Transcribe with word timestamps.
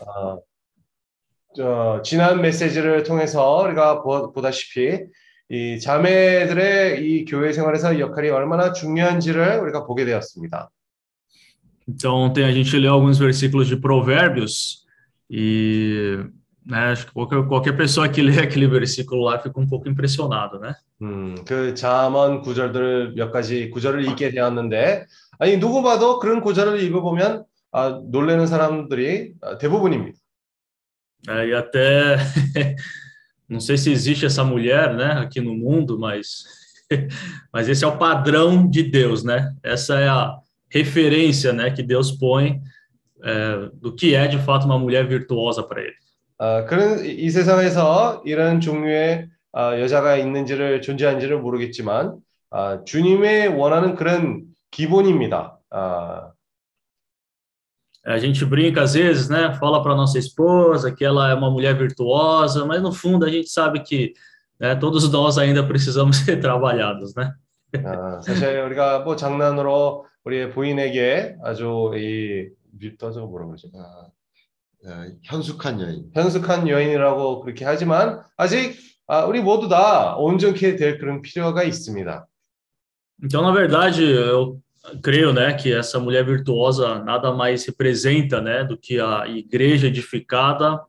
어, 0.00 0.38
저, 1.56 2.00
지난 2.04 2.40
메시지를 2.40 3.02
통해서 3.02 3.62
우리가 3.64 4.02
보, 4.02 4.32
보다시피 4.32 5.00
이 5.50 5.80
자매들의 5.80 7.02
이 7.04 7.24
교회 7.24 7.52
생활에서 7.52 7.98
역할이 7.98 8.28
얼마나 8.28 8.72
중요한지를 8.72 9.60
우리가 9.60 9.86
보게 9.86 10.04
되었습니다. 10.04 10.70
Então, 11.88 12.16
ontem 12.16 12.44
a 12.44 12.52
gente 12.52 12.76
leu 12.76 12.92
alguns 12.92 13.18
versículos 13.18 13.66
de 13.66 13.76
Provérbios 13.76 14.84
e 15.30 16.18
né, 16.66 16.92
acho 16.92 17.06
que 17.06 17.12
qualquer, 17.14 17.42
qualquer 17.48 17.76
pessoa 17.78 18.10
que 18.10 18.20
lê 18.20 18.38
aquele 18.40 18.66
versículo 18.66 19.22
lá 19.22 19.38
fica 19.38 19.58
um 19.58 19.66
pouco 19.66 19.88
impressionado, 19.88 20.60
né? 20.60 20.74
음, 21.00 21.34
그 21.46 21.72
잠언 21.74 22.42
구절들을 22.42 23.14
몇 23.14 23.32
가지 23.32 23.70
구절을 23.70 24.04
읽게 24.04 24.32
되었는데 24.32 25.06
아니 25.38 25.58
누구 25.58 25.82
봐도 25.82 26.18
그런 26.18 26.42
구절을 26.42 26.82
읽어보면 26.82 27.44
아, 27.71 28.01
놀라는 28.09 28.47
사람들이 28.47 29.33
대부분입니다. 29.59 30.17
É, 31.29 31.47
e 31.47 31.53
até 31.53 32.17
não 33.47 33.59
sei 33.59 33.77
se 33.77 33.89
existe 33.89 34.25
essa 34.25 34.43
mulher, 34.43 34.93
né, 34.93 35.13
aqui 35.13 35.39
no 35.39 35.55
mundo, 35.55 35.97
mas 35.97 36.43
mas 37.51 37.69
esse 37.69 37.83
é 37.83 37.87
o 37.87 37.97
padrão 37.97 38.69
de 38.69 38.83
Deus, 38.83 39.23
né? 39.23 39.53
Essa 39.63 39.99
é 39.99 40.07
a 40.09 40.37
referência, 40.69 41.53
né, 41.53 41.71
que 41.71 41.81
Deus 41.81 42.11
põe 42.11 42.61
é, 43.23 43.69
do 43.75 43.95
que 43.95 44.13
é 44.15 44.27
de 44.27 44.37
fato 44.39 44.65
uma 44.65 44.77
mulher 44.77 45.07
virtuosa 45.07 45.63
para 45.63 45.81
ele. 45.81 45.95
아, 46.37 46.65
그런 46.65 47.05
이 47.05 47.29
세상에서 47.29 48.23
이런 48.25 48.59
종류의 48.59 49.29
아, 49.53 49.79
여자가 49.79 50.17
있는지를 50.17 50.81
존재하는지를 50.81 51.39
모르겠지만 51.39 52.17
아, 52.49 52.83
주님의 52.83 53.49
원하는 53.49 53.95
그런 53.95 54.43
기본입니다. 54.71 55.57
아, 55.69 56.31
A 58.07 58.17
gente 58.17 58.43
brinca 58.43 58.81
às 58.81 58.93
vezes, 58.93 59.29
né? 59.29 59.53
Fala 59.53 59.81
para 59.81 59.95
nossa 59.95 60.19
esposa 60.19 60.91
que 60.91 61.05
ela 61.05 61.29
é 61.29 61.33
uma 61.33 61.49
mulher 61.49 61.77
virtuosa, 61.77 62.65
mas 62.65 62.81
no 62.81 62.91
fundo 62.91 63.25
a 63.25 63.29
gente 63.29 63.49
sabe 63.49 63.79
que 63.81 64.13
né, 64.59 64.75
todos 64.75 65.09
nós 65.09 65.37
ainda 65.37 65.65
precisamos 65.65 66.17
ser 66.17 66.39
trabalhados, 66.39 67.15
né? 67.15 67.33
아, 67.85 68.21
사실 68.21 68.61
우리가 68.61 68.99
뭐 68.99 69.15
장난으로 69.15 70.05
우리의 70.25 70.51
부인에게 70.51 71.37
아주 71.43 71.91
이 71.95 72.49
뮤터저 72.79 73.21
뭐라 73.25 73.45
그러죠? 73.47 73.69
아, 73.73 74.07
어, 74.85 75.05
현숙한 75.23 75.79
여인. 75.81 76.11
현숙한 76.13 76.67
여인이라고 76.67 77.41
그렇게 77.41 77.65
하지만 77.65 78.21
아직 78.37 78.77
아, 79.07 79.25
우리 79.25 79.41
모두 79.41 79.69
다 79.69 80.15
온전케 80.17 80.75
될 80.75 80.97
그런 80.97 81.21
필요가 81.21 81.63
있습니다. 81.63 82.27
Então, 83.23 83.41
na 83.41 83.53
verdade, 83.53 84.03
eu 84.03 84.59
creio, 85.01 85.33
né, 85.33 85.53
que 85.53 85.73
essa 85.73 85.99
mulher 85.99 86.25
virtuosa 86.25 86.99
nada 86.99 87.31
mais 87.31 87.65
representa, 87.65 88.41
né, 88.41 88.63
do 88.63 88.77
que 88.77 88.99
a 88.99 89.27
igreja 89.27 89.87
edificada 89.87 90.81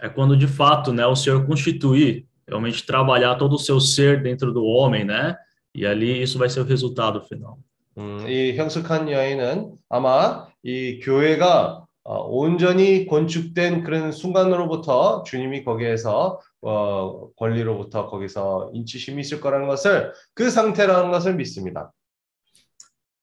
é 0.00 0.08
quando 0.08 0.36
de 0.36 0.46
fato, 0.46 0.92
né, 0.92 1.06
o 1.06 1.16
Senhor 1.16 1.46
constituir, 1.46 2.26
realmente 2.46 2.84
trabalhar 2.84 3.36
todo 3.36 3.54
o 3.54 3.58
seu 3.58 3.80
ser 3.80 4.22
dentro 4.22 4.52
do 4.52 4.64
homem, 4.64 5.04
né? 5.04 5.36
E 5.74 5.84
ali 5.84 6.22
isso 6.22 6.38
vai 6.38 6.48
ser 6.48 6.60
o 6.60 6.64
resultado 6.64 7.20
final. 7.22 7.58
음, 7.98 8.26
이 8.28 8.54
형숙한 8.56 9.10
여인은 9.10 9.72
아마 9.88 10.46
이 10.62 11.00
교회가 11.02 11.86
어, 12.04 12.28
온전히 12.28 13.06
건축된 13.06 13.82
그런 13.82 14.12
순간으로부터 14.12 15.24
ju님이 15.24 15.64
거기에서 15.64 16.38
어, 16.60 17.30
권리로부터 17.36 18.06
거기서 18.06 18.70
인치심이 18.74 19.22
있을 19.22 19.40
거라는 19.40 19.66
것을 19.66 20.12
그 20.34 20.50
상태라는 20.50 21.10
것을 21.10 21.34
믿습니다. 21.34 21.92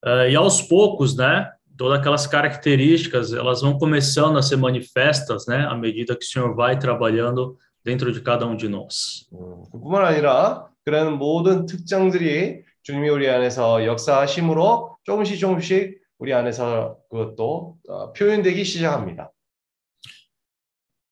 Uh, 0.03 0.27
e 0.30 0.36
aos 0.36 0.61
poucos, 0.61 1.16
né, 1.16 1.49
todas 1.77 1.99
aquelas 1.99 2.27
características, 2.27 3.33
elas 3.33 3.61
vão 3.61 3.77
começando 3.77 4.38
a 4.38 4.41
ser 4.41 4.58
manifestas, 4.58 5.47
né, 5.47 5.66
à 5.66 5.75
medida 5.75 6.16
que 6.16 6.25
o 6.25 6.27
Senhor 6.27 6.55
vai 6.55 6.77
trabalhando 6.77 7.58
dentro 7.83 8.11
de 8.11 8.22
cada 8.22 8.45
um 8.45 8.55
de 8.55 8.67
nós. 8.67 9.27
음, 9.31 9.63
그뿐만 9.72 10.05
아니라 10.05 10.67
그런 10.86 11.17
모든 11.17 11.66
특장들이 11.66 12.63
주님이 12.83 13.09
우리 13.09 13.30
안에서 13.30 13.86
역사하심으로 13.86 14.98
조금씩 15.04 15.39
조금씩 15.39 16.02
우리 16.20 16.33
안에서 16.33 16.98
그것도 17.09 17.77
어, 17.87 18.14
표현되기 18.14 18.64
시작합니다. 18.64 19.31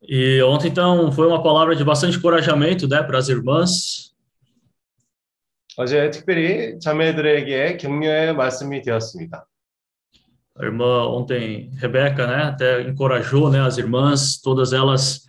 E 0.03 0.41
ontem, 0.41 0.69
então, 0.69 1.11
foi 1.11 1.27
uma 1.27 1.43
palavra 1.43 1.75
de 1.75 1.83
bastante 1.83 2.17
encorajamento, 2.17 2.87
né, 2.87 3.03
para 3.03 3.19
as 3.19 3.29
irmãs. 3.29 4.11
어제 5.78 6.10
특별히 6.10 6.78
자매들에게 6.80 7.76
격려의 7.76 8.34
말씀이 8.34 8.82
되었습니다. 8.82 9.46
A 10.58 10.64
irmã 10.64 11.04
ontem, 11.06 11.70
Rebeca, 11.78 12.26
né, 12.26 12.44
até 12.44 12.80
encorajou, 12.80 13.50
né, 13.50 13.60
as 13.60 13.76
irmãs, 13.76 14.40
todas 14.40 14.72
elas, 14.72 15.26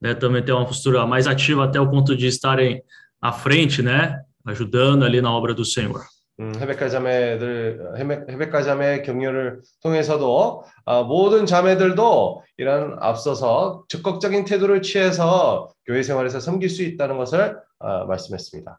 né, 0.00 0.14
também 0.14 0.44
ter 0.44 0.52
uma 0.52 0.64
postura 0.64 1.04
mais 1.04 1.26
ativa 1.26 1.64
até 1.64 1.80
o 1.80 1.90
ponto 1.90 2.16
de 2.16 2.28
estarem 2.28 2.80
à 3.20 3.32
frente, 3.32 3.82
né, 3.82 4.20
ajudando 4.46 5.04
ali 5.04 5.20
na 5.20 5.32
obra 5.32 5.52
do 5.52 5.64
Senhor. 5.64 6.06
음, 6.40 6.52
헤베카 6.54 6.88
자매들 6.88 7.94
헤베, 7.98 8.32
헤베카 8.32 8.62
자매 8.62 9.02
격려를 9.02 9.60
통해서도 9.82 10.62
아, 10.84 11.02
모든 11.02 11.46
자매들도 11.46 12.44
이런 12.58 12.96
앞서서 13.00 13.82
적극적인 13.88 14.44
태도를 14.44 14.80
취해서 14.82 15.72
교회 15.84 16.04
생활에서 16.04 16.38
섬길 16.38 16.70
수 16.70 16.84
있다는 16.84 17.18
것을 17.18 17.58
아, 17.80 18.04
말씀했습니다. 18.04 18.78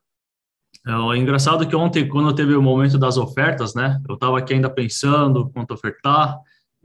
É 0.88 1.18
engraçado 1.18 1.68
que 1.68 1.76
ontem, 1.76 2.08
quando 2.08 2.34
teve 2.34 2.56
o 2.56 2.62
momento 2.62 2.98
das 2.98 3.18
ofertas, 3.18 3.76
né, 3.76 4.00
eu 4.08 4.16
estava 4.16 4.38
aqui 4.40 4.54
ainda 4.54 4.70
pensando 4.70 5.50
quanto 5.52 5.74
ofertar, 5.74 6.38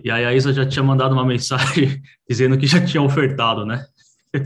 e 0.03 0.11
aí 0.11 0.25
a 0.25 0.35
Isa 0.35 0.53
já 0.53 0.67
tinha 0.67 0.83
mandado 0.83 1.13
uma 1.13 1.25
mensagem 1.25 2.03
dizendo 2.29 2.59
que 2.59 2.67
já 2.67 2.85
tinha 2.85 3.03
ofertado, 3.03 3.65
né? 3.65 3.85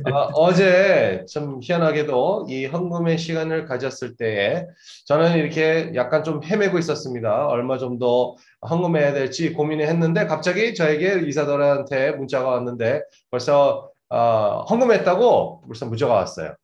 아, 0.04 0.28
어제 0.34 1.24
참 1.32 1.60
희한하게도 1.62 2.46
이 2.50 2.66
헌금의 2.66 3.16
시간을 3.16 3.64
가졌을 3.64 4.16
때에 4.16 4.66
저는 5.06 5.38
이렇게 5.38 5.92
약간 5.94 6.22
좀 6.22 6.42
헤매고 6.44 6.78
있었습니다. 6.78 7.46
얼마 7.46 7.78
정도 7.78 8.36
헌금해야 8.68 9.14
될지 9.14 9.54
gomin을 9.54 9.86
했는데 9.88 10.26
갑자기 10.26 10.74
저에게 10.74 11.26
이사더한테 11.26 12.12
문자가 12.12 12.50
왔는데 12.50 13.02
벌써 13.30 13.90
어, 14.10 14.64
헌금했다고 14.68 15.62
벌써 15.66 15.86
문자가 15.86 16.14
왔어요. 16.14 16.54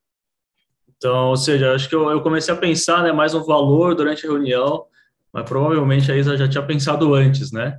Então, 1.03 1.29
ou 1.29 1.37
seja, 1.37 1.73
acho 1.73 1.87
que 1.87 1.95
eu, 1.95 2.09
eu 2.09 2.21
comecei 2.21 2.53
a 2.53 2.57
pensar, 2.57 3.03
né, 3.03 3.11
mais 3.11 3.33
um 3.33 3.43
valor 3.43 3.95
durante 3.95 4.25
a 4.25 4.29
reunião, 4.29 4.85
mas 5.31 5.43
provavelmente 5.47 6.11
a 6.11 6.15
Isa 6.17 6.35
já 6.37 6.47
tinha 6.47 6.63
pensado 6.65 7.13
antes, 7.13 7.51
né? 7.51 7.77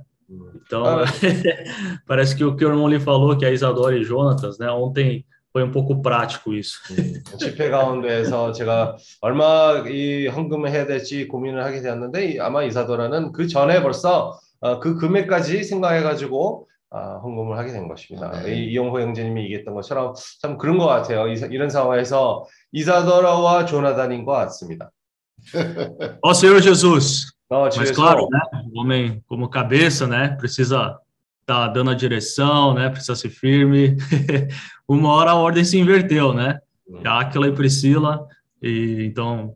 Então, 0.65 0.85
Ah. 0.85 1.03
parece 2.07 2.35
que 2.35 2.43
o 2.43 2.55
que 2.55 2.65
o 2.65 2.69
irmão 2.69 2.87
lhe 2.87 2.99
falou, 2.99 3.37
que 3.37 3.45
a 3.45 3.51
Isadora 3.51 3.97
e 3.97 4.03
Jonatas, 4.03 4.57
né, 4.57 4.69
ontem 4.71 5.25
foi 5.51 5.63
um 5.63 5.71
pouco 5.71 6.01
prático 6.01 6.53
isso. 6.53 6.79
음, 6.91 7.21
집회 7.37 7.69
가운데에서 7.69 8.53
제가 8.53 8.95
얼마 9.19 9.83
이 9.85 10.27
헌금을 10.27 10.71
해야 10.71 10.85
될지 10.87 11.27
고민을 11.27 11.61
하게 11.63 11.81
되었는데 11.81 12.25
이- 12.31 12.39
아마 12.39 12.63
이사도라는 12.63 13.33
그 13.33 13.47
전에 13.47 13.81
벌써 13.81 14.39
어, 14.61 14.79
그 14.79 14.95
금액까지 14.95 15.63
생각해가지고 15.65 16.67
아, 16.95 17.19
헌금을 17.23 17.57
하게 17.57 17.71
된 17.71 17.87
것입니다. 17.87 18.31
아, 18.33 18.41
네. 18.41 18.53
이, 18.55 18.71
이용호 18.71 18.99
형제님이 18.99 19.43
얘기했던 19.43 19.73
것처럼 19.73 20.13
참 20.41 20.57
그런 20.57 20.77
것 20.77 20.87
같아요. 20.87 21.27
이, 21.27 21.33
이런 21.49 21.69
상황에서 21.69 22.45
이사도라와 22.73 23.65
조나단인 23.65 24.25
것 24.25 24.33
같습니다. 24.33 24.91
Ó 26.21 26.33
Senhor 26.33 26.61
Jesus, 26.61 27.31
어, 27.49 27.65
mas 27.65 27.73
집에서 27.73 27.93
claro, 27.93 28.27
né, 28.29 28.39
o 28.71 28.79
homem 28.79 29.23
como 29.27 29.49
cabeça, 29.49 30.05
né, 30.05 30.35
precisa 30.37 30.99
estar 31.41 31.67
dando 31.69 31.89
a 31.89 31.95
direção, 31.95 32.73
né, 32.73 32.89
precisa 32.89 33.15
ser 33.15 33.29
firme. 33.29 33.97
Uma 34.87 35.09
hora 35.13 35.31
a 35.31 35.35
ordem 35.35 35.63
se 35.63 35.79
inverteu, 35.79 36.33
né? 36.33 36.59
음, 36.87 37.01
Aquila 37.05 37.47
e 37.47 37.51
Priscila, 37.53 38.27
e 38.61 39.05
então, 39.05 39.55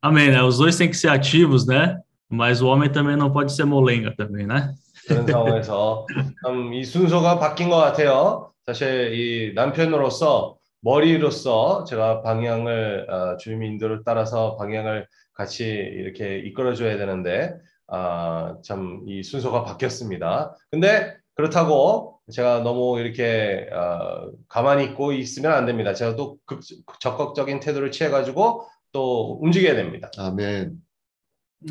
amém, 0.00 0.30
né? 0.30 0.42
Os 0.42 0.58
dois 0.58 0.76
têm 0.76 0.88
que 0.88 0.96
ser 0.96 1.08
ativos, 1.08 1.66
né? 1.66 1.98
Mas 2.28 2.62
o 2.62 2.68
homem 2.68 2.88
também 2.88 3.16
não 3.16 3.32
pode 3.32 3.52
ser 3.52 3.64
molenga 3.64 4.14
também, 4.14 4.46
né? 4.46 4.74
그런 5.07 5.27
상황에서 5.27 6.07
참이 6.43 6.83
순서가 6.83 7.39
바뀐 7.39 7.69
것 7.69 7.77
같아요. 7.77 8.51
사실 8.65 9.13
이 9.13 9.53
남편으로서 9.53 10.57
머리로서 10.81 11.83
제가 11.85 12.21
방향을 12.21 13.07
어, 13.09 13.37
인도를 13.47 14.01
따라서 14.05 14.55
방향을 14.57 15.07
같이 15.33 15.65
이렇게 15.65 16.39
이끌어줘야 16.39 16.97
되는데 16.97 17.53
아, 17.87 18.55
참 18.63 19.03
이 19.07 19.21
순서가 19.23 19.63
바뀌었습니다. 19.63 20.55
근데 20.71 21.15
그렇다고 21.35 22.19
제가 22.31 22.61
너무 22.61 22.99
이렇게 22.99 23.67
어, 23.71 24.31
가만히 24.47 24.85
있고 24.85 25.11
있으면 25.13 25.51
안 25.51 25.65
됩니다. 25.65 25.93
제가 25.93 26.15
또 26.15 26.37
극, 26.45 26.61
적극적인 26.99 27.59
태도를 27.59 27.91
취해가지고 27.91 28.65
또 28.91 29.37
움직여야 29.41 29.75
됩니다. 29.75 30.09
아멘. 30.17 30.84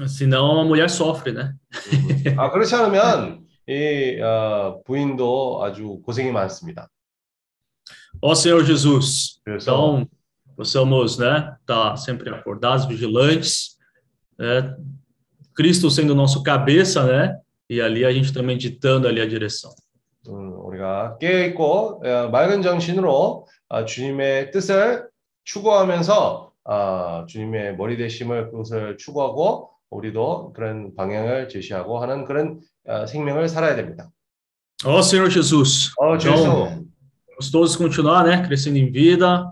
Senão 0.07 0.59
a 0.59 0.63
mulher 0.63 0.89
sofre, 0.89 1.31
né? 1.31 1.53
아, 2.37 2.51
그렇지 2.51 2.75
않으면 2.75 3.47
이 3.67 4.21
어, 4.21 4.81
부인도 4.85 5.63
아주 5.63 5.99
고생이 6.05 6.31
많습니다. 6.31 6.89
Ó 8.21 8.33
Senhor 8.33 8.63
Jesus, 8.65 9.39
그래서 9.43 9.71
então 9.71 10.09
possamos, 10.55 11.17
né, 11.17 11.55
estar 11.61 11.95
sempre 11.97 12.29
acordados, 12.29 12.85
vigilantes, 12.85 13.77
né? 14.37 14.75
Cristo 15.55 15.89
sendo 15.89 16.13
nosso 16.13 16.43
cabeça, 16.43 17.05
né? 17.05 17.39
E 17.69 17.81
ali 17.81 18.05
a 18.05 18.11
gente 18.11 18.33
também 18.33 18.57
ditando 18.57 19.07
ali 19.07 19.21
a 19.21 19.25
direção. 19.25 19.71
음, 20.27 20.53
우리가 20.65 21.17
깨어 21.17 21.45
있고 21.47 22.03
어, 22.05 22.29
맑은 22.29 22.61
정신으로 22.61 23.47
아, 23.69 23.85
주님의 23.85 24.51
뜻을 24.51 25.07
추구하면서 25.43 26.51
아, 26.65 27.25
주님의 27.27 27.77
머리 27.77 27.97
되심을 27.97 28.51
그것을 28.51 28.97
추구하고 28.97 29.71
우리도 29.90 30.52
그런 30.54 30.94
방향을 30.94 31.48
제시하고 31.48 31.98
하는 32.00 32.24
그런 32.24 32.60
아, 32.86 33.06
생명을 33.06 33.48
살아야 33.48 33.76
됩니다. 33.76 34.10
Ó 34.84 34.98
Senhor 35.00 35.30
Jesus. 35.30 35.92
어, 35.98 36.18
주여. 36.18 36.34
Então, 36.34 36.84
vamos 37.28 37.50
todos 37.50 37.76
continuar, 37.76 38.24
né? 38.24 38.42
Crescendo 38.46 38.76
em 38.78 38.90
vida, 38.90 39.50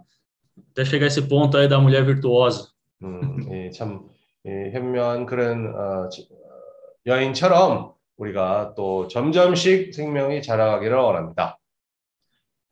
até 0.72 0.84
chegar 0.84 1.06
esse 1.06 1.22
ponto 1.22 1.56
aí 1.56 1.68
da 1.68 1.78
mulher 1.80 2.04
virtuosa. 2.04 2.68
음, 3.02 3.38
이 3.50 3.70
참, 3.72 4.08
이 4.44 4.70
현명한 4.72 5.26
그런 5.26 5.74
어, 5.74 6.08
지- 6.08 6.28
어, 6.30 7.06
여인처럼 7.06 7.92
우리가 8.16 8.74
또 8.76 9.08
점점씩 9.08 9.94
생명이 9.94 10.42
자라가기를 10.42 10.96
원합니다. 10.96 11.58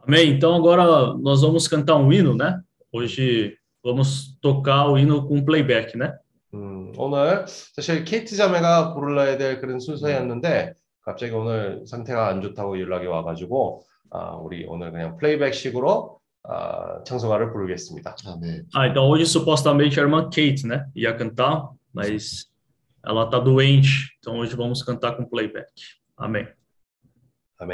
Amém? 0.07 0.31
Então 0.31 0.55
agora 0.55 1.15
nós 1.21 1.43
vamos 1.43 1.67
cantar 1.69 1.97
um 1.97 2.13
hino, 2.13 2.35
né? 2.37 2.61
Hoje 2.93 3.57
vamos 3.83 4.37
tocar 4.41 4.87
o 4.89 4.99
hino 4.99 5.27
com 5.27 5.43
playback, 5.45 5.97
né? 5.97 6.17
음, 6.55 6.93
오늘 6.97 7.47
사실 7.47 8.05
케이트 8.05 8.37
자매가 8.37 8.95
불러야 8.95 9.39
될 9.39 9.61
그런 9.61 9.79
순서였는데 9.79 10.75
갑자기 11.03 11.33
오늘 11.33 11.85
상태가 11.87 12.29
안 12.29 12.43
좋다고 12.43 12.81
연락이 12.81 13.07
와가지고 13.07 13.85
아, 14.11 14.35
우리 14.35 14.65
오늘 14.67 14.91
그냥 14.91 15.17
플레이백식으로 15.17 16.21
아, 16.43 17.05
청소가를 17.05 17.53
부르겠습니다. 17.53 18.17
아멘. 18.27 18.67
Ah, 18.75 18.89
então 18.89 19.09
hoje 19.09 19.27
supostamente 19.27 20.01
a 20.01 20.03
irmã 20.03 20.29
Kate, 20.31 20.67
né? 20.67 20.87
Ia 20.97 21.15
cantar, 21.15 21.69
mas 21.95 22.51
ela 23.05 23.29
tá 23.29 23.39
doente. 23.39 24.17
Então 24.19 24.39
hoje 24.39 24.57
vamos 24.57 24.83
cantar 24.83 25.17
com 25.17 25.25
playback. 25.25 25.71
Amém. 26.17 26.49
아 27.59 27.67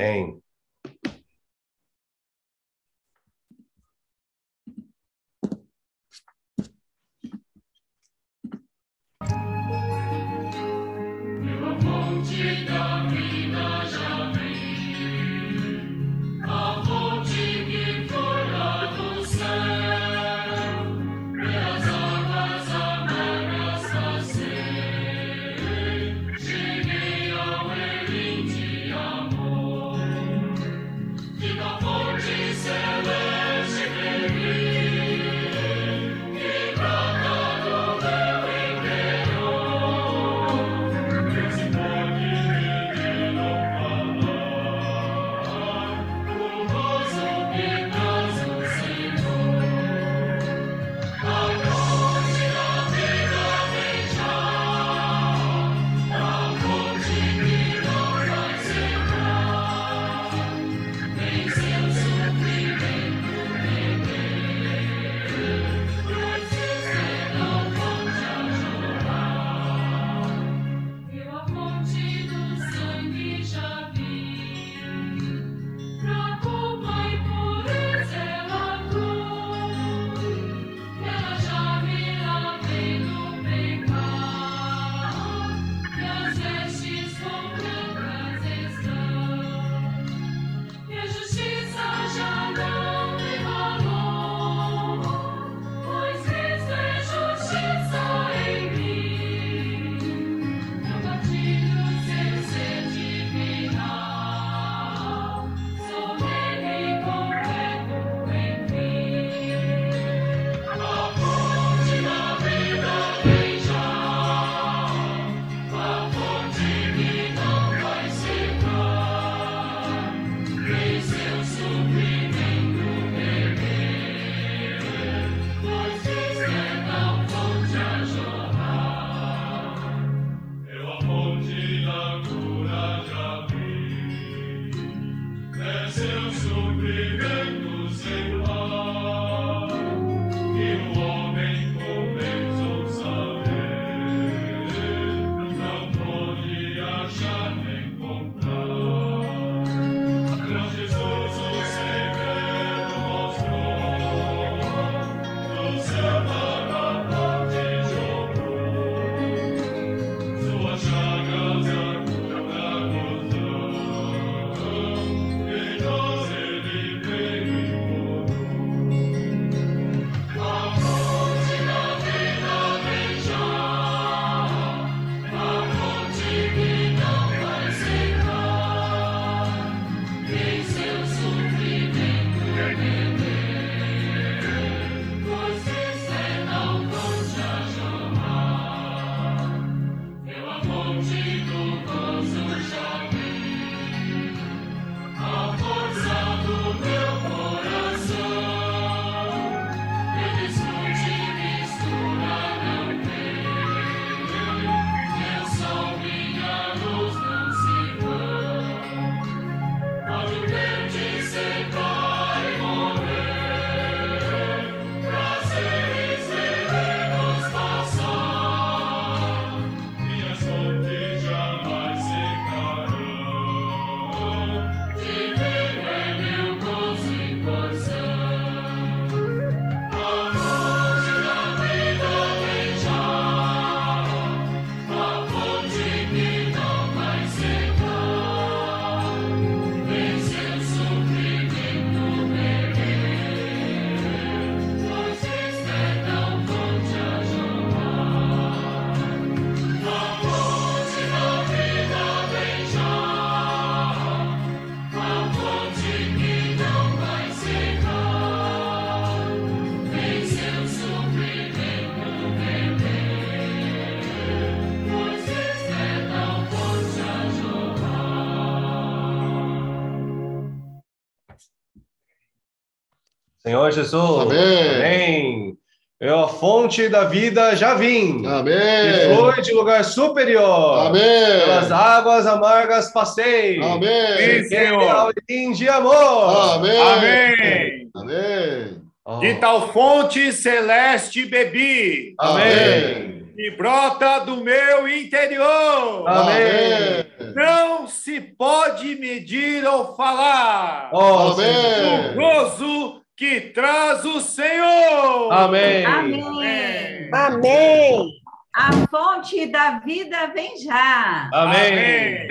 Jesus. 273.71 274.23
Amém. 274.23 274.75
Amém. 274.77 275.57
Eu, 275.99 276.19
a 276.19 276.29
fonte 276.29 276.91
da 276.91 277.05
vida, 277.05 277.57
já 277.57 277.73
vim. 277.73 278.23
Amém. 278.27 278.55
E 278.55 279.15
flui 279.15 279.41
de 279.41 279.55
lugar 279.55 279.83
superior. 279.83 280.89
Amém. 280.89 281.01
Pelas 281.01 281.73
águas 281.73 282.27
amargas 282.27 282.93
passei. 282.93 283.63
Amém. 283.63 284.19
E 284.19 284.45
Senhor. 284.45 285.15
de 285.55 285.69
amor. 285.71 286.57
Amém. 286.57 286.81
Amém. 286.81 287.91
Amém. 287.97 288.83
Oh. 289.07 289.21
De 289.21 289.35
tal 289.37 289.73
fonte 289.73 290.33
celeste 290.35 291.25
bebi. 291.25 292.15
Amém. 292.19 293.33
E 293.39 293.51
brota 293.57 294.19
do 294.21 294.37
meu 294.37 294.87
interior. 294.87 296.07
Amém. 296.07 297.07
Não 297.35 297.87
se 297.87 298.21
pode 298.21 298.97
medir 298.97 299.65
ou 299.67 299.97
falar. 299.97 300.91
Oh, 300.93 301.33
Amém. 301.33 302.11
O 302.11 302.15
gozo 302.15 303.06
que 303.17 303.41
traz 303.41 304.05
o 304.05 304.21
Senhor. 304.21 305.33
Amém. 305.33 305.87
Amém. 305.87 307.11
Amém. 307.13 308.11
A 308.55 308.73
fonte 308.91 309.47
da 309.47 309.79
vida 309.81 310.27
vem 310.35 310.59
já. 310.59 311.31
Amém. 311.33 312.29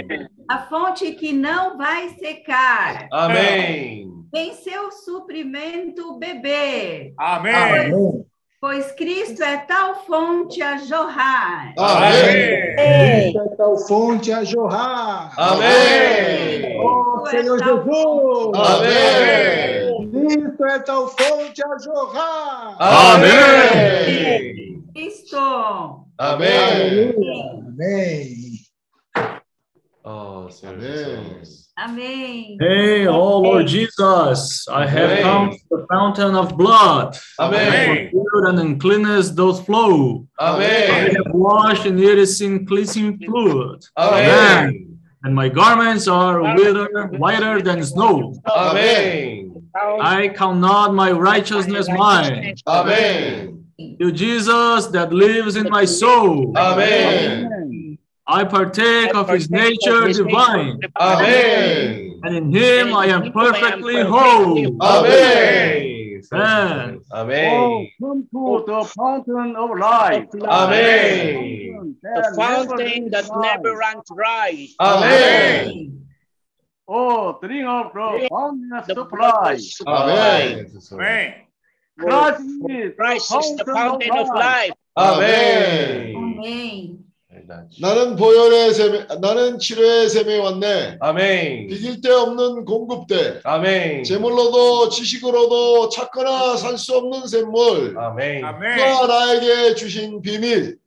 A 0.49 0.59
fonte 0.59 1.11
que 1.13 1.33
não 1.33 1.75
vai 1.77 2.09
secar. 2.09 3.07
Amém. 3.11 4.07
Vem 4.31 4.53
seu 4.53 4.91
suprimento 4.91 6.19
beber. 6.19 7.13
Amém. 7.17 7.91
Pois, 7.91 8.25
pois, 8.61 8.91
Cristo 8.91 9.43
é 9.43 9.57
tal 9.57 10.03
fonte 10.05 10.61
a 10.61 10.77
jorrar. 10.77 11.73
Amém. 11.77 12.75
Amém. 12.77 13.33
Cristo 13.33 13.39
é 13.39 13.55
tal 13.55 13.77
fonte 13.77 14.31
a 14.31 14.43
jorrar. 14.43 15.33
Amém. 15.37 16.65
Amém. 16.65 16.79
Oh, 16.79 17.25
Senhor 17.27 17.59
é 17.59 17.63
Jesus. 17.63 18.51
Amém. 18.55 19.84
멘. 20.15 20.27
Cristo 20.27 20.65
é 20.65 20.79
tal 20.79 21.07
fonte 21.07 21.61
a 21.63 21.77
jorrar. 21.83 22.75
Amém. 22.79 24.83
Cristo. 24.93 25.37
Amém. 26.17 27.13
Amém. 27.67 28.35
Oh, 30.03 30.47
Senhor 30.49 30.75
Amém. 30.75 30.85
Jesus. 31.39 31.65
Amém. 31.77 32.57
Hey, 32.61 33.05
oh 33.07 33.39
Lord 33.39 33.67
Jesus, 33.67 34.65
I 34.69 34.85
have 34.87 35.11
Amém. 35.11 35.23
come 35.23 35.49
to 35.49 35.57
the 35.71 35.85
fountain 35.91 36.35
of 36.35 36.55
blood. 36.55 37.17
Amém. 37.37 38.11
Pure 38.11 38.47
and 38.47 38.59
uncleanness 38.59 39.29
doth 39.29 39.65
flow. 39.65 40.25
I 40.39 41.09
have 41.11 41.33
washed 41.33 41.85
in 41.85 41.99
it 41.99 42.41
in 42.41 42.65
cleansing 42.65 43.17
fluid. 43.17 43.83
Amém. 43.97 44.87
And 45.23 45.35
my 45.35 45.49
garments 45.49 46.07
are 46.07 46.41
whiter, 46.41 47.07
whiter 47.17 47.61
than 47.61 47.83
snow. 47.83 48.35
Amém. 48.45 49.44
I 49.75 50.29
count 50.29 50.59
not 50.59 50.93
my 50.93 51.11
righteousness 51.11 51.87
mine. 51.89 52.55
Amen. 52.67 53.65
You, 53.77 54.11
Jesus, 54.11 54.87
that 54.87 55.11
lives 55.11 55.57
in 55.57 55.69
my 55.69 55.85
soul. 55.85 56.57
Amen. 56.57 57.97
I 58.27 58.43
partake 58.45 59.13
of 59.13 59.29
his 59.29 59.49
nature 59.49 60.07
divine. 60.07 60.79
Amen. 60.95 62.21
And 62.23 62.35
in 62.35 62.51
him 62.51 62.95
I 62.95 63.07
am 63.07 63.31
perfectly 63.31 64.01
whole. 64.01 64.55
Amém. 64.79 66.21
Amen. 66.33 67.01
Amém. 67.11 67.87
come 67.99 68.27
to 68.31 68.63
the 68.65 68.83
fountain 68.95 69.55
of 69.55 69.77
life. 69.77 70.27
Amen. 70.41 71.95
The 72.01 72.33
fountain 72.35 73.09
that 73.11 73.29
never 73.29 73.75
runs 73.75 74.03
dry. 74.09 74.67
Amém. 74.79 76.04
Oh, 76.87 77.39
drink 77.41 77.65
of 77.67 77.93
the 77.93 78.27
boundless 78.29 78.85
supply. 78.85 79.57
아멘. 79.87 80.67
Amém. 80.91 81.45
Christ 81.97 82.41
is 82.69 82.93
Christ 82.95 83.33
is 83.33 83.55
the 83.57 83.65
fountain 83.65 84.11
of 84.11 84.27
life. 84.35 84.73
Amém. 84.95 86.13
Verdade. 87.27 87.81
나는 87.81 88.15
보혈의 88.15 88.73
샘에, 88.73 89.07
나는 89.19 89.57
치료의 89.59 90.09
샘에 90.09 90.37
왔네. 90.37 90.97
Amém. 91.01 91.67
비길 91.67 92.01
데 92.01 92.11
없는 92.11 92.65
공급대. 92.65 93.41
Amém. 93.45 94.03
재물로도 94.03 94.89
지식으로도 94.89 95.89
찾거나 95.89 96.55
살 96.55 96.77
수 96.77 96.95
없는 96.97 97.27
샘물. 97.27 97.97
Amém. 97.97 98.43
Amém. 98.43 98.75
그가 98.77 99.07
나에게 99.07 99.75
주신 99.75 100.21
비밀. 100.21 100.77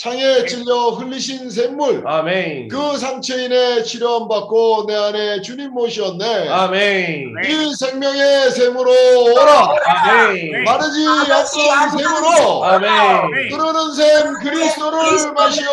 창에 0.00 0.46
찔려 0.46 0.92
흘리신 0.92 1.50
샘물. 1.50 2.02
Amém. 2.08 2.68
그 2.68 2.96
상처인의 2.96 3.84
치료함 3.84 4.28
받고 4.28 4.86
내 4.86 4.94
안에 4.94 5.42
주님 5.42 5.74
모셨네. 5.74 6.48
Amém. 6.48 7.34
이 7.44 7.74
생명의 7.74 8.50
샘으로 8.50 8.90
오라. 8.90 9.76
Amém. 9.84 10.64
마르지 10.64 11.06
않는 11.06 11.98
샘으로 11.98 12.64
Amém. 12.64 13.52
흐르는 13.52 13.92
샘 13.92 14.32
그리스도를 14.40 15.34
마시오 15.34 15.68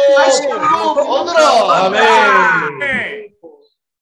얻으라. 1.07 1.86
Amém. 1.86 3.31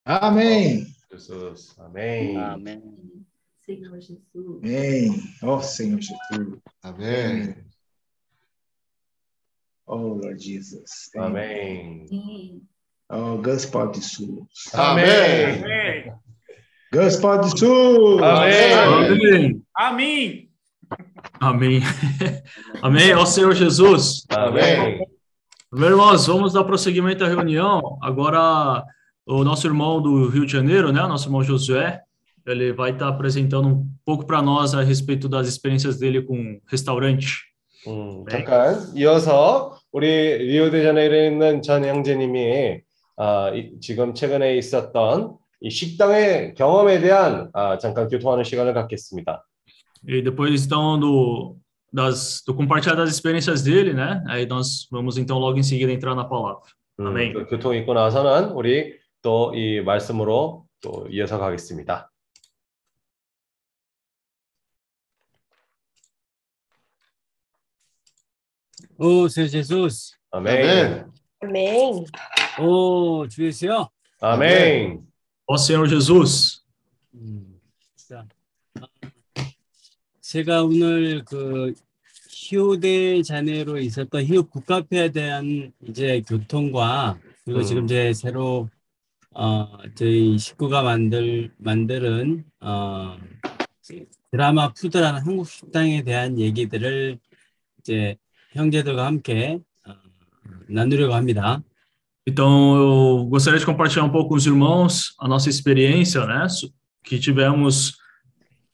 Amém. 0.06 0.86
Jesus. 1.08 1.76
Amém. 1.78 2.36
Amém. 2.36 2.82
Senhor 3.64 4.00
Jesus. 4.00 4.18
Amém. 4.60 5.22
Oh, 5.44 5.62
Senhor 5.62 6.00
Jesus. 6.00 6.58
아멘. 6.82 7.65
Oh, 9.86 10.18
Lord 10.20 10.42
Jesus. 10.42 11.10
Amém. 11.16 12.06
Amém. 12.10 12.62
Oh, 13.08 13.36
gospel 13.38 13.92
de 13.92 14.02
sul. 14.02 14.48
아멘. 14.74 15.62
Amém. 15.62 16.12
Gospel 16.92 17.40
de 17.40 17.58
sul. 17.58 18.24
Amém. 18.24 18.72
Amém. 18.72 19.62
Amém. 19.76 20.50
Amém. 21.40 21.80
Amém. 22.82 23.14
Ó 23.14 23.24
Senhor 23.24 23.54
Jesus. 23.54 24.26
Amém. 24.28 25.06
Meus 25.72 25.90
irmãos, 25.90 26.26
vamos 26.26 26.52
dar 26.52 26.64
prosseguimento 26.64 27.24
à 27.24 27.28
reunião. 27.28 27.96
Agora, 28.02 28.84
o 29.24 29.44
nosso 29.44 29.66
irmão 29.66 30.02
do 30.02 30.28
Rio 30.28 30.46
de 30.46 30.52
Janeiro, 30.52 30.90
né? 30.90 31.02
Nosso 31.02 31.28
irmão 31.28 31.44
Josué, 31.44 32.00
ele 32.44 32.72
vai 32.72 32.90
estar 32.90 33.08
apresentando 33.08 33.68
um 33.68 33.88
pouco 34.04 34.26
para 34.26 34.42
nós 34.42 34.74
a 34.74 34.82
respeito 34.82 35.28
das 35.28 35.46
experiências 35.46 35.98
dele 35.98 36.22
com 36.22 36.60
restaurante. 36.66 37.44
음, 37.86 38.24
잠깐 38.30 38.76
이어서 38.96 39.78
우리 39.92 40.38
리오데자네이루에 40.38 41.28
있는 41.28 41.62
전 41.62 41.84
형제님이 41.84 42.80
아, 43.16 43.50
이- 43.54 43.78
지금 43.80 44.12
최근에 44.14 44.56
있었던 44.56 45.36
이 45.60 45.70
식당의 45.70 46.54
경험에 46.54 47.00
대한 47.00 47.48
아, 47.54 47.78
잠깐 47.78 48.08
교통하는 48.08 48.44
시간을 48.44 48.74
갖겠습니다. 48.74 49.44
E 50.08 50.22
depois, 50.22 50.66
então, 50.66 51.00
do, 51.00 51.56
das, 51.92 52.42
do 52.46 52.54
compartilhar 52.54 52.94
das 52.96 53.10
experiências 53.10 53.62
dele, 53.64 53.92
né? 53.94 54.22
Aí 54.28 54.46
nós 54.46 54.86
vamos, 54.92 55.16
então, 55.18 55.38
logo 55.38 55.58
em 55.58 55.62
seguida 55.62 55.90
entrar 55.92 56.14
na 56.14 56.24
palavra. 56.28 56.60
음, 57.00 57.06
아멘. 57.08 57.32
그 57.34 57.46
교통 57.46 57.74
있고 57.74 57.94
나서는 57.94 58.50
우리 58.52 58.94
또 59.22 59.52
이 59.54 59.80
말씀으로 59.80 60.66
또 60.82 61.06
이어서 61.10 61.38
가겠습니다. 61.38 62.10
오, 68.98 69.26
Senhor 69.28 69.50
Jesus. 69.50 70.16
아멘. 70.30 70.56
아멘. 70.64 71.12
Amém. 71.44 72.04
오, 72.60 73.28
주여. 73.28 73.90
아멘. 74.20 75.06
Ó 75.46 75.54
Senhor 75.54 75.88
Jesus, 75.88 76.62
음, 77.14 77.60
자, 77.94 78.26
아, 78.80 78.86
제가 80.20 80.64
오늘 80.64 81.24
그 81.24 81.74
히오데 82.30 83.22
자네로 83.22 83.78
있었던 83.78 84.24
히오 84.24 84.44
국카페에 84.44 85.12
대한 85.12 85.72
이제 85.86 86.22
교통과 86.26 87.18
그리고 87.44 87.60
음. 87.60 87.64
지금 87.64 87.84
이제 87.84 88.12
새로 88.12 88.68
어 89.32 89.78
저희 89.94 90.38
식구가 90.38 90.82
만들 90.82 91.52
만드는 91.58 92.44
어 92.60 93.18
드라마 94.32 94.72
푸드라는 94.72 95.20
한국 95.20 95.46
식당에 95.46 96.02
대한 96.02 96.40
얘기들을 96.40 97.18
이제 97.80 98.16
형제들과 98.55 99.05
함께 99.05 99.59
어, 99.87 99.93
나누려고 100.67 101.13
합니다. 101.13 101.61
Então, 102.27 102.75
eu 102.75 103.25
gostaria 103.25 103.59
de 103.59 103.65
compartilhar 103.65 104.03
um 104.05 104.11
pouco 104.11 104.29
com 104.29 104.35
os 104.35 104.45
irmãos 104.45 105.15
a 105.19 105.27
nossa 105.27 105.49
experiência, 105.49 106.25
né, 106.27 106.47
su- 106.49 106.71
que 107.03 107.17
tivemos 107.19 107.97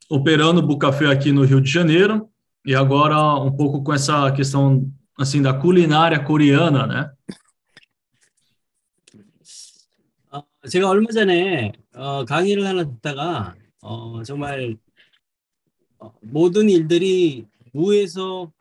operando 0.10 0.60
o 0.60 0.65
Bucafé 0.67 1.08
aqui 1.08 1.32
no 1.32 1.44
Rio 1.46 1.62
de 1.62 1.70
Janeiro 1.72 2.29
e 2.65 2.75
agora 2.75 3.36
um 3.36 3.51
pouco 3.56 3.82
com 3.84 3.94
essa 3.94 4.29
questão 4.34 4.91
assim 5.17 5.41
da 5.41 5.53
culinária 5.53 6.20
coreana, 6.20 6.86
né? 6.86 7.12
어, 10.32 10.44
제가 10.70 10.89
얼마 10.89 11.10
전에 11.12 11.72
어, 11.96 12.25
강의를 12.25 12.65
하나 12.65 12.84
듣다가 12.84 13.56
어, 13.82 14.22
정말 14.24 14.77
어, 16.00 16.12
모든 16.22 16.70
일들이 16.70 17.46
무에서 17.74 18.51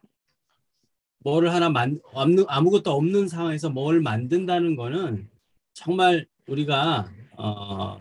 뭐를 1.24 1.54
하나 1.54 1.70
만 1.70 2.00
아무- 2.14 2.46
아무것도 2.48 2.92
없는 2.92 3.28
상황에서 3.28 3.70
뭘 3.70 4.02
만든다는 4.02 4.76
거는 4.76 5.28
정말 5.74 6.26
우리가 6.48 7.10
어, 7.38 8.00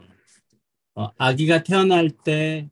어, 0.95 1.11
아기가 1.19 1.63
태어날 1.63 2.11
때 2.11 2.69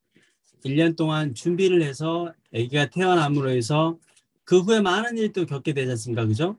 1년 0.64 0.97
동안 0.97 1.35
준비를 1.35 1.83
해서 1.83 2.33
아기가 2.55 2.87
태어남으로 2.87 3.50
해서 3.50 3.99
그 4.45 4.61
후에 4.61 4.81
많은 4.81 5.17
일도 5.19 5.47
겪게 5.47 5.73
되지 5.75 5.90
않습니까? 5.93 6.26
그죠? 6.26 6.57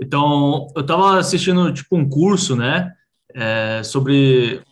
Então, 0.00 0.68
eu 0.76 0.82
estava 0.82 1.18
assistindo 1.18 1.72
tipo 1.74 1.96
um 1.96 2.08
curso, 2.08 2.54
né, 2.56 2.94
é, 3.34 3.82
sobre 3.82 4.62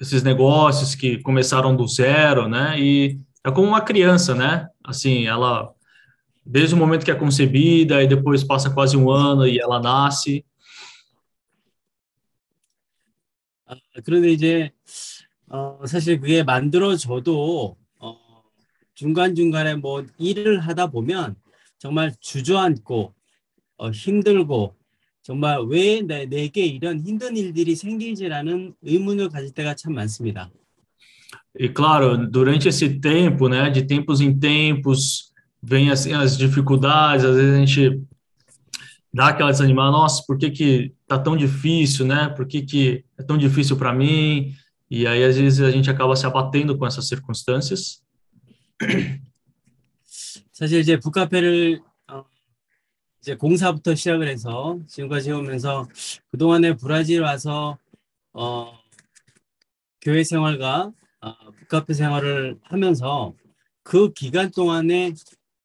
esses 0.00 0.22
negócios 0.22 0.94
que 0.94 1.22
começaram 1.22 1.74
do 1.74 1.88
zero, 1.88 2.48
né, 2.48 2.78
e 2.78 3.18
é 3.42 3.50
como 3.50 3.66
uma 3.66 3.80
criança, 3.80 4.34
né, 4.34 4.68
assim, 4.84 5.26
ela 5.26 5.73
desde 6.44 6.74
o 6.74 6.78
momento 6.78 7.04
que 7.04 7.10
é 7.10 7.14
concebida 7.14 8.02
e 8.02 8.06
depois 8.06 8.44
passa 8.44 8.70
quase 8.70 8.96
um 8.96 9.10
ano 9.10 9.46
e 9.46 9.58
ela 9.58 9.80
nasce. 9.80 10.44
아, 13.66 13.76
그런데 14.04 14.30
이제 14.30 14.70
어, 15.48 15.80
사실 15.86 16.20
그게 16.20 16.42
만들어져도 16.42 17.76
어, 17.98 18.16
중간중간에 18.94 19.76
뭐 19.76 20.04
일을 20.18 20.60
하다 20.60 20.88
보면 20.88 21.36
정말 21.78 22.12
주저앉고 22.20 23.14
어, 23.78 23.90
힘들고 23.90 24.74
정말 25.22 25.60
왜 25.62 26.02
내, 26.02 26.26
내게 26.26 26.66
이런 26.66 27.00
힘든 27.00 27.36
일들이 27.36 27.74
생기지라는 27.74 28.74
의문을 28.82 29.30
가질 29.30 29.52
때가 29.52 29.74
참 29.74 29.94
많습니다. 29.94 30.50
E 31.56 31.68
claro, 31.68 32.16
durante 32.28 32.68
esse 32.68 33.00
tempo, 33.00 33.48
né, 33.48 33.70
de 33.70 33.82
tempos 33.86 34.20
em 34.20 34.36
tempos, 34.38 35.32
vem 35.63 35.89
assim 35.89 36.13
as 36.13 36.37
dificuldades, 36.37 37.25
às 37.25 37.35
vezes 37.35 37.53
a 37.53 37.57
gente 37.57 38.01
dá 39.13 39.27
aquela 39.29 39.51
desanimada, 39.51 39.91
nossa, 39.91 40.23
por 40.25 40.37
que 40.37 40.49
que 40.49 40.93
tá 41.07 41.17
tão 41.17 41.35
difícil, 41.35 42.05
né? 42.05 42.29
Por 42.29 42.47
que 42.47 42.61
que 42.61 43.03
é 43.17 43.23
tão 43.23 43.37
difícil 43.37 43.75
para 43.75 43.93
mim? 43.93 44.53
E 44.89 45.05
aí 45.05 45.23
às 45.23 45.37
vezes 45.37 45.61
a 45.61 45.71
gente 45.71 45.89
acaba 45.89 46.15
se 46.15 46.25
abatendo 46.25 46.77
com 46.77 46.85
essas 46.85 47.07
circunstâncias. 47.07 48.01
사실 50.51 50.79
이제 50.79 50.97
북카페를 50.99 51.81
어, 52.11 52.25
이제 53.21 53.35
공사부터 53.35 53.95
시작을 53.95 54.27
해서 54.27 54.79
지금까지 54.87 55.31
오면서 55.31 55.87
그동안에 56.31 56.75
브라질 56.75 57.21
와서 57.21 57.77
어, 58.33 58.77
교회 60.01 60.23
생활과 60.23 60.91
어, 61.21 61.51
북카페 61.59 61.93
생활을 61.93 62.59
하면서 62.63 63.33
그 63.83 64.11
기간 64.13 64.51
동안에 64.51 65.13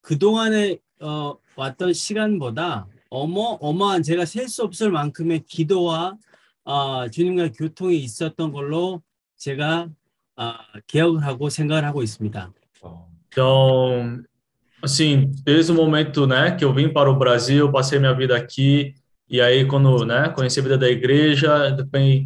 그동안에 0.09 0.79
어, 1.01 1.35
왔던 1.55 1.93
시간보다 1.93 2.87
어머 3.11 3.59
어마한 3.61 4.01
제가 4.01 4.25
셀 4.25 4.47
수 4.49 4.63
없을 4.63 4.89
만큼의 4.89 5.43
기도와 5.45 6.17
어, 6.63 7.07
주님과 7.09 7.49
교통이 7.51 7.97
있었던 7.97 8.51
걸로 8.51 9.03
제가 9.37 9.87
어, 10.35 10.53
기억을 10.87 11.23
하고 11.23 11.49
생각을 11.49 11.85
하고 11.85 12.01
있습니다. 12.01 12.51
Então, 13.27 14.23
assim, 14.81 15.31
desde 15.45 15.71
o 15.71 15.75
momento, 15.75 16.25
né, 16.25 16.57
que 16.57 16.65
eu 16.65 16.73
vim 16.73 16.91
para 16.91 17.11
o 17.11 17.15
Brasil, 17.15 17.71
passei 17.71 17.99
minha 17.99 18.13
vida 18.13 18.35
aqui, 18.35 18.95
e 19.29 19.39
aí 19.39 19.67
quando, 19.67 20.05
né, 20.05 20.29
conheci 20.29 20.59
a 20.59 20.63
vida 20.63 20.77
da 20.79 20.89
igreja, 20.89 21.69
depois, 21.69 22.25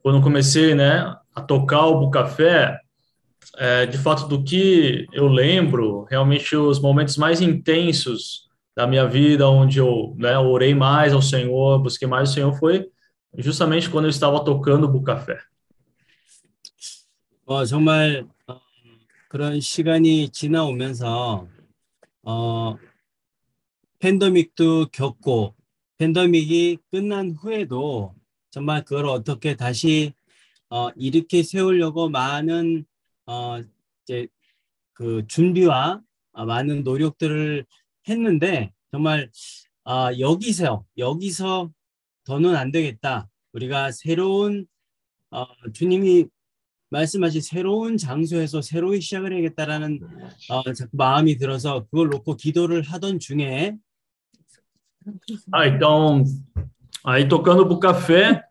quando 0.00 0.22
comecei, 0.22 0.76
né, 0.76 1.12
a 1.34 1.42
tocar 1.42 1.86
o 1.86 1.98
Bucafé, 1.98 2.78
é, 3.57 3.85
de 3.85 3.97
fato, 3.97 4.27
do 4.27 4.43
que 4.43 5.05
eu 5.11 5.27
lembro, 5.27 6.05
realmente 6.05 6.55
os 6.55 6.79
momentos 6.79 7.17
mais 7.17 7.41
intensos 7.41 8.47
da 8.75 8.87
minha 8.87 9.07
vida, 9.07 9.49
onde 9.49 9.79
eu, 9.79 10.15
né, 10.17 10.37
orei 10.37 10.73
mais 10.73 11.13
ao 11.13 11.21
Senhor, 11.21 11.79
busquei 11.79 12.07
mais 12.07 12.29
o 12.29 12.33
Senhor, 12.33 12.53
foi 12.57 12.89
justamente 13.37 13.89
quando 13.89 14.05
eu 14.05 14.09
estava 14.09 14.43
tocando 14.43 14.85
o 14.85 14.87
Bucafé. 14.87 15.37
어, 17.45 17.65
정말 17.65 18.27
어, 18.47 18.61
그런 19.27 19.59
시간이 19.59 20.29
지나오면서 20.29 21.47
어, 22.23 22.77
팬데믹도 23.99 24.89
겪고 24.91 25.55
팬데믹이 25.97 26.77
끝난 26.91 27.31
후에도 27.31 28.15
정말 28.51 28.85
그걸 28.85 29.07
어떻게 29.07 29.55
다시 29.55 30.13
어, 30.69 30.89
일으켜 30.95 31.41
세우려고 31.43 32.07
많은 32.07 32.85
어, 33.26 33.60
이제 34.02 34.28
그 34.92 35.26
준비와 35.26 36.00
어, 36.32 36.44
많은 36.44 36.82
노력들을 36.82 37.64
했는데 38.08 38.72
정말 38.90 39.30
아, 39.84 40.10
여기서 40.18 40.84
여기서 40.96 41.70
더는 42.24 42.56
안 42.56 42.72
되겠다. 42.72 43.28
우리가 43.52 43.92
새로운 43.92 44.66
어, 45.30 45.46
주님이 45.72 46.26
말씀하신 46.90 47.40
새로운 47.40 47.96
장소에서 47.96 48.62
새로이 48.62 49.00
시작을 49.00 49.32
해야겠다라는 49.32 50.00
어, 50.50 50.62
마음이 50.92 51.36
들어서 51.38 51.84
그걸 51.86 52.08
놓고 52.08 52.36
기도를 52.36 52.82
하던 52.82 53.18
중에 53.18 53.76
Ah, 55.52 55.68
então, 55.68 56.24
aí 57.04 57.28
tocando 57.28 57.66
pro 57.66 57.78
café, 57.78 58.42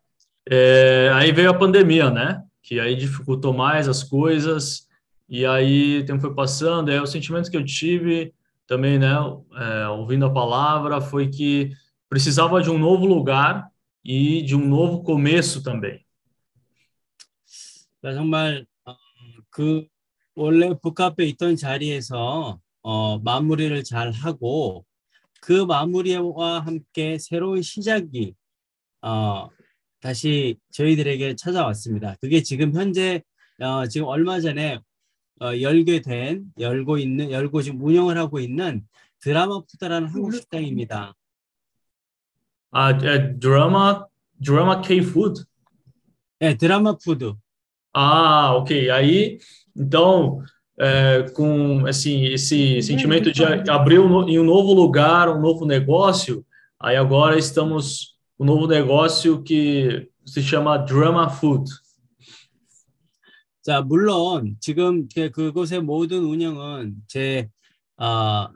é, 0.47 1.09
aí 1.13 1.31
veio 1.31 1.49
a 1.49 1.57
pandemia, 1.57 2.11
né? 2.11 2.43
Que 2.62 2.80
aí 2.80 2.96
dificultou 2.96 3.52
mais 3.52 3.88
as 3.88 4.02
coisas, 4.02 4.88
e 5.28 5.44
aí 5.44 6.00
o 6.00 6.06
tempo 6.06 6.20
foi 6.20 6.34
passando, 6.34 6.90
aí 6.90 6.98
o 6.98 7.06
sentimento 7.06 7.50
que 7.50 7.56
eu 7.56 7.64
tive 7.64 8.34
também, 8.66 8.98
né, 8.98 9.14
é, 9.56 9.88
ouvindo 9.88 10.26
a 10.26 10.32
palavra, 10.32 11.00
foi 11.00 11.28
que 11.28 11.70
precisava 12.08 12.62
de 12.62 12.70
um 12.70 12.78
novo 12.78 13.06
lugar 13.06 13.70
e 14.04 14.42
de 14.42 14.54
um 14.54 14.66
novo 14.66 15.02
começo 15.02 15.62
também. 15.62 16.04
나 18.00 18.14
정말 18.14 18.64
어, 18.86 18.94
그 19.50 19.86
원래 20.36 20.72
북카페 20.80 21.24
있던 21.26 21.56
자리에서 21.56 22.60
어, 22.82 23.18
마무리를 23.18 23.82
잘 23.84 24.12
하고 24.12 24.86
그 25.40 25.64
마무리와 25.64 26.60
함께 26.60 27.18
새로운 27.18 27.60
시작이 27.62 28.34
어, 29.02 29.48
다시 30.03 30.57
저희들에게 30.71 31.37
찾아왔습니다. 31.37 32.17
그게 32.19 32.43
지금 32.43 32.73
현재 32.73 33.23
어, 33.61 33.87
지금 33.87 34.07
얼마 34.07 34.41
전에 34.41 34.81
어, 35.41 35.61
열게 35.61 36.01
된 36.01 36.43
열고 36.59 36.97
있는 36.97 37.31
열고 37.31 37.61
지금 37.61 37.81
운영을 37.81 38.17
하고 38.17 38.41
있는 38.41 38.83
드라마 39.21 39.61
푸드라는 39.61 40.09
한국 40.09 40.33
식당입니다. 40.33 41.13
Ah, 42.75 42.91
é 43.01 43.39
Drama, 43.39 44.05
Drama 44.37 44.81
K-Food? 44.81 45.45
네, 46.39 46.57
드라마 46.57 46.97
푸드. 46.97 47.35
Ah, 47.93 48.55
ok. 48.55 48.89
Aí, 48.89 49.37
então, 49.77 50.41
é, 50.77 51.29
com 51.35 51.85
assim, 51.85 52.25
esse 52.25 52.81
sentimento 52.81 53.31
de 53.31 53.43
abrir 53.69 53.99
um, 53.99 54.27
em 54.27 54.39
um 54.39 54.43
novo 54.43 54.73
lugar, 54.73 55.29
um 55.29 55.39
novo 55.39 55.65
negócio, 55.67 56.43
aí 56.79 56.97
agora 56.97 57.37
estamos 57.37 58.12
um 58.38 58.44
novo 58.44 58.66
negócio 58.66 59.42
que 59.42 60.08
se 60.24 60.42
chama 60.42 60.78
Drama 60.78 61.28
Food. 61.30 61.70
자, 63.62 63.82
물론 63.82 64.56
지금 64.60 65.08
그- 65.14 65.30
그곳의 65.30 65.82
모든 65.82 66.24
운영은 66.24 66.94
제 67.06 67.48
아, 67.96 68.48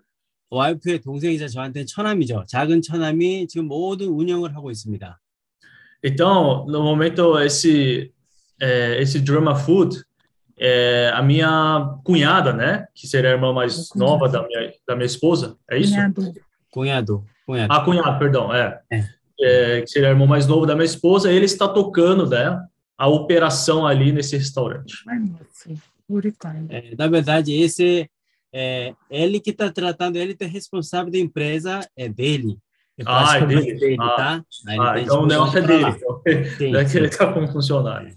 와이프의 0.51 1.01
동생이자 1.01 1.49
저한테 1.49 1.85
처남이죠. 1.85 2.45
작은 2.47 2.83
처남이 2.83 3.49
지금 3.49 3.67
모든 3.67 4.09
운영을 4.09 4.55
하고 4.55 4.71
있습니다. 4.71 5.19
Então, 6.05 6.65
no 6.69 6.83
momento, 6.83 7.39
esse, 7.41 8.13
é, 8.61 9.01
esse 9.01 9.21
Drama 9.21 9.55
Food, 9.55 10.03
é 10.59 11.11
a 11.15 11.23
minha 11.23 11.99
cunhada, 12.05 12.53
né? 12.53 12.87
Que 12.95 13.07
seria 13.07 13.31
a 13.31 13.33
irmã 13.35 13.53
mais 13.53 13.91
nova 13.95 14.29
da 14.29 14.47
minha, 14.47 14.73
da 14.87 14.95
minha 14.95 15.07
esposa, 15.07 15.57
é 15.71 15.79
isso? 15.79 15.95
공야도, 16.71 17.25
공야도. 17.47 17.73
Ah, 17.73 17.85
cunhado, 17.85 18.19
perdão, 18.19 18.53
é. 18.55 18.81
É. 18.93 19.09
É, 19.41 19.81
que 19.81 19.89
seria 19.89 20.11
o 20.11 20.13
irmão 20.13 20.27
mais 20.27 20.47
novo 20.47 20.65
da 20.67 20.75
minha 20.75 20.85
esposa, 20.85 21.33
ele 21.33 21.47
está 21.47 21.67
tocando, 21.67 22.29
né, 22.29 22.61
a 22.97 23.09
operação 23.09 23.85
ali 23.87 24.13
nesse 24.13 24.37
restaurante. 24.37 24.95
É, 26.69 26.95
na 26.97 27.09
verdade, 27.09 27.53
esse 27.55 28.09
é, 28.53 28.95
ele 29.11 29.41
que 29.41 29.51
está 29.51 29.71
tratando, 29.73 30.17
ele 30.17 30.37
é 30.39 30.45
responsável 30.45 31.11
da 31.11 31.19
empresa, 31.19 31.81
é 31.97 32.09
dele. 32.09 32.59
É 32.99 33.03
Ah, 33.07 33.37
é 33.37 33.39
praticamente 33.41 33.81
dele? 33.81 33.97
Ah. 33.99 34.09
tá? 34.17 34.45
Aí 34.69 34.77
ele 34.77 34.87
Ah, 34.87 34.95
tem 34.95 35.03
então 35.05 35.19
o 35.19 35.23
que 35.23 35.29
negócio 35.29 35.59
é 35.59 35.63
pra 35.63 35.69
dele. 35.69 35.83
lá. 35.83 35.91
Então, 35.97 36.23
Sim, 36.59 36.71
não 36.71 36.81
é 36.81 36.85
que 36.85 36.91
sim. 36.91 36.99
ele 36.99 37.07
está 37.09 37.33
como 37.33 37.49
funcionário. 37.49 38.15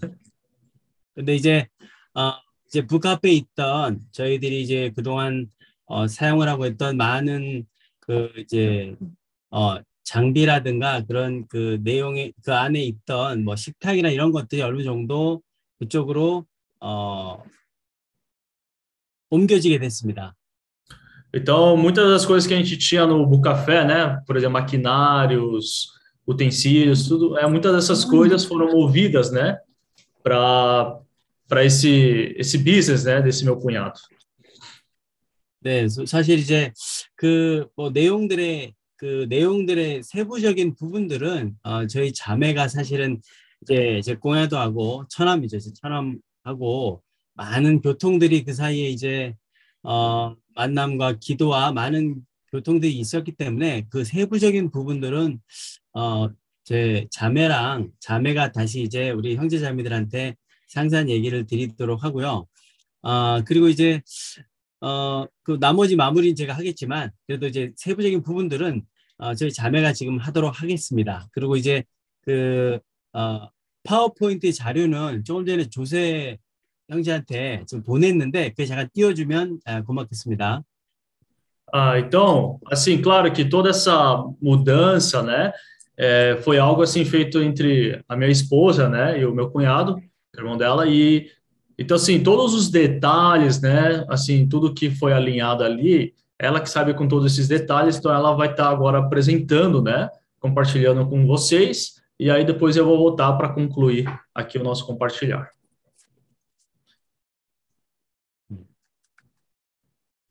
근데 1.14 1.34
이제 1.34 1.66
어 2.14 2.34
이제 2.68 2.82
북앞에 2.86 3.30
있던 3.32 4.00
저희들이 4.12 4.60
이제 4.62 4.92
그동안 4.94 5.50
어 5.86 6.06
사용을 6.06 6.46
하고 6.46 6.66
있던 6.66 6.98
많은 6.98 7.64
그 8.00 8.30
이제 8.36 8.94
어 9.50 9.78
장비라든가 10.04 11.04
그런 11.04 11.46
그 11.48 11.78
내용의 11.82 12.32
그 12.44 12.54
안에 12.54 12.82
있던 12.82 13.44
뭐 13.44 13.56
식탁이나 13.56 14.08
이런 14.10 14.30
것들이 14.32 14.62
어느 14.62 14.82
정도 14.84 15.42
그쪽으로 15.78 16.46
어 16.80 17.42
옮겨지게 19.30 19.78
됐습니다. 19.78 20.34
Então, 21.34 21.76
muitas 21.76 22.08
das 22.08 22.24
coisas 22.24 22.46
que 22.46 22.54
a 22.54 22.56
gente 22.56 22.78
tinha 22.78 23.04
no 23.04 23.26
Bucafé, 23.26 23.84
né, 23.84 24.22
por 24.26 24.36
exemplo, 24.36 24.52
maquinários, 24.54 25.88
utensílios, 26.26 27.08
tudo, 27.08 27.36
é, 27.36 27.46
muitas 27.46 27.74
dessas 27.74 28.04
coisas 28.04 28.44
foram 28.44 28.72
movidas, 28.72 29.30
né, 29.30 29.58
para 30.22 30.98
para 31.48 31.64
esse 31.64 32.34
esse 32.38 32.58
business, 32.58 33.04
né, 33.04 33.20
desse 33.22 33.44
meu 33.44 33.56
cunhado. 33.58 33.98
네, 35.60 35.88
소- 35.88 36.06
사실 36.06 36.38
이제 36.38 36.72
그 37.16 37.68
뭐 37.76 37.90
내용들의 37.90 38.72
그 39.01 39.25
내용들의 39.29 40.03
세부적인 40.03 40.75
부분들은 40.75 41.55
어, 41.63 41.87
저희 41.87 42.13
자매가 42.13 42.67
사실은 42.67 43.19
이제 43.63 43.99
제 44.05 44.15
공야도 44.15 44.59
하고 44.59 45.05
처남이죠. 45.09 45.57
제 45.57 45.71
처남하고 45.73 47.01
많은 47.33 47.81
교통들이 47.81 48.43
그 48.43 48.53
사이에 48.53 48.89
이제 48.89 49.33
어, 49.81 50.35
만남과 50.53 51.17
기도와 51.19 51.71
많은 51.71 52.23
교통들이 52.51 52.93
있었기 52.99 53.31
때문에 53.31 53.87
그 53.89 54.03
세부적인 54.03 54.69
부분들은 54.69 55.39
어, 55.93 56.29
제 56.63 57.07
자매랑 57.09 57.89
자매가 57.99 58.51
다시 58.51 58.83
이제 58.83 59.09
우리 59.09 59.35
형제 59.35 59.57
자매들한테 59.57 60.35
상세한 60.67 61.09
얘기를 61.09 61.47
드리도록 61.47 62.03
하고요. 62.03 62.45
아 63.01 63.41
그리고 63.47 63.67
이제 63.67 64.03
어, 64.81 65.25
그 65.43 65.57
나머지 65.59 65.95
마무리는 65.95 66.35
제가 66.35 66.53
하겠지만 66.53 67.11
그래도 67.27 67.47
이제 67.47 67.71
세부적인 67.75 68.23
부분들은 68.23 68.83
어, 69.19 69.35
저희 69.35 69.51
자매가 69.51 69.93
지금 69.93 70.17
하도록 70.17 70.61
하겠습니다. 70.61 71.27
그리고 71.31 71.55
이제 71.55 71.83
그 72.21 72.79
어, 73.13 73.49
파워포인트 73.83 74.51
자료는 74.51 75.23
조금 75.23 75.45
전에 75.45 75.69
조세 75.69 76.37
형제한테 76.89 77.63
좀 77.69 77.83
보냈는데 77.83 78.53
그 78.57 78.65
잠깐 78.65 78.89
띄워주면 78.93 79.59
아, 79.65 79.81
고맙겠습니다. 79.83 80.63
Ah, 81.73 81.97
então, 81.97 82.59
assim, 82.69 83.01
claro 83.01 83.31
que 83.31 83.45
toda 83.45 83.69
essa 83.69 84.21
mudança, 84.41 85.23
né, 85.23 85.53
é, 85.97 86.37
foi 86.43 86.59
algo 86.59 86.81
assim 86.81 87.05
feito 87.05 87.41
entre 87.41 88.03
a 88.09 88.15
minha 88.17 88.29
esposa, 88.29 88.89
né, 88.89 89.17
e 89.21 89.25
o 89.25 89.33
meu 89.33 89.49
cunhado, 89.49 89.95
irmão 90.35 90.57
dela, 90.57 90.85
e 90.85 91.29
então 91.81 91.95
assim 91.95 92.21
todos 92.21 92.53
os 92.53 92.69
detalhes, 92.69 93.59
né, 93.59 94.05
assim 94.09 94.47
tudo 94.47 94.73
que 94.73 94.89
foi 94.91 95.13
alinhado 95.13 95.63
ali, 95.63 96.13
ela 96.37 96.61
que 96.61 96.69
sabe 96.69 96.93
com 96.93 97.07
todos 97.07 97.31
esses 97.31 97.47
detalhes, 97.47 97.97
então 97.97 98.13
ela 98.13 98.33
vai 98.35 98.51
estar 98.51 98.69
agora 98.69 98.99
apresentando, 98.99 99.81
né, 99.81 100.09
compartilhando 100.39 101.07
com 101.07 101.25
vocês, 101.25 102.01
e 102.19 102.29
aí 102.29 102.45
depois 102.45 102.75
eu 102.75 102.85
vou 102.85 102.97
voltar 102.97 103.33
para 103.33 103.49
concluir 103.49 104.05
aqui 104.33 104.57
o 104.57 104.63
nosso 104.63 104.85
compartilhar. 104.85 105.51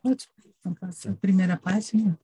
Pode 0.02 0.28
passar 0.80 1.10
a 1.10 1.14
primeira 1.14 1.56
página? 1.56 2.18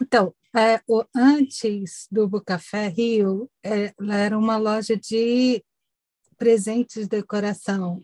Então, 0.00 0.34
é, 0.58 0.80
o, 0.88 1.04
antes 1.14 2.08
do 2.10 2.26
Bucafé 2.28 2.88
Rio, 2.88 3.48
é, 3.64 3.92
ela 4.00 4.16
era 4.16 4.36
uma 4.36 4.56
loja 4.56 4.96
de 4.96 5.62
presentes 6.36 7.06
de 7.08 7.20
decoração. 7.20 8.02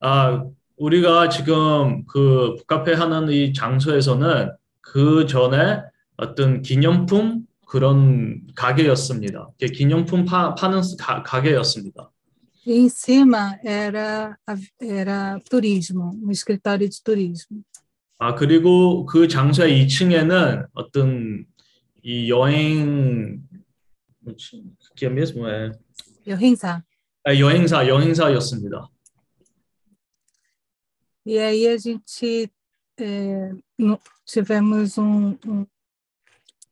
아, 0.00 0.44
우리가 0.76 1.30
지금 1.30 2.04
그 2.06 2.56
북카페 2.58 2.92
하는 2.92 3.30
이 3.30 3.54
장소에서는 3.54 4.50
그 4.82 5.26
전에 5.26 5.80
어떤 6.16 6.60
기념품 6.60 7.46
그런 7.66 8.46
가게였습니다. 8.54 9.50
기념품 9.72 10.26
파, 10.26 10.54
파는 10.54 10.82
가, 10.98 11.22
가게였습니다. 11.22 12.10
E 12.66 12.72
em 12.72 12.88
cima 12.88 13.58
era, 13.62 14.38
era 14.80 15.38
turismo, 15.50 16.12
um 16.14 16.30
escritório 16.30 16.88
de 16.88 17.02
turismo. 17.02 17.62
아, 18.18 18.34
그리고 18.34 19.04
그 19.06 19.28
장소의 19.28 19.84
2층에는 19.86 20.68
어떤 20.72 21.44
이 22.02 22.30
여행 22.30 23.42
뭐지? 24.20 24.62
그게 24.88 25.08
é 25.46 25.72
Yohinza. 26.26 26.82
아, 27.24 27.38
여행사 27.38 27.86
여행사였습니다. 27.88 28.88
E 31.26 31.38
aí 31.38 31.66
a 31.66 31.76
gente 31.78 32.50
é, 33.00 33.50
no- 33.78 33.98
tivemos 34.26 34.98
um, 34.98 35.36
um, 35.46 35.66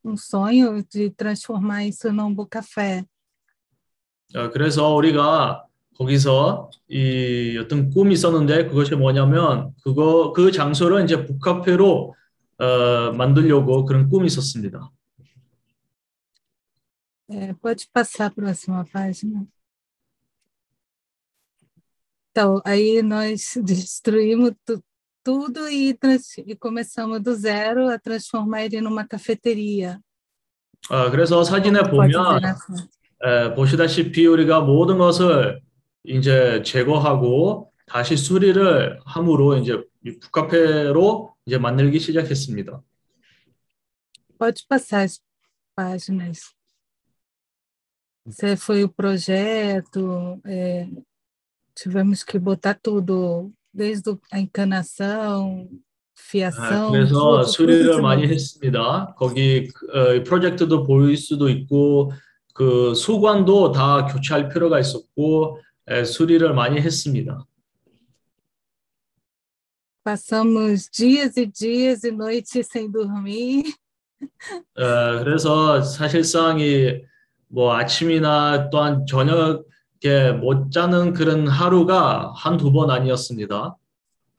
um 0.05 0.17
sonho 0.17 0.83
de 0.85 1.11
transformar 1.11 1.85
isso 1.87 2.11
num 2.13 2.35
Bucafé. 2.35 3.05
어, 4.35 4.51
그래서 4.51 4.95
우리가 4.95 5.67
거기서 5.97 6.71
이 6.89 7.57
어떤 7.61 7.91
꿈이 7.91 8.15
있었는데 8.15 8.67
그것이 8.69 8.95
뭐냐면 8.97 9.75
그거 9.83 10.33
그 10.33 10.51
장소를 10.51 11.05
이제 11.05 11.25
북카페로 11.27 12.15
어, 12.59 13.13
만들려고 13.13 13.85
그런 13.85 14.09
꿈이 14.09 14.27
있었습니다. 14.27 14.91
É, 17.31 17.55
pode 17.55 17.89
passar 17.93 18.27
a 18.27 18.31
próxima 18.31 18.85
página. 18.93 19.47
Então, 22.31 22.61
aí 22.65 23.03
nós 23.03 23.55
destruímos 23.63 24.53
tu- 24.67 24.83
tudo 25.25 25.69
e, 25.69 25.95
trans- 25.95 26.39
e 26.39 26.55
começamos 26.57 27.21
do 27.23 27.35
zero 27.35 27.89
a 27.89 27.99
transformar 27.99 28.65
ele 28.65 28.81
numa 28.81 29.07
cafeteria. 29.07 29.99
어, 30.91 31.11
그래서 31.11 31.43
사진에 31.45 31.83
보면. 31.91 32.41
에, 33.25 33.55
보시다시피 33.55 34.27
우리가 34.27 34.61
모든 34.63 34.99
것을 34.99 35.61
이제 36.05 36.63
제거하고 36.65 37.73
다시 37.87 38.17
수리를 38.17 39.01
함으로 39.05 39.57
이제 39.57 39.81
이 40.05 40.19
북카페로 40.19 41.35
이제 41.47 41.59
만들기 41.59 42.01
시작했습니다. 42.01 42.83
Pode 44.39 44.67
passar 44.69 45.05
as 45.05 45.21
páginas. 45.77 46.53
Esse 48.27 48.57
foi 48.57 48.83
o 48.85 48.89
projeto, 48.89 50.41
é, 50.47 50.89
tivemos 51.75 52.25
que 52.25 52.39
botar 52.39 52.75
tudo, 52.75 53.53
desde 53.73 54.17
a 54.33 54.39
encanação, 54.41 55.69
아, 55.69 55.77
fiação, 56.17 56.91
그래서 56.93 57.15
tudo, 57.15 57.41
tudo 57.41 57.45
수리를 57.45 58.01
많이. 58.03 58.27
했습니다. 58.27 59.15
거기 59.17 59.69
어, 59.95 60.15
이 60.15 60.23
프로젝트도 60.25 60.83
보일 60.85 61.17
수도 61.17 61.49
있고 61.49 62.13
그 62.55 62.95
수관도 62.95 63.73
다 63.73 64.07
교체할 64.07 64.49
필요가 64.49 64.79
있었고 64.79 65.59
에, 65.59 65.72
수리를 66.07 66.53
많이 66.55 66.81
했습니다. 66.81 67.47
Passamos 70.05 70.91
dias 70.91 71.37
e 71.37 71.47
dias 71.47 72.05
e 72.05 72.11
noites 72.11 72.67
sem 72.67 72.91
dormir, 72.91 73.63
어, 74.75 75.23
그래서 75.23 75.81
사실상 75.81 76.59
이뭐 76.59 77.75
아침이나 77.75 78.69
또한 78.71 79.07
저녁에 79.07 80.33
못 80.41 80.73
자는 80.73 81.13
그런 81.13 81.47
하루가 81.47 82.33
한두 82.35 82.73
번 82.73 82.91
아니었습니다. 82.91 83.77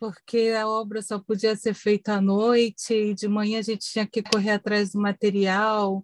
porque 0.04 0.52
a 0.54 0.68
obra 0.68 1.02
só 1.02 1.18
podia 1.18 1.56
ser 1.56 1.74
feita 1.74 2.16
à 2.16 2.22
noite 2.22 2.94
e 2.94 3.14
de 3.14 3.26
manhã 3.30 3.60
a 3.60 3.62
gente 3.62 3.90
tinha 3.90 4.06
que 4.06 4.22
correr 4.22 4.50
atrás 4.50 4.92
do 4.92 5.00
material. 5.00 6.04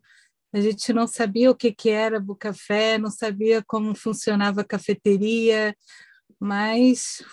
A 0.52 0.60
gente 0.60 0.92
não 0.94 1.06
sabia 1.06 1.52
o 1.52 1.56
que, 1.56 1.72
que 1.72 1.90
era 1.90 2.20
Bucafé, 2.20 2.98
não 2.98 3.12
sabia 3.12 3.64
como 3.68 3.94
funcionava 3.94 4.62
a 4.62 4.64
cafeteria, 4.64 5.76
mas 6.40 7.24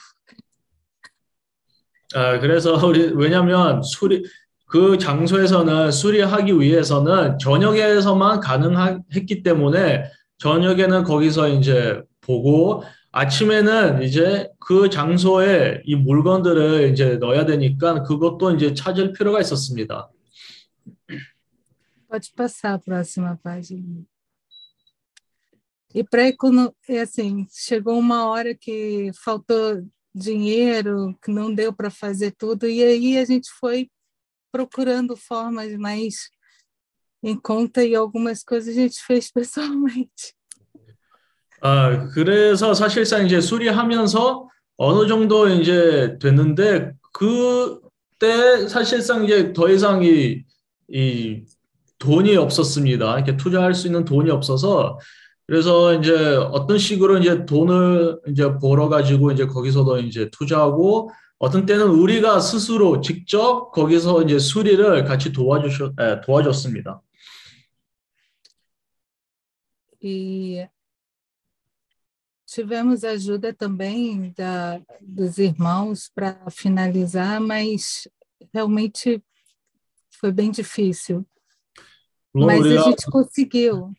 어, 2.15 2.39
그래서 2.41 2.75
우리 2.87 3.13
왜냐하면 3.15 3.83
수리 3.83 4.23
그 4.67 4.99
장소에서는 4.99 5.91
수리하기 5.91 6.61
위해서는 6.61 7.39
저녁에서만 7.39 8.41
가능했기 8.41 9.43
때문에 9.43 10.05
저녁에는 10.39 11.05
거기서 11.05 11.49
이제 11.49 12.03
보고 12.21 12.83
아침에는 13.13 14.03
이제 14.03 14.49
그 14.59 14.91
장소에 14.91 15.83
이 15.85 15.95
물건들을 15.95 16.91
이제 16.91 17.17
넣어야 17.17 17.47
되니까 17.47 18.03
그것도 18.03 18.53
이제 18.53 18.75
찾을 18.75 19.13
필요가 19.13 19.41
있었습니다. 19.41 20.11
pode 22.16 22.32
passar 22.34 22.74
a 22.74 22.80
próxima 22.80 23.40
página. 23.42 24.04
E 25.94 26.04
para 26.04 26.28
econo... 26.28 26.74
é 26.88 27.02
assim, 27.02 27.46
chegou 27.52 27.98
uma 28.00 28.26
hora 28.28 28.56
que 28.56 29.12
faltou 29.24 29.86
dinheiro, 30.14 31.18
que 31.24 31.32
não 31.32 31.54
deu 31.54 31.74
para 31.74 31.90
fazer 31.90 32.32
tudo, 32.32 32.68
e 32.68 32.84
aí 32.84 33.18
a 33.18 33.26
gente 33.26 33.50
foi 33.60 33.90
procurando 34.52 35.16
formas 35.16 35.74
mais 35.78 36.30
em 37.24 37.40
conta 37.40 37.84
e 37.84 37.96
algumas 37.96 38.44
coisas 38.44 38.76
a 38.76 38.82
gente 38.82 39.02
fez 39.04 39.32
pessoalmente. 39.32 40.34
아, 41.62 42.08
그래서 42.14 42.74
사실상 42.74 43.26
이제 43.26 43.40
수리하면서 43.40 44.50
어느 44.78 45.08
정도 45.08 45.48
이제 45.48 46.18
됐는데 46.20 46.94
그때 47.14 48.68
사실상 48.68 49.26
이제 49.26 49.54
더 49.54 49.70
이상 49.70 50.04
이, 50.04 50.44
이 50.90 51.46
돈이 51.99 52.37
없었습니다. 52.37 53.17
이렇게 53.17 53.37
투자할 53.37 53.75
수 53.75 53.87
있는 53.87 54.05
돈이 54.05 54.31
없어서 54.31 54.99
그래서 55.47 55.95
이제 55.95 56.13
어떤 56.37 56.77
식으로 56.77 57.19
이제 57.19 57.47
돈을 57.47 58.21
이제 58.29 58.59
벌어 58.59 58.89
가지고 58.89 59.31
이제 59.31 59.47
거기서도 59.47 60.01
이제 60.01 60.29
투자하고 60.31 61.11
어떤 61.39 61.67
때는 61.67 61.87
우리가 61.89 62.41
스스로 62.41 63.01
직접 63.01 63.71
거기서 63.71 64.23
이제 64.23 64.39
수리를 64.39 65.05
같이 65.05 65.33
도와주셨 65.33 65.95
에, 66.01 66.21
도와줬습니다. 66.23 67.01
E 70.03 70.69
tivemos 72.47 73.03
ajuda 73.05 73.53
também 73.53 74.33
da, 74.37 74.81
dos 75.01 75.39
irmãos 75.39 76.09
para 76.15 76.39
finalizar, 76.51 77.41
mas 77.41 78.09
realmente 78.53 79.23
foi 80.11 80.31
bem 80.33 80.51
difícil. 80.51 81.27
물론 82.37 82.51
Mas 82.51 82.67
a 82.67 82.69
우리가 82.69 82.83
gente 82.85 83.07
conseguiu. 83.11 83.95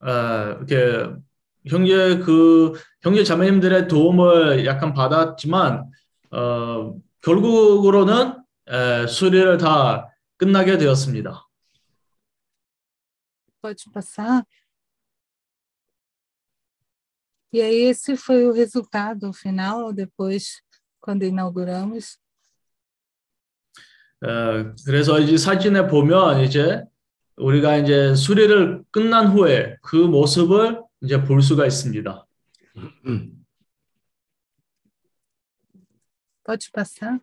아, 0.00 0.56
이렇게 0.60 1.12
형제 1.66 2.18
그 2.18 2.74
형제 3.02 3.24
자매님들의 3.24 3.88
도움을 3.88 4.64
약간 4.64 4.92
받았지만 4.92 5.90
어, 6.30 6.94
결국으로는 7.20 8.34
에, 8.68 9.06
수리를 9.08 9.58
다 9.58 10.08
끝나게 10.36 10.78
되었습니다. 10.78 11.48
Pode 13.60 13.90
passar? 13.92 14.44
E 17.52 17.60
aí, 17.62 17.88
esse 17.88 18.16
foi 18.16 18.46
o 18.46 18.52
resultado 18.52 19.32
final, 19.32 19.92
depois, 19.92 20.60
quando 21.00 21.24
inauguramos. 21.24 22.18
에, 24.22 24.74
그래서 24.84 25.18
이제 25.18 25.36
사진에 25.38 25.86
보면 25.88 26.40
이제 26.40 26.84
우리가 27.36 27.76
이제 27.78 28.14
수리를 28.14 28.84
끝난 28.90 29.28
후에 29.28 29.76
그 29.82 29.96
모습을 29.96 30.82
이제 31.02 31.22
볼 31.22 31.42
수가 31.42 31.66
있습니다. 31.66 32.26
Pode 36.44 36.70
passar? 36.72 37.20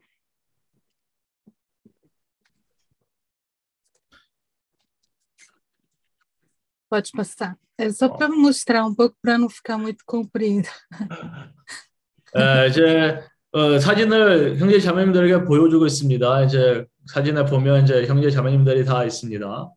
Pode 6.90 7.12
passar. 7.12 7.56
É 7.78 7.90
só 7.90 8.10
para 8.10 8.30
mostrar 8.30 8.86
um 8.86 8.94
pouco, 8.94 9.16
para 9.22 9.38
não 9.38 9.50
ficar 9.50 9.78
muito 9.78 10.04
comprido. 10.06 10.68
에, 12.36 12.68
이제 12.70 13.24
어, 13.52 13.80
사진을 13.80 14.58
형제 14.58 14.80
자매님들에게 14.80 15.46
보여주고 15.46 15.86
있습니다. 15.86 16.44
이제 16.46 16.86
사진에 17.08 17.46
보면 17.46 17.84
이제 17.84 18.06
형제 18.06 18.30
자매님들이 18.30 18.86
다 18.86 19.04
있습니다. 19.04 19.72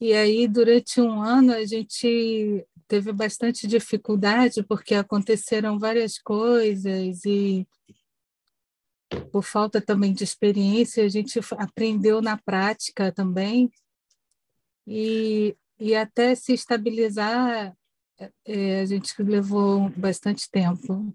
E 0.00 0.12
aí, 0.12 0.46
durante 0.48 1.00
um 1.00 1.22
ano, 1.22 1.52
a 1.52 1.64
gente 1.64 2.66
teve 2.86 3.12
bastante 3.12 3.66
dificuldade, 3.66 4.62
porque 4.62 4.94
aconteceram 4.94 5.78
várias 5.78 6.18
coisas 6.18 7.24
e, 7.24 7.66
por 9.32 9.42
falta 9.42 9.80
também 9.80 10.12
de 10.12 10.24
experiência, 10.24 11.04
a 11.04 11.08
gente 11.08 11.38
f- 11.38 11.54
aprendeu 11.58 12.20
na 12.20 12.36
prática 12.36 13.10
também. 13.12 13.70
E, 14.86 15.56
e 15.78 15.94
até 15.94 16.34
se 16.34 16.52
estabilizar, 16.52 17.74
eh, 18.44 18.80
a 18.80 18.86
gente 18.86 19.14
levou 19.22 19.88
bastante 19.96 20.50
tempo. 20.50 21.14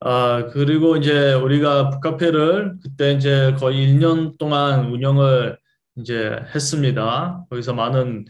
아, 0.00 0.48
그리고 0.52 0.96
이제 0.96 1.34
우리가 1.34 1.90
북카페를 1.90 2.78
그때 2.82 3.12
이제 3.14 3.52
거의 3.58 3.84
1년 3.88 4.36
동안 4.38 4.92
운영을 4.92 5.58
이제 5.97 6.39
했습니다. 6.53 7.45
거기서 7.49 7.73
많은 7.73 8.25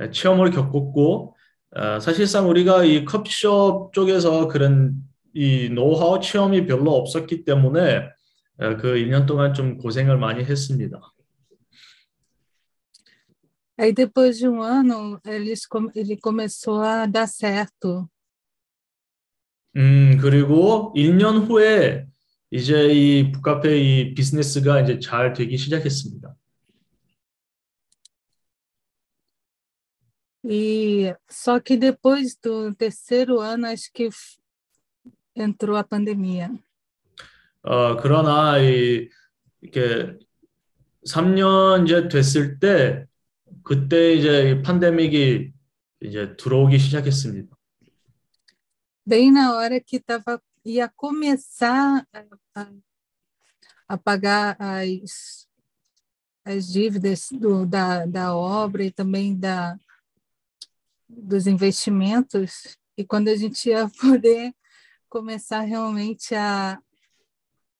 에, 0.00 0.10
체험을 0.10 0.50
겪었고, 0.50 1.36
어, 1.76 2.00
사실상 2.00 2.48
우리가 2.48 2.84
이 2.84 3.04
커피숍 3.04 3.92
쪽에서 3.92 4.48
그런 4.48 4.94
이 5.34 5.68
노하우 5.70 6.20
체험이 6.20 6.66
별로 6.66 6.94
없었기 6.94 7.44
때문에 7.44 7.96
에, 8.60 8.76
그 8.76 8.96
1년 8.96 9.26
동안 9.26 9.54
좀 9.54 9.78
고생을 9.78 10.18
많이 10.18 10.44
했습니다. 10.44 11.00
Aí, 13.78 13.92
depois 13.92 14.38
de 14.38 14.48
um 14.48 14.62
ano, 14.62 15.20
eles, 15.26 15.68
ele 15.94 16.16
começou 16.16 16.80
a 16.80 17.06
dar 17.06 17.28
certo. 17.28 18.08
음, 19.76 20.16
그리고 20.18 20.94
1년 20.96 21.46
후에 21.46 22.06
이제 22.50 22.88
이 22.88 23.30
북카페 23.32 23.78
이 23.78 24.14
비즈니스가 24.14 24.80
이제 24.80 24.98
잘 24.98 25.34
되기 25.34 25.58
시작했습니다. 25.58 26.34
E 30.45 31.15
só 31.29 31.59
que 31.59 31.77
depois 31.77 32.35
do 32.35 32.73
terceiro 32.73 33.39
ano, 33.39 33.67
acho 33.67 33.91
que 33.93 34.05
f- 34.07 34.37
entrou 35.35 35.75
a 35.77 35.83
pandemia. 35.83 36.49
어, 37.63 37.95
그러나 37.97 38.57
이 38.57 39.07
이렇게 39.61 40.17
3년 41.05 41.85
이제 41.85 42.07
됐을 42.07 42.57
때 42.59 43.05
그때 43.63 44.13
이제 44.15 44.49
이 44.51 44.61
팬데믹이 44.63 45.53
이제 46.01 46.35
들어오기 46.37 46.79
시작했습니다. 46.79 47.55
Bem 49.05 49.31
na 49.31 49.53
hora 49.53 49.79
que 49.79 49.99
tava, 49.99 50.41
ia 50.65 50.87
começar 50.89 52.05
a, 52.13 52.25
a, 52.55 52.67
a 53.89 53.97
pagar 53.97 54.55
as, 54.59 55.47
as 56.45 56.71
dívidas 56.71 57.29
do, 57.31 57.65
da, 57.65 58.05
da 58.05 58.35
obra 58.35 58.83
e 58.83 58.91
também 58.91 59.37
da, 59.37 59.77
dos 61.08 61.46
investimentos, 61.46 62.76
e 62.96 63.04
quando 63.04 63.28
a 63.28 63.36
gente 63.36 63.68
ia 63.68 63.88
poder 64.00 64.52
começar 65.08 65.60
realmente 65.60 66.34
a, 66.34 66.78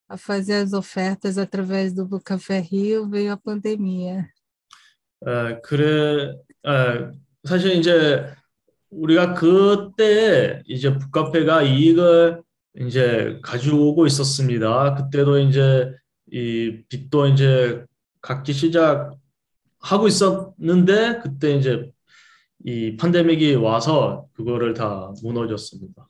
a 0.08 0.16
fazer 0.16 0.62
as 0.62 0.72
ofertas 0.72 1.38
através 1.38 1.92
do 1.92 2.08
Café 2.20 2.60
Rio, 2.60 3.08
veio 3.08 3.32
a 3.32 3.36
pandemia. 3.36 4.28
에, 5.26 5.60
그래, 5.62 6.34
에, 6.66 7.10
사실 7.44 7.72
이제 7.72 8.26
우리가 8.90 9.34
그때 9.34 10.62
이제 10.66 10.96
북카페가 10.96 11.62
이익을 11.62 12.42
이제 12.80 13.38
가져오고 13.42 14.06
있었습니다. 14.06 14.94
그때도 14.94 15.38
이제 15.38 15.90
이 16.30 16.82
빚도 16.88 17.28
이제 17.28 17.84
갚기 18.20 18.52
시작하고 18.52 20.06
있었는데 20.06 21.20
그때 21.20 21.56
이제 21.56 21.90
이 22.68 22.96
팬데믹이 22.96 23.54
와서 23.54 24.26
그거를 24.32 24.74
다 24.74 25.12
무너졌습니다. 25.22 26.08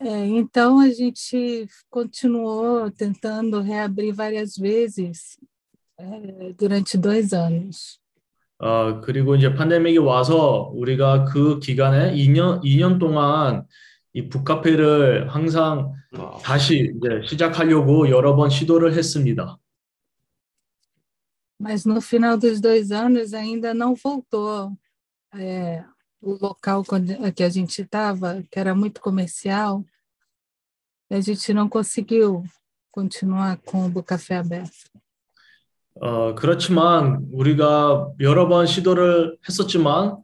É, 0.00 0.26
então, 0.26 0.78
a 0.78 0.90
gente 0.90 1.68
continuou 1.90 2.90
tentando 2.90 3.60
reabrir 3.60 4.14
várias 4.14 4.56
vezes 4.56 5.38
é, 5.98 6.54
durante 6.56 6.96
dois 6.96 7.34
anos. 7.34 8.00
어, 8.58 9.02
그리고 9.02 9.36
이제 9.36 9.52
팬데믹이 9.54 9.98
와서 9.98 10.70
우리가 10.74 11.24
그 11.26 11.58
기간에 11.58 12.14
2년, 12.14 12.62
2년 12.62 12.98
동안 12.98 13.66
이 14.14 14.30
북카페를 14.30 15.28
항상 15.28 15.92
다시 16.42 16.94
이제 16.96 17.20
시작하려고 17.26 18.08
여러 18.08 18.34
번 18.34 18.48
시도를 18.48 18.94
했습니다. 18.94 19.58
Mas 21.59 21.85
no 21.85 22.01
final 22.01 22.37
dos 22.37 22.59
dois 22.59 22.91
anos 22.91 23.33
ainda 23.33 23.73
não 23.73 23.95
voltou 23.95 24.71
é, 25.33 25.83
o 26.21 26.33
local 26.33 26.83
quando- 26.83 27.31
que 27.33 27.43
a 27.43 27.49
gente 27.49 27.81
estava, 27.81 28.43
que 28.51 28.59
era 28.59 28.73
muito 28.75 28.99
comercial, 29.01 29.83
e 31.09 31.15
a 31.15 31.21
gente 31.21 31.53
não 31.53 31.69
conseguiu 31.69 32.43
continuar 32.91 33.57
com 33.65 33.85
o 33.87 34.03
Café 34.03 34.37
aberto. 34.37 34.91
어, 35.95 36.33
그렇지만 36.33 37.27
우리가 37.31 38.13
여러 38.19 38.47
번 38.47 38.65
시도를 38.65 39.37
했었지만 39.47 40.17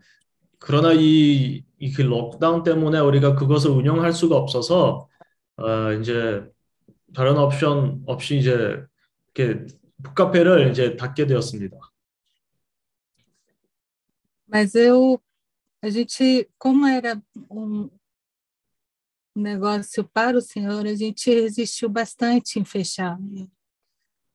그러나 0.57 0.93
이, 0.93 1.63
이그 1.77 2.01
록다운 2.01 2.63
때문에 2.63 2.99
우리가 2.99 3.35
그것을 3.35 3.69
운영할 3.69 4.11
수가 4.13 4.35
없어서 4.35 5.07
어, 5.57 5.93
이제 5.93 6.43
다른 7.13 7.37
옵션 7.37 8.01
없이 8.07 8.39
이제 8.39 8.83
이렇게 9.35 9.65
북카페를 10.04 10.70
이제 10.70 10.96
닫게 10.96 11.26
되었습니다. 11.26 11.76
Mas 14.46 14.74
eu, 14.76 15.20
a 15.82 15.90
gente, 15.90 16.48
como 16.58 16.86
era 16.86 17.20
um 17.50 17.90
negócio 19.34 20.04
para 20.04 20.38
o 20.38 20.40
Senhor, 20.40 20.86
a 20.86 20.94
gente 20.94 21.28
resistiu 21.28 21.88
bastante 21.88 22.60
em 22.60 22.64
fechar. 22.64 23.18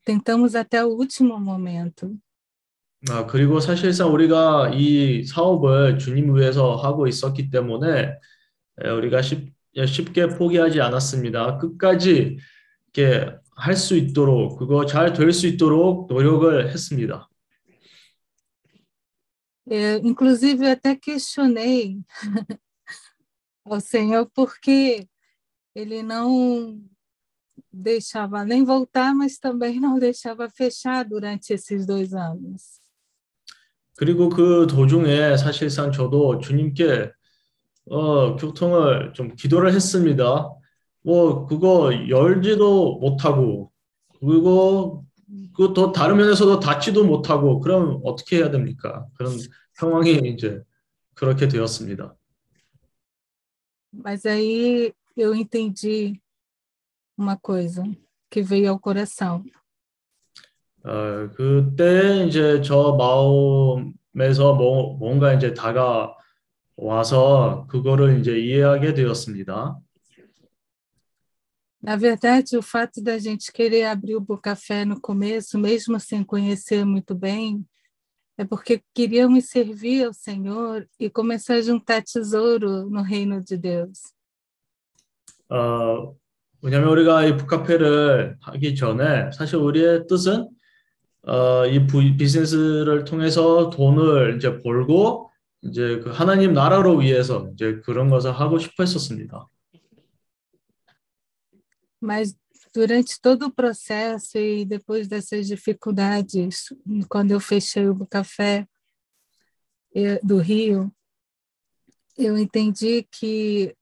Tentamos 0.04 0.56
até 0.56 0.84
o 0.84 0.90
último 0.90 1.40
momento. 1.40 2.18
아, 3.10 3.26
그리고 3.26 3.62
사실상 3.62 4.14
우리가 4.14 4.72
이 4.74 5.24
사업을 5.24 6.00
주님 6.00 6.36
위해서 6.36 6.76
하고 6.76 7.08
있었기 7.08 7.50
때문에 7.50 8.12
에, 8.84 8.90
우리가 8.90 9.22
쉽, 9.22 9.54
쉽게 9.88 10.28
포기하지 10.28 10.82
않았습니다. 10.82 11.60
끝까지 11.60 12.40
이렇게 12.94 13.39
할 13.60 13.76
수 13.76 13.96
있도록 13.96 14.58
그거 14.58 14.86
잘 14.86 15.14
될 15.14 15.32
수 15.32 15.48
있도록 15.48 16.08
노력을 16.08 16.70
했습니다. 16.72 17.28
É, 19.72 19.98
inclusive, 20.04 20.66
eu 20.66 20.72
até 20.72 20.96
questionei 20.96 22.00
ao 23.64 23.80
Senhor 23.80 24.28
porque 24.34 25.08
ele 25.76 26.02
não 26.02 26.82
deixava 27.72 28.44
nem 28.44 28.64
voltar, 28.64 29.14
mas 29.14 29.38
também 29.38 29.80
não 29.80 30.00
deixava 30.00 30.50
fechar 30.50 31.04
durante 31.06 31.54
esses 31.54 31.86
dois 31.86 32.14
anos. 32.14 32.80
그리고 33.96 34.30
그 34.30 34.66
도중에 34.66 35.36
사실상 35.38 35.92
저도 35.92 36.40
주님께 36.40 37.12
어, 37.92 38.36
교통을 38.38 39.14
좀 39.14 39.36
기도를 39.36 39.74
했습니다. 39.74 40.50
뭐 41.04 41.46
그거 41.46 41.92
열지도 42.10 43.00
못하고 43.00 43.72
그리고 44.20 45.06
그또 45.56 45.92
다른 45.92 46.18
면에서도 46.18 46.60
닫지도 46.60 47.06
못하고 47.06 47.60
그럼 47.60 48.02
어떻게 48.04 48.38
해야 48.38 48.52
됩니까? 48.52 49.06
그런 49.16 49.34
상황이 49.74 50.12
이제 50.26 50.62
그렇게 51.14 51.48
되었습니다. 51.48 52.16
Mas 53.92 54.26
aí 54.28 54.94
eu 55.18 55.34
entendi 55.34 56.22
uma 57.18 57.36
coisa 57.36 57.84
que 58.30 58.42
veio 58.42 58.70
ao 58.70 58.80
coração. 58.80 59.44
어, 60.84 61.30
그때 61.36 62.26
이제 62.26 62.62
저 62.62 62.96
마음에서 62.96 64.54
뭐, 64.54 64.96
뭔가 64.98 65.34
이제 65.34 65.54
다가와서 65.54 66.16
그거를 67.68 68.20
이제 68.20 68.40
이해하게 68.40 68.94
되었습니다. 68.94 69.78
Na 71.83 71.97
verdade, 71.97 72.57
o 72.57 72.63
fato 72.63 73.03
da 73.03 73.19
gente 73.19 73.53
querer 73.53 73.85
abrir 73.85 74.17
o 74.17 74.21
Bocafé 74.21 74.85
no 74.87 74.99
começo, 75.01 75.59
mesmo 75.59 76.01
sem 76.01 76.25
conhecer 76.25 76.85
muito 76.85 77.15
bem, 77.15 77.63
é 78.39 78.45
porque 78.45 78.83
queríamos 78.95 79.47
servir 79.51 80.05
ao 80.07 80.13
Senhor 80.15 80.89
e 80.99 81.11
começar 81.11 81.55
a 81.57 81.61
juntar 81.63 82.03
tesouro 82.03 82.89
no 82.89 83.03
reino 83.03 83.41
de 83.43 83.57
Deus. 83.59 84.15
어, 85.51 86.15
왜냐면 86.63 86.89
우리가 86.89 87.27
이 87.27 87.37
북카페를 87.37 88.39
하기 88.41 88.75
전에 88.75 89.31
사실 89.33 89.57
우리의 89.57 90.07
뜻은 90.09 90.49
어, 91.27 91.67
이 91.67 91.87
부- 91.87 92.17
비즈니스를 92.17 93.05
통해서 93.05 93.69
돈을 93.71 94.37
이제 94.37 94.59
벌고 94.59 95.31
이제 95.63 96.01
그 96.03 96.11
하나님 96.11 96.55
나라로 96.55 96.97
위해서 96.99 97.49
이제 97.53 97.81
그런 97.85 98.09
것을 98.09 98.33
하고 98.33 98.59
싶어 98.59 98.83
했었습니다. 98.83 99.47
Mas 102.01 102.37
durante 102.75 103.21
todo 103.21 103.47
o 103.47 103.53
processo 103.53 104.37
e 104.39 104.65
depois 104.65 105.09
dessas 105.09 105.47
dificuldades, 105.47 106.73
quando 107.09 107.31
eu 107.31 107.41
fechei 107.41 107.89
o 107.89 107.95
Bocafé 107.95 108.67
eu- 109.95 110.19
do 110.23 110.39
Rio, 110.39 110.93
eu 112.19 112.37
entendi 112.37 113.07
que 113.11 113.75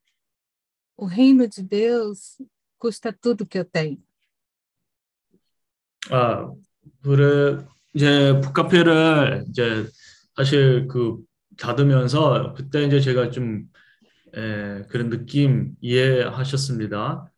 o 0.97 1.05
reino 1.07 1.49
de 1.49 1.63
Deus 1.63 2.39
custa 2.79 3.13
tudo 3.13 3.47
que 3.47 3.59
eu 3.59 3.65
tenho. 3.65 3.99
아, 6.11 6.53
그래 7.03 7.65
이제 7.95 8.41
북카페를 8.41 9.45
이제 9.49 9.87
사실 10.37 10.89
그 10.89 11.23
닫으면서 11.57 12.55
그때 12.55 12.85
이제 12.85 13.01
제가 13.01 13.31
좀 13.31 13.69
에, 14.35 14.83
그런 14.89 15.11
느낌 15.11 15.77
이해하셨습니다. 15.81 17.31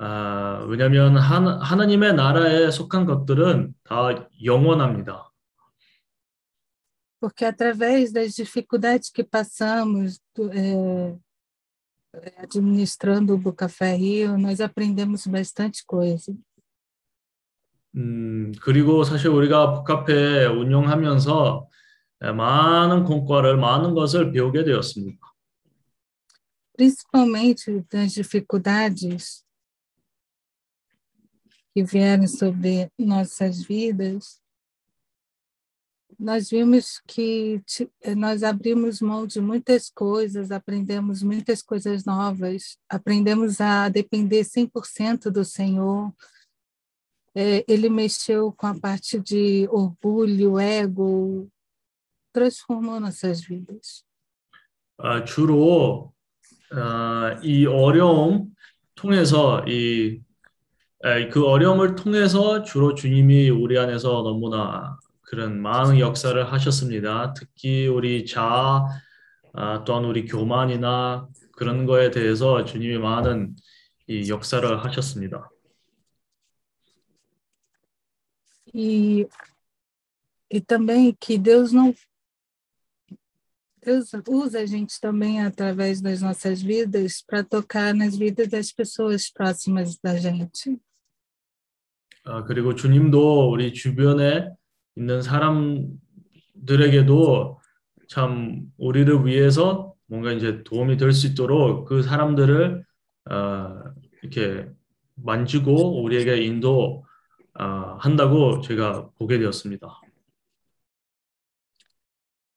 아, 0.00 0.64
왜냐하면 0.68 1.16
하나, 1.16 1.58
하나님의 1.60 2.14
나라에 2.14 2.70
속한 2.70 3.04
것들은 3.04 3.74
다 3.84 4.28
영원합니다. 4.44 5.24
Porque 7.20 7.44
através 7.44 8.12
das 8.12 8.36
dificuldades 8.36 9.10
que 9.10 9.24
passamos 9.24 10.20
eh, 10.52 11.16
administrando 12.38 13.34
o 13.34 13.38
Bocafé 13.38 13.96
Rio, 13.96 14.38
nós 14.38 14.60
aprendemos 14.60 15.26
bastante 15.26 15.82
coisa. 15.84 16.32
음, 17.96 18.52
그리고 18.62 19.02
사실 19.02 19.30
우리가 19.30 19.72
북카페 19.72 20.46
운영하면서 20.46 21.68
에, 22.22 22.32
많은 22.32 23.02
공과를 23.02 23.56
많은 23.56 23.94
것을 23.94 24.30
배우게 24.30 24.62
되었습니다. 24.62 25.18
principalmente 26.76 27.84
das 27.90 28.14
dificuldades 28.14 29.42
que 31.77 31.83
vieram 31.83 32.27
sobre 32.27 32.91
nossas 32.99 33.61
vidas, 33.63 34.41
nós 36.19 36.49
vimos 36.49 37.01
que 37.07 37.59
ti- 37.65 37.89
eh, 38.01 38.13
nós 38.15 38.43
abrimos 38.43 39.01
mão 39.01 39.25
de 39.25 39.41
muitas 39.41 39.89
coisas, 39.89 40.51
aprendemos 40.51 41.23
muitas 41.23 41.61
coisas 41.61 42.05
novas, 42.05 42.77
aprendemos 42.87 43.59
a 43.59 43.89
depender 43.89 44.43
100% 44.43 45.31
do 45.31 45.43
Senhor. 45.43 46.13
Eh, 47.35 47.65
Ele 47.67 47.89
mexeu 47.89 48.51
com 48.53 48.67
a 48.67 48.79
parte 48.79 49.19
de 49.19 49.67
orgulho, 49.69 50.59
ego, 50.59 51.49
transformou 52.31 52.99
nossas 52.99 53.41
vidas. 53.41 54.05
아, 54.99 55.23
주로 55.25 56.13
아, 56.71 57.39
이 57.43 57.65
어려움 57.65 58.53
통해서 58.95 59.65
이 59.67 60.21
에, 60.21 60.26
그 61.30 61.46
어려움을 61.46 61.94
통해서 61.94 62.62
주로 62.62 62.94
주님이 62.94 63.50
우리 63.50 63.78
안에서 63.78 64.22
너무나 64.22 64.98
그런 65.22 65.60
많은 65.60 66.00
역사를 66.00 66.52
하셨습니다. 66.52 67.34
특히 67.34 67.86
우리 67.86 68.26
자아 68.26 68.86
아, 69.52 69.84
또한 69.84 70.04
우리 70.04 70.24
교만이나 70.24 71.28
그런 71.52 71.86
거에 71.86 72.10
대해서 72.10 72.64
주님이 72.64 72.98
많은 72.98 73.54
이 74.06 74.28
역사를 74.30 74.84
하셨습니다. 74.84 75.50
E, 78.74 79.26
e 80.50 80.60
também 80.60 81.16
que 81.18 81.38
Deus 81.38 81.72
não. 81.72 81.94
Deus 83.80 84.12
usa 84.28 84.60
a 84.60 84.66
gente 84.66 85.00
também 85.00 85.40
através 85.40 86.00
das 86.00 86.20
nossas 86.20 86.60
vidas 86.60 87.22
para 87.22 87.42
tocar 87.42 87.94
nas 87.94 88.16
vidas 88.16 88.48
das 88.48 88.70
pessoas 88.70 89.30
próximas 89.30 89.96
da 89.98 90.16
gente. 90.16 90.78
아, 92.28 92.44
그리고 92.44 92.74
주님도 92.74 93.50
우리 93.50 93.72
주변에 93.72 94.50
있는 94.96 95.22
사람들에게도 95.22 95.98
참 98.08 98.62
우리를 98.76 99.24
위해서 99.26 99.94
뭔가 100.06 100.32
이제 100.32 100.62
도움이 100.62 100.98
될 100.98 101.12
수 101.12 101.26
있도록 101.28 101.86
그 101.86 102.02
사람들을 102.02 102.84
어, 103.30 103.82
이렇게 104.22 104.68
만지고 105.14 106.02
우리에게 106.02 106.42
인도 106.44 107.04
어, 107.58 107.64
한다고 107.98 108.60
제가 108.60 109.10
보게 109.18 109.38
되었습니다. 109.38 109.88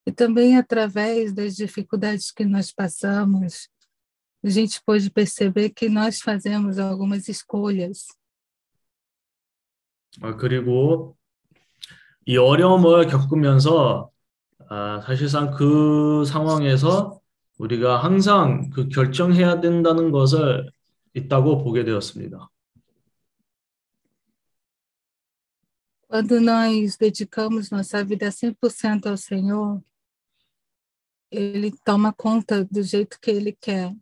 E 0.05 0.12
também 0.12 0.57
através 0.57 1.31
das 1.34 1.55
dificuldades 1.55 2.31
que 2.31 2.43
nós 2.43 2.73
passamos, 2.73 3.69
a 4.43 4.49
gente 4.49 4.81
pôde 4.84 5.12
perceber 5.12 5.69
que 5.69 5.88
nós 5.88 6.19
fazemos 6.19 6.79
algumas 6.79 7.29
escolhas. 7.29 8.07
아, 10.21 10.35
그리고 10.35 11.15
이 12.25 12.37
어려움을 12.37 13.07
겪으면서 13.07 14.12
아, 14.69 15.01
사실상 15.05 15.51
그 15.51 16.23
상황에서 16.25 17.19
우리가 17.57 18.03
항상 18.03 18.69
그 18.71 18.89
결정해야 18.89 19.62
된다는 19.62 20.12
것을 20.12 20.71
있다고 21.13 21.63
보게 21.63 21.83
되었습니다. 21.83 22.49
Quando 26.07 26.41
nós 26.41 26.97
dedicamos 26.97 27.71
nossa 27.71 28.03
vida 28.03 28.29
100% 28.29 29.07
ao 29.07 29.15
Senhor, 29.15 29.81
Ele 31.31 31.71
toma 31.85 32.12
conta 32.12 32.65
do 32.65 32.83
jeito 32.83 33.17
que 33.21 33.31
Ele 33.31 33.53
quer. 33.53 33.95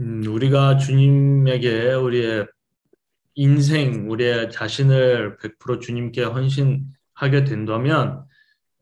음, 0.00 0.26
우리가 0.26 0.76
주님에게 0.78 1.94
우리의 1.94 2.46
인생, 3.36 4.10
우리의 4.10 4.50
자신을 4.50 5.36
100% 5.38 5.80
주님께 5.80 6.24
헌신하게 6.24 7.44
된다면 7.44 8.26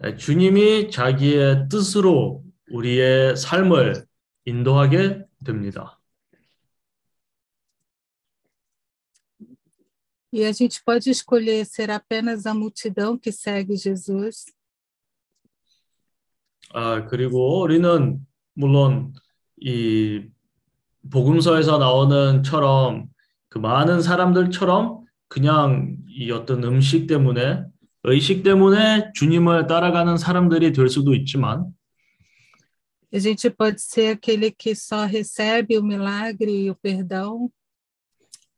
에, 0.02 0.16
주님이 0.16 0.90
자기의 0.90 1.68
뜻으로 1.68 2.42
우리의 2.70 3.36
삶을 3.36 4.07
인도하게 4.46 5.24
됩니다. 5.44 6.00
E 10.32 10.42
a 10.42 10.52
gente 10.52 10.82
pode 10.84 11.11
escolher 11.11 11.64
ser 11.64 11.92
apenas 11.92 12.44
a 12.44 12.52
multidão 12.52 13.16
que 13.16 13.30
segue 13.30 13.76
Jesus, 13.76 14.52
아, 16.72 17.07
그리고 17.07 17.61
우리는 17.61 18.18
물론 18.55 19.12
이 19.61 20.28
복음서에서 21.09 21.78
나오는 21.78 22.42
처럼 22.42 23.13
그 23.55 23.61
많은 23.61 24.02
사람들처럼 24.02 25.05
그냥 25.28 25.96
이 26.09 26.32
어떤 26.32 26.64
음식 26.64 27.07
때문에 27.07 27.62
의식 28.02 28.42
때문에 28.42 29.12
주님을 29.14 29.68
따라가는 29.68 30.16
사람들이 30.16 30.72
될 30.72 30.88
수도 30.88 31.14
있지만 31.14 31.72
a 33.12 33.20
gente 33.20 33.48
pode 33.48 33.80
ser 33.80 34.16
aquele 34.16 34.50
que 34.50 34.74
só 34.74 35.05
recebe 35.07 35.78
o 35.78 35.84
milagre 35.84 36.50
e 36.50 36.68
o 36.68 36.74
perdão, 36.74 37.48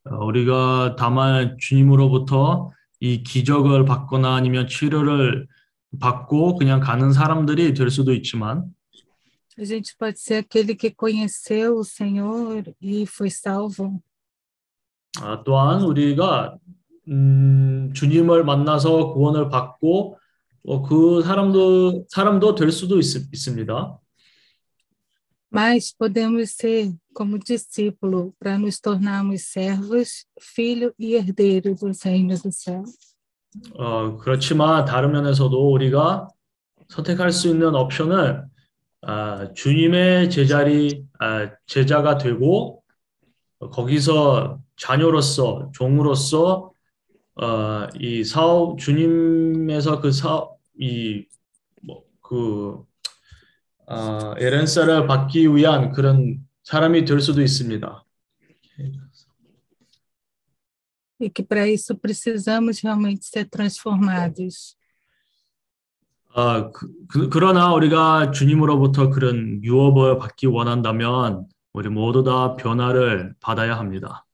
어, 0.07 0.25
우리가 0.25 0.97
다만 0.99 1.59
주님으로부터 1.59 2.71
이 3.01 3.23
기적을 3.23 3.85
받거나 3.85 4.35
아니면 4.35 4.67
치료를 4.67 5.47
받고 6.01 6.57
그냥 6.57 6.81
가는 6.81 7.13
사람들이 7.13 7.75
될 7.75 7.91
수도 7.91 8.15
있지만 8.15 8.65
a 9.59 9.65
gente 9.67 9.95
pode 9.99 10.19
ser 10.19 10.37
aquele 10.37 10.75
que 10.75 10.91
conheceu 10.91 11.77
o 11.77 11.85
Senhor 11.85 12.63
e 12.81 13.07
foi 13.07 13.29
salvo. 13.29 14.03
아, 15.23 15.43
또한 15.45 15.83
우리가 15.83 16.57
음, 17.09 17.93
주님을 17.95 18.45
만나서 18.45 19.13
구원을 19.13 19.49
받고 19.49 20.19
어, 20.67 20.83
그 20.83 21.23
사람도 21.23 22.07
사람도 22.09 22.55
될 22.55 22.73
수도 22.73 22.99
있, 22.99 23.17
있습니다. 23.33 23.99
Mas 25.53 25.93
podemos 25.97 26.51
ser 26.51 26.93
como 27.15 27.39
discípulo 27.39 28.35
para 28.39 28.59
nos 28.59 28.81
tornarmos 28.81 29.43
servos, 29.43 30.27
filho 30.41 30.93
e 30.99 31.15
herdeiro 31.15 31.75
dos 31.75 32.03
reinos 32.03 32.43
do 32.43 32.51
céu. 32.51 32.83
어, 33.79 34.17
그렇지만 34.19 34.85
다른 34.85 35.13
면에서도 35.13 35.73
우리가 35.73 36.29
선택할 36.89 37.31
수 37.33 37.49
있는 37.49 37.75
옵션은 37.75 38.45
아, 39.03 39.53
주님의 39.55 40.31
제자리 40.31 41.05
아, 41.21 41.51
제자가 41.67 42.19
되고 42.19 42.83
거기서 43.59 44.61
자녀로서 44.77 45.71
종으로서 45.73 46.73
어, 47.37 47.87
이 47.99 48.25
사업 48.25 48.79
주님에서 48.79 50.01
그 50.01 50.13
사업 50.13 50.59
이뭐그 50.79 52.85
아, 53.89 54.35
에렌사를 54.39 55.07
받기 55.07 55.55
위한 55.55 55.93
그런 55.93 56.39
사람이 56.65 57.05
될 57.05 57.21
수도 57.21 57.43
있습니다. 57.43 58.05
E 61.19 61.31
que 61.31 61.43
para 61.43 61.67
isso 61.67 61.97
precisamos 61.97 62.83
realmente 62.83 63.25
ser 63.25 63.49
transformados. 63.49 64.77
아, 66.35 66.71
그, 66.71 66.93
그, 67.09 67.29
그러나 67.31 67.73
우리가 67.73 68.33
주님으로부터 68.33 69.09
그런 69.09 69.65
유업을 69.65 70.19
받기 70.19 70.47
원한다면 70.47 71.47
우리 71.77 71.91
모두 71.91 72.25
다 72.25 72.57
변화를 72.57 73.35
받아야 73.39 73.79
합니다. 73.79 74.25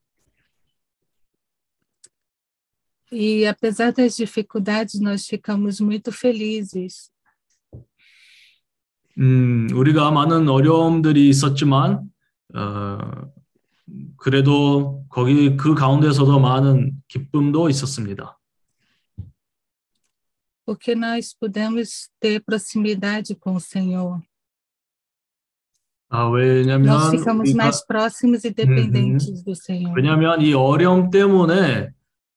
E 3.10 3.44
apesar 3.44 3.92
das 3.92 4.16
dificuldades, 4.16 5.00
nós 5.00 5.26
ficamos 5.26 5.80
muito 5.80 6.12
felizes. 6.12 7.10
음, 9.18 9.68
우리가 9.74 10.12
많은 10.12 10.48
어려움들이 10.48 11.28
있었지만 11.28 12.08
어, 12.54 12.98
그래도 14.16 15.04
거기 15.08 15.56
그 15.56 15.74
가운데서도 15.74 16.38
많은 16.38 16.92
기쁨도 17.08 17.68
있었습니다. 17.70 18.38
Porque 20.64 20.94
nós 20.94 21.34
pudemos 21.34 22.08
ter 22.20 22.38
proximidade 22.38 23.34
com 23.34 23.56
o 23.56 23.60
Senhor. 23.60 24.22
아, 26.14 26.28
왜냐면 26.28 26.88
Nós 26.92 27.10
ficamos 27.10 27.48
우리가- 27.48 27.56
mais 27.56 27.86
próximos 27.86 28.44
e 28.44 28.50
dependentes 28.52 29.42
do 29.42 29.54
Senhor. 29.54 29.94
왜냐하면 29.96 30.42
이 30.42 30.52
어려움 30.52 31.08
때문에 31.10 31.88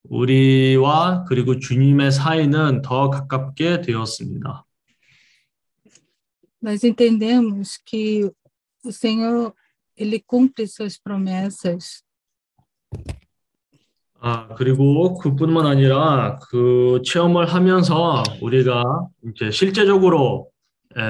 우리와 0.07 1.25
그리고 1.27 1.59
주님의 1.59 2.11
사이는 2.13 2.81
더 2.83 3.09
가깝게 3.09 3.81
되었습니다. 3.81 4.63
Nós 6.63 6.83
entendemos 6.85 7.77
que 7.85 8.31
o 8.85 8.89
Senhor, 8.91 9.51
ele 9.97 10.19
cumpre 10.25 10.65
suas 10.67 10.97
promessas. 10.97 12.01
아, 14.21 14.47
그리고 14.55 15.15
그뿐만 15.19 15.67
아니라 15.67 16.39
그 16.49 17.01
체험을 17.05 17.45
하면서 17.53 18.23
우리가 18.41 19.07
이제 19.27 19.51
실제적으로 19.51 20.49
에, 20.97 21.01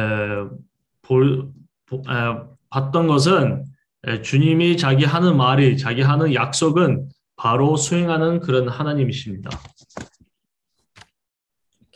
볼, 1.03 1.51
보- 1.85 2.01
에, 2.09 2.54
봤던 2.75 3.07
것은 3.07 3.63
에, 4.03 4.21
주님이 4.21 4.75
자기 4.75 5.05
하는 5.05 5.37
말이, 5.37 5.77
자기 5.77 6.01
하는 6.01 6.33
약속은 6.33 7.07
바로 7.37 7.77
수행하는 7.77 8.41
그런 8.41 8.67
하나님이십니다. 8.67 9.49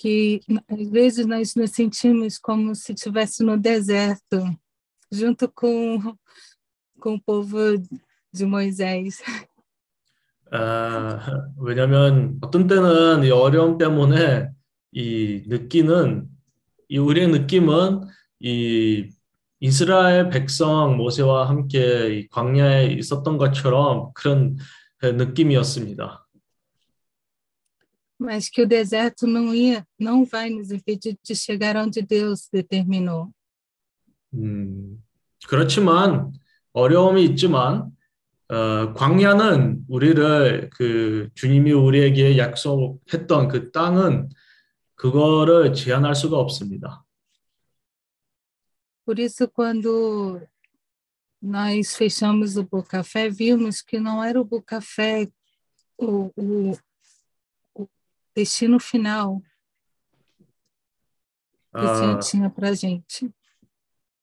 que 0.01 0.39
às 0.69 0.89
vezes 0.89 1.25
nós 1.25 1.55
nos 1.55 1.71
sentimos 1.71 2.39
como 2.39 2.73
se 2.73 2.93
estivesse 2.93 3.43
no 3.43 3.57
deserto, 3.57 4.37
junto 5.11 5.49
com, 5.49 6.15
com 6.97 7.15
o 7.15 7.21
povo 7.21 7.77
de 8.31 8.45
Moisés. 8.45 9.21
아, 10.53 11.19
왜냐면 11.57 12.37
어떤 12.39 12.65
때는 12.67 13.25
이 13.25 13.29
어려움 13.29 13.77
때문에 13.77 14.49
이 14.93 15.43
느끼는 15.47 16.29
이 16.87 16.97
우리의 16.97 17.27
느낌은 17.27 18.07
이 18.39 19.09
이스라엘 19.59 20.29
백성 20.29 20.95
모세와 20.95 21.49
함께 21.49 22.15
이 22.15 22.27
광야에 22.29 22.87
있었던 22.93 23.37
것처럼 23.37 24.11
그런 24.13 24.57
느낌이었습니다. 25.01 26.25
Mas 28.21 28.49
que 28.49 28.61
o 28.61 28.67
deserto 28.67 29.25
não 29.25 29.53
ia, 29.55 29.87
não 29.97 30.25
vai 30.25 30.49
nos 30.49 30.71
impedir 30.71 31.17
de 31.23 31.33
chegar 31.33 31.77
onde 31.77 32.01
Deus 32.01 32.49
determinou. 32.51 33.31
음, 34.33 35.01
그렇지만 35.47 36.33
어려움이 36.73 37.23
있지만 37.25 37.91
어, 38.49 38.93
광야는 38.93 39.85
우리를 39.87 40.69
그 40.73 41.29
주님이 41.35 41.71
우리에게 41.71 42.37
약속했던 42.37 43.47
그 43.47 43.71
땅은 43.71 44.29
그거를 44.95 45.73
제한할 45.73 46.13
수가 46.15 46.37
없습니다. 46.37 47.05
Por 49.09 49.17
isso, 49.17 49.47
quando 49.47 50.39
nós 51.41 51.95
fechamos 51.95 52.57
o 52.57 52.63
Bocafé, 52.63 53.27
vimos 53.27 53.81
que 53.81 53.99
não 53.99 54.23
era 54.23 54.39
o 54.39 54.45
Bocafé 54.45 55.27
o, 55.97 56.31
o, 56.37 56.77
o 57.73 57.89
destino 58.35 58.79
final 58.79 59.41
que 61.75 61.83
o 61.83 61.95
Senhor 61.95 62.17
아, 62.17 62.19
tinha 62.19 62.49
para 62.51 62.75
gente. 62.75 63.31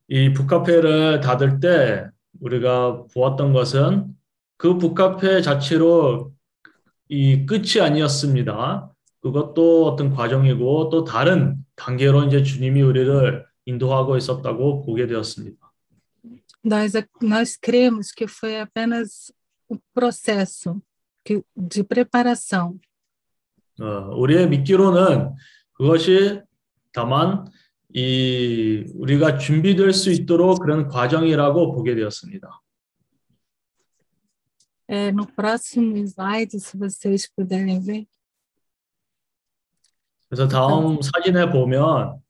이 0.08 0.32
북카페를 0.32 1.18
닫을 1.18 1.58
때 1.58 2.08
우리가 2.40 3.06
보았던 3.12 3.52
것은 3.52 4.16
그 4.56 4.78
북카페 4.78 5.42
자체로 5.42 6.32
이 7.08 7.44
끝이 7.44 7.80
아니었습니다. 7.80 8.94
그것도 9.20 9.86
어떤 9.86 10.14
과정이고 10.14 10.90
또 10.90 11.02
다른 11.02 11.56
단계로 11.74 12.26
이제 12.26 12.44
주님이 12.44 12.82
우리를 12.82 13.44
인도하고 13.66 14.16
있었다고 14.16 14.84
보게 14.84 15.06
되었습니다. 15.06 15.66
Nós, 16.64 16.94
nós 17.22 17.56
cremos 17.56 18.10
que 18.12 18.26
foi 18.26 18.58
apenas 18.58 19.32
o 19.68 19.76
processo 19.94 20.80
de 21.54 21.82
preparação. 21.84 22.80
어, 23.80 24.16
우리의 24.16 24.48
믿기로는 24.48 25.34
그것이 25.74 26.40
다만 26.92 27.46
이 27.94 28.84
우리가 28.94 29.38
준비될 29.38 29.92
수 29.92 30.10
있도록 30.10 30.60
그런 30.60 30.88
과정이라고 30.88 31.72
보게 31.72 31.94
되었습니다. 31.94 32.48
É, 34.88 35.10
no 35.10 35.26
próximo 35.26 35.98
slide, 35.98 36.56
se 36.60 36.76
vocês 36.78 37.26
puderem 37.34 37.80
ver, 37.80 38.06
그래서 40.28 40.48
다음 40.48 41.00
사진에 41.02 41.50
보면 41.50 42.20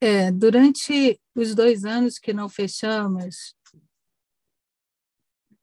é, 0.00 0.30
durante 0.30 1.18
os 1.34 1.54
dois 1.54 1.84
anos 1.84 2.18
que 2.18 2.32
não 2.32 2.48
fechamos, 2.48 3.54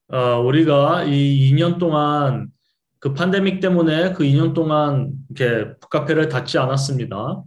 어, 0.08 0.40
우리가 0.42 1.06
이 1.06 1.52
2년 1.52 1.80
동안 1.80 2.52
그 3.00 3.14
팬데믹 3.14 3.60
때문에 3.60 4.14
그 4.14 4.24
2년 4.24 4.54
동안 4.54 5.14
이렇게 5.30 5.78
북카페를 5.80 6.30
닫지 6.30 6.58
않았습니다. 6.58 7.44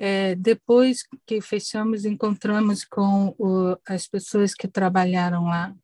é, 0.00 0.36
depois 0.36 1.02
que 1.26 1.40
fechamos, 1.40 2.04
encontramos 2.04 2.84
com 2.84 3.34
o, 3.36 3.76
as 3.84 4.06
pessoas 4.06 4.54
que 4.54 4.68
trabalharam 4.68 5.44
lá. 5.46 5.74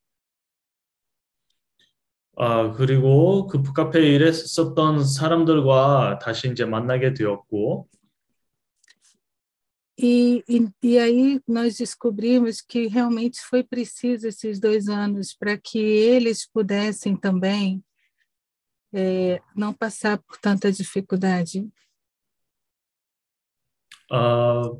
아, 2.36 2.72
그리고 2.72 3.46
그 3.48 3.60
북카페에 3.62 4.02
일했었던 4.14 5.04
사람들과 5.04 6.20
다시 6.20 6.48
이제 6.48 6.64
만나게 6.64 7.14
되었고, 7.14 7.88
E, 10.01 10.43
e, 10.47 10.69
e 10.81 10.97
aí 10.97 11.41
nós 11.45 11.77
descobrimos 11.77 12.61
que 12.61 12.87
realmente 12.87 13.41
foi 13.41 13.63
preciso 13.63 14.27
esses 14.27 14.59
dois 14.59 14.87
anos 14.87 15.35
para 15.37 15.57
que 15.57 15.77
eles 15.77 16.49
pudessem 16.49 17.17
também 17.17 17.83
é, 18.93 19.41
não 19.55 19.73
passar 19.73 20.17
por 20.19 20.37
tanta 20.37 20.71
dificuldade. 20.71 21.69
아, 24.11 24.71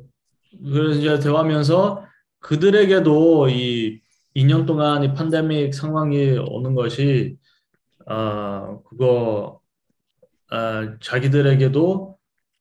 그래서 0.50 0.98
이제 0.98 1.18
대화하면서 1.20 2.04
그들에게도 2.40 3.48
이 3.50 4.00
2년 4.34 4.66
동안 4.66 5.04
이 5.04 5.14
팬데믹 5.14 5.74
상황이 5.74 6.38
오는 6.38 6.74
것이, 6.74 7.36
아, 8.06 8.78
그거 8.84 9.60
어, 10.50 10.98
자기들에게도 11.00 12.13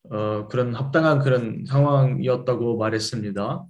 어, 0.03 0.47
그런 0.47 0.75
합당한 0.75 1.19
그런 1.19 1.65
상황이었다고 1.65 2.77
말했습니다. 2.77 3.67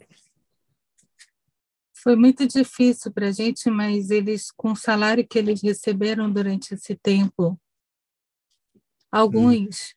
Foi 2.02 2.16
muito 2.16 2.48
difícil 2.48 3.12
para 3.12 3.28
a 3.28 3.32
gente, 3.32 3.70
mas 3.70 4.10
eles, 4.10 4.52
com 4.52 4.72
o 4.72 4.76
salário 4.76 5.28
que 5.28 5.38
eles 5.38 5.62
receberam 5.62 6.32
durante 6.32 6.74
esse 6.74 6.96
tempo, 6.96 7.60
alguns 9.12 9.94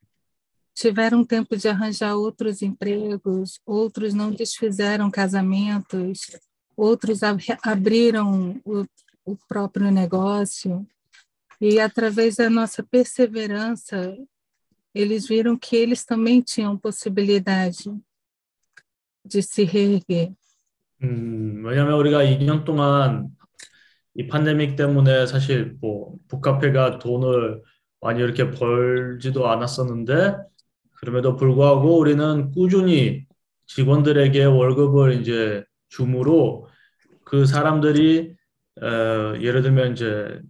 tiveram 0.75 1.25
tempo 1.25 1.57
de 1.57 1.69
arranjar 1.69 2.17
outros 2.17 2.61
empregos, 2.61 3.61
outros 3.65 4.15
não 4.15 4.33
desfizeram 4.33 5.13
casamentos, 5.13 6.37
outros 6.77 7.23
ab- 7.23 7.41
abriram 7.63 8.61
o, 8.65 8.85
o 9.25 9.37
próprio 9.47 9.91
negócio. 9.93 10.85
E 11.61 11.79
através 11.79 12.35
da 12.35 12.51
nossa 12.51 12.83
perseverança, 12.83 14.17
eles 14.98 15.28
viram 15.28 15.58
que 15.58 15.76
eles 15.76 16.04
também 16.04 16.42
tinham 16.42 16.78
possibilidade 16.78 17.90
de 19.24 19.42
se 19.42 19.64
reerguer. 19.64 20.34
음, 21.04 21.64
왜냐하면 21.64 21.94
우리가 22.00 22.24
2년 22.24 22.64
동안 22.64 23.30
이 24.16 24.26
팬데믹 24.28 24.76
때문에 24.76 25.28
사실 25.28 25.78
뭐 25.80 26.16
북카페가 26.28 26.98
돈을 26.98 27.62
많이 28.02 28.20
이렇게 28.20 28.50
벌지도 28.50 29.48
않았었는데 29.48 30.38
그럼에도 30.96 31.36
불구하고 31.36 32.00
우리는 32.00 32.52
꾸준히 32.52 33.26
직원들에게 33.68 34.46
월급을 34.46 35.22
이제 35.22 35.64
줌으로 35.90 36.68
그 37.24 37.46
사람들이 37.46 38.36
어, 38.82 39.34
예를 39.40 39.62
들면 39.62 39.92
이제 39.94 40.42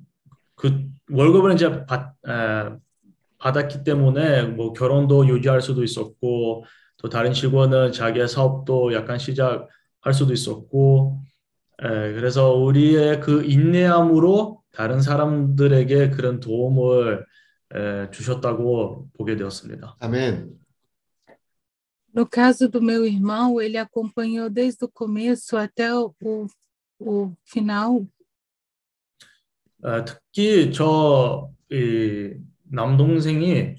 그 0.56 0.88
월급을 1.10 1.54
이제 1.54 1.86
받, 1.86 2.14
에, 2.28 2.78
받았기 3.48 3.84
때문에 3.84 4.44
뭐 4.44 4.74
결혼도 4.74 5.28
유지할 5.28 5.62
수도 5.62 5.84
있었고 5.84 6.66
또 6.98 7.10
다른 7.10 7.32
직원은 7.32 7.94
자기의 7.94 8.28
사업도 8.28 8.94
약간 8.94 9.18
시작할 9.18 10.14
수도 10.14 10.34
있었고 10.34 11.22
에, 11.82 12.14
그래서 12.14 12.54
우리의 12.54 13.22
그 13.22 13.44
인내함으로 13.46 14.62
다른 14.74 15.00
사람들에게 15.02 16.10
그런 16.10 16.40
도움을 16.40 17.26
에, 17.74 18.12
주셨다고 18.12 19.10
보게 19.18 19.36
되었습니다. 19.36 19.96
아멘. 20.00 20.58
No 22.14 22.26
caso 22.26 22.68
do 22.68 22.82
meu 22.82 23.06
irmão, 23.06 23.62
ele 23.62 23.78
acompanhou 23.78 24.50
desde 24.50 24.84
o 24.86 24.90
começo 24.90 25.56
até 25.56 25.94
o, 25.94 26.12
o, 27.00 27.32
final 27.46 28.08
어, 29.84 30.04
특히 30.04 30.72
저이 30.72 32.42
남동생이 32.72 33.76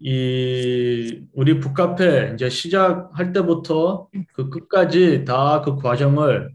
이 0.00 1.26
우리 1.32 1.58
북카페 1.58 2.32
이제 2.34 2.48
시작할 2.48 3.32
때부터 3.32 4.08
그 4.32 4.48
끝까지 4.48 5.24
다 5.24 5.62
그 5.64 5.76
과정을 5.76 6.54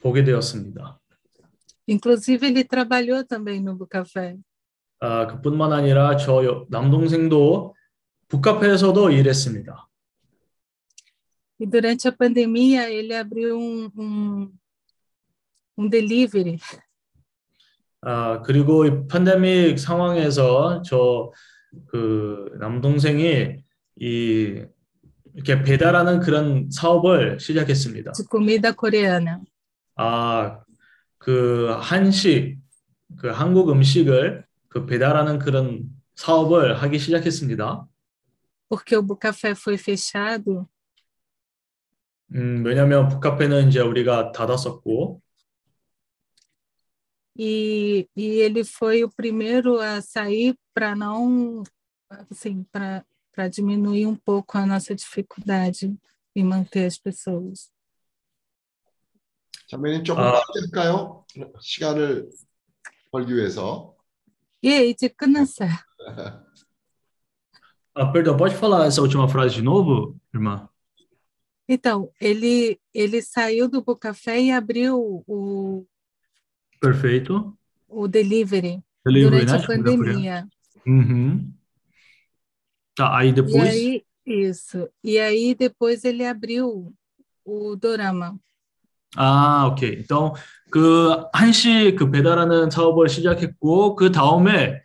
보게 0.00 0.22
되었습니다. 0.24 1.00
Inclusive, 1.88 2.46
ele 2.48 2.64
trabalhou 2.64 3.24
também 3.24 3.60
no 3.60 3.74
Bucafé. 3.76 4.36
아, 5.00 5.26
그뿐만 5.26 5.72
아니라 5.72 6.16
저 6.16 6.44
여- 6.44 6.66
남동생도 6.70 7.74
북카페에서도 8.28 9.10
일했습니다. 9.10 9.88
E 11.58 11.66
durante 11.66 12.06
a 12.08 12.12
pandemia, 12.12 12.90
ele 12.90 13.14
abriu 13.14 13.56
um, 13.58 13.90
um, 13.98 14.52
um 15.78 15.88
delivery. 15.88 16.58
아, 18.08 18.40
그리고 18.42 18.86
이 18.86 19.06
팬데믹 19.08 19.78
상황에서 19.78 20.82
저 20.82 21.32
그 21.86 22.50
남동생이 22.58 23.56
이 24.00 24.62
이렇게 25.34 25.62
배달하는 25.62 26.20
그런 26.20 26.70
사업을 26.70 27.38
시작했습니다. 27.38 28.12
comida 28.30 28.72
coreana. 28.78 29.40
아, 29.96 30.60
그 31.18 31.68
한식, 31.78 32.58
그 33.18 33.28
한국 33.28 33.70
음식을 33.70 34.44
그 34.68 34.86
배달하는 34.86 35.38
그런 35.38 35.84
사업을 36.14 36.82
하기 36.82 36.98
시작했습니다. 36.98 37.86
Porque 38.68 38.96
o 38.96 39.02
Bucafé 39.02 39.50
foi 39.50 39.74
fechado, 39.74 40.66
음, 42.34 42.64
왜냐면 42.64 43.08
북카페는 43.08 43.68
이제 43.68 43.80
우리가 43.80 44.32
닫았었고, 44.32 45.20
e, 47.37 48.07
e 48.15 48.25
ele 48.39 48.63
foi 48.63 49.03
o 49.03 49.09
primeiro 49.09 49.79
a 49.79 50.01
sair 50.01 50.55
para 50.73 50.95
não, 50.95 51.63
assim, 52.29 52.63
para 52.71 53.05
para 53.31 53.47
diminuir 53.47 54.05
um 54.05 54.15
pouco 54.15 54.57
a 54.57 54.65
nossa 54.65 54.93
dificuldade 54.93 55.97
em 56.35 56.43
manter 56.43 56.85
as 56.85 56.97
pessoas. 56.97 57.71
자매님 59.67 60.03
조금 60.03 60.21
아. 60.21 60.33
빨리 60.33 60.65
할까요? 60.65 61.25
시간을 61.61 62.29
벌기 63.09 63.33
위해서. 63.33 63.95
E 64.61 64.69
aí, 64.69 64.93
de 64.93 65.09
Canasá, 65.09 65.83
ah, 67.95 68.05
perdão, 68.11 68.37
pode 68.37 68.55
falar 68.55 68.85
essa 68.85 69.01
última 69.01 69.27
frase 69.27 69.55
de 69.55 69.61
novo, 69.61 70.19
irmã? 70.33 70.69
então, 71.67 72.11
ele, 72.19 72.79
ele 72.93 73.21
saiu 73.21 73.67
do 73.67 73.81
Bucafé 73.81 74.39
e 74.39 74.51
abriu 74.51 75.23
o, 75.25 75.87
Perfeito. 76.80 77.56
o 77.88 78.06
delivery, 78.08 78.82
Delivery, 79.04 79.44
durante 79.46 79.52
né? 79.52 79.58
a 79.58 79.66
pandemia. 79.66 80.48
Uhum. 80.86 81.52
Tá, 82.94 83.16
aí 83.16 83.28
E 83.28 83.32
depois, 83.32 83.68
aí, 83.68 84.04
isso. 84.24 84.88
E 85.02 85.18
aí, 85.18 85.54
depois 85.54 86.04
ele 86.04 86.24
abriu 86.24 86.92
o 87.44 87.76
Dorama. 87.76 88.38
아, 89.16 89.66
오케이. 89.68 90.00
então 90.00 90.34
그 90.70 91.24
한식 91.32 91.96
그 91.96 92.10
배달하는 92.10 92.68
사업을 92.70 93.08
시작했고 93.08 93.94
그 93.96 94.12
다음에 94.12 94.82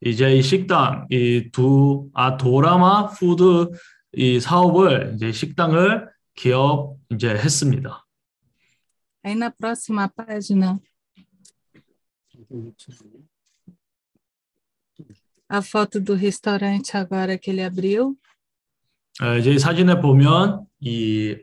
이제 0.00 0.36
이 0.36 0.42
식당 0.42 1.06
이두아 1.10 2.36
도라마 2.36 3.08
푸드 3.08 3.70
이 4.12 4.38
사업을 4.38 5.14
이제 5.16 5.32
식당을 5.32 6.08
기업 6.34 6.96
이제 7.10 7.30
했습니다. 7.30 8.04
Aí 9.24 9.34
na 9.36 9.50
próxima 9.50 10.08
página, 10.08 10.78
a 15.49 15.61
foto 15.61 15.99
do 15.99 16.13
restaurante 16.13 16.95
agora 16.97 17.37
que 17.37 17.49
ele 17.51 17.63
abriu. 17.63 18.15
어, 19.21 19.35
이제 19.37 19.51
이 19.51 19.57
사진에 19.57 19.99
보면 19.99 20.67
이 20.79 21.35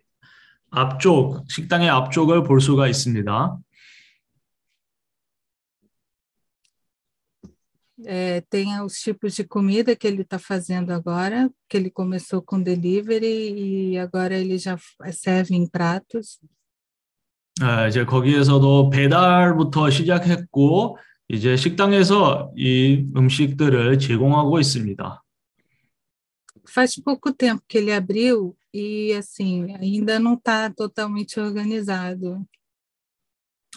앞쪽 0.71 1.45
식당의 1.51 1.89
앞쪽을 1.89 2.45
볼 2.45 2.61
수가 2.61 2.87
있습니다. 2.89 3.59
É, 8.07 8.41
tem 8.51 8.79
os 8.81 9.01
tipos 9.01 9.35
de 9.35 9.45
comida 9.45 9.97
que 9.97 10.07
ele 10.07 10.23
está 10.23 10.39
fazendo 10.39 10.91
agora, 10.93 11.49
que 11.69 11.77
ele 11.77 11.91
começou 11.91 12.43
com 12.43 12.61
delivery 12.61 13.93
e 13.93 13.99
agora 13.99 14.35
ele 14.37 14.59
já 14.59 14.75
f- 14.77 15.13
serve 15.13 15.55
em 15.55 15.67
pratos. 15.67 16.39
어, 17.62 17.88
이제 17.88 18.06
거기에서도 18.06 18.90
배달부터 18.90 19.90
시작했고 19.90 20.98
이제 21.28 21.56
식당에서 21.58 22.52
이 22.56 23.06
음식들을 23.16 24.00
제공하고 24.00 24.60
있습니다. 24.60 25.24
Faz 26.70 27.02
pouco 27.04 27.34
tempo 27.34 27.62
que 27.68 27.80
ele 27.80 27.92
abriu 27.92 28.56
e 28.74 29.12
assim 29.14 29.74
ainda 29.82 30.20
não 30.20 30.36
está 30.36 30.70
totalmente 30.70 31.40
organizado. 31.40 32.46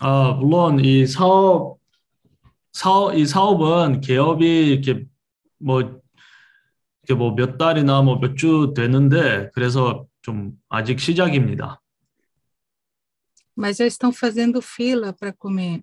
아, 0.00 0.32
물론 0.38 0.78
이 0.84 1.06
사업 1.06 1.78
사업 2.72 3.14
이 3.14 3.26
사업은 3.26 4.00
개업이 4.00 4.72
이렇게 4.72 5.04
뭐 5.58 5.80
이렇게 5.80 7.14
뭐 7.18 7.34
몇 7.34 7.58
달이나 7.58 8.02
뭐 8.02 8.18
몇 8.20 8.36
주 8.36 8.72
되는데 8.74 9.50
그래서 9.54 10.06
좀 10.22 10.52
아직 10.70 10.98
시작입니다. 11.00 11.81
Mas 13.56 13.76
já 13.76 13.86
estão 13.86 14.12
fazendo 14.12 14.60
fila 14.62 15.12
para 15.12 15.32
comer. 15.32 15.82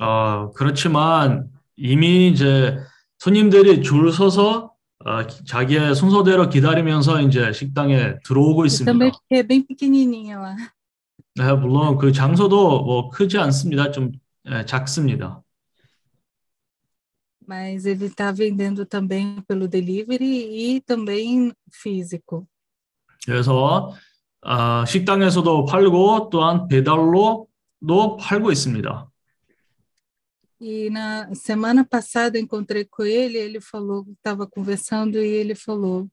어, 0.00 0.50
그렇지만 0.54 1.48
이미 1.76 2.28
이제 2.28 2.76
손님들이 3.18 3.82
줄 3.82 4.12
서서 4.12 4.72
어, 5.04 5.26
기- 5.26 5.44
자기의 5.44 5.94
순서대로 5.94 6.48
기다리면서 6.48 7.20
이제 7.22 7.52
식당에 7.52 8.16
들어오고 8.24 8.64
E 8.64 8.66
있습니다. 8.66 8.92
네, 11.36 11.52
물론 11.54 11.96
그 11.98 12.12
장소도 12.12 12.82
뭐 12.84 13.10
크지 13.10 13.38
않습니다. 13.38 13.90
좀 13.92 14.12
예, 14.46 14.64
작습니다. 14.64 15.42
Mas 17.46 17.86
ele 17.86 18.06
está 18.06 18.30
vendendo 18.30 18.84
também 18.84 19.40
pelo 19.48 19.66
delivery 19.68 20.76
e 20.76 20.80
também 20.82 21.52
físico. 21.72 22.46
그래서 23.24 23.94
아, 24.47 24.85
식당에서도 24.85 25.65
팔고 25.65 26.29
또한 26.29 26.67
배달로도 26.67 28.17
팔고 28.19 28.51
있습니다. 28.51 29.09
E 30.65 30.89
na 30.89 31.27
semana 31.35 31.83
passada 31.83 32.39
encontrei 32.39 32.85
com 32.85 33.03
ele, 33.03 33.37
ele 33.37 33.59
falou, 33.59 34.05
estava 34.13 34.47
conversando 34.47 35.17
e 35.17 35.27
ele 35.27 35.55
falou, 35.55 36.09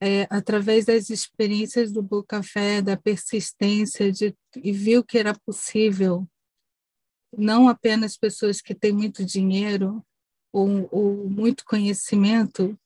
é, 0.00 0.26
através 0.28 0.86
das 0.86 1.10
experiências 1.10 1.92
do 1.92 2.02
Boa 2.02 2.24
Café, 2.26 2.82
da 2.82 2.96
persistência, 2.96 4.10
de, 4.10 4.34
e 4.56 4.72
viu 4.72 5.04
que 5.04 5.16
era 5.16 5.32
possível, 5.46 6.26
não 7.36 7.68
apenas 7.68 8.16
pessoas 8.16 8.60
que 8.60 8.74
têm 8.74 8.92
muito 8.92 9.24
dinheiro 9.24 10.04
ou, 10.52 10.88
ou 10.90 11.30
muito 11.30 11.64
conhecimento, 11.64 12.76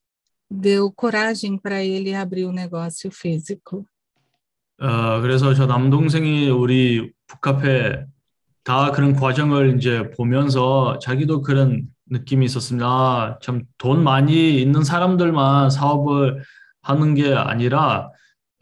deu 0.51 0.93
coragem 0.93 1.57
para 1.57 1.83
ele 1.83 2.15
abrir 2.15 2.45
o 2.45 2.53
negócio 2.53 3.11
físico. 3.11 3.87
어, 4.80 5.22
그래서 5.22 5.54
저 5.54 5.66
남동생이 5.66 6.50
우리 6.50 7.12
북카페 7.28 8.06
다 8.64 8.92
그런 8.92 9.14
과정을 9.14 9.78
이제 9.78 10.10
보면서 10.12 11.00
자기도 11.00 11.42
그런 11.42 11.88
느낌이 12.10 12.46
있었습니다. 12.46 12.86
아, 12.88 13.40
참돈 13.42 14.04
많이 14.04 14.62
있는 14.62 14.84
사람들만 14.84 15.70
사업을 15.70 16.44
하는 16.82 17.16
게 17.16 17.34
아니라 17.34 18.10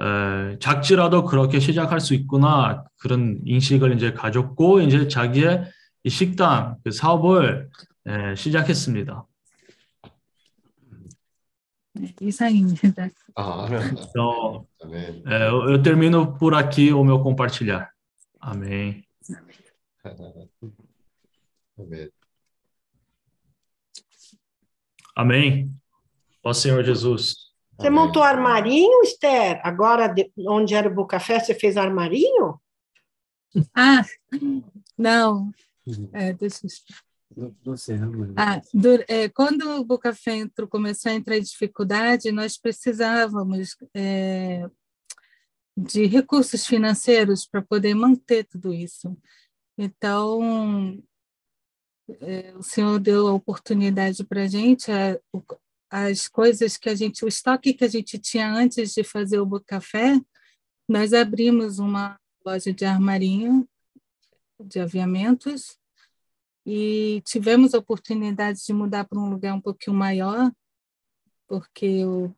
에, 0.01 0.57
작지라도 0.59 1.23
그렇게 1.25 1.59
시작할 1.59 1.99
수 1.99 2.13
있구나 2.13 2.83
그런 2.99 3.39
인식을 3.45 3.95
이제 3.95 4.13
가졌고 4.13 4.81
이제 4.81 5.07
자기의 5.07 5.63
이 6.03 6.09
식당 6.09 6.77
그 6.83 6.91
사업을 6.91 7.69
에, 8.07 8.35
시작했습니다. 8.35 9.25
Isso 12.19 12.43
aí, 12.43 12.61
Ah, 13.35 13.67
então, 13.91 14.67
Amém. 14.81 15.23
É, 15.27 15.47
eu, 15.47 15.69
eu 15.69 15.83
termino 15.83 16.37
por 16.37 16.55
aqui 16.55 16.91
o 16.91 17.03
meu 17.03 17.21
compartilhar. 17.21 17.91
Amém. 18.39 19.05
Amém. 21.77 22.09
Amém. 25.15 25.71
Ó 26.43 26.51
Senhor 26.51 26.83
Jesus. 26.83 27.53
Você 27.77 27.87
Amém. 27.87 27.99
montou 27.99 28.23
armarinho, 28.23 29.01
Esther? 29.03 29.61
Agora, 29.63 30.13
onde 30.47 30.73
era 30.73 30.87
o 30.87 30.93
Bucafé, 30.93 31.39
você 31.39 31.53
fez 31.53 31.77
armarinho? 31.77 32.59
Ah, 33.75 34.03
não. 34.97 35.51
É, 36.11 36.33
deixa 36.33 36.65
eu... 36.65 36.69
Ah, 38.35 38.61
dur- 38.73 39.05
é, 39.07 39.29
quando 39.29 39.63
o 39.79 39.83
Bocafé 39.85 40.35
entrou, 40.37 40.67
começou 40.67 41.11
a 41.11 41.15
entrar 41.15 41.37
em 41.37 41.41
dificuldade, 41.41 42.31
nós 42.31 42.57
precisávamos 42.57 43.75
é, 43.93 44.69
de 45.75 46.05
recursos 46.05 46.65
financeiros 46.65 47.45
para 47.45 47.61
poder 47.61 47.93
manter 47.93 48.45
tudo 48.45 48.73
isso. 48.73 49.17
Então, 49.77 51.01
é, 52.21 52.53
o 52.55 52.61
senhor 52.63 52.99
deu 52.99 53.27
a 53.27 53.33
oportunidade 53.33 54.23
para 54.23 54.43
a 54.43 54.47
gente, 54.47 54.91
as 55.89 56.27
coisas 56.27 56.77
que 56.77 56.89
a 56.89 56.95
gente, 56.95 57.23
o 57.23 57.27
estoque 57.27 57.73
que 57.73 57.83
a 57.83 57.87
gente 57.87 58.17
tinha 58.19 58.51
antes 58.51 58.93
de 58.93 59.03
fazer 59.03 59.39
o 59.39 59.45
Bocafé, 59.45 60.19
nós 60.87 61.13
abrimos 61.13 61.79
uma 61.79 62.19
loja 62.45 62.73
de 62.73 62.85
armarinho, 62.85 63.67
de 64.59 64.79
aviamentos, 64.79 65.77
e 66.65 67.21
tivemos 67.25 67.73
a 67.73 67.79
oportunidade 67.79 68.63
de 68.65 68.73
mudar 68.73 69.05
para 69.05 69.19
um 69.19 69.29
lugar 69.29 69.53
um 69.53 69.61
pouquinho 69.61 69.95
maior, 69.95 70.51
porque 71.47 72.05
o, 72.05 72.33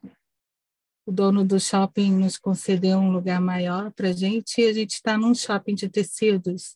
o 1.06 1.12
dono 1.12 1.46
do 1.46 1.60
shopping 1.60 2.12
nos 2.12 2.38
concedeu 2.38 2.98
um 2.98 3.12
lugar 3.12 3.40
maior 3.40 3.92
para 3.92 4.10
a 4.10 4.14
gente, 4.14 4.62
e 4.62 4.66
a 4.66 4.74
gente 4.74 4.96
está 4.96 5.18
num 5.18 5.36
shopping 5.36 5.76
de 5.76 5.90
tecidos. 5.90 6.76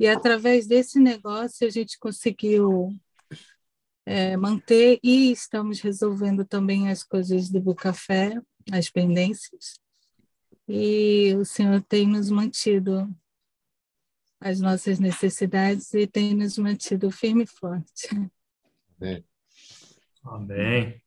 E 0.00 0.06
através 0.06 0.66
desse 0.66 0.98
negócio 0.98 1.66
a 1.66 1.70
gente 1.70 1.98
conseguiu 1.98 2.94
é, 4.06 4.36
manter 4.36 4.98
e 5.02 5.30
estamos 5.30 5.80
resolvendo 5.80 6.44
também 6.44 6.88
as 6.88 7.04
coisas 7.04 7.50
do 7.50 7.60
Bucafé, 7.60 8.40
as 8.72 8.88
pendências. 8.88 9.78
E 10.66 11.34
o 11.36 11.44
Senhor 11.44 11.82
tem 11.82 12.06
nos 12.06 12.30
mantido 12.30 13.06
as 14.40 14.60
nossas 14.60 14.98
necessidades 14.98 15.92
e 15.94 16.06
tem 16.06 16.34
nos 16.34 16.56
mantido 16.58 17.10
firme 17.10 17.44
e 17.44 17.46
forte. 17.46 18.08
네. 19.00 19.24
Amém. 20.24 21.00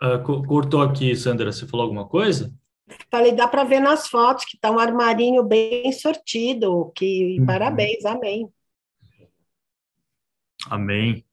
Ah, 0.00 0.18
co- 0.18 0.42
cortou 0.44 0.82
aqui, 0.82 1.14
Sandra. 1.14 1.52
Você 1.52 1.66
falou 1.66 1.84
alguma 1.84 2.08
coisa? 2.08 2.52
Falei, 3.10 3.32
dá 3.32 3.46
para 3.46 3.64
ver 3.64 3.80
nas 3.80 4.08
fotos 4.08 4.44
que 4.44 4.56
está 4.56 4.70
um 4.70 4.78
armarinho 4.78 5.42
bem 5.44 5.90
sortido, 5.92 6.90
que 6.96 7.36
Uhum. 7.40 7.46
parabéns, 7.46 8.04
amém. 8.04 8.52
Amém. 10.66 11.24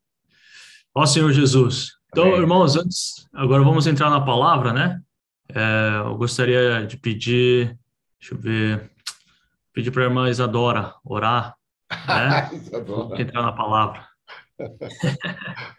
Ó 0.93 1.05
Senhor 1.05 1.31
Jesus. 1.31 1.98
Então, 2.08 2.24
Amém. 2.24 2.38
irmãos, 2.40 2.76
antes, 2.76 3.26
agora 3.34 3.62
vamos 3.62 3.86
entrar 3.86 4.08
na 4.10 4.20
palavra, 4.20 4.72
né? 4.72 5.00
É, 5.48 5.98
eu 6.06 6.16
gostaria 6.16 6.86
de 6.86 6.96
pedir, 6.96 7.76
deixa 8.20 8.34
eu 8.34 8.38
ver, 8.38 8.90
pedir 9.72 9.90
para 9.90 10.02
a 10.02 10.06
irmã 10.06 10.28
Isadora 10.30 10.94
orar, 11.04 11.54
né? 11.90 12.50
Vamos 12.86 13.18
entrar 13.18 13.42
na 13.42 13.52
palavra. 13.52 14.06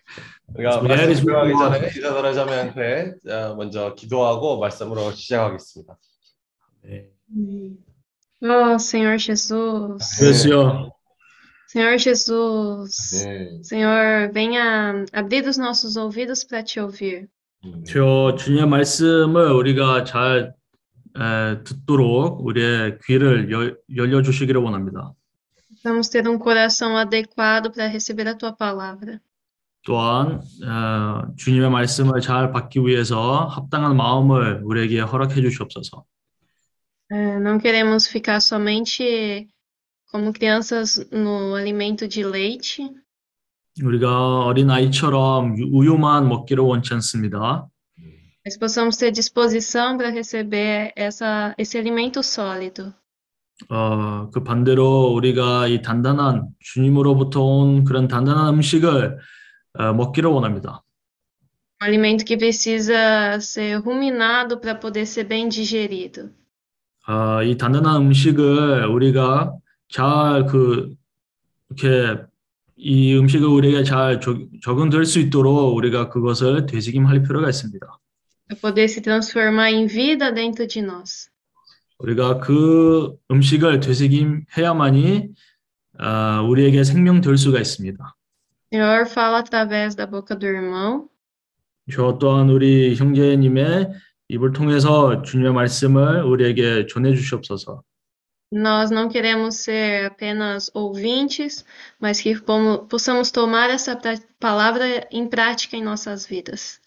우리가 0.55 0.79
우리 0.79 0.87
말씀 0.89 1.03
에리스 1.05 1.21
들어가기 1.25 1.51
부모가- 1.53 1.73
전에 1.79 1.87
이사도라 1.87 2.33
자매한테 2.33 3.13
어, 3.29 3.55
먼저 3.55 3.93
기도하고 3.95 4.59
말씀으로 4.59 5.11
시작하겠습니다. 5.11 5.97
Oh, 8.43 8.75
Senhor 8.77 9.17
Jesus. 9.17 10.19
Deus, 10.19 10.41
Senhor. 10.43 10.91
Senhor 11.69 11.97
Jesus. 11.97 13.25
네. 13.25 13.63
Senhor, 13.63 14.31
venha 14.31 15.05
abrir 15.11 15.47
os 15.47 15.57
nossos 15.57 15.97
ouvidos 15.97 16.43
para 16.43 16.63
te 16.63 16.79
ouvir. 16.79 17.27
저 17.87 18.35
주님의 18.37 18.67
말씀을 18.67 19.51
우리가 19.51 20.03
잘 20.03 20.53
에, 21.17 21.63
듣도록 21.63 22.45
우리의 22.45 22.99
귀를 23.05 23.51
열, 23.51 23.77
열려주시기를 23.95 24.61
원합니다. 24.61 25.13
Vamos 25.83 26.09
ter 26.09 26.27
um 26.27 26.39
coração 26.39 26.97
adequado 26.97 27.71
para 27.71 27.87
receber 27.87 28.27
a 28.27 28.37
tua 28.37 28.55
palavra. 28.55 29.19
또한 29.85 30.41
어, 30.63 31.35
주님의 31.37 31.69
말씀을 31.69 32.19
잘 32.21 32.51
받기 32.51 32.79
위해서 32.79 33.45
합당한 33.45 33.95
마음을 33.95 34.61
우리에게 34.63 34.99
허락해 34.99 35.41
주시옵소서. 35.41 36.05
Eh, 37.11 37.39
não 37.39 37.59
queremos 37.59 38.07
ficar 38.07 38.41
somente 38.41 39.47
como 40.11 40.33
crianças 40.33 40.97
no 41.11 41.55
alimento 41.55 42.07
de 42.07 42.23
leite, 42.23 42.81
우리가 43.83 44.45
어린 44.45 44.69
아이처럼 44.69 45.57
유- 45.59 45.69
우유만 45.73 46.29
먹기를 46.29 46.63
원치 46.63 46.93
않습니다. 46.93 47.67
mas 48.45 48.57
possamos 48.57 48.95
ter 48.95 49.11
disposição 49.11 49.97
para 49.97 50.09
receber 50.11 50.93
essa, 50.95 51.53
esse 51.57 51.77
alimento 51.77 52.21
sólido. 52.23 52.93
어, 53.69 54.29
그 54.31 54.43
반대로 54.43 55.07
우리가 55.13 55.67
이 55.67 55.81
단단한 55.81 56.49
주님으로부터 56.59 57.41
온 57.43 57.83
그런 57.85 58.07
단단한 58.07 58.53
음식을 58.53 59.17
어, 59.79 59.93
먹기를 59.93 60.29
원합니다. 60.29 60.81
Um 61.81 61.87
alimento 61.87 62.23
que 62.25 62.37
precisa 62.37 63.39
ser 63.41 63.79
ruminado 63.81 64.59
para 64.59 64.75
poder 64.75 65.05
ser 65.05 65.25
bem 65.25 65.49
digerido. 65.49 66.29
어, 67.07 67.43
이 67.43 67.57
단단한 67.57 67.97
음식을 68.01 68.85
우리가 68.87 69.53
잘 69.90 70.46
그 70.46 70.94
이렇게 71.68 72.22
이 72.76 73.14
음식을 73.14 73.46
우리에게 73.46 73.84
잘 73.84 74.20
적, 74.20 74.38
적응될 74.62 75.04
수 75.04 75.18
있도록 75.18 75.76
우리가 75.76 76.08
그것을 76.08 76.66
되새김할 76.66 77.22
필요가 77.22 77.48
있습니다. 77.48 77.86
Poder 78.60 78.84
se 78.84 79.02
transformar 79.02 79.72
em 79.72 79.86
vida 79.86 80.34
dentro 80.34 80.66
de 80.66 80.80
nós. 80.82 81.28
우리가 81.98 82.40
그 82.40 83.14
음식을 83.30 83.80
되새김해야만이 83.80 85.28
어, 86.00 86.42
우리에게 86.48 86.82
생명 86.82 87.20
될 87.20 87.36
수가 87.36 87.60
있습니다. 87.60 88.16
Senhor, 88.72 89.04
fala 89.06 89.42
através 89.42 89.96
da 89.96 90.06
boca 90.06 90.38
do 90.38 90.48
irmão. 90.48 91.08
저 91.92 92.18
또한 92.18 92.48
우리 92.48 92.94
형제님의 92.96 93.90
입을 94.28 94.52
통해서 94.52 95.22
주님의 95.22 95.52
말씀을 95.52 96.22
우리에게 96.22 96.86
전해 96.86 97.14
주시옵소서. 97.14 97.82
Nós 98.52 98.90
não 98.90 99.08
queremos 99.08 99.56
ser 99.56 100.06
apenas 100.06 100.70
ouvintes, 100.74 101.64
mas 102.00 102.20
que 102.20 102.34
possamos 102.88 103.30
tomar 103.30 103.70
essa 103.70 103.96
palavra 104.40 105.06
em 105.12 105.28
prática 105.28 105.76
em 105.76 105.84
nossas 105.84 106.26
vidas. 106.26 106.80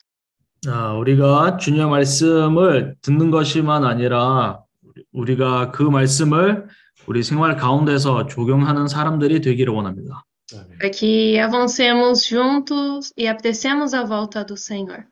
아, 0.67 0.93
우리가 0.93 1.57
주님의 1.57 1.87
말씀을 1.89 2.95
듣는 3.01 3.31
것이만 3.31 3.83
아니라 3.83 4.63
우리가 5.11 5.71
그 5.71 5.83
말씀을 5.83 6.67
우리 7.05 7.23
생활 7.23 7.57
가운데서 7.57 8.27
적용하는 8.27 8.87
사람들이 8.87 9.41
되기를 9.41 9.73
원합니다. 9.73 10.23
Para 10.77 10.89
que 10.91 11.39
avancemos 11.39 12.25
juntos 12.25 13.11
e 13.17 13.27
apreciemos 13.27 13.93
a 13.93 14.05
volta 14.05 14.45
do 14.45 14.55
Senhor. 14.55 15.05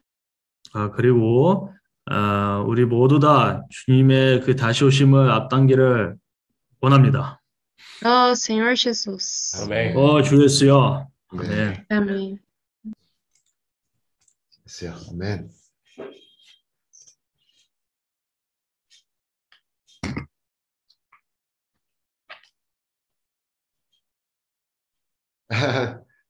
아, 0.74 0.92
그리고 0.92 1.74
아, 2.06 2.64
우리 2.68 2.86
모두 2.86 3.20
다 3.20 3.64
주님의 3.70 4.42
그 4.42 4.56
다시 4.56 4.84
오심을 4.84 5.32
앞당기를 5.32 6.16
원합니다. 6.81 7.41
Oh, 8.05 8.33
Senhor 8.35 8.75
Jesus. 8.77 9.55
Amém. 9.63 9.97
어, 9.97 10.23
주 10.23 10.43
예수여. 10.43 11.09
네. 11.33 11.85
아멘. 11.89 11.89
Amém. 11.91 12.39
됐어요. 14.65 14.95
아멘. 15.11 15.51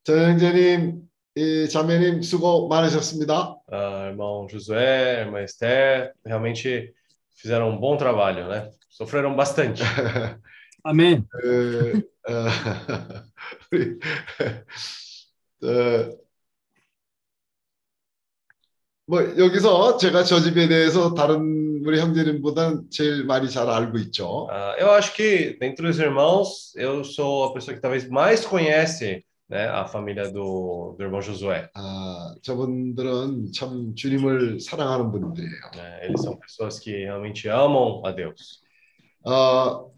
전영재님, 0.05 1.03
이 1.35 1.69
자매님 1.69 2.23
수고 2.23 2.69
많으셨습니다. 2.69 3.57
Ah, 3.69 4.07
irmão 4.09 4.47
Josué, 4.49 5.21
irmã 5.23 5.41
Esther, 5.43 6.13
realmente 6.25 6.95
fizeram 7.37 7.71
um 7.71 7.79
bom 7.79 7.97
trabalho, 7.97 8.49
né? 8.49 8.71
Sofreram 9.01 9.37
bastante. 9.37 9.83
아멘. 10.85 11.27
그, 11.29 12.03
어, 12.29 12.49
우리, 13.73 13.99
어, 15.63 16.17
뭐 19.09 19.21
여기서 19.39 19.97
제가 19.99 20.25
저 20.25 20.41
집에 20.41 20.67
대해서 20.69 21.15
다른 21.15 21.83
우리 21.85 22.01
형제님보다는 22.01 22.91
제일 22.91 23.25
많이 23.25 23.49
잘 23.49 23.69
알고 23.69 23.99
있죠. 23.99 24.49
Ah, 24.51 24.75
eu 24.79 24.91
acho 24.91 25.13
que, 25.15 25.57
dentre 25.61 25.87
os 25.89 25.99
irmãos, 25.99 26.73
eu 26.77 27.05
sou 27.05 27.45
a 27.45 27.53
pessoa 27.55 27.75
que 27.75 27.81
talvez 27.81 28.09
mais 28.09 28.45
conhece, 28.45 29.25
né, 29.49 29.69
a 29.69 29.87
família 29.87 30.29
do, 30.33 30.97
do 30.99 31.05
irmão 31.05 31.23
Josué. 31.23 31.69
아, 31.75 32.35
저분들은 32.43 33.53
참 33.53 33.95
주님을 33.95 34.59
사랑하는 34.59 35.13
분들이에요. 35.13 35.71
né? 35.77 36.01
Eles 36.03 36.23
são 36.23 36.37
pessoas 36.37 36.81
que 36.81 36.91
realmente 37.05 37.49
amam 37.49 38.03
a 38.05 38.11
Deus. 38.11 38.61
어, 39.24 39.92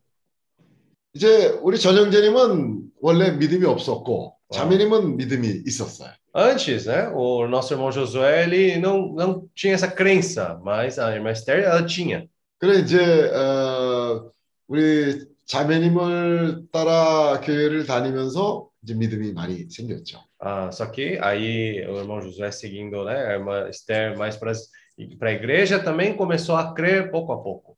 이제 1.13 1.49
우리 1.61 1.79
전형제님은 1.79 2.91
원래 3.01 3.31
믿음이 3.31 3.65
없었고 3.65 4.35
자매님은 4.51 5.17
믿음이 5.17 5.63
있었어요. 5.65 6.11
Antes, 6.35 6.87
né, 6.87 7.09
o 7.13 7.47
nosso 7.47 7.75
irmão 7.75 7.91
Josué, 7.91 8.43
ele 8.43 8.79
não, 8.79 9.13
não 9.13 9.47
tinha 9.53 9.75
essa 9.75 9.87
crença, 9.87 10.59
mas 10.63 10.97
a 10.97 11.13
irmã 11.13 11.31
Esther, 11.31 11.63
ela 11.63 11.85
tinha. 11.85 12.27
그래 12.57 12.79
이제 12.79 12.97
어, 13.29 14.31
우리 14.67 15.25
자매님을 15.45 16.69
따라 16.71 17.39
교회를 17.41 17.85
다니면서 17.85 18.69
이제 18.81 18.95
믿음이 18.95 19.33
많이 19.33 19.69
생겼죠. 19.69 20.23
Ah, 20.39 20.71
só 20.71 20.87
que 20.87 21.17
aí 21.21 21.85
o 21.87 21.99
irmão 21.99 22.19
Josué 22.19 22.51
seguindo, 22.51 23.05
né, 23.05 23.15
a 23.15 23.33
irmã 23.33 23.69
Esther 23.69 24.17
mais 24.17 24.35
para 24.35 24.51
a 24.51 25.31
igreja 25.31 25.79
também 25.79 26.15
começou 26.17 26.55
a 26.55 26.73
crer 26.73 27.11
pouco 27.11 27.31
a 27.31 27.41
pouco. 27.41 27.72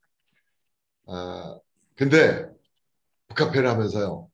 아, 1.07 1.57
근데 1.95 2.45
북카페를 3.29 3.67
하면서요. 3.69 4.27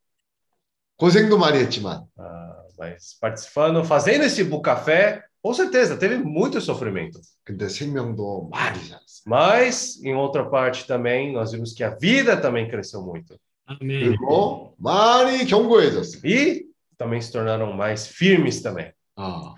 고생도 0.97 1.37
많이 1.37 1.59
했지만 1.59 2.05
Ah, 2.17 2.63
mas 2.77 3.17
participando, 3.19 3.83
fazendo 3.83 4.23
esse 4.25 4.43
bucafé, 4.43 5.23
com 5.43 5.53
certeza 5.53 5.97
teve 5.97 6.17
muito 6.17 6.59
sofrimento. 6.59 7.19
근데 7.43 7.67
생명도 7.69 8.49
많이 8.51 8.79
살았어요. 8.79 9.23
Mas 9.27 10.01
em 10.03 10.15
outra 10.15 10.49
parte 10.49 10.85
também 10.87 11.31
nós 11.33 11.51
vimos 11.51 11.73
que 11.73 11.83
a 11.83 11.91
vida 11.95 12.35
também 12.39 12.67
cresceu 12.69 13.01
muito 13.01 13.37
아멘. 13.67 14.15
그리고 14.17 14.75
많이 14.79 15.45
견고해졌어요. 15.45 16.21
e 16.25 16.65
também 16.97 17.21
se 17.21 17.31
tornaram 17.31 17.73
mais 17.73 18.07
firmes 18.07 18.61
também. 18.61 18.91
아, 19.15 19.53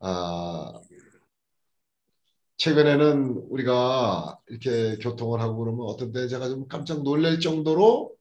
아, 0.00 0.72
최근에는 2.65 3.43
우리가 3.51 4.39
이렇게 4.47 4.97
교통을 4.97 5.39
하고 5.39 5.57
그러면 5.57 5.85
어떤 5.85 6.11
때 6.11 6.27
제가 6.27 6.49
좀 6.49 6.67
깜짝 6.67 7.03
놀랄 7.03 7.39
정도로 7.39 8.11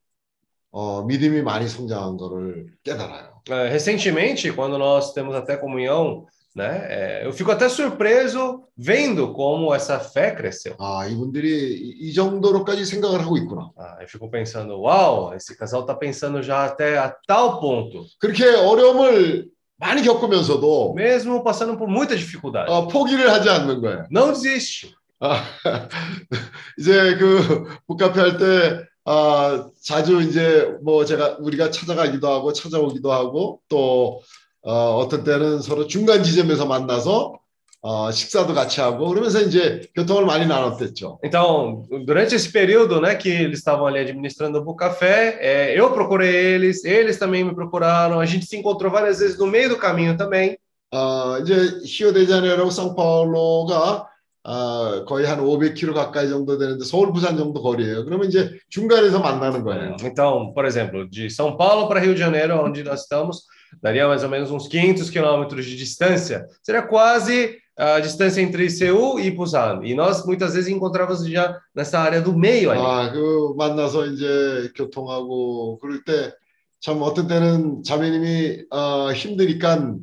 어, 0.71 1.03
믿음이 1.05 1.41
많이 1.41 1.67
성장한 1.67 2.19
거를 2.19 2.67
깨달아요. 2.83 3.41
Eh, 3.49 3.69
recentemente, 3.69 4.51
quando 4.53 4.77
nós 4.77 5.15
temos 5.15 5.35
até 5.35 5.57
comunhão, 5.57 6.27
né, 6.55 6.87
eh, 6.91 7.27
eu 7.27 7.33
fico 7.33 7.53
até 7.53 7.69
surpreso 7.71 8.65
vendo 8.77 9.33
como 9.33 9.75
essa 9.75 9.99
fé 9.99 10.35
cresceu. 10.35 10.75
아, 10.79 11.07
이분들이 11.07 11.49
이, 11.49 12.09
이 12.09 12.13
정도로까지 12.13 12.85
생각을 12.85 13.21
하고 13.23 13.39
있구나. 13.39 13.71
Ah, 13.79 13.97
eu 14.03 14.09
fico 14.09 14.29
pensando, 14.31 14.79
uau, 14.81 15.33
esse 15.35 15.57
casal 15.57 15.83
está 15.83 15.95
pensando 15.95 16.43
já 16.43 16.65
até 16.67 16.99
a 16.99 17.09
tal 17.27 17.61
ponto, 17.61 18.05
그렇게 18.19 18.45
어려움을 18.45 19.54
많이 19.85 20.03
겪으면서도 20.03 20.95
mesmo 20.97 21.45
passando 21.45 21.77
por 21.77 21.89
muita 21.89 22.17
dificuldade. 22.17 22.71
어, 22.71 22.89
포기를 22.89 23.31
하지 23.31 23.51
않는 23.51 23.83
거예요. 23.83 24.07
Não 24.11 24.33
desiste. 24.33 24.95
아, 25.21 25.43
이제 26.79 27.17
그 27.17 27.67
북카페 27.87 28.21
할때 28.21 28.85
아, 29.05 29.69
자주 29.83 30.23
이제 30.23 30.75
뭐 30.83 31.05
제가 31.05 31.37
우리가 31.41 31.71
찾아가기도 31.71 32.29
하고 32.29 32.53
찾아오기도 32.55 33.13
하고 33.13 33.61
또 33.69 34.23
어, 34.63 34.97
어떤 34.97 35.23
때는 35.25 35.61
서로 35.61 35.87
중간 35.87 36.23
지점에서 36.23 36.65
만나서 36.65 37.39
어, 37.84 38.12
식사도 38.12 38.54
같이 38.54 38.82
하고 38.82 39.08
그러면서 39.08 39.40
이제 39.40 39.82
교통을 39.96 40.26
많이 40.26 40.46
나눴댔죠. 40.46 41.20
Então, 41.24 41.84
durante 42.06 42.36
esse 42.36 42.52
período, 42.52 43.00
né, 43.00 43.16
que 43.16 43.30
eles 43.30 43.60
estavam 43.60 43.88
ali 43.88 44.00
administrando 44.00 44.60
o 44.60 44.76
café, 44.76 45.38
é, 45.40 45.80
eu 45.80 45.92
procurei 45.92 46.56
eles, 46.56 46.84
eles 46.84 47.18
também 47.18 47.44
me 47.44 47.56
procuraram, 47.56 48.20
a 48.20 48.26
gente 48.26 48.46
se 48.46 48.58
encontrou 48.58 48.92
várias 48.92 49.20
vezes 49.20 49.38
no 49.38 49.48
meio 49.48 49.70
do 49.70 49.78
caminho 49.78 50.18
também. 50.18 50.58
어, 50.92 51.38
이제 51.38 51.82
히오데자네이루하고 51.86 52.72
상파울로가 52.72 54.10
어, 54.44 55.06
거의 55.06 55.28
한 55.28 55.40
500km 55.40 55.94
가까이 55.94 56.28
정도 56.30 56.58
되는데 56.58 56.84
서울 56.84 57.14
부산 57.14 57.38
정도 57.38 57.62
거리예요. 57.62 58.06
그러면 58.06 58.28
이제 58.28 58.58
중간에서 58.70 59.20
만나는 59.20 59.64
거예요. 59.64 59.96
Então, 60.04 60.52
por 60.54 60.66
exemplo, 60.66 61.08
de 61.08 61.28
São 61.30 61.56
Paulo 61.56 61.88
para 61.88 62.00
Rio 62.00 62.14
de 62.14 62.20
Janeiro, 62.20 62.60
onde 62.60 62.84
nós 62.84 63.02
estamos, 63.02 63.44
daria 63.82 64.08
mais 64.08 64.24
ou 64.24 64.30
menos 64.30 64.50
uns 64.50 64.68
500 64.68 65.10
quilômetros 65.10 65.66
de 65.66 65.76
distância. 65.76 66.48
Seria 66.64 66.82
quase 66.82 67.58
a 67.78 68.00
distância 68.00 68.42
entre 68.42 68.70
Seul 68.70 69.20
e 69.20 69.32
Busan. 69.32 69.82
E 69.84 69.94
nós 69.96 70.26
muitas 70.26 70.54
vezes 70.54 70.70
encontrávamos 70.70 71.26
já 71.28 71.58
nessa 71.74 72.00
área 72.00 72.22
do 72.22 72.36
meio 72.38 72.72
ali. 72.72 72.82
아, 72.82 73.10
그 73.12 73.54
만나서 73.58 74.06
이제 74.08 74.72
교통하고 74.76 75.78
그럴 75.80 76.04
때 76.04 76.34
참 76.82 77.02
어떤 77.02 77.28
때는 77.28 77.84
자매님이 77.84 78.66
어, 78.72 79.12
힘드니까 79.12 79.96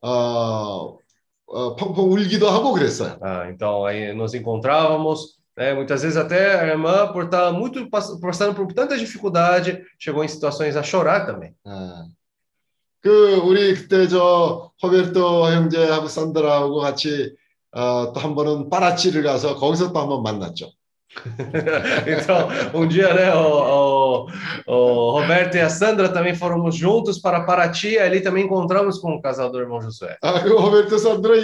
어, 0.00 0.96
어, 1.46 1.76
펑펑 1.76 2.10
울기도 2.12 2.48
하고 2.48 2.72
그랬어요. 2.72 3.18
Ah, 3.22 3.48
então 3.50 3.84
aí 3.84 4.12
nos 4.14 4.34
encontrávamos, 4.34 5.38
né, 5.56 5.74
muitas 5.74 6.02
vezes 6.02 6.16
até 6.16 6.60
a 6.60 6.66
irmã, 6.68 7.12
por 7.12 7.24
estar 7.24 7.52
muito 7.52 7.88
pass- 7.90 8.18
passando 8.20 8.54
por 8.54 8.72
tanta 8.72 8.96
dificuldade, 8.96 9.82
chegou 9.98 10.24
em 10.24 10.28
situações 10.28 10.76
a 10.76 10.82
chorar 10.82 11.26
também. 11.26 11.54
아, 11.66 12.04
그 13.01 13.35
우리 13.37 13.73
그때 13.75 14.07
저 14.07 14.71
호베르토 14.83 15.47
형제하고 15.51 16.07
산드라하고 16.07 16.75
같이 16.79 17.35
어, 17.71 18.11
또 18.13 18.19
한 18.19 18.35
번은 18.35 18.69
파라치를 18.69 19.23
가서 19.23 19.55
거기서 19.55 19.93
또 19.93 19.99
한 19.99 20.09
번 20.09 20.23
만났죠. 20.23 20.71
Então, 22.06 22.48
um 22.72 22.86
dia, 22.86 23.12
né, 23.12 23.34
o, 23.34 24.26
o, 24.66 24.72
o 24.72 25.10
Roberto 25.10 25.56
e 25.56 25.60
a 25.60 25.68
Sandra 25.68 26.08
também 26.08 26.34
fomos 26.34 26.74
juntos 26.74 27.18
para 27.18 27.42
Paraty, 27.44 27.90
e 27.90 27.98
ali 27.98 28.20
também 28.20 28.44
encontramos 28.44 28.98
com 28.98 29.12
o 29.12 29.20
casal 29.20 29.50
do 29.50 29.58
irmão 29.60 29.80
Josué. 29.80 30.16
아, 30.22 30.40
그 30.40 30.56
호베르토 30.56 30.96
산드라 30.96 31.34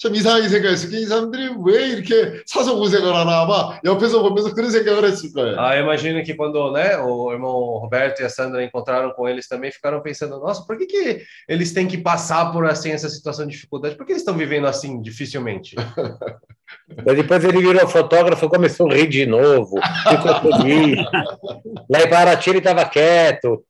참 0.00 0.14
이상하게 0.14 0.48
생각했어요. 0.48 0.98
이 0.98 1.06
사람들이 1.06 1.50
왜 1.64 1.88
이렇게 1.88 2.42
사서 2.46 2.76
고생을 2.76 3.14
하나 3.14 3.42
아마 3.42 3.78
옆에서 3.84 4.22
보면서 4.22 4.52
그런 4.52 4.70
생각을 4.70 5.04
했을 5.04 5.32
거예요. 5.32 5.56
Ah, 5.58 5.76
eu 5.76 5.84
imagino 5.84 6.22
que 6.24 6.34
quando, 6.34 6.72
né, 6.72 6.98
o 6.98 7.32
irmão 7.32 7.78
Roberto 7.78 8.20
e 8.20 8.24
a 8.24 8.28
Sandra 8.28 8.64
encontraram 8.64 9.12
com 9.12 9.28
eles 9.28 9.46
também, 9.46 9.70
ficaram 9.70 10.00
pensando, 10.02 10.40
nossa, 10.40 10.66
por 10.66 10.76
que, 10.76 10.86
que 10.86 11.22
eles 11.48 11.72
têm 11.72 11.86
que 11.86 11.98
passar 11.98 12.52
por 12.52 12.66
assim 12.66 12.90
essa 12.90 13.08
situação 13.08 13.46
de 13.46 13.52
dificuldade? 13.52 13.94
Por 13.94 14.04
que 14.04 14.12
eles 14.12 14.22
estão 14.22 14.36
vivendo 14.36 14.66
assim 14.66 15.00
dificilmente? 15.00 15.76
Mas 17.04 17.16
depois 17.16 17.44
ele 17.44 17.58
virou 17.58 17.86
fotógrafo, 17.86 18.48
começou 18.48 18.89
a 18.89 18.89
rir 18.90 19.08
de 19.08 19.26
novo, 19.26 19.76
ficou 20.08 20.58
feliz. 20.60 20.98
Lá 21.90 22.02
em 22.02 22.08
Paraty 22.08 22.50
ele 22.50 22.58
estava 22.58 22.84
quieto. 22.84 23.64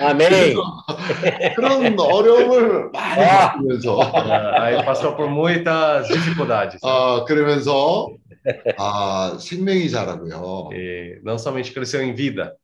Amém. 0.00 0.54
그런 1.54 1.98
어려움을 1.98 2.90
많이 2.92 3.22
아. 3.24 3.52
겪으면서 3.52 4.00
Ah, 4.00 4.62
aí 4.62 4.84
passou 4.84 5.14
por 5.16 5.28
muitas 5.28 6.08
dificuldades. 6.08 6.80
아, 6.82 7.24
그러면서 7.26 8.08
아, 8.78 9.36
생명이 9.38 9.88
자라고요. 9.90 10.70
E 10.72 11.20
não 11.24 11.38
somente 11.38 11.72
cresceu 11.72 12.02
em 12.02 12.14
vida, 12.14 12.54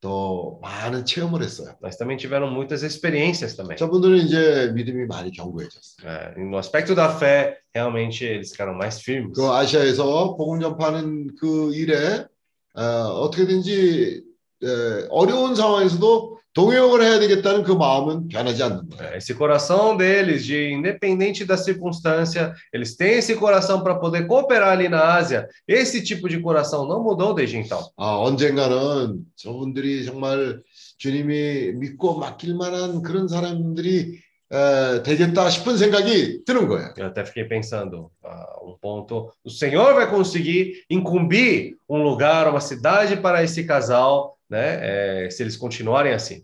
또 0.00 0.58
많은 0.62 1.04
체험을 1.04 1.42
했어요. 1.42 1.74
mas 1.82 1.96
também 1.96 2.16
tiveram 2.16 2.50
muitas 2.50 2.82
experiências 2.82 3.56
também. 3.56 3.76
저분들은 3.76 4.18
이제 4.18 4.70
믿음이 4.74 5.06
많이 5.06 5.30
견고해졌어요. 5.32 6.06
É, 6.06 6.38
no 6.38 6.58
aspecto 6.58 6.94
da 6.94 7.08
fé, 7.08 7.58
realmente 7.74 8.24
eles 8.24 8.52
ficaram 8.52 8.76
mais 8.76 9.00
firmes. 9.00 9.32
그 9.34 9.46
아시아에서 9.50 10.36
복음 10.36 10.60
전파하는 10.60 11.34
그 11.40 11.74
일에 11.74 12.26
어, 12.74 12.82
어떻게든지 12.82 14.22
에, 14.62 15.06
어려운 15.10 15.54
상황에서도 15.54 16.38
동역을 16.55 17.01
해야 17.01 17.19
되겠다는 17.19 17.63
그 17.63 17.71
마음은 17.71 18.27
변하지 18.27 18.63
않는 18.63 18.89
거예요. 18.89 19.15
Esse 19.15 19.33
coração 19.33 19.95
deles, 19.97 20.45
de 20.45 20.71
independente 20.71 21.45
da 21.45 21.57
circunstância, 21.57 22.53
eles 22.73 22.95
têm 22.95 23.19
esse 23.19 23.35
coração 23.35 23.83
para 23.83 23.95
poder 23.95 24.27
cooperar 24.27 24.69
ali 24.69 24.89
na 24.89 25.15
Ásia. 25.15 25.47
Esse 25.67 26.03
tipo 26.03 26.27
de 26.27 26.39
coração 26.39 26.87
não 26.87 27.01
mudou 27.01 27.33
desde 27.33 27.57
então. 27.57 27.81
아, 27.97 28.17
언젠가는 28.17 29.25
저분들이 29.35 30.05
정말 30.05 30.61
주님이 30.97 31.73
믿고 31.73 32.19
맡길 32.19 32.55
만한 32.55 33.01
그런 33.01 33.27
사람들이 33.27 34.19
에, 34.51 35.01
되겠다 35.03 35.49
싶은 35.49 35.77
생각이 35.77 36.43
드는 36.45 36.67
거예요. 36.67 36.93
Eu 36.97 37.05
até 37.05 37.23
fiquei 37.23 37.47
pensando, 37.47 38.11
ah, 38.23 38.59
um 38.61 38.75
ponto, 38.81 39.31
o 39.45 39.49
Senhor 39.49 39.93
vai 39.95 40.09
conseguir 40.09 40.83
incumbir 40.89 41.77
um 41.87 42.03
lugar, 42.03 42.49
uma 42.49 42.59
cidade 42.59 43.15
para 43.15 43.41
esse 43.43 43.63
casal, 43.63 44.34
né? 44.49 45.25
eh, 45.25 45.29
se 45.31 45.43
eles 45.43 45.57
continuarem 45.57 46.13
assim. 46.13 46.43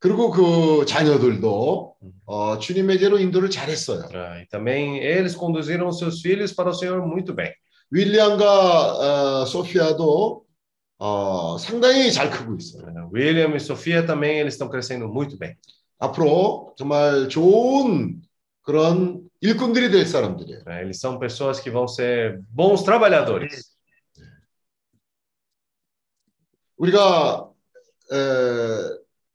그리고 0.00 0.30
그 0.30 0.86
자녀들도 0.86 1.96
어, 2.26 2.58
주님에게로 2.58 3.18
인도를 3.18 3.50
잘했어요. 3.50 4.04
Ah, 4.14 4.40
e 4.40 4.46
também 4.46 4.98
eles 4.98 5.34
conduziram 5.34 5.88
os 5.88 5.98
seus 5.98 6.20
filhos 6.20 6.52
para 6.52 6.70
o 6.70 6.74
Senhor 6.74 7.04
muito 7.04 7.34
bem. 7.34 7.52
윌리엄과 7.90 9.42
어, 9.42 9.44
소피아도 9.46 10.44
어, 10.98 11.56
상당히 11.58 12.12
잘 12.12 12.30
크고 12.30 12.56
있어요. 12.56 12.86
Eh, 12.86 13.08
William 13.12 13.56
e 13.56 13.60
Sofia 13.60 14.04
também 14.06 14.38
eles 14.38 14.54
estão 14.54 14.68
crescendo 14.68 15.08
muito 15.08 15.36
bem. 15.36 15.54
앞으로 15.98 16.74
정말 16.76 17.28
좋은 17.28 18.20
그런 18.62 19.22
일꾼들이 19.40 19.90
될 19.90 20.06
사람들이에요. 20.06 20.62
Eh, 20.68 20.82
Eles 20.82 21.00
são 21.00 21.18
pessoas 21.18 21.58
que 21.58 21.70
vão 21.70 21.88
ser 21.88 22.40
bons 22.50 22.84
trabalhadores. 22.84 23.71
우리가 26.83 27.47
에, 28.11 28.17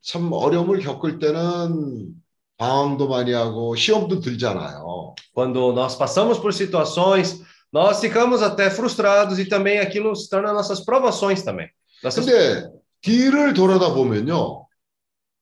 참 0.01 0.31
어려움을 0.31 0.79
겪을 0.79 1.19
때는 1.19 2.13
방황도 2.57 3.07
많이 3.07 3.33
하고 3.33 3.75
시험도 3.75 4.19
들잖아요. 4.19 5.15
Quando 5.33 5.71
nós 5.73 5.97
passamos 5.97 6.37
por 6.39 6.53
situações, 6.53 7.41
nós 7.71 7.99
ficamos 7.99 8.41
até 8.43 8.69
frustrados 8.69 9.39
e 9.39 9.45
também 9.45 9.79
aquilo 9.79 10.15
se 10.15 10.29
torna 10.29 10.53
nossas 10.53 10.81
provações 10.85 11.43
também. 11.43 11.69
Nossas- 12.03 12.25
근데 12.25 12.69
뒤를 13.01 13.53
돌아다 13.53 13.93
보면요. 13.93 14.67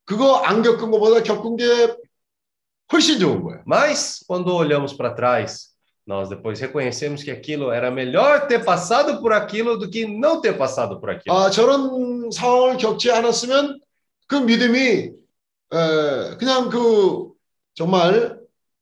그거 0.05 0.38
안 0.45 0.62
겪은 0.62 0.91
것보다 0.91 1.22
겪은 1.24 1.58
게 1.58 1.66
훨씬 2.93 3.20
좋은 3.20 3.43
거예요. 3.43 3.64
Mas 3.66 4.24
quando 4.28 4.53
olhamos 4.55 4.93
para 4.93 5.14
trás, 5.14 5.76
nós 6.07 6.28
depois 6.28 6.59
reconhecemos 6.61 7.22
que 7.22 7.30
aquilo 7.30 7.70
era 7.70 7.90
melhor 7.90 8.46
ter 8.48 8.64
passado 8.64 9.20
por 9.20 9.32
aquilo 9.32 9.76
do 9.76 9.88
que 9.88 10.07
não 10.07 10.40
ter 10.40 10.57
passado 10.59 11.00
por 11.00 11.11
aquilo. 11.11 11.34
아, 11.34 11.50
저런 11.50 12.30
상황을 12.30 12.76
겪지 12.76 13.11
않았으면 13.11 13.80
그 14.26 14.36
믿음이 14.36 15.12
에, 15.72 16.36
그냥 16.38 16.68
그 16.68 17.30
정말 17.74 18.38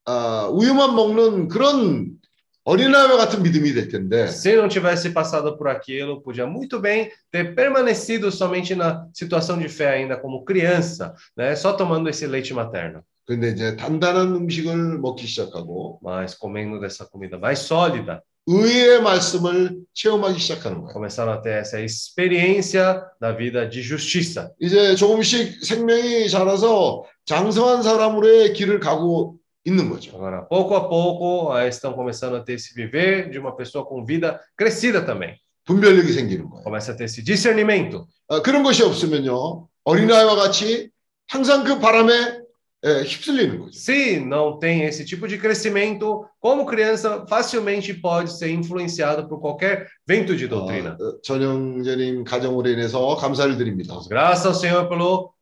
아, 0.06 0.48
우유만 0.50 0.94
먹는 0.94 1.48
그런 1.48 2.18
어린아이와 2.64 3.16
같은 3.16 3.42
믿음이 3.42 3.72
될 3.74 3.88
텐데 3.88 4.26
Se 4.28 4.54
não 4.54 4.68
tivesse 4.68 5.10
passado 5.12 5.56
por 5.56 5.68
aquilo, 5.68 6.22
podia 6.22 6.46
muito 6.46 6.78
bem 6.78 7.10
ter 7.30 7.54
permanecido 7.54 8.30
somente 8.30 8.74
na 8.74 9.06
situação 9.12 9.58
de 9.58 9.68
fé 9.68 9.90
ainda 9.90 10.16
como 10.16 10.44
criança, 10.44 11.14
né? 11.36 11.54
Só 11.56 11.72
tomando 11.72 12.08
esse 12.08 12.26
leite 12.26 12.52
materno. 12.52 13.02
근데 13.25 13.49
이제 13.49 13.75
단단한 13.75 14.35
음식을 14.35 14.99
먹기 14.99 15.25
시작하고 15.25 15.99
Mas 16.03 16.37
comendo 16.39 16.79
dessa 16.79 17.05
comida 17.09 17.37
mais 17.37 17.59
sólida, 17.67 18.21
의의 18.47 19.01
말씀을 19.01 19.79
체험하기 19.93 20.37
시작하는 20.37 20.81
거예요. 20.81 20.93
começaram 20.93 21.33
a 21.33 21.41
ter 21.41 21.57
essa 21.57 21.81
experiência 21.81 23.01
da 23.19 23.31
vida 23.31 23.67
de 23.67 23.81
justiça. 23.81 24.51
이제 24.59 24.95
조금씩 24.95 25.65
생명이 25.65 26.29
자라서 26.29 27.03
장성한 27.25 27.81
사람으로의 27.81 28.53
길을 28.53 28.79
가고 28.79 29.37
있는 29.65 29.89
거죠. 29.89 30.11
Agora, 30.15 30.47
pouco 30.47 30.75
a 30.75 30.87
pouco, 30.87 31.51
ah, 31.51 31.67
estão 31.67 31.93
começando 31.93 32.35
a 32.35 32.43
ter 32.43 32.53
esse 32.53 32.75
viver 32.75 33.31
de 33.31 33.39
uma 33.39 33.55
pessoa 33.55 33.83
com 33.83 34.05
vida 34.05 34.39
crescida 34.55 35.03
também. 35.03 35.35
분별력이 35.65 36.13
생기는 36.13 36.47
거예요. 36.47 36.63
Começa 36.63 36.91
a 36.91 36.95
ter 36.95 37.05
esse 37.05 37.23
discernimento. 37.23 38.05
아, 38.27 38.43
그런 38.43 38.61
것이 38.61 38.83
없으면요 38.83 39.67
어린아이와 39.85 40.35
같이 40.35 40.91
항상 41.27 41.63
그 41.63 41.79
바람에 41.79 42.44
에, 42.84 43.02
휩쓸리는 43.02 43.58
거죠. 43.58 43.72
Se 43.72 44.18
não 44.20 44.58
tem 44.58 44.84
esse 44.84 45.04
tipo 45.04 45.28
de 45.28 45.36
crescimento, 45.36 46.24
como 46.40 46.64
criança, 46.64 47.26
facilmente 47.28 47.92
pode 47.92 48.32
ser 48.32 48.50
influenciado 48.50 49.28
por 49.28 49.38
qualquer 49.40 49.86
vento 50.06 50.34
de 50.34 50.48
doutrina. 50.48 50.96
어, 50.98 51.20
전영재님 51.22 52.24
가정으로 52.24 52.68
인해서 52.70 53.16
감사를 53.16 53.56
드립니다. 53.58 53.94
Graças 54.08 54.46
ao 54.46 54.54
Senhor 54.54 54.88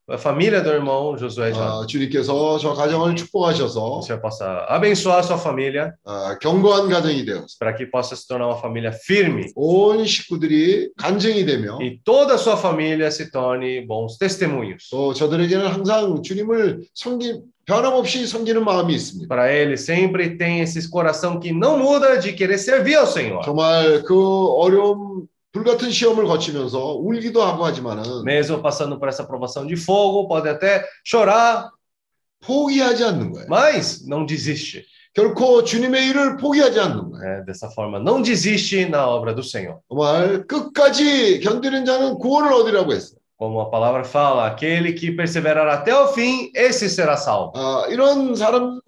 pela 0.08 0.18
família 0.18 0.62
do 0.62 0.70
irmão 0.70 1.18
Josué 1.18 1.52
John. 1.52 1.82
아, 1.82 1.86
주님께서 1.86 2.58
저 2.58 2.72
가정을 2.72 3.14
축복하셔서 3.14 3.98
O 3.98 4.02
Senhor 4.02 4.20
possa 4.22 4.64
abençoar 4.68 5.18
a 5.18 5.22
sua 5.22 5.36
família 5.36 5.92
아, 6.04 6.38
견고한 6.40 6.88
가정이 6.88 7.26
되어서 7.26 7.58
para 7.58 7.74
que 7.74 7.84
possa 7.86 8.16
se 8.16 8.26
tornar 8.26 8.46
uma 8.46 8.56
família 8.56 8.90
firme 8.90 9.52
온 9.54 10.06
식구들이 10.06 10.90
간증이 10.96 11.44
되며 11.44 11.78
e 11.82 12.00
toda 12.02 12.34
a 12.34 12.38
sua 12.38 12.56
família 12.56 13.10
se 13.10 13.30
torne 13.30 13.86
bons 13.86 14.16
testemunhos. 14.16 14.88
또 14.90 15.12
저들에게는 15.12 15.66
항상 15.66 16.22
주님을 16.22 16.80
섬기 16.94 17.40
변함없이 17.66 18.26
섬기는 18.26 18.64
마음이 18.64 18.94
있습니다. 18.94 19.28
Para 19.28 19.52
ele 19.52 19.76
sempre 19.76 20.38
tem 20.38 20.60
esse 20.60 20.88
coração 20.88 21.38
que 21.38 21.52
não 21.52 21.78
muda 21.78 22.16
de 22.16 22.32
querer 22.32 22.56
servir 22.56 22.94
ao 22.94 23.06
Senhor. 23.06 23.42
정말 23.44 24.02
그 24.04 24.16
어려움 24.56 25.28
불같은 25.52 25.90
시험을 25.90 26.26
거치면서 26.26 26.94
울기도 27.00 27.42
하고 27.42 27.64
하지만은 27.64 28.22
Mesmo 28.24 28.60
passando 28.62 28.98
por 28.98 29.08
essa 29.08 29.24
provação 29.26 29.66
de 29.66 29.76
fogo, 29.76 30.28
pode 30.28 30.48
até 30.48 30.84
chorar, 31.04 31.70
포기하지 32.44 33.04
않는 33.04 33.32
거예요. 33.32 33.46
mas 33.48 34.04
não 34.06 34.24
desiste. 34.26 34.84
결코 35.14 35.64
주님의 35.64 36.06
일을 36.08 36.36
포기하지 36.36 36.78
않는 36.78 37.10
거예요. 37.10 37.38
né? 37.40 37.44
Dessa 37.44 37.68
forma, 37.70 37.98
não 37.98 38.22
desiste 38.22 38.86
na 38.88 39.08
obra 39.08 39.34
do 39.34 39.42
Senhor. 39.42 39.78
정말 39.88 40.46
끝까지 40.46 41.40
견디는 41.40 41.84
자는 41.84 42.18
구원을 42.18 42.52
얻으라고 42.52 42.92
했어요. 42.92 43.18
Como 43.36 43.60
a 43.60 43.70
palavra 43.70 44.02
fala, 44.04 44.46
aquele 44.46 44.92
que 44.92 45.12
perseverar 45.14 45.68
até 45.68 45.94
o 45.94 46.08
fim, 46.12 46.50
esse 46.54 46.88
será 46.88 47.16
salvo. 47.16 47.52
아, 47.56 47.86
이런 47.88 48.34
사람 48.36 48.80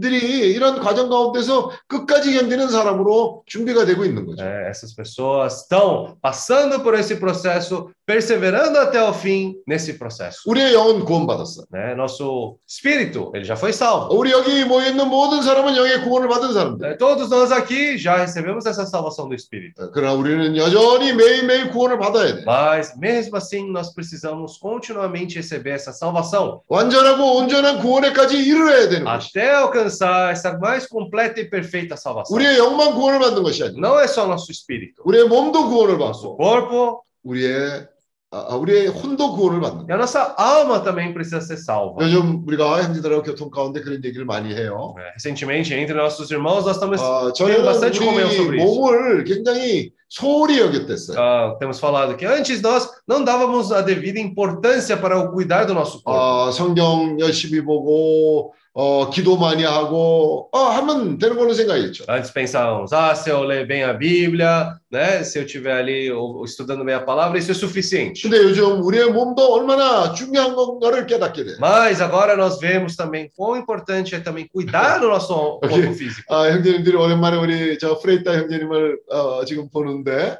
들이 0.00 0.52
이런 0.52 0.80
과정 0.80 1.08
가운데서 1.08 1.70
끝까지 1.86 2.32
견디는 2.34 2.68
사람으로 2.68 3.42
준비가 3.46 3.84
되고 3.84 4.04
있는 4.04 4.26
거죠. 4.26 4.44
É, 4.44 4.68
essas 4.68 4.94
pessoas 4.94 5.62
estão 5.62 6.16
passando 6.22 6.80
por 6.82 6.94
esse 6.94 7.16
processo, 7.16 7.90
perseverando 8.06 8.78
até 8.78 9.02
o 9.02 9.12
fim 9.12 9.54
nesse 9.66 9.98
processo. 9.98 10.42
우리의 10.46 10.72
영은 10.74 11.04
구원받았어. 11.04 11.64
né? 11.72 11.94
Nosso 11.94 12.56
espírito, 12.66 13.30
ele 13.34 13.44
já 13.44 13.56
foi 13.56 13.72
salvo. 13.72 14.14
우리 14.14 14.30
여기 14.32 14.64
모여 14.64 14.88
있는 14.88 15.08
모든 15.08 15.42
사람은 15.42 15.76
영의 15.76 16.02
구원을 16.02 16.28
받은 16.28 16.52
사람들. 16.52 16.88
né? 16.90 16.96
Todos 16.98 17.30
nós 17.30 17.50
aqui 17.52 17.96
já 17.98 18.16
recebemos 18.18 18.66
essa 18.66 18.84
salvação 18.86 19.28
do 19.28 19.34
espírito. 19.34 19.90
그러나 19.92 20.12
우리는 20.14 20.56
여전히 20.56 21.12
매일매일 21.14 21.70
구원을 21.70 21.98
받아야 21.98 22.34
돼. 22.36 22.44
Mas 22.44 22.94
mesmo 22.98 23.36
assim, 23.36 23.70
nós 23.70 23.92
precisamos 23.94 24.58
continuamente 24.58 25.36
receber 25.36 25.72
essa 25.74 25.92
salvação 25.92 26.60
완전하고 26.68 27.36
온전한 27.38 27.78
구원에까지 27.80 28.38
이르러야 28.38 28.88
되는 28.88 29.04
것이. 29.04 29.30
até 29.38 29.51
alcançar 29.52 30.32
essa 30.32 30.56
mais 30.58 30.86
completa 30.86 31.40
e 31.40 31.48
perfeita 31.50 31.96
salvação. 31.96 32.34
우리의 32.36 32.58
영만 32.58 32.94
구원을 32.94 33.18
받는 33.20 33.42
것이 33.42 33.62
아니라 33.64 33.80
Não 33.80 33.98
é 34.00 34.06
só 34.06 34.26
nosso 34.26 34.50
espírito, 34.50 35.02
우리의 35.04 35.28
몸도 35.28 35.68
구원을 35.68 35.98
nosso 35.98 36.36
받고 36.36 36.36
corpo 36.36 37.02
우리의 37.24 37.86
아, 38.30 38.54
우리의 38.56 38.88
혼도 38.88 39.32
구원을 39.32 39.60
받는 39.60 39.84
e 39.84 39.86
거예요. 39.86 39.94
a 39.94 39.96
nossa 39.96 40.34
alma 40.38 40.82
também 40.82 41.14
precisa 41.14 41.40
ser 41.40 41.56
salva. 41.56 41.96
요즘 42.04 42.44
우리가 42.46 42.82
형제들하고 42.84 43.22
교통 43.22 43.48
가운데 43.50 43.80
그런 43.80 44.04
얘기를 44.04 44.26
많이 44.26 44.52
해요. 44.54 44.94
É, 44.98 45.12
Recentemente, 45.16 45.72
entre 45.74 45.94
nossos 45.96 46.30
irmãos, 46.30 46.66
nós 46.66 46.76
estamos 46.76 47.00
아, 47.00 47.32
tendo 47.32 47.32
저희는 47.32 47.64
bastante 47.64 47.98
comunhão 48.00 48.28
우리 48.28 48.36
sobre 48.36 48.56
isso. 48.58 48.66
몸을 48.66 49.24
굉장히 49.24 49.92
소홀히 50.10 50.58
여겼댔어요. 50.60 51.16
Ah, 51.18 51.56
temos 51.58 51.80
falado 51.80 52.16
que 52.18 52.26
antes 52.26 52.60
nós 52.60 52.90
não 53.06 53.24
dávamos 53.24 53.72
a 53.72 53.80
devida 53.80 54.20
importância 54.20 54.96
para 54.98 55.18
o 55.18 55.32
cuidar 55.32 55.64
do 55.64 55.72
nosso 55.72 56.02
corpo. 56.02 56.10
아, 56.20 56.52
성경 56.52 57.18
열심히 57.18 57.62
보고 57.64 58.52
어, 58.74 59.10
기도 59.10 59.36
많이 59.36 59.64
하고 59.64 60.48
어, 60.52 60.58
하면 60.58 61.18
되는 61.18 61.36
걸로 61.36 61.52
생각했죠. 61.52 62.04
Antes 62.08 62.32
pensávamos, 62.32 62.92
ah, 62.92 63.12
se 63.14 63.30
eu 63.30 63.42
ler 63.42 63.66
bem 63.66 63.82
a 63.82 63.92
Bíblia, 63.92 64.74
né, 64.92 65.22
se 65.24 65.38
eu 65.38 65.44
estiver 65.44 65.72
ali 65.72 66.12
ou- 66.12 66.44
estudando 66.44 66.84
bem 66.84 66.94
a 66.94 67.00
palavra, 67.00 67.38
isso 67.38 67.50
é 67.50 67.54
suficiente. 67.54 68.22
근데 68.22 68.36
요즘 68.38 68.80
우리의 68.82 69.10
몸도 69.10 69.52
얼마나 69.52 70.12
중요한 70.12 70.54
건가를 70.54 71.06
깨닫게 71.06 71.44
돼. 71.44 71.56
Mas 71.58 72.00
agora 72.00 72.36
nós 72.36 72.60
vemos 72.60 72.94
também 72.94 73.28
quão 73.36 73.56
importante 73.56 74.14
é 74.14 74.20
também 74.20 74.46
cuidar 74.46 74.98
do 75.00 75.08
nosso 75.08 75.58
corpo 75.58 75.66
Ok. 75.66 75.94
físico. 75.94 76.32
아, 76.32 76.48
형제님들이 76.50 76.94
오랜만에 76.96 77.36
우리 77.36 77.78
저 77.78 77.98
프레이타 77.98 78.32
형제님을 78.32 78.98
어, 79.10 79.44
지금 79.44 79.68
보는데 79.70 80.36
어, 80.36 80.38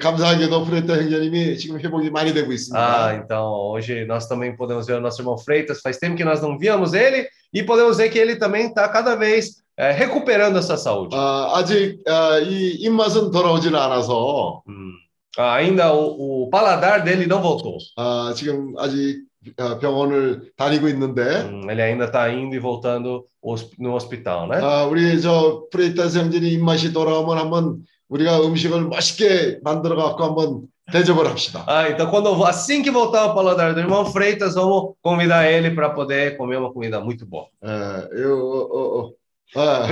감사하게도 0.00 0.64
프레이타 0.64 0.94
형제님이 0.94 1.56
지금 1.58 1.80
회복이 1.80 2.10
많이 2.10 2.32
되고 2.32 2.50
Ah, 2.50 2.54
있습니다. 2.54 3.14
então 3.24 3.50
hoje 3.72 4.04
nós 4.06 4.28
também 4.28 4.54
podemos 4.56 4.86
ver 4.86 4.94
o 4.94 5.00
nosso 5.00 5.20
irmão 5.20 5.36
Freitas. 5.36 5.80
Faz 5.80 5.98
tempo 5.98 6.16
que 6.16 6.24
nós 6.24 6.40
não 6.40 6.58
víamos 6.58 6.94
ele 6.94 7.26
e 7.52 7.62
podemos 7.62 7.96
ver 7.96 8.08
que 8.10 8.18
ele 8.18 8.36
também 8.36 8.66
está 8.68 8.88
cada 8.88 9.16
vez 9.16 9.62
eh, 9.76 9.90
recuperando 9.90 10.58
essa 10.58 10.76
saúde. 10.76 11.16
아, 11.16 11.54
아직 11.58 11.98
아, 12.06 12.38
이 12.38 12.76
입맛은 12.86 13.30
돌아오지는 13.32 13.78
않아서 13.78 14.62
Hum, 14.68 14.92
Ah, 15.36 15.54
ainda 15.54 15.92
o, 15.92 16.44
o 16.44 16.50
paladar 16.50 17.02
dele 17.02 17.26
não 17.26 17.42
voltou. 17.42 17.78
아, 17.96 18.32
지금 18.36 18.74
아직 18.78 19.24
어, 19.58 19.78
병원을 19.80 20.52
다니고 20.56 20.86
있는데 20.90 21.22
Hum, 21.50 21.68
Ele 21.68 21.82
ainda 21.82 22.04
está 22.04 22.30
indo 22.30 22.54
e 22.54 22.60
voltando 22.60 23.24
hosp- 23.42 23.74
no 23.80 23.94
hospital, 23.96 24.46
né? 24.48 24.60
아, 24.62 24.84
우리 24.86 25.20
저 25.20 25.64
프레이타스 25.72 26.18
형제님 26.18 26.52
입맛이 26.60 26.92
돌아오면 26.92 27.36
한번 27.38 27.82
우리가 28.08 28.40
음식을 28.42 28.88
맛있게 28.88 29.60
만들어 29.62 29.96
갖고 29.96 30.24
한번 30.24 30.62
대접을 30.92 31.26
합시다. 31.26 31.64
Ah, 31.66 31.88
então 31.90 32.10
quando 32.10 32.44
assim 32.44 32.82
que 32.82 32.90
voltar 32.90 33.24
o 33.26 33.34
paladar 33.34 33.72
do 33.74 33.80
irmão 33.80 34.04
Freitas, 34.04 34.54
vamos 34.54 34.94
convidar 35.02 35.50
ele 35.50 35.70
para 35.70 35.90
poder 35.90 36.36
comer 36.36 36.58
uma 36.58 36.72
comida 36.72 37.00
muito 37.00 37.24
boa. 37.24 37.46
예, 37.64 38.20
요, 38.22 38.38
어, 38.38 38.68
어, 38.70 39.00
어. 39.00 39.12
아. 39.56 39.86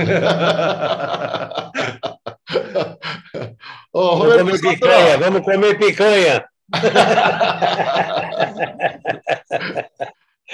어, 3.91 4.15
Vamos 4.17 4.23
호메르토 4.25 4.45
comer 4.45 4.57
산드라, 4.57 4.77
picanha, 4.77 5.17
vamos 5.17 5.41
comer 5.41 5.77
picanha. 5.79 6.45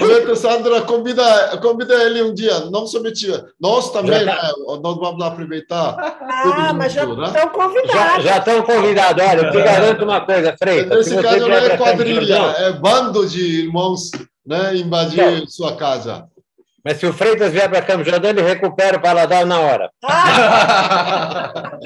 Roberto 0.07 0.37
Sandra, 0.37 0.83
convida, 0.83 1.59
convida 1.61 1.95
ele 2.05 2.23
um 2.23 2.35
dia. 2.35 2.61
Não 2.71 2.87
somente 2.87 3.27
nós 3.61 3.91
também, 3.91 4.21
Já 4.21 4.27
né? 4.27 4.53
Nós 4.83 4.97
vamos 4.97 5.25
aproveitar. 5.25 5.97
Ah, 6.21 6.73
mas 6.75 6.93
já 6.93 7.07
né? 7.07 7.13
estão 7.27 7.33
Já, 7.33 7.49
convidados. 7.49 8.25
já 8.25 8.39
estão 8.39 8.63
convidados. 8.63 9.25
Olha, 9.25 9.41
eu 9.41 9.51
te 9.51 9.63
garanto 9.63 10.05
uma 10.05 10.21
coisa, 10.21 10.57
Freitas. 10.59 11.07
Se 11.07 11.15
Nesse 11.17 11.23
caso 11.23 11.49
não 11.49 11.57
é 11.57 11.77
quadrilha, 11.77 12.37
é 12.59 12.73
bando 12.73 13.27
de 13.27 13.63
irmãos, 13.63 14.11
né? 14.47 14.77
Invadir 14.77 15.49
sua 15.49 15.77
casa. 15.77 16.29
Mas 16.85 16.99
se 16.99 17.07
o 17.07 17.13
Freitas 17.13 17.53
vier 17.53 17.69
para 17.71 17.83
Campos 17.83 18.07
Jordão, 18.07 18.31
ele 18.31 18.43
recupera 18.43 18.99
o 18.99 19.01
paladar 19.01 19.47
na 19.47 19.61
hora. 19.61 19.91
아, 20.03 21.79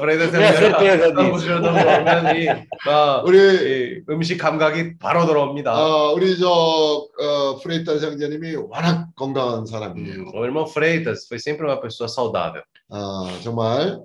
Freitas 0.00 0.30
Tenha 0.30 0.52
certeza 0.52 1.12
Campos. 1.14 1.44
Jordão 1.44 1.74
오면 1.74 2.36
이, 2.36 2.48
어, 2.88 3.22
우리 3.24 3.38
이 3.38 4.02
음식 4.10 4.38
감각이 4.38 4.98
바로 4.98 5.26
돌아옵니다. 5.26 5.72
어, 5.74 6.12
우리 6.14 6.36
저 6.38 6.48
어, 6.50 7.56
프레이타 7.62 7.92
형제님이 7.98 8.56
워낙 8.56 9.08
건강한 9.16 9.66
사람이에요. 9.66 10.30
O 10.34 10.44
irmão 10.44 10.66
Freitas 10.66 11.26
foi 11.28 11.38
sempre 11.38 11.66
uma 11.66 11.80
pessoa 11.80 12.08
saudável. 12.08 12.62
아, 12.90 13.38
정말 13.42 14.00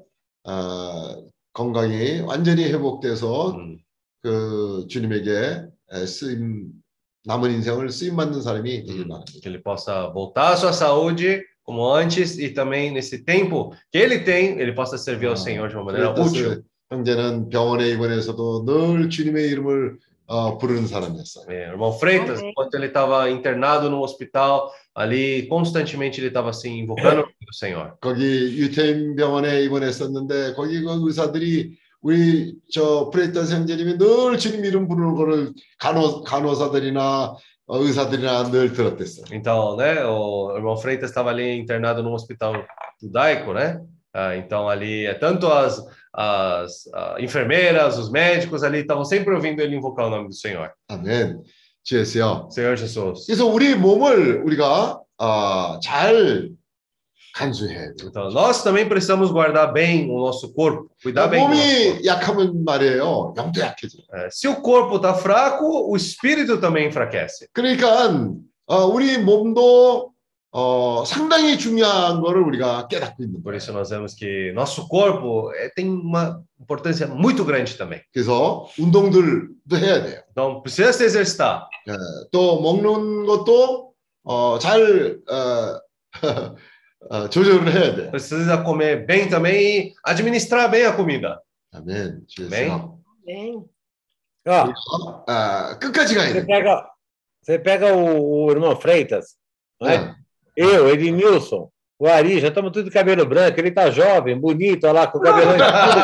아, 0.46 1.16
건강이 1.54 2.22
완전히 2.22 2.66
회복돼서 2.72 3.52
Hum. 3.56 3.78
그 4.22 4.88
주님에게 4.90 5.62
에, 5.94 6.06
쓰임 6.08 6.70
남은 7.25 7.51
인생을 7.51 7.91
쓰임 7.91 8.17
받는 8.17 8.41
사람이 8.43 8.85
되길 8.87 9.09
바랍니다. 9.09 9.41
Que 9.43 9.49
ele 9.49 9.63
possa 9.63 10.09
voltar 10.13 10.53
à 10.53 10.57
sua 10.57 10.73
saúde 10.73 11.43
como 11.63 11.93
antes 11.93 12.39
e 12.39 12.51
também 12.51 12.91
nesse 12.91 13.25
tempo 13.25 13.75
que 13.93 13.99
ele 13.99 14.21
tem, 14.21 14.59
ele 14.59 14.73
possa 14.73 14.97
servir 14.97 15.29
ao 15.29 15.37
Senhor 15.37 15.69
de 15.69 15.77
uma 15.77 15.85
maneira 15.85 16.11
útil. 16.11 16.25
프레이타스 16.33 16.71
형제는 16.91 17.51
병원에 17.51 17.89
입원해서도 17.91 18.65
늘 18.65 19.11
주님의 19.11 19.49
이름을 19.51 19.99
어, 20.27 20.59
부르는 20.59 20.87
사람이었어요. 20.87 21.47
É, 21.49 21.71
o 21.71 21.73
irmão 21.73 21.93
Freitas, 21.93 22.39
Amém. 22.39 22.51
enquanto 22.51 22.75
ele 22.75 22.87
estava 22.87 23.29
internado 23.31 23.91
no 23.91 24.01
hospital, 24.01 24.73
ali 24.95 25.47
constantemente 25.49 26.21
ele 26.21 26.29
estava 26.29 26.51
assim 26.51 26.79
invocando 26.79 27.23
o 27.23 27.27
nome 27.27 27.35
do 27.47 27.55
Senhor. 27.55 27.97
거기 28.01 28.23
유태인 28.59 29.15
병원에 29.17 29.63
입원했었는데 29.65 30.55
거기 30.55 30.81
그 30.83 31.07
의사들이 31.07 31.77
우리 32.05 32.55
저 32.73 33.11
프레이타스 33.11 33.55
형제님이 33.55 33.99
늘 33.99 34.39
주님 34.39 34.65
이름 34.65 34.89
부르는 34.89 35.15
거를 35.15 35.53
간호 35.79 36.23
간호사들이나 36.23 37.37
어, 37.67 37.79
의사들이나 37.79 38.51
늘 38.51 38.73
들었댔어요. 38.73 39.27
Então, 39.33 39.77
né, 39.77 40.03
o 40.05 40.53
irmão 40.57 40.77
Freitas 40.77 41.11
estava 41.11 41.31
ali 41.31 41.57
internado 41.57 42.03
num 42.03 42.15
hospital 42.15 42.55
judaico, 43.01 43.53
né? 43.53 43.81
Ah, 44.13 44.35
então 44.35 44.69
ali 44.69 45.07
é 45.07 45.15
tanto 45.15 45.47
as, 45.47 45.81
as 46.13 46.89
ah, 46.93 47.17
enfermeiras, 47.21 47.97
os 47.97 48.11
médicos 48.11 48.65
ali 48.65 48.79
estavam 48.81 49.05
sempre 49.05 49.35
ouvindo 49.35 49.61
ele 49.61 49.77
invocar 49.77 50.07
o 50.07 50.11
nome 50.11 50.29
do 50.29 50.35
Senhor. 50.35 50.73
아멘. 50.89 51.43
주 51.85 51.99
예수요. 51.99 52.49
Senhor 52.51 52.77
Jesus. 52.77 53.27
그래서 53.27 53.47
우리 53.47 53.75
몸을 53.75 54.43
우리가 54.43 55.01
어, 55.19 55.81
잘 55.81 56.51
간 56.51 56.57
nós 58.33 58.63
também 58.63 58.89
precisamos 58.89 59.31
guardar 59.31 59.73
bem 59.73 60.11
o 60.11 60.19
nosso 60.19 60.53
corpo, 60.53 60.91
cuidar 61.03 61.29
bem 61.29 61.41
do 61.41 61.49
nosso 61.49 61.63
corpo. 61.63 61.95
몸이 61.97 62.05
약하면 62.07 62.65
말이에요. 62.65 63.35
영도 63.37 63.61
약해져. 63.61 63.99
É, 64.13 64.29
se 64.31 64.49
o 64.49 64.57
corpo 64.61 64.97
está 64.97 65.15
fraco, 65.15 65.65
o 65.91 65.97
espírito 65.97 66.59
também 66.61 66.89
enfraquece. 66.89 67.49
그러니까 67.53 68.11
어, 68.67 68.85
우리 68.87 69.19
몸도 69.19 70.11
어, 70.53 71.05
상당히 71.07 71.57
중요한 71.57 72.21
거를 72.21 72.43
우리가 72.43 72.89
깨닫고 72.89 73.23
있는 73.23 73.41
Por 73.41 73.53
거예요. 73.53 73.57
isso 73.59 73.73
nós 73.73 73.91
vemos 73.91 74.15
que 74.15 74.53
nosso 74.53 74.89
corpo 74.89 75.53
eh, 75.55 75.71
tem 75.77 75.89
uma 75.89 76.43
importância 76.61 77.07
muito 77.07 77.45
grande 77.45 77.79
também. 77.79 78.01
그래서 78.13 78.67
운동들도 78.77 79.77
해야 79.79 80.03
돼요. 80.03 80.23
Então, 80.33 80.61
precisa 80.63 80.93
se 80.93 81.05
exercitar. 81.05 81.69
예, 81.89 81.93
또 82.33 82.61
먹는 82.61 83.27
것도 83.27 83.93
어, 84.25 84.59
잘 84.59 85.19
어, 85.31 85.81
어, 87.09 87.29
조절을 87.29 87.73
해야 87.73 87.95
돼요. 87.95 88.11
Precisa 88.11 88.63
comer 88.63 89.07
bem 89.07 89.29
também 89.29 89.55
e 89.89 89.95
administrar 90.05 90.71
bem 90.71 90.85
a 90.87 90.95
comida. 90.97 91.41
아멘. 91.73 92.27
주 92.29 92.47
Amém? 92.47 92.69
예수요. 92.69 92.99
Bem, 93.27 93.65
Ó, 94.47 95.25
아, 95.27 95.79
끝까지 95.79 96.15
가야 96.15 96.29
você 96.33 96.41
돼. 96.41 96.47
pega, 96.47 96.87
você 97.43 97.59
pega 97.59 97.95
o, 97.95 98.47
o 98.47 98.51
irmão 98.51 98.75
Freitas, 98.75 99.37
né? 99.81 99.99
네. 99.99 100.15
eu, 100.57 100.89
Ednilson, 100.89 101.71
o 101.99 102.07
Ari, 102.07 102.41
já 102.41 102.49
estamos 102.49 102.73
tudo 102.73 102.85
de 102.87 102.91
cabelo 102.91 103.27
branco. 103.27 103.61
Ele 103.61 103.71
tá 103.71 103.91
jovem, 103.91 104.39
bonito, 104.39 104.85
olha 104.85 105.01
lá, 105.01 105.07
com 105.07 105.19
o 105.19 105.21
cabelão 105.21 105.55
escuro. 105.55 106.01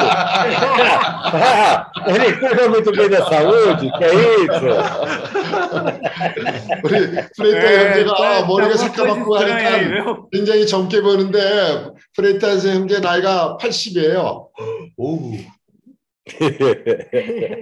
ele 2.15 2.37
cuida 2.37 2.69
muito 2.69 2.93
bem 2.93 3.09
da 3.09 3.25
saúde, 3.25 3.91
que 3.91 4.05
é 4.05 4.15
isso? 4.15 4.67
우리 6.85 6.93
프레이타 7.37 7.61
네, 7.61 7.77
형제가 7.79 8.15
또 8.15 8.47
머리가 8.47 8.73
alguma 8.73 8.77
새까맣고 8.77 9.25
coisa 9.25 9.49
estranha 9.49 9.69
aí, 9.69 9.85
하니까 9.85 10.05
viu? 10.05 10.29
굉장히 10.31 10.67
젊게 10.67 11.01
보이는데 11.01 11.39
프레이타 12.15 12.59
형제 12.59 13.01
나이가 13.01 13.57
80이에요. 13.61 14.49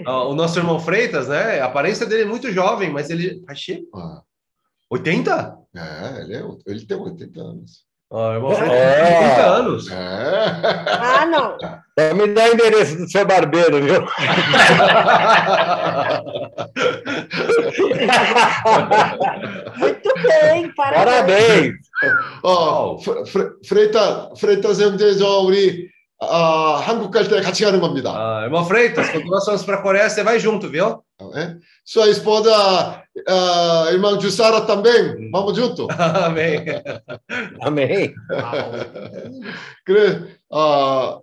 Ah, 0.07 0.25
o 0.25 0.35
nosso 0.35 0.59
irmão 0.59 0.81
Freitas, 0.81 1.29
né? 1.29 1.61
A 1.61 1.67
aparência 1.67 2.07
dele 2.07 2.23
é 2.23 2.27
muito 2.27 2.51
jovem, 2.51 2.91
mas 2.91 3.11
ele. 3.11 3.43
Achei. 3.47 3.85
아, 3.95 4.23
80? 4.91 5.59
네, 5.75 6.23
ele 6.23 6.37
é 6.37 6.43
ele 6.67 6.87
tem 6.87 6.97
80 6.97 7.41
anos. 7.41 7.85
Ó, 8.12 8.34
irmão, 8.34 8.50
oh, 8.52 8.64
é. 8.64 9.20
30 9.20 9.42
é. 9.42 9.46
anos. 9.46 9.92
É. 9.92 9.96
Ah, 11.00 11.26
não. 11.28 11.56
Vai 11.96 12.14
me 12.14 12.28
dá 12.34 12.46
o 12.46 12.54
endereço 12.54 12.98
do 12.98 13.08
seu 13.10 13.24
barbeiro, 13.26 13.84
viu? 13.84 14.02
Muito 19.78 20.14
bem, 20.24 20.74
parabéns. 20.74 21.06
Parabéns. 21.06 21.76
Ó, 22.44 22.96
oh, 22.96 23.00
Freitas, 23.64 24.40
Freitas 24.40 24.80
MDs, 24.80 25.22
Auri. 25.22 25.90
타 26.21 26.25
프레이타스 26.25 26.25
형제 26.25 26.25
저 26.25 26.25
우리 26.25 26.31
아, 26.31 26.81
한국 26.81 27.11
갈 27.11 27.29
때 27.29 27.41
같이 27.41 27.65
가는 27.65 27.81
겁니다. 27.81 28.11
Ah, 28.15 28.45
irmão 28.45 28.65
Freitas, 28.65 29.11
quando 29.11 29.27
nós 29.27 29.45
vamos 29.47 29.65
para 29.65 29.79
a 29.79 29.83
Coreia, 29.83 30.09
você 30.09 30.23
vai 30.23 30.39
junto, 30.39 30.69
viu? 30.71 31.05
예? 31.37 31.59
Sua 31.85 32.09
esposa, 32.09 33.03
ah, 33.29 33.89
irmão 33.93 34.19
Jussara 34.21 34.63
também, 34.63 35.31
vamos 35.31 35.57
junto. 35.57 35.87
Amém. 35.91 36.65
Amém. 37.61 38.15
그래, 39.85 40.39
어, 40.51 41.21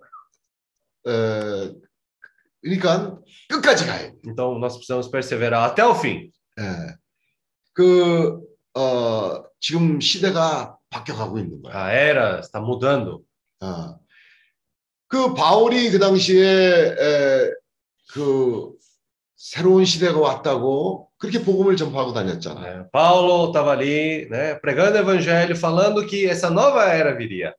에, 1.06 1.72
그러니까 2.62 3.18
끝까지 3.48 3.86
가야 3.86 3.98
돼. 4.10 4.14
Então, 4.26 4.58
nós 4.58 4.76
precisamos 4.76 5.08
perseverar 5.08 5.64
até 5.64 5.84
o 5.84 5.94
fim. 5.94 6.30
예. 6.60 6.96
그, 7.74 8.40
어, 8.76 9.42
지금 9.58 10.00
시대가 10.00 10.76
바뀌어가고 10.90 11.38
있는 11.38 11.62
거야. 11.62 11.74
A 11.74 11.92
era 11.92 12.40
está 12.40 12.60
mudando. 12.60 13.24
어. 13.60 13.98
그 15.07 15.33
바울이 15.33 15.89
그 15.91 15.99
당시에 15.99 16.95
에, 16.99 17.51
그 18.11 18.71
새로운 19.35 19.85
시대가 19.85 20.19
왔다고 20.19 21.09
그렇게 21.17 21.43
복음을 21.43 21.75
전파하고 21.77 22.13
다녔잖아. 22.13 22.61
né? 22.61 22.85
Paulo 22.91 23.47
estava 23.47 23.71
ali, 23.71 24.27
né, 24.29 24.55
pregando 24.59 24.97
o 24.97 25.01
evangelho, 25.01 25.55
falando 25.55 26.05
que 26.05 26.27
essa 26.27 26.49
nova 26.49 26.85
era 26.93 27.15
viria. 27.15 27.53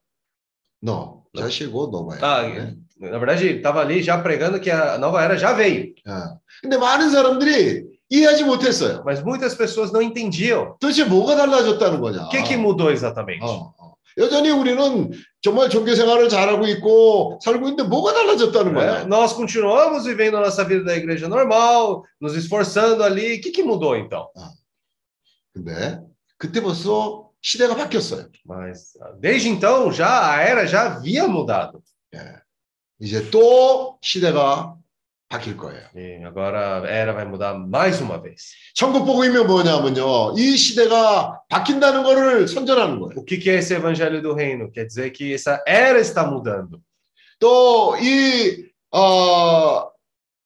너 0.83 1.23
자시고 1.37 1.91
너봐야 1.91 2.21
Ah, 2.23 2.43
돼. 2.43 2.77
na 3.01 3.19
verdade, 3.19 3.47
estava 3.57 3.81
ali 3.81 4.03
já 4.03 4.19
pregando 4.23 4.61
que 4.61 4.71
a 4.71 4.99
nova 4.99 5.23
era 5.23 5.37
já 5.37 5.53
veio. 5.55 5.93
어. 6.07 6.39
근데 6.63 6.77
많은 6.77 7.11
사람들이 7.11 7.87
이해하지 8.11 8.45
못했어요. 8.45 9.03
Mas 9.05 9.23
muitas 9.23 9.55
pessoas 9.57 9.91
não 9.93 10.01
entendiam. 10.03 10.77
도대체 10.81 11.05
뭐가 11.05 11.37
달라졌다는 11.37 12.01
거냐? 12.01 12.27
O 12.27 12.29
que, 12.31 12.43
que 12.43 12.57
mudou 12.57 12.91
exatamente? 12.91 13.43
어, 13.45 13.73
어. 13.79 13.88
여전히 14.17 14.51
우리는 14.51 15.13
정말 15.41 15.69
종교 15.69 15.95
생활을 15.95 16.29
잘하고 16.29 16.67
있고 16.67 17.39
살고 17.43 17.69
있는데 17.69 17.85
뭐가 17.85 18.13
달라졌다는? 18.15 18.75
거야? 18.75 19.07
Nós 19.07 19.35
continuamos 19.35 20.07
vivendo 20.07 20.37
a 20.37 20.41
nossa 20.41 20.65
vida 20.65 20.85
da 20.85 20.97
igreja 20.97 21.29
normal, 21.29 22.03
nos 22.21 22.35
esforçando 22.35 23.05
ali. 23.05 23.37
O 23.37 23.41
que, 23.41 23.51
que 23.51 23.63
mudou 23.63 23.97
então? 23.97 24.29
근데 25.55 26.01
그때 26.37 26.61
벌써 26.61 27.31
시대가 27.41 27.77
바뀌었어요. 27.77 28.29
Mas 28.45 28.97
ah, 29.01 29.13
desde 29.21 29.49
então 29.49 29.93
já 29.93 30.33
a 30.33 30.43
era 30.43 30.67
já 30.67 30.83
havia 30.83 31.29
mudado. 31.29 31.81
이제 33.01 33.31
또 33.31 33.99
시대가 34.03 34.75
바뀔 35.29 35.57
거예요. 35.57 35.83
E 35.95 36.24
agora 36.24 36.83
a 36.83 36.89
era 36.89 37.12
vai 37.12 37.24
mudar 37.26 37.55
mais 37.55 38.01
uma 38.01 38.18
vez. 38.18 38.55
천국 38.74 39.05
복음이면 39.05 39.47
뭐냐면요. 39.47 40.35
이 40.39 40.57
시대가 40.57 41.43
바뀐다는 41.49 42.03
거를 42.03 42.49
선전하는 42.49 42.99
거예요. 42.99 43.18
O 43.18 43.24
que 43.24 43.37
que 43.37 43.51
é 43.51 43.59
esse 43.59 43.74
evangelho 43.74 44.22
do 44.22 44.33
reino? 44.33 44.70
Quer 44.72 44.87
dizer 44.87 45.11
que 45.11 45.35
essa 45.35 45.62
era 45.66 46.01
está 46.01 46.24
mudando. 46.24 46.81
또이 47.39 48.68
어, 48.91 49.91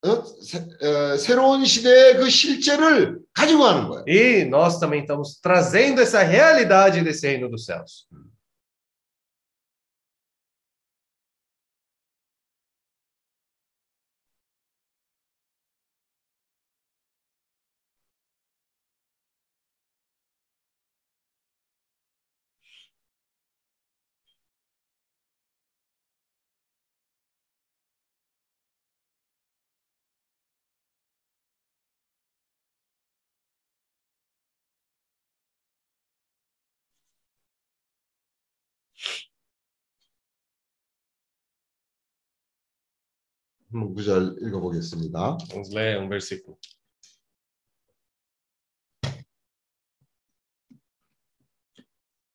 어, 0.05 0.25
새, 0.43 0.59
어, 0.59 1.17
새로운 1.17 1.65
시대의 1.65 2.17
그 2.17 2.29
실제를 2.29 3.21
가지고 3.33 3.63
가는 3.63 3.89
거예요. 3.89 4.05
E 4.09 4.45
nós 4.47 4.81
também 4.81 5.03
estamos 5.03 5.39
trazendo 5.41 6.03
essa 6.03 6.23
realidade 6.23 7.03
desse 7.03 7.27
reino 7.29 7.49
dos 7.49 7.65
céus. 7.67 8.09
한번 43.73 43.95
구절 43.95 44.37
읽어보겠습니다. 44.43 45.39
Vamos 45.51 45.75
ler 45.75 45.99
um 45.99 46.09
versículo. 46.09 46.59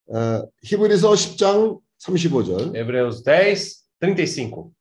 어, 0.09 0.49
히브리서 0.63 1.11
10장 1.11 1.79
35절. 1.99 2.75
Hebreus 2.75 3.23
10, 3.23 3.88
35. 3.99 4.71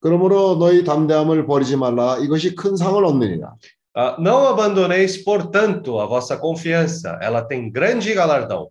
그러므로 0.00 0.56
너희 0.56 0.84
담대함을 0.84 1.46
버리지 1.46 1.76
말라. 1.76 2.18
이것이 2.18 2.54
큰 2.54 2.76
상을 2.76 3.04
얻느니라. 3.04 3.56
Ah, 3.98 4.14
não 4.20 4.46
abandoneis, 4.46 5.24
portanto, 5.24 5.98
a 5.98 6.06
vossa 6.06 6.36
confiança. 6.36 7.18
Ela 7.22 7.42
tem 7.42 7.72
grande 7.72 8.12
galardão. 8.12 8.70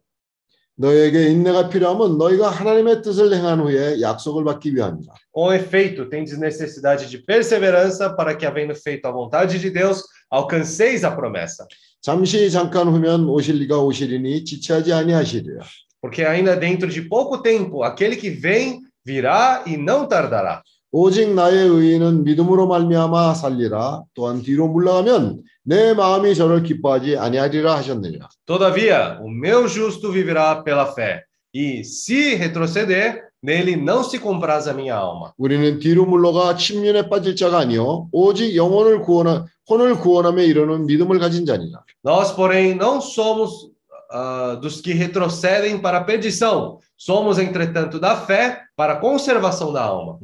너에게 0.77 1.29
인내가 1.29 1.69
필요하면 1.69 2.17
너희가 2.17 2.49
하나님의 2.49 3.01
뜻을 3.01 3.33
행한 3.33 3.61
후에 3.61 4.01
약속을 4.01 4.43
받기 4.43 4.75
위함이라. 4.75 5.13
Com 5.33 5.53
efeito, 5.53 6.09
tendes 6.09 6.37
necessidade 6.37 7.07
de 7.07 7.17
perseverança 7.17 8.15
para 8.15 8.35
que, 8.35 8.45
havendo 8.45 8.75
feito 8.75 9.05
a 9.07 9.11
vontade 9.11 9.57
de 9.57 9.69
Deus, 9.69 10.03
alcanceis 10.29 11.03
a 11.03 11.15
promessa. 11.15 11.65
잠시 12.01 12.51
잠깐 12.51 12.87
후면 12.87 13.27
오실 13.27 13.55
리가 13.59 13.79
오시리니 13.79 14.43
지체하지 14.43 14.93
아니하시리라. 14.93 15.65
Porque 16.01 16.23
ainda 16.23 16.55
dentro 16.55 16.87
de 16.89 17.01
pouco 17.01 17.41
tempo, 17.41 17.83
aquele 17.83 18.15
que 18.15 18.29
vem 18.29 18.81
virá 19.03 19.63
e 19.65 19.77
não 19.77 20.07
tardará. 20.07 20.61
오직 20.91 21.33
나의 21.33 21.67
의인은 21.67 22.23
믿음으로 22.23 22.67
말미암아 22.67 23.33
살리라. 23.33 24.03
또한 24.13 24.41
뒤로 24.41 24.67
물러가면 24.67 25.41
내 25.64 25.94
마음이 25.94 26.34
저를 26.34 26.62
기뻐하지 26.62 27.16
아니하리라 27.16 27.76
하셨느니라. 27.76 28.28
Todavia, 28.46 29.18
o 29.20 29.28
meu 29.28 29.68
justo 29.68 30.10
viverá 30.10 30.62
pela 30.62 30.86
fé. 30.92 31.24
E 31.52 31.82
se 31.82 32.34
retroceder, 32.36 33.24
nele 33.42 33.74
não 33.76 34.04
se 34.04 34.18
compraz 34.18 34.68
a 34.68 34.72
minha 34.72 34.94
alma. 34.94 35.32
우리는 35.36 35.78
뒤로 35.78 36.06
물러가 36.06 36.56
침륜에 36.56 37.08
빠질 37.08 37.34
자가 37.34 37.58
아니요 37.58 38.08
오직 38.12 38.54
영혼을 38.54 39.02
구원하 39.02 39.46
혼을 39.68 39.98
구원함에 39.98 40.44
이르는 40.46 40.86
믿음을 40.86 41.18
가진 41.18 41.46
자니라. 41.46 41.82
Nós, 42.04 42.32
porém, 42.32 42.74
não 42.74 43.00
somos 43.00 43.70
ah, 44.10 44.58
dos 44.60 44.80
que 44.80 44.92
retrocedem 44.92 45.78
para 45.80 45.98
a 45.98 46.04
perdição. 46.04 46.78
Somos, 46.96 47.38
entretanto, 47.38 47.98
da 47.98 48.16
fé 48.16 48.62
para 48.76 48.94
a 48.94 49.00
conservação 49.00 49.72
da 49.72 49.82
alma. 49.82 50.18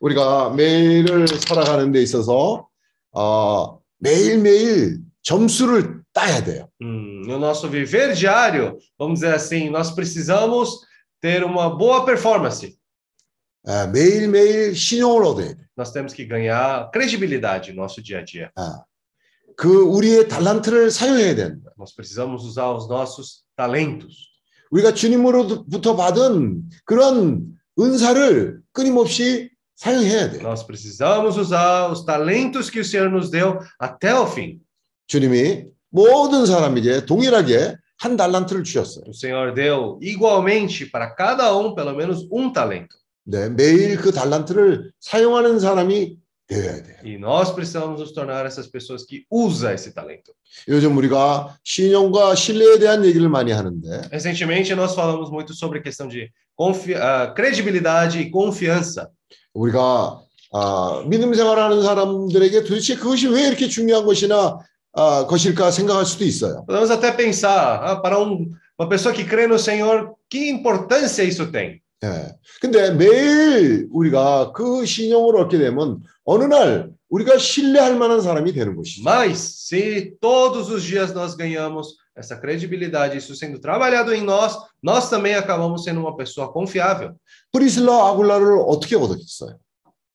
우리가 0.00 0.50
매일을 0.50 1.26
살아가는 1.28 1.90
데 1.90 2.02
있어서 2.02 2.68
어, 3.12 3.78
매일매일 4.01 4.99
점수를 5.21 6.01
따야 6.11 6.43
돼요. 6.43 6.67
Hum, 6.81 7.21
no 7.25 7.37
nosso 7.37 7.69
viver 7.69 8.13
diário, 8.13 8.77
vamos 8.97 9.19
dizer 9.19 9.33
assim, 9.35 9.69
nós 9.69 9.91
precisamos 9.91 10.81
ter 11.21 11.43
uma 11.43 11.69
boa 11.69 12.03
performance. 12.03 12.75
아, 13.65 13.85
매일매일 13.87 14.75
신용을 14.75 15.23
얻어야 15.23 15.53
돼. 15.53 15.63
Nós 15.77 15.91
temos 15.91 16.13
que 16.13 16.25
ganhar 16.25 16.89
credibilidade 16.91 17.71
no 17.71 17.83
nosso 17.83 18.01
dia 18.01 18.19
a 18.19 18.23
dia. 18.25 18.51
아, 18.57 18.83
그 19.55 19.69
우리의 19.69 20.27
달란트를 20.27 20.89
사용해야 20.89 21.35
된다. 21.35 21.71
Nós 21.77 21.93
precisamos 21.95 22.43
usar 22.43 22.73
os 22.73 22.89
nossos 22.89 23.43
talentos. 23.55 24.31
우리가 24.71 24.93
주님으로부터 24.93 25.95
받은 25.95 26.63
그런 26.85 27.45
은사를 27.77 28.61
끊임없이 28.71 29.50
사용해야 29.80 30.30
돼요. 30.30 30.42
Nós 30.42 30.62
precisamos 30.66 31.36
usar 31.36 31.90
os 31.90 32.04
talentos 32.04 32.70
que 32.70 32.80
o 32.80 32.84
Senhor 32.84 33.10
nos 33.10 33.30
deu 33.30 33.58
até 33.78 34.14
o 34.18 34.26
fim. 34.26 34.60
주님이 35.06 35.66
모든 35.90 36.46
사람에게 36.46 37.06
동일하게 37.06 37.76
한 37.98 38.16
달란트를 38.16 38.64
주셨어요. 38.64 39.04
O 39.06 39.14
Senhor 39.14 39.54
deu 39.54 39.98
igualmente 40.02 40.86
para 40.90 41.14
cada 41.14 41.54
um 41.56 41.74
pelo 41.74 41.94
menos 41.94 42.26
um 42.30 42.52
talento. 42.52 42.96
네, 43.24 43.48
매일 43.48 43.96
그 43.96 44.12
달란트를 44.12 44.92
사용하는 45.00 45.58
사람이 45.58 46.16
되어야 46.46 46.82
돼요. 46.82 46.96
E 47.04 47.18
nós 47.18 47.52
precisamos 47.54 47.98
nos 48.00 48.12
tornar 48.12 48.46
essas 48.46 48.66
pessoas 48.68 49.04
que 49.04 49.24
usam 49.30 49.72
esse 49.72 49.92
talento. 49.92 50.32
요즘 50.68 50.96
우리가 50.96 51.56
신용과 51.64 52.34
신뢰에 52.36 52.78
대한 52.78 53.04
얘기를 53.04 53.28
많이 53.28 53.50
하는데 53.52 54.08
Recentemente 54.12 54.74
nós 54.74 54.94
falamos 54.94 55.28
muito 55.30 55.52
sobre 55.54 55.80
a 55.80 55.82
questão 55.82 56.06
de 56.08 56.30
confi- 56.56 56.94
ah, 56.94 57.32
credibilidade 57.34 58.20
e 58.20 58.30
confiança. 58.30 59.10
우리가 59.53 60.21
아, 60.53 61.03
믿음 61.07 61.33
생활하는 61.33 61.81
사람들에게 61.81 62.63
도대체 62.63 62.95
그것이 62.95 63.27
왜 63.27 63.47
이렇게 63.47 63.67
중요한 63.67 64.05
것이나 64.05 64.59
아, 64.93 65.25
것일까 65.25 65.71
생각할 65.71 66.05
수도 66.05 66.25
있어요. 66.25 66.65
Podemos 66.67 66.91
até 66.91 67.15
pensar, 67.15 67.79
ah, 67.83 68.01
para 68.01 68.19
um- 68.19 68.51
uma 68.77 68.89
pessoa 68.89 69.13
que 69.13 69.23
crê 69.23 69.47
no 69.47 69.57
Senhor, 69.57 70.13
que 70.29 70.49
importância 70.49 71.23
isso 71.23 71.49
tem? 71.51 71.79
예. 72.03 72.35
근데 72.59 72.91
매일 72.91 73.87
우리가 73.93 74.51
그 74.53 74.85
신용을 74.85 75.37
얻게 75.37 75.57
되면 75.59 76.01
어느 76.25 76.43
날 76.45 76.89
우리가 77.09 77.37
신뢰할 77.37 77.95
만한 77.97 78.19
사람이 78.21 78.51
되는 78.53 78.75
것이죠. 78.75 79.03
Mas 79.03 79.37
se 79.69 80.13
todos 80.19 80.69
os 80.69 80.83
dias 80.83 81.13
nós 81.13 81.35
ganhamos 81.37 81.95
essa 82.14 82.36
credibilidade, 82.36 83.18
isso 83.18 83.34
sendo 83.34 83.58
trabalhado 83.58 84.14
em 84.14 84.22
nós, 84.22 84.56
nós 84.82 85.10
também 85.10 85.34
acabamos 85.34 85.84
sendo 85.84 86.00
uma 86.00 86.16
pessoa 86.16 86.50
confiável. 86.52 87.14
프리실라와 87.52 88.10
아굴라를 88.10 88.58
어떻게 88.66 88.96
얻었겠어요? 88.96 89.58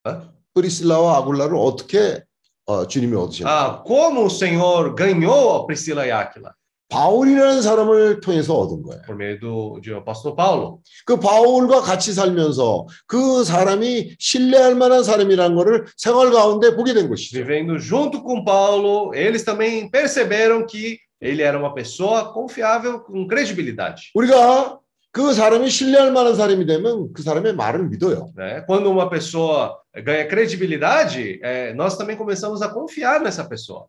Hã? 0.06 0.32
프리실라와 0.53 1.18
아굴라를 1.18 1.56
어떻게 1.56 2.23
어, 2.65 2.88
주님이 2.88 3.15
얻으셨어요? 3.15 3.48
Ah, 3.48 3.84
como 3.86 4.26
o 4.26 4.30
Senhor 4.30 4.94
ganhou 4.95 5.56
a 5.56 5.65
Priscila 5.65 6.06
e 6.06 6.11
Áquila? 6.11 6.53
바울이라는 6.91 7.61
사람을 7.61 8.19
통해서 8.19 8.53
얻은 8.57 8.84
거예요. 8.84 9.02
Por 9.03 9.15
meio 9.15 9.40
do 9.40 9.80
de 9.82 9.94
apóstolo 9.94 10.36
Paulo. 10.36 10.82
그 11.06 11.18
바울과 11.18 11.82
같이 11.82 12.14
살면서 12.14 12.86
그 13.07 13.45
사람이 13.45 14.15
신뢰할 14.19 14.76
만한 14.76 15.03
사람이라는 15.03 15.56
것을 15.56 15.86
생활 15.95 16.32
가운데 16.32 16.76
보게 16.76 16.94
된 16.94 17.07
것이죠. 17.10 17.38
Vivendo 17.38 17.80
junto 17.80 18.22
com 18.22 18.44
Paulo, 18.44 19.14
eles 19.15 19.45
também 19.45 19.90
perceberam 19.90 20.65
que 20.68 20.99
ele 21.19 21.41
era 21.44 21.57
uma 21.57 21.73
pessoa 21.73 22.34
confiável, 22.34 22.99
com 23.02 23.28
credibilidade. 23.28 24.11
우리가 24.15 24.80
그 25.14 25.34
사람이 25.34 25.69
신뢰할 25.69 26.11
만한 26.11 26.36
사람이 26.36 26.65
되면 26.65 27.11
그 27.14 27.22
사람의 27.22 27.53
말을 27.56 27.90
믿어요. 27.90 28.32
né? 28.36 28.61
Quando 28.65 28.90
uma 28.90 29.10
pessoa 29.10 29.78
ganha 30.06 30.26
credibilidade, 30.28 31.40
eh, 31.44 31.73
nós 31.76 31.98
também 31.98 32.15
começamos 32.15 32.61
a 32.61 32.69
confiar 32.69 33.19
nessa 33.22 33.44
pessoa. 33.48 33.88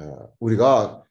어, 0.00 0.28
우리가 0.40 1.02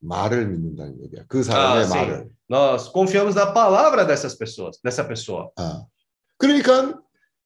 말을 0.00 0.46
믿는다는 0.46 1.02
얘기야. 1.04 1.24
그 1.28 1.42
사람의 1.42 1.82
Ah, 1.82 1.86
sim. 1.86 1.94
말을. 1.98 2.30
Nós 2.48 2.88
confiamos 2.88 3.34
na 3.34 3.46
palavra 3.52 4.04
dessas 4.04 4.34
pessoas, 4.34 4.78
dessa 4.82 5.04
pessoa. 5.06 5.50
어. 5.58 5.86
그러니까 6.38 6.98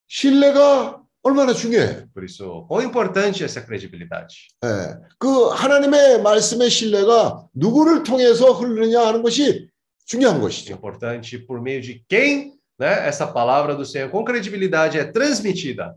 신뢰가 0.07 0.98
얼마나 1.24 1.54
중요해. 1.54 2.08
Por 2.14 2.24
isso, 2.24 2.66
quão 2.68 2.82
importante 2.82 3.44
é 3.44 3.46
essa 3.46 3.62
credibilidade. 3.62 4.48
예. 4.64 4.98
그 5.18 5.50
하나님의 5.50 6.22
말씀의 6.22 6.70
신뢰가 6.70 7.48
누구를 7.54 8.04
통해서 8.04 8.52
흐르느냐 8.54 9.06
하는 9.06 9.22
것이 9.22 9.68
중요한 10.06 10.40
것이죠. 10.40 10.74
importante 10.74 11.38
por 11.46 11.62
meio 11.62 11.82
de 11.82 12.04
quem, 12.08 12.54
né, 12.80 13.08
essa 13.08 13.28
palavra 13.28 13.76
do 13.76 13.86
Senhor 13.86 14.10
com 14.10 14.24
credibilidade 14.24 14.98
é 14.98 15.12
transmitida. 15.12 15.96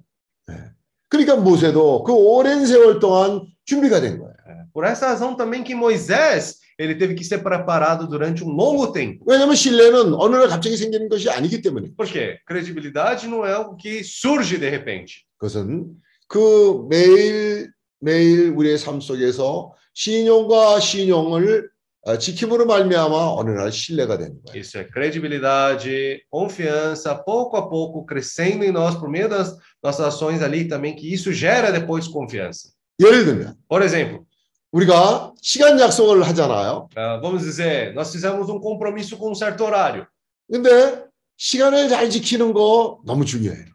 그러니까 1.09 1.37
모세도 1.37 2.03
그 2.05 2.13
오랜 2.13 2.67
세월 2.67 2.99
동안 2.99 3.47
준비가 3.65 4.01
된 4.01 4.19
거예요. 4.19 4.33
Por 4.73 4.85
essa 4.85 5.09
razão 5.09 5.37
também 5.37 5.63
que 5.63 5.75
Moisés, 5.75 6.62
ele 6.78 6.96
teve 6.96 7.16
que 7.16 7.24
ser 7.24 7.40
preparado 7.40 8.08
durante 8.08 8.44
um 8.44 8.50
longo 8.50 8.92
tempo. 8.92 9.24
왜냐하면 9.26 9.56
신뢰는 9.56 10.14
어느 10.14 10.36
날 10.36 10.48
갑자기 10.48 10.78
생기는 10.78 11.10
것이 11.10 11.30
아니기 11.30 11.62
때문에. 11.62 11.96
Por 11.96 12.06
quê? 12.06 12.38
Credibilidade 12.48 13.28
não 13.28 13.46
é 13.46 13.54
algo 13.54 13.76
que 13.76 14.04
surge 14.04 14.58
de 14.58 14.70
repente. 14.70 15.26
그것은 15.38 15.96
그 16.28 16.86
매일 16.90 17.72
매일 18.00 18.50
우리의 18.56 18.78
삶 18.78 19.02
속에서 19.02 19.74
신용과 19.94 20.80
신용을 20.80 21.70
어, 22.02 22.18
지킴으로 22.18 22.66
말미암아 22.68 23.34
어느 23.34 23.50
날 23.50 23.70
신뢰가 23.72 24.18
되는 24.18 24.40
거예요. 24.46 24.62
Isso 24.62 24.78
é 24.78 24.86
credibilidade, 24.86 26.22
confiança, 26.30 27.16
pouco 27.16 27.58
a 27.58 27.68
pouco 27.68 28.06
crescendo 28.06 28.64
em 28.64 28.72
nós 28.72 28.96
por 28.96 29.10
meio 29.10 29.28
das 29.28 29.58
nossas 29.84 30.06
ações 30.06 30.42
ali 30.42 30.70
também, 30.70 30.96
que 30.96 31.12
isso 31.12 31.34
gera 31.34 31.72
depois 31.72 32.08
confiança. 32.08 32.70
예를 33.02 33.26
들면 33.26 33.56
Por 33.68 33.82
exemplo, 33.82 34.26
우리가 34.72 35.34
시간 35.42 35.80
약속을 35.80 36.24
하잖아요. 36.24 36.90
ah, 36.96 37.20
vamos 37.22 37.44
dizer, 37.44 37.94
nós 37.94 38.12
fizemos 38.12 38.50
um 38.50 38.60
compromisso 38.60 39.18
com 39.18 39.32
um 39.32 39.36
certo 39.36 39.64
horário. 39.64 40.06
근데 40.52 41.06
시간을 41.38 41.90
잘 41.90 42.10
지키는 42.10 42.54
거 42.54 43.00
너무 43.06 43.26
중요해요. 43.26 43.66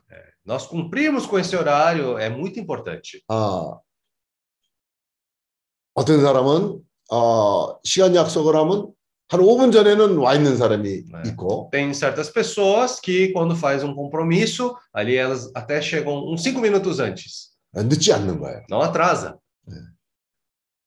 Nós 0.45 0.67
cumprimos 0.67 1.25
com 1.27 1.39
esse 1.39 1.55
horário, 1.57 2.19
é 2.19 2.29
muito 2.29 2.59
importante. 2.59 3.23
아, 3.29 3.79
어떤 5.95 6.21
사람은 6.21 6.81
어, 7.11 7.79
시간 7.85 8.15
약속을 8.15 8.55
하면 8.57 8.93
한 9.29 9.41
5분 9.41 9.73
전에는 9.73 10.19
와 10.19 10.35
있는 10.35 10.57
사람이 10.57 11.05
있고 11.27 11.71
Tem 11.73 11.93
certas 11.95 12.31
pessoas 12.31 13.01
que, 13.01 13.33
quando 13.33 13.55
faz 13.57 13.83
um 13.83 13.95
compromisso, 13.95 14.75
ali 14.93 15.17
elas 15.17 15.51
até 15.55 15.81
chegam 15.81 16.29
uns 16.29 16.43
cinco 16.43 16.61
minutos 16.61 17.01
antes. 17.01 17.53
늦지 17.75 18.13
않는 18.13 18.39
거예요. 18.41 18.63
Não 18.69 18.83
atrasa. 18.83 19.39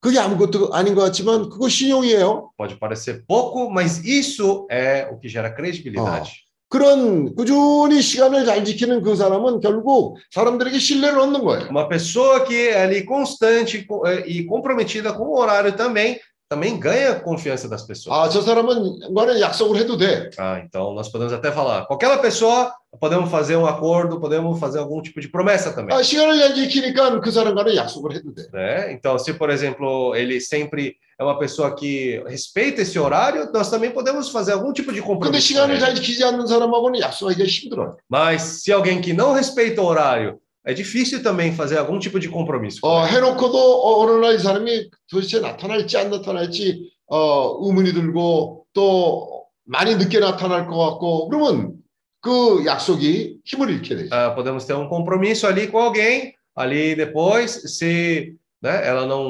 그게 0.01 0.19
아무것도 0.19 0.73
아닌 0.73 0.95
것 0.95 1.03
같지만 1.03 1.49
그거 1.51 1.69
신용이에요. 1.69 2.53
Pode 2.57 2.79
parecer 2.79 3.23
pouco, 3.27 3.69
mas 3.71 4.03
isso 4.05 4.67
é 4.71 5.07
o 5.13 5.19
que 5.21 5.29
gera 5.29 5.55
credibilidade. 5.55 6.31
그런 6.71 7.35
꾸준히 7.35 8.01
시간을 8.01 8.45
잘 8.47 8.65
지키는 8.65 9.03
그 9.03 9.17
사람은 9.17 9.59
결국 9.61 10.17
사람들에게 10.31 10.79
신뢰를 10.79 11.19
얻는 11.19 11.43
거예요. 11.43 11.69
Uma 11.69 11.89
pessoa 11.89 12.45
que 12.45 12.69
é 12.71 12.81
ali 12.83 13.05
constante 13.05 13.85
co- 13.87 14.07
eh, 14.07 14.23
e 14.27 14.47
comprometida 14.47 15.13
com 15.13 15.25
o 15.25 15.39
horário 15.39 15.73
também, 15.77 16.19
também 16.50 16.80
ganha 16.80 17.16
confiança 17.16 17.68
das 17.68 17.82
pessoas. 17.88 18.16
아, 18.16 18.30
저 18.30 18.40
사람은 18.42 19.14
과는 19.16 19.40
약속을 19.42 19.78
해도 19.82 19.98
돼. 19.98 20.30
Ah, 20.38 20.60
então 20.64 20.94
nós 20.94 21.10
podemos 21.10 21.34
até 21.34 21.52
falar, 21.52 21.86
com 21.88 21.96
aquela 21.96 22.20
pessoa 22.20 22.72
podemos 23.00 23.30
fazer 23.32 23.56
um 23.58 23.66
acordo, 23.66 24.20
podemos 24.20 24.60
fazer 24.60 24.78
algum 24.80 25.02
tipo 25.02 25.20
de 25.20 25.28
promessa 25.28 25.74
também. 25.74 25.96
아, 25.96 26.04
시간을 26.04 26.38
잘 26.38 26.54
지키니까 26.54 27.20
그 27.20 27.32
사람과는 27.32 27.76
약속을 27.76 28.14
해도 28.16 28.32
돼. 28.34 28.48
né? 28.54 28.94
Então, 28.94 29.18
se 29.18 29.34
por 29.34 29.50
exemplo 29.50 30.16
ele 30.16 30.40
sempre 30.40 30.96
é 31.20 31.24
uma 31.24 31.40
pessoa 31.40 31.74
que 31.76 32.22
respeita 32.28 32.84
esse 32.84 33.00
horário, 33.00 33.50
nós 33.52 33.70
também 33.72 33.90
podemos 33.90 34.30
fazer 34.30 34.52
algum 34.54 34.72
tipo 34.72 34.94
de 34.94 35.02
근데 35.02 35.08
compromisso. 35.08 35.32
com 35.32 35.42
시간을 35.42 35.76
ele. 35.76 35.80
잘 35.80 35.96
지키지 35.96 36.24
않는 36.26 36.46
사람하고는 36.46 37.00
약속하기가 37.02 37.44
힘들어요. 37.44 37.98
Mas 38.08 38.62
se 38.64 38.72
alguém 38.72 39.02
que 39.02 39.14
não 39.14 39.34
respeita 39.34 39.82
o 39.82 39.86
horário, 39.86 40.38
é 40.66 40.74
difícil 40.74 41.22
também 41.22 41.54
fazer 41.54 41.78
algum 41.78 42.00
tipo 42.00 42.20
de 42.20 42.28
compromisso. 42.30 42.82
com 42.82 42.88
어, 42.88 43.06
ele. 43.06 43.16
해놓고도 43.18 43.58
어, 43.58 44.04
어느 44.04 44.20
날 44.26 44.36
이 44.36 44.40
사람이 44.40 44.90
도대체 45.10 45.40
나타날지 45.40 45.98
안 45.98 46.10
나타날지 46.10 46.92
어, 47.08 47.58
의문이 47.66 47.94
들고 47.94 48.66
또 48.74 49.46
많이 49.66 49.96
늦게 49.96 50.20
나타날 50.20 50.68
것 50.68 50.78
같고 50.78 51.30
그러면 51.30 51.74
그 52.22 52.64
약속이 52.66 53.40
힘을 53.46 53.70
잃게 53.70 53.96
되죠. 53.96 54.10
Ah, 54.12 54.34
podemos 54.36 54.66
ter 54.66 54.74
um 54.76 54.90
compromisso 54.90 55.46
ali 55.46 55.68
com 55.70 55.78
alguém, 55.80 56.34
ali 56.56 56.96
depois, 56.96 57.52
se 57.78 58.34
né, 58.64 58.82
ela 58.88 59.06
não 59.06 59.22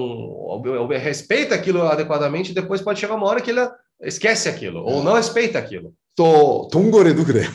ob- 0.48 0.68
ob- 0.80 0.96
respeita 0.98 1.56
aquilo 1.56 1.82
adequadamente, 1.84 2.54
depois 2.54 2.82
pode 2.82 3.00
chegar 3.02 3.16
uma 3.16 3.28
hora 3.28 3.42
que 3.42 3.52
ela 3.52 3.76
esquece 4.02 4.48
aquilo, 4.48 4.80
ou 4.86 5.04
não 5.04 5.14
respeita 5.16 5.60
aquilo. 5.60 5.92
또 6.16 6.70
동거래도 6.72 7.26
그래요. 7.26 7.50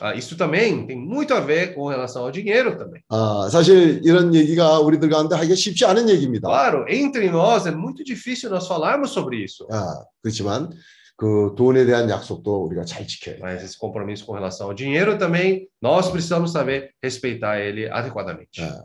Ah, 0.00 0.14
isso 0.14 0.36
também 0.36 0.86
tem 0.86 0.96
muito 0.96 1.34
a 1.34 1.40
ver 1.40 1.74
com 1.74 1.86
relação 1.86 2.24
ao 2.24 2.30
dinheiro 2.30 2.78
também. 2.78 3.02
아, 3.10 3.48
사실 3.50 4.00
이런 4.04 4.34
얘기가 4.34 4.80
우리들 4.80 5.08
가운데 5.10 5.36
하기가 5.36 5.54
쉽지 5.54 5.84
않은 5.84 6.08
얘기입니다. 6.08 6.48
Claro, 6.48 6.86
entre 6.88 7.28
nós 7.28 7.66
é 7.66 7.70
muito 7.70 8.02
difícil 8.02 8.50
nós 8.50 8.66
falarmos 8.66 9.10
sobre 9.10 9.42
isso. 9.42 9.66
아, 9.70 10.04
그렇지만 10.22 10.70
그 11.16 11.54
돈에 11.56 11.84
대한 11.84 12.08
약속도 12.08 12.64
우리가 12.64 12.84
잘 12.84 13.06
지켜야 13.06 13.36
돼요. 13.36 13.44
Mas 13.44 13.62
esse 13.62 13.78
compromisso 13.78 14.24
com 14.24 14.32
relação 14.32 14.68
ao 14.68 14.74
dinheiro 14.74 15.18
também, 15.18 15.68
nós 15.80 16.10
precisamos 16.10 16.52
saber 16.52 16.90
respeitar 17.02 17.60
ele 17.60 17.88
adequadamente. 17.90 18.62
아, 18.62 18.84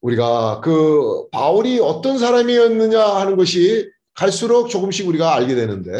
우리가 0.00 0.60
그 0.60 1.28
바울이 1.32 1.80
어떤 1.80 2.16
사람이었느냐 2.16 3.02
하는 3.02 3.36
것이 3.36 3.90
갈수록 4.18 4.68
조금씩 4.68 5.06
우리가 5.06 5.32
알게 5.36 5.54
되는데 5.54 5.92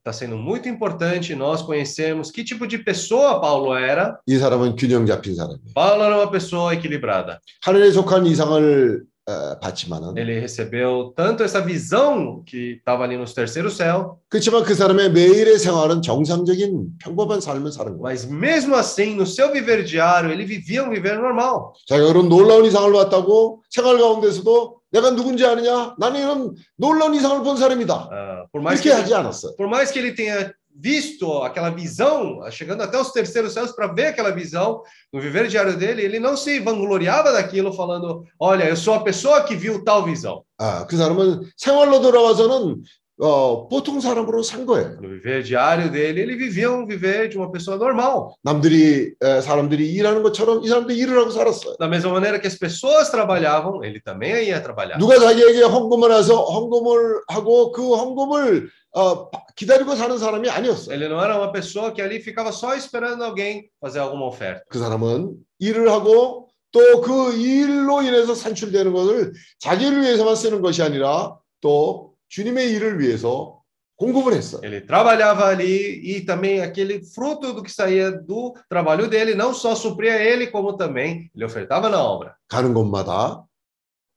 Está 0.00 0.12
sendo 0.12 0.38
muito 0.38 0.66
importante 0.66 1.34
nós 1.34 1.60
conhecermos 1.62 2.30
que 2.32 2.42
tipo 2.42 2.66
de 2.66 2.78
pessoa 2.78 3.38
Paulo 3.38 3.76
era. 3.76 4.16
이 4.26 4.38
사람은 4.38 4.76
균형 4.76 5.04
잡힌 5.04 5.34
사람이에요. 5.34 5.74
Paulo 5.74 6.04
era 6.04 6.16
uma 6.16 6.30
pessoa 6.30 6.72
equilibrada. 6.72 7.38
하늘에 7.60 7.90
속한 7.92 8.24
이상을 8.24 9.02
어, 9.28 9.58
받지만은 9.60 10.16
Ele 10.16 10.40
recebeu 10.40 11.12
tanto 11.14 11.44
essa 11.44 11.60
visão 11.60 12.42
que 12.46 12.78
estava 12.80 13.04
ali 13.04 13.18
nos 13.18 13.34
terceiro 13.34 13.68
céu, 13.70 14.16
그렇지만 14.30 14.62
그 14.64 14.74
사람의 14.74 15.12
매일의 15.12 15.58
생활은 15.58 16.00
정상적인 16.00 16.96
평범한 17.04 17.42
삶을 17.42 17.70
사는 17.70 17.98
거예요. 17.98 18.02
mas 18.08 18.24
mesmo 18.24 18.74
assim, 18.74 19.14
no 19.16 19.26
seu 19.26 19.52
viver 19.52 19.84
diário, 19.84 20.32
ele 20.32 20.46
vivia 20.46 20.82
um 20.82 20.88
viver 20.88 21.18
normal. 21.18 21.74
자기가 21.88 22.08
그런 22.08 22.30
놀라운 22.30 22.64
이상을 22.64 22.90
봤다고 22.90 23.62
생활 23.68 23.98
가운데서도 23.98 24.77
내가 24.91 25.11
누군지 25.11 25.45
아느냐? 25.45 25.95
나는 25.97 26.21
이런 26.21 26.55
놀라운 26.77 27.13
이상을 27.15 27.43
본 27.43 27.57
사람이다. 27.57 28.09
Ah, 28.11 28.45
por 28.51 28.61
mais 28.61 28.81
que 28.81 28.89
이렇게 28.89 29.01
하지 29.01 29.13
않았어요. 29.13 29.55
por 29.57 29.67
mais 29.67 29.91
que 29.91 29.99
ele 29.99 30.13
tenha 30.13 30.53
visto 30.75 31.43
aquela 31.43 31.69
visão, 31.69 32.39
chegando 32.49 32.81
até 32.81 32.97
os 32.99 33.11
terceiros 33.11 33.53
céus 33.53 33.71
para 33.71 33.87
ver 33.93 34.07
aquela 34.07 34.31
visão 34.31 34.81
no 35.11 35.21
viver 35.21 35.47
diário 35.47 35.77
dele, 35.77 36.01
ele 36.01 36.19
não 36.19 36.35
se 36.35 36.59
vangloriava 36.59 37.31
daquilo, 37.31 37.73
falando: 37.73 38.25
Olha, 38.39 38.65
eu 38.67 38.75
sou 38.75 38.95
a 38.95 39.03
pessoa 39.03 39.43
que 39.43 39.55
viu 39.55 39.83
tal 39.83 40.03
visão. 40.03 40.43
아, 40.57 40.85
그 40.87 40.97
사람은 40.97 41.51
생활로 41.57 42.01
돌아와서는 42.01 42.83
어, 43.20 43.66
보통 43.68 44.00
사람으로 44.00 44.42
산 44.44 44.64
거예요. 44.64 44.96
No 45.02 45.08
viver 45.08 45.42
diário 45.42 45.90
dele, 45.90 46.20
ele 46.22 46.36
vivia 46.36 46.70
um 46.70 46.86
viver 46.86 47.28
de 47.28 47.36
uma 47.36 47.50
pessoa 47.50 47.76
normal. 47.76 48.34
남들이 48.44 49.12
에, 49.20 49.40
사람들이 49.40 49.92
일하는 49.92 50.22
것처럼 50.22 50.62
이 50.62 50.68
사람도 50.68 50.92
일을 50.92 51.18
하고 51.18 51.30
살았어요. 51.30 51.76
Da 51.80 51.88
mesma 51.88 52.12
maneira 52.12 52.38
que 52.38 52.46
as 52.46 52.56
pessoas 52.56 53.10
trabalhavam, 53.10 53.82
ele 53.84 54.00
também 54.00 54.46
ia 54.48 54.62
trabalhar. 54.62 54.98
누가 54.98 55.18
자기에게 55.18 55.62
헌금을 55.62 56.12
해서 56.12 56.36
헌금을 56.44 57.22
하고 57.28 57.72
그 57.72 57.96
헌금을 57.96 58.70
어, 58.92 59.28
바- 59.30 59.42
기다리고 59.56 59.96
사는 59.96 60.16
사람이 60.16 60.48
아니었어요. 60.48 60.94
Ele 60.94 61.08
não 61.08 61.20
era 61.22 61.36
uma 61.36 61.50
pessoa 61.52 61.92
que 61.92 62.00
ali 62.00 62.20
ficava 62.20 62.52
só 62.52 62.76
esperando 62.76 63.24
alguém 63.24 63.68
fazer 63.80 63.98
alguma 63.98 64.26
oferta. 64.26 64.62
그 64.70 64.78
사람은 64.78 65.34
일을 65.58 65.90
하고 65.90 66.48
또 66.70 67.00
그 67.00 67.32
일로 67.34 68.02
인해서 68.02 68.34
산출되는 68.34 68.92
것을 68.92 69.32
자기를 69.58 70.02
위해서만 70.02 70.36
쓰는 70.36 70.60
것이 70.60 70.82
아니라 70.82 71.36
또 71.60 72.07
주님의 72.29 72.71
일을 72.71 72.99
위해서 72.99 73.61
공급을 73.95 74.33
했어요. 74.33 74.61
Ele 74.63 74.81
trabalhava 74.85 75.45
ali 75.47 76.01
e 76.03 76.25
também 76.25 76.61
aquele 76.61 77.03
fruto 77.05 77.53
do 77.53 77.61
que 77.63 77.71
saía 77.71 78.11
do 78.11 78.53
trabalho 78.67 79.07
dele 79.07 79.35
não 79.35 79.53
só 79.53 79.75
supria 79.75 80.15
ele, 80.15 80.47
como 80.47 80.75
também 80.75 81.29
ele 81.35 81.45
ofertava 81.45 81.89
na 81.89 82.01
obra. 82.03 82.35
가는 82.49 82.73
곳마다 82.73 83.43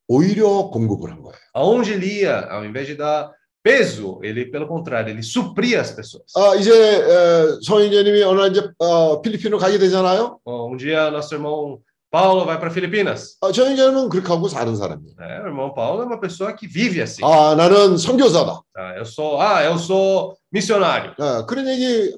오히려 0.08 0.70
공급을 0.70 1.10
한 1.10 1.22
거예요. 1.22 1.36
Aonde 1.54 1.92
ele 1.92 2.20
ia, 2.20 2.40
ao 2.50 2.64
invés 2.64 2.86
de 2.86 2.94
dar 2.94 3.30
peso, 3.62 4.20
ele, 4.22 4.46
pelo 4.46 4.66
contrário, 4.68 5.10
ele 5.10 5.22
supria 5.22 5.80
as 5.80 5.90
pessoas. 5.90 6.32
아, 6.36 6.54
이제 6.54 6.70
에, 6.72 7.58
소인재님이 7.62 8.22
어느 8.22 8.40
날 8.40 8.50
이제 8.52 8.62
어, 8.78 9.20
필리핀으로 9.20 9.58
가게 9.58 9.78
되잖아요. 9.78 10.38
Ó, 10.44 10.68
Um 10.70 10.76
dia, 10.76 11.10
nosso 11.10 11.34
irmão 11.34 11.80
Paulo 12.11 12.45
vai 12.45 12.59
para 12.59 12.69
Filipinas. 12.69 13.37
어, 13.39 13.53
소인재님은 13.53 14.09
그렇게 14.09 14.27
하고 14.27 14.49
사는 14.49 14.75
사람이에요. 14.75 15.15
É, 15.17 15.39
o 15.43 15.47
irmão 15.47 15.73
Paulo 15.73 16.03
é 16.03 16.05
uma 16.05 16.19
pessoa 16.19 16.53
que 16.53 16.67
vive 16.67 17.01
assim. 17.01 17.23
아, 17.23 17.55
나는 17.55 17.97
선교사다. 17.97 18.61
Ah, 18.75 18.93
eu 18.97 19.05
sou, 19.05 19.39
ah, 19.39 19.63
eu 19.63 19.77
sou 19.79 20.35
missionário. 20.53 21.13
아, 21.17 21.45
그런 21.45 21.67
얘기 21.69 22.13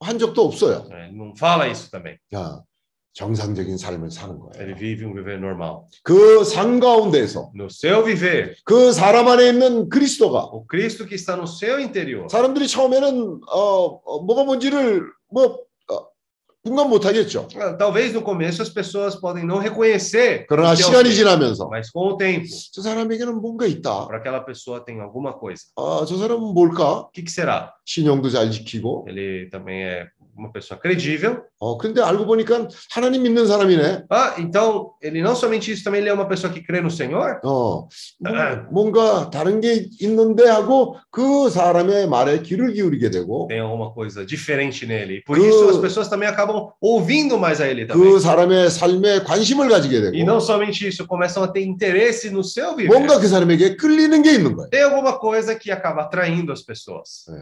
한 0.00 0.18
적도 0.18 0.44
없어요. 0.44 0.86
É, 0.90 1.10
não 1.10 1.34
fala 1.34 1.66
isso 1.68 1.90
também. 1.90 2.18
아, 2.34 2.60
정상적인 3.14 3.78
삶을 3.78 4.10
사는 4.10 4.38
거예요. 4.38 4.60
Ele 4.60 4.74
vive 4.74 5.06
um 5.06 5.14
viver 5.14 5.38
normal. 5.38 5.86
그상 6.02 6.78
가운데서 6.78 7.52
No 7.56 7.68
seu 7.70 8.04
viver, 8.04 8.54
그 8.64 8.92
사람 8.92 9.28
안에 9.28 9.48
있는 9.48 9.88
그리스도가 9.88 10.50
o 10.52 10.66
Cristo 10.68 11.06
que 11.06 11.14
está 11.14 11.34
no 11.34 11.46
seu 11.46 11.76
interior. 11.78 12.28
사람들이 12.28 12.68
처음에는 12.68 13.40
어, 13.50 14.00
어, 14.04 14.20
뭐가 14.22 14.44
뭔지를 14.44 15.02
뭐 15.30 15.60
어, 16.63 16.63
분간 16.63 16.89
못하겠죠. 16.89 17.47
Ah, 17.55 17.73
Talvez 17.77 18.13
no 18.13 18.21
começo 18.21 18.61
as 18.61 18.69
pessoas 18.69 19.15
podem 19.15 19.45
não 19.45 19.59
reconhecer. 19.59 20.45
그러나 20.47 20.73
o 20.73 20.75
que 20.75 20.83
é 20.83 20.85
o 20.85 20.89
시간이 20.89 21.09
templo, 21.09 21.15
지나면서 21.15 21.67
Mas 21.69 21.89
com 21.89 22.07
o 22.07 22.17
tempo, 22.17 22.45
저 22.73 22.81
사람에게는 22.81 23.35
뭔가 23.41 23.65
있다. 23.65 24.07
para 24.07 24.17
aquela 24.17 24.41
pessoa 24.41 24.83
tem 24.83 24.99
alguma 24.99 25.33
coisa. 25.33 25.63
아, 25.77 26.05
저 26.05 26.17
사람은 26.17 26.53
뭘까? 26.53 27.07
O 27.07 27.11
que, 27.11 27.23
que 27.23 27.31
será? 27.31 27.71
신용도 27.85 28.29
잘 28.29 28.51
지키고. 28.51 29.05
Ele 29.07 29.49
também 29.49 29.83
é 29.83 30.07
uma 30.37 30.51
pessoa 30.53 30.79
credível. 30.79 31.41
어, 31.59 31.77
근데 31.77 32.01
알고 32.01 32.25
보니까 32.25 32.69
하나님 32.95 33.23
믿는 33.23 33.45
사람이네. 33.45 34.05
Ah, 34.09 34.35
então 34.39 34.91
ele 35.01 35.21
não 35.21 35.35
somente 35.35 35.69
isso, 35.73 35.83
também 35.83 35.99
ele 35.99 36.07
é 36.09 36.13
uma 36.13 36.25
pessoa 36.29 36.51
que 36.53 36.61
crê 36.63 36.79
no 36.79 36.89
Senhor. 36.89 37.41
어, 37.43 37.89
뭐, 38.19 38.31
뭔가 38.71 39.29
다른 39.29 39.59
게 39.59 39.89
있는데 39.99 40.47
하고 40.47 40.95
그 41.11 41.49
사람의 41.49 42.07
말에 42.07 42.41
귀를 42.41 42.71
기울이게 42.71 43.09
되고 43.09 43.47
Tem 43.49 43.59
alguma 43.59 43.91
coisa 43.93 44.25
diferente 44.25 44.85
nele. 44.85 45.17
E 45.17 45.23
por 45.25 45.37
Que- 45.37 45.49
isso 45.49 45.67
as 45.69 45.77
pessoas 45.77 46.07
também 46.07 46.29
acabam 46.29 46.71
ouvindo 46.79 47.37
mais 47.37 47.59
a 47.59 47.67
ele 47.67 47.85
também. 47.85 48.01
그 48.13 48.19
사람의 48.21 48.69
삶에 48.69 49.23
관심을 49.23 49.67
가지게 49.67 49.99
되고 49.99 50.15
E 50.15 50.23
não 50.23 50.39
somente 50.39 50.87
isso, 50.87 51.05
começam 51.05 51.43
a 51.43 51.51
ter 51.51 51.63
interesse 51.67 52.29
no 52.31 52.43
seu 52.45 52.77
viver. 52.77 52.87
뭔가 52.87 53.19
그 53.19 53.27
사람에게 53.27 53.75
끌리는 53.75 54.21
게 54.21 54.31
있는 54.35 54.55
거예요. 54.55 54.69
Tem 54.69 54.83
alguma 54.83 55.19
coisa 55.19 55.53
que 55.59 55.69
acaba 55.69 56.03
atraindo 56.03 56.53
as 56.53 56.63
pessoas. 56.63 57.27
예, 57.27 57.35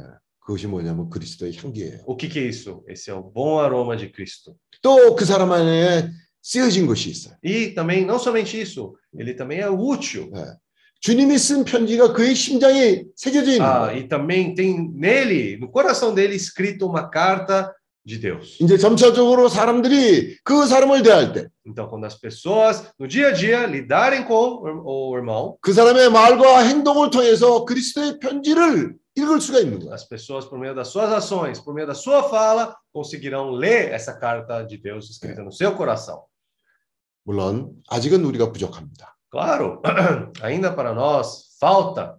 그것이 0.44 0.66
뭐냐면 0.66 1.08
그리스도의 1.08 1.56
향기예요. 1.56 2.00
O 2.06 2.16
que, 2.16 2.28
que 2.28 2.40
é 2.40 2.48
isso? 2.48 2.82
Esse 2.88 3.10
é 3.10 3.14
o 3.14 3.22
bom 3.22 3.60
aroma 3.60 3.96
de 3.96 4.08
Cristo. 4.12 4.56
또 4.82 5.14
그 5.14 5.24
사람 5.24 5.52
안에 5.52 6.10
쓰여진 6.42 6.86
것이 6.86 7.10
있어요. 7.10 7.36
E 7.44 7.68
também, 7.74 8.04
não 8.04 8.18
somente 8.18 8.60
isso, 8.60 8.94
ele 9.16 9.34
também 9.34 9.60
é 9.60 9.68
útil. 9.70 10.30
주님이 11.00 11.36
쓴 11.38 11.64
편지가 11.64 12.12
그의 12.12 12.34
심장에 12.34 13.04
새겨져 13.16 13.52
있는 13.52 13.62
Ah, 13.66 13.86
거예요. 13.90 13.98
e 13.98 14.08
também 14.08 14.54
tem 14.54 14.90
nele, 14.94 15.56
no 15.58 15.68
coração 15.70 16.14
dele, 16.14 16.34
escrito 16.36 16.86
uma 16.86 17.08
carta 17.10 17.72
de 18.04 18.18
Deus. 18.18 18.58
이제 18.60 18.76
점차적으로 18.76 19.48
사람들이 19.48 20.38
그 20.44 20.66
사람을 20.66 21.02
대할 21.02 21.32
때그 21.32 21.48
Então, 21.66 21.86
quando 21.88 22.04
as 22.06 22.18
pessoas, 22.18 22.82
no 22.98 23.06
dia 23.06 23.28
a 23.28 23.32
dia, 23.32 23.64
lidarem 23.66 24.24
com 24.26 24.62
o 24.84 25.16
irmão, 25.16 25.56
그 25.60 25.72
사람의 25.72 26.10
말과 26.10 26.60
행동을 26.66 27.10
통해서 27.10 27.64
그리스도의 27.64 28.18
편지를 28.18 28.94
읽을 29.15 29.41
수가 29.41 29.59
있는 29.59 29.79
거예요. 29.79 29.93
as 29.93 30.07
pessoas, 30.07 30.45
por 30.45 30.59
meio 30.59 30.73
das 30.75 30.89
suas 30.89 31.11
ações, 31.11 31.59
por 31.59 31.73
meio 31.73 31.87
da 31.87 31.93
sua 31.95 32.23
fala, 32.29 32.75
conseguirão 32.93 33.51
ler 33.51 33.91
essa 33.91 34.13
carta 34.13 34.63
de 34.63 34.77
Deus 34.77 35.09
escrita 35.09 35.41
no 35.43 35.51
seu 35.51 35.75
coração. 35.75 36.23
물론 37.25 37.73
아직은 37.89 38.23
우리가 38.25 38.51
부족합니다. 38.51 39.15
Claro, 39.29 39.81
ainda 40.41 40.73
para 40.73 40.93
nós 40.93 41.57
falta, 41.59 42.15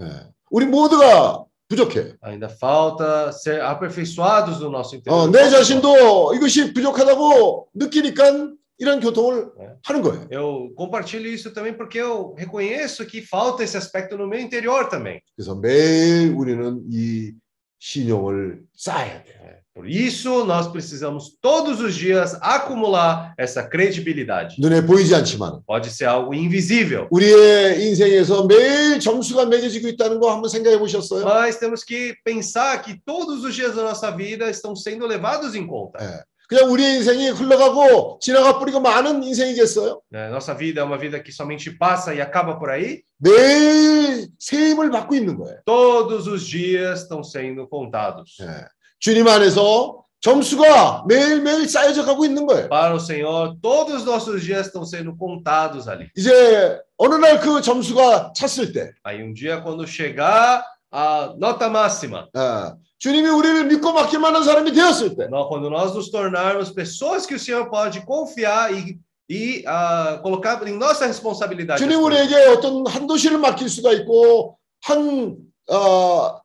예. 0.00 0.32
우리 0.50 0.66
모두가 0.66 1.44
부족해요. 1.68 2.16
ainda 2.22 2.48
falta 2.48 3.30
ser 3.32 3.60
aperfeiçoados 3.62 4.58
no 4.60 4.70
nosso 4.70 4.96
interior. 4.96 5.28
어, 5.28 5.30
내 5.30 5.48
자신도 5.50 6.34
이것이 6.34 6.72
부족하다고 6.74 7.68
느끼니까 7.74 8.52
이런 8.78 9.00
교통을 9.00 9.50
하는 9.84 10.02
거예요. 10.02 10.28
Eu 10.30 10.72
compartilho 10.76 11.26
isso 11.28 11.52
também 11.52 11.74
porque 11.74 11.98
eu 11.98 12.34
reconheço 12.34 13.04
que 13.06 13.20
falta 13.20 13.64
esse 13.64 13.76
aspecto 13.76 14.16
no 14.16 14.28
meu 14.28 14.38
interior 14.38 14.88
também. 14.88 15.20
그래서 15.36 15.54
매일 15.56 16.32
우리는 16.34 16.82
이 16.90 17.32
신용을 17.80 18.60
쌓아야 18.76 19.22
돼요. 19.24 19.38
Por 19.74 19.88
isso, 19.88 20.44
nós 20.44 20.66
precisamos 20.72 21.38
todos 21.40 21.80
os 21.80 21.94
dias 21.94 22.36
acumular 22.42 23.32
essa 23.38 23.62
credibilidade. 23.62 24.56
눈에 24.60 24.84
보이지 24.84 25.14
않지만 25.14 25.62
Pode 25.64 25.88
ser 25.90 26.06
algo 26.06 26.34
invisível, 26.34 27.06
우리의 27.12 27.86
인생에서 27.86 28.46
매일 28.46 28.98
점수가 28.98 29.46
매겨지고 29.46 29.86
있다는 29.86 30.18
거 30.18 30.32
한번 30.32 30.50
생각해 30.50 30.80
보셨어요? 30.80 31.24
mas 31.24 31.58
temos 31.60 31.84
que 31.84 32.16
pensar 32.24 32.82
que 32.82 33.00
todos 33.06 33.44
os 33.44 33.54
dias 33.54 33.76
da 33.76 33.84
nossa 33.84 34.10
vida 34.10 34.50
estão 34.50 34.74
sendo 34.74 35.06
levados 35.06 35.54
em 35.54 35.64
conta. 35.64 36.02
예. 36.02 36.24
그냥 36.53 36.71
우리의 36.71 36.95
인생이 36.97 37.29
흘러가고 37.29 38.19
지나가 38.21 38.59
버리고 38.59 38.79
많은 38.79 39.23
인생이겠어요? 39.23 40.01
né? 40.11 40.29
Nossa 40.29 40.53
vida 40.53 40.81
é 40.81 40.83
uma 40.83 40.97
vida 40.99 41.19
que 41.19 41.31
somente 41.31 41.71
passa 41.71 42.13
e 42.13 42.21
acaba 42.21 42.59
por 42.59 42.69
aí. 42.69 43.01
매일 43.17 44.27
새 44.37 44.69
힘을 44.69 44.91
받고 44.91 45.15
있는 45.15 45.35
거예요. 45.35 45.61
Todos 45.65 46.27
os 46.27 46.45
dias 46.45 47.01
estão 47.01 47.23
sendo 47.23 47.67
contados. 47.67 48.37
예. 48.41 48.67
주님 48.99 49.27
안에서 49.27 50.03
점수가 50.21 51.05
매일매일 51.07 51.67
쌓여져 51.67 52.05
가고 52.05 52.23
있는 52.23 52.45
거예요. 52.45 52.69
Para 52.69 52.93
o 52.93 52.99
Senhor, 52.99 53.55
todos 53.59 54.01
os 54.01 54.05
nossos 54.05 54.43
dias 54.43 54.67
estão 54.67 54.85
sendo 54.85 55.17
contados 55.17 55.87
ali. 55.87 56.07
이제 56.15 56.79
어느 56.97 57.15
날 57.15 57.39
그 57.39 57.61
점수가 57.61 58.33
찼을 58.35 58.71
때 58.73 58.91
Aí 59.03 59.23
um 59.23 59.33
dia, 59.33 59.59
quando 59.61 59.87
chegar 59.87 60.63
a 60.92 61.34
nota 61.38 61.68
máxima, 61.68 62.28
예. 62.36 62.72
주님이 62.98 63.28
우리를 63.28 63.66
믿고 63.66 63.92
맡길 63.92 64.18
만한 64.18 64.42
사람이 64.42 64.72
되었을 64.72 65.16
때 65.16 65.28
nó- 65.28 65.48
quando 65.48 65.68
nós 65.70 65.94
nos 65.94 66.10
tornarmos 66.10 66.72
pessoas 66.74 67.26
que 67.26 67.34
o 67.34 67.38
Senhor 67.38 67.68
pode 67.70 68.00
confiar 68.04 68.72
e, 68.74 68.98
e 69.30 69.62
ah, 69.66 70.18
colocar 70.22 70.60
em 70.66 70.76
nossa 70.76 71.06
responsabilidade. 71.06 71.78
as 71.78 71.80
주님 71.80 72.00
coisas. 72.00 72.04
우리에게 72.32 72.34
어떤 72.50 72.86
한 72.86 73.06
도시를 73.06 73.38
맡길 73.38 73.68
수가 73.68 73.92
있고 73.92 74.58
한 74.82 75.36
어, 75.70 76.40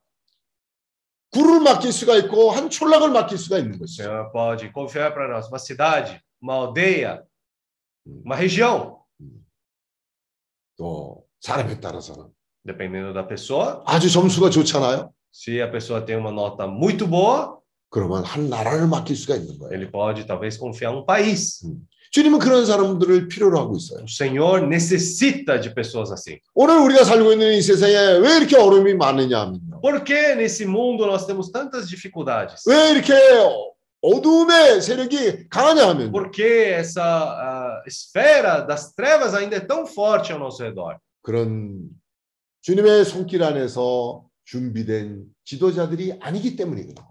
구를 1.32 1.61
맡길 1.61 1.91
수가 1.91 2.18
있고 2.18 2.52
한 2.52 2.70
촌락을 2.70 3.10
맡길 3.10 3.38
수가 3.38 3.57
있는 3.57 3.76
O 3.76 3.80
것이죠. 3.80 4.03
Senhor 4.03 4.32
pode 4.32 4.70
confiar 4.72 5.14
para 5.14 5.28
nós 5.28 5.48
uma 5.48 5.57
cidade, 5.57 6.22
uma 6.41 6.53
aldeia, 6.56 7.24
uma 8.06 8.36
região, 8.36 8.99
또 10.78 11.26
사람에 11.41 11.80
따라서는 11.80 12.28
dependendo 12.68 13.14
da 13.14 13.24
pessoa. 13.24 13.84
아주 13.86 14.10
점수가 14.10 14.49
좋잖아요. 14.49 15.10
Se 15.32 15.60
a 15.61 15.68
pessoa 15.70 16.02
tem 16.02 16.15
uma 16.15 16.32
nota 16.32 16.68
muito 16.68 17.07
boa, 17.07 17.57
그러면 17.90 18.24
한 18.24 18.49
나라를 18.49 18.88
맡길 18.88 19.15
수가 19.15 19.36
있는 19.36 19.57
거예요. 19.60 19.74
ele 19.74 19.91
pode 19.91 20.26
talvez 20.26 20.57
confiar 20.57 20.95
um 20.95 21.06
país. 21.06 21.61
주님은 22.11 22.38
그런 22.38 22.64
사람들을 22.65 23.28
필요로 23.28 23.57
하고 23.57 23.76
있어요. 23.76 24.03
O 24.03 24.07
Senhor 24.07 24.61
necessita 24.68 25.60
de 25.60 25.74
pessoas 25.74 26.11
assim. 26.11 26.38
오늘 26.53 26.78
우리가 26.78 27.03
살고 27.03 27.32
있는 27.32 27.53
이 27.53 27.61
세상에 27.61 27.95
왜 28.20 28.38
이렇게 28.38 28.56
어려움이 28.56 28.94
많으냐 28.94 29.40
하면요. 29.40 29.82
Por 29.82 30.03
que 30.03 30.34
nesse 30.36 30.65
mundo 30.65 31.07
nós 31.07 31.26
temos 31.26 31.52
tantas 31.52 31.90
dificuldades? 31.90 32.70
왜 32.70 32.91
이렇게 32.91 33.14
어두움의 34.02 34.82
세력이 34.82 35.49
강하냐 35.49 35.88
하면 35.90 36.11
Por 36.11 36.30
que 36.30 36.44
essa 36.44 37.02
ah, 37.02 37.84
esfera 37.88 38.61
das 38.61 38.94
trevas 38.94 39.34
ainda 39.34 39.56
é 39.56 39.60
tão 39.60 39.88
forte 39.88 40.32
ao 40.32 40.38
nosso 40.38 40.61
redor? 40.61 40.98
그런 41.24 41.90
주님의 42.62 43.05
손길 43.05 43.43
안에서 43.43 44.24
준비된 44.44 45.24
지도자들이 45.44 46.18
아니기 46.20 46.56
때문이거든요. 46.56 47.06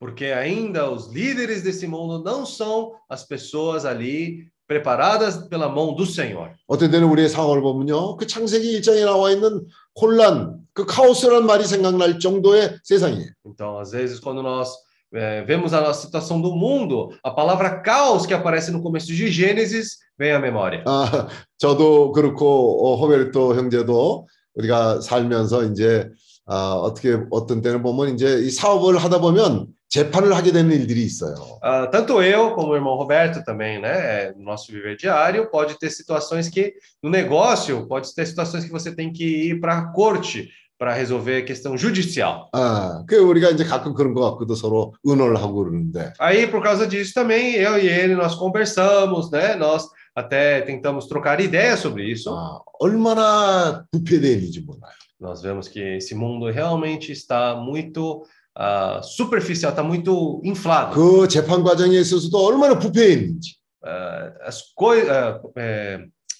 Porque 0.00 0.26
ainda 0.26 0.90
os 0.90 1.12
líderes 1.12 1.62
desse 1.62 1.86
mundo 1.88 2.22
não 2.22 2.46
são 2.46 2.92
as 3.08 3.26
pessoas 3.26 3.84
ali 3.84 4.48
preparadas 4.68 5.48
pela 5.48 5.68
mão 5.68 5.94
do 5.94 6.06
Senhor. 6.06 6.52
어떤 6.68 6.90
때는 6.90 7.08
우리의 7.08 7.28
상황을 7.28 7.62
보면요. 7.62 8.16
그 8.16 8.26
창세기 8.26 8.80
1장에 8.80 9.04
나와 9.04 9.32
있는 9.32 9.66
혼란, 10.00 10.60
그 10.72 10.84
카오스라는 10.86 11.46
말이 11.46 11.64
생각날 11.64 12.20
정도의 12.20 12.78
세상이에요. 12.84 13.30
Então, 13.44 13.78
às 13.78 13.90
vezes, 13.90 14.20
quando 14.20 14.42
nós 14.42 14.70
eh, 15.14 15.42
vemos 15.44 15.72
a 15.72 15.80
nossa 15.80 16.06
situação 16.06 16.40
do 16.40 16.54
mundo, 16.54 17.10
a 17.24 17.30
palavra 17.30 17.80
caos 17.80 18.26
que 18.26 18.34
aparece 18.34 18.70
no 18.70 18.82
começo 18.82 19.06
de 19.06 19.32
Gênesis 19.32 19.98
vem 20.18 20.32
à 20.32 20.38
memória. 20.38 20.84
아, 20.86 21.28
저도 21.56 22.12
그렇고 22.12 22.86
어, 22.86 22.96
호베르토 22.96 23.54
형제도 23.56 24.28
우리가 24.58 25.00
살면서 25.00 25.64
이제 25.64 26.10
아, 26.46 26.72
어떻게 26.74 27.18
어떤 27.30 27.60
때는 27.62 27.82
보면 27.82 28.14
이제 28.14 28.38
이 28.40 28.50
사업을 28.50 28.98
하다 28.98 29.20
보면 29.20 29.68
재판을 29.88 30.34
하게 30.36 30.52
되는 30.52 30.70
일들이 30.70 31.02
있어요. 31.04 31.34
Ah, 31.62 31.86
tanto 31.90 32.22
eu 32.22 32.52
como 32.54 32.72
o 32.72 32.76
irmão 32.76 32.94
Roberto 32.96 33.42
também, 33.44 33.80
né? 33.80 33.88
eh, 33.90 34.32
No 34.36 34.44
nosso 34.44 34.70
viver 34.70 34.96
diário, 34.96 35.50
pode 35.50 35.78
ter 35.78 35.90
situações 35.90 36.48
que, 36.50 36.74
no 37.02 37.08
negócio, 37.08 37.86
pode 37.86 38.14
ter 38.14 38.26
situações 38.26 38.64
que 38.64 38.70
você 38.70 38.94
tem 38.94 39.10
que 39.12 39.24
ir 39.48 39.60
para 39.60 39.78
a 39.78 39.86
corte 39.92 40.48
para 40.78 40.92
resolver 40.92 41.42
questão 41.42 41.76
judicial. 41.76 42.48
아, 42.52 43.02
그 43.08 43.16
우리가 43.16 43.50
이제 43.50 43.64
가끔 43.64 43.94
그런 43.94 44.12
것 44.14 44.20
같고도 44.30 44.54
서로 44.54 44.94
의논을 45.04 45.36
하고 45.36 45.54
그러는데 45.64 46.12
Aí, 46.18 46.46
por 46.50 46.62
causa 46.62 46.86
disso 46.86 47.14
também, 47.14 47.54
eu 47.56 47.78
e 47.78 47.88
ele, 47.88 48.14
nós 48.14 48.34
conversamos, 48.34 49.30
né? 49.30 49.54
Nós 49.56 49.86
até 50.18 50.60
tentamos 50.62 51.06
trocar 51.06 51.40
ideias 51.40 51.80
sobre 51.80 52.04
isso. 52.10 52.30
아, 52.30 52.60
얼마나 52.80 53.84
있는지 53.94 54.60
몰라요. 54.60 54.92
Nós 55.20 55.42
vemos 55.42 55.68
que 55.68 55.80
esse 55.96 56.14
mundo 56.14 56.50
realmente 56.50 57.10
está 57.12 57.56
muito 57.56 58.24
ah, 58.54 59.00
superficial, 59.02 59.70
está 59.70 59.82
muito 59.82 60.40
inflado. 60.44 60.94
그 60.94 61.28
재판 61.28 61.62
과정에 61.62 61.98
있어서도 61.98 62.38
얼마나 62.38 62.78
부패해 62.78 63.12
있는지. 63.12 63.56
Ah, 63.84 64.32
as 64.44 64.72
coisas, 64.74 65.40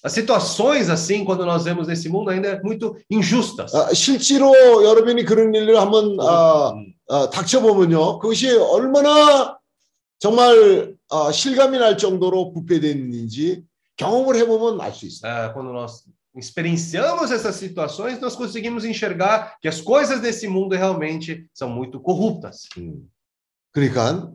as 0.03 0.11
situações 0.13 0.89
assim, 0.89 1.25
quando 1.25 1.45
nós 1.45 1.63
vemos 1.63 1.87
nesse 1.87 2.09
mundo, 2.09 2.29
ainda 2.29 2.49
é 2.49 2.61
muito 2.61 2.95
injustas. 3.09 3.73
아, 3.73 3.93
실제로 3.93 4.53
여러분이 4.83 5.23
그런 5.23 5.53
일을 5.53 5.79
한번 5.79 6.17
아, 6.19 6.73
아, 7.09 7.29
닥쳐보면요, 7.29 8.19
그것이 8.19 8.49
얼마나 8.49 9.57
정말 10.19 10.95
아, 11.09 11.31
실감이 11.31 11.79
날 11.79 11.97
정도로 11.97 12.51
부패되어 12.53 12.91
있는지 12.91 13.63
경험을 13.98 14.36
해보면 14.36 14.80
알 14.80 14.92
수 14.92 15.06
있어요. 15.06 15.32
Ah, 15.32 15.52
quando 15.52 15.72
nós 15.72 16.04
experienciamos 16.36 17.30
essas 17.30 17.56
situações, 17.56 18.18
nós 18.20 18.34
conseguimos 18.34 18.84
enxergar 18.84 19.56
que 19.60 19.68
as 19.68 19.80
coisas 19.80 20.20
desse 20.20 20.48
mundo 20.48 20.74
realmente 20.74 21.48
são 21.54 21.68
muito 21.68 22.00
corruptas. 22.00 22.68
그러니까 23.72 24.30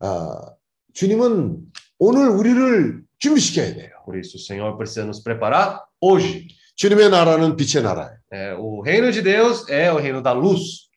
아, 0.00 0.52
주님은 0.94 1.72
오늘 1.98 2.28
우리를 2.28 3.02
준비시켜야 3.18 3.74
돼요. 3.74 3.90
Por 4.04 4.18
isso, 4.18 4.36
o 4.36 4.40
Senhor 4.40 4.76
precisa 4.76 5.04
nos 5.06 5.20
preparar 5.22 5.80
hoje. 6.00 6.48
주님의 6.74 7.10
나라는 7.10 7.54
빛의 7.56 7.82
나라예요. 7.84 8.18
É, 8.32 8.54
o 8.58 8.80
reino 8.80 9.12
de 9.12 9.22
Deus 9.22 9.68
é 9.68 9.92
o 9.92 9.98
reino 9.98 10.20
da 10.22 10.32
luz. 10.32 10.90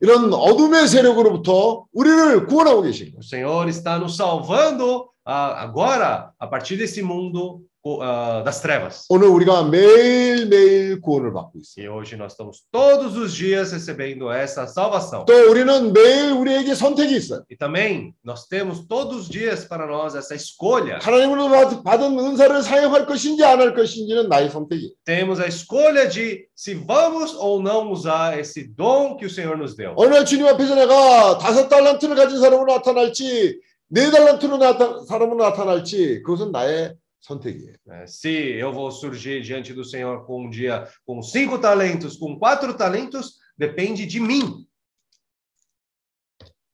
이런 0.00 0.32
어둠의 0.32 0.88
세력으로부터 0.88 1.86
우리를 1.92 2.46
구원하고 2.46 2.82
계신 2.82 3.08
O 3.14 3.20
거예요. 3.20 3.22
Senhor 3.22 3.68
está 3.68 3.98
nos 3.98 4.16
salvando 4.16 5.08
ah, 5.15 5.15
agora, 5.26 6.32
a 6.38 6.46
partir 6.46 6.76
desse 6.76 7.02
mundo 7.02 7.62
ah, 8.00 8.42
das 8.44 8.60
trevas. 8.60 9.06
오늘 9.08 9.26
우리가 9.28 9.64
매일매일 9.64 11.00
구원을 11.00 11.32
받고 11.32 11.58
있어요. 11.58 11.84
E 11.84 11.88
hoje 11.88 12.16
nós 12.16 12.32
estamos 12.32 12.62
todos 12.70 13.16
os 13.16 13.34
dias 13.34 13.72
recebendo 13.72 14.30
essa 14.30 14.66
salvação. 14.66 15.24
또 15.26 15.32
우리는 15.50 15.92
매일 15.92 16.32
우리에게 16.32 16.74
선택이 16.74 17.16
있어요. 17.16 17.42
E 17.50 17.56
também 17.56 18.14
nós 18.24 18.46
temos 18.48 18.86
todos 18.86 19.16
os 19.22 19.28
dias 19.28 19.64
para 19.64 19.86
nós 19.86 20.14
essa 20.14 20.34
escolha. 20.34 20.98
하나님으로 21.02 21.48
받- 21.48 21.82
받은 21.82 22.18
은사를 22.18 22.62
사용할 22.62 23.04
것인지 23.06 23.44
안 23.44 23.60
할 23.60 23.74
것인지는 23.74 24.28
나의 24.28 24.50
선택이에요. 24.50 24.92
Temos 25.04 25.40
a 25.40 25.46
escolha 25.46 26.08
de 26.08 26.46
se 26.54 26.74
vamos 26.74 27.34
ou 27.34 27.60
não 27.60 27.90
usar 27.90 28.38
esse 28.38 28.62
dom 28.76 29.16
que 29.16 29.26
o 29.26 29.30
Senhor 29.30 29.56
nos 29.56 29.74
deu. 29.74 29.92
어느 29.96 30.14
날 30.14 30.24
주님 30.24 30.46
앞에서 30.46 30.74
내가 30.76 31.38
다섯 31.38 31.68
달란트를 31.68 32.14
가진 32.14 32.38
사람으로 32.38 32.72
나타날지 32.74 33.58
네 33.89 34.11
달란트로 34.11 34.57
나타, 34.57 35.05
사람으로 35.05 35.37
나타날지 35.37 36.21
그것은 36.23 36.51
나의 36.51 36.95
선택이에요. 37.21 37.75
Se 38.05 38.59
eu 38.59 38.71
vou 38.73 38.91
surgir 38.91 39.41
diante 39.41 39.73
do 39.73 39.83
Senhor 39.83 40.25
com 40.25 40.45
um 40.45 40.49
dia 40.49 40.87
com 41.05 41.21
cinco 41.21 41.59
talentos, 41.59 42.17
com 42.17 42.37
quatro 42.37 42.75
talentos, 42.75 43.37
depende 43.57 44.05
de 44.05 44.19
mim. 44.19 44.67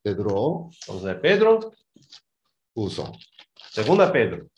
베드로 0.02 0.70
Vamos 0.86 1.02
ver, 1.04 1.20
Pedro. 1.20 1.72
후서 2.76 3.12
Segunda 3.72 4.10
Pedro. 4.12 4.48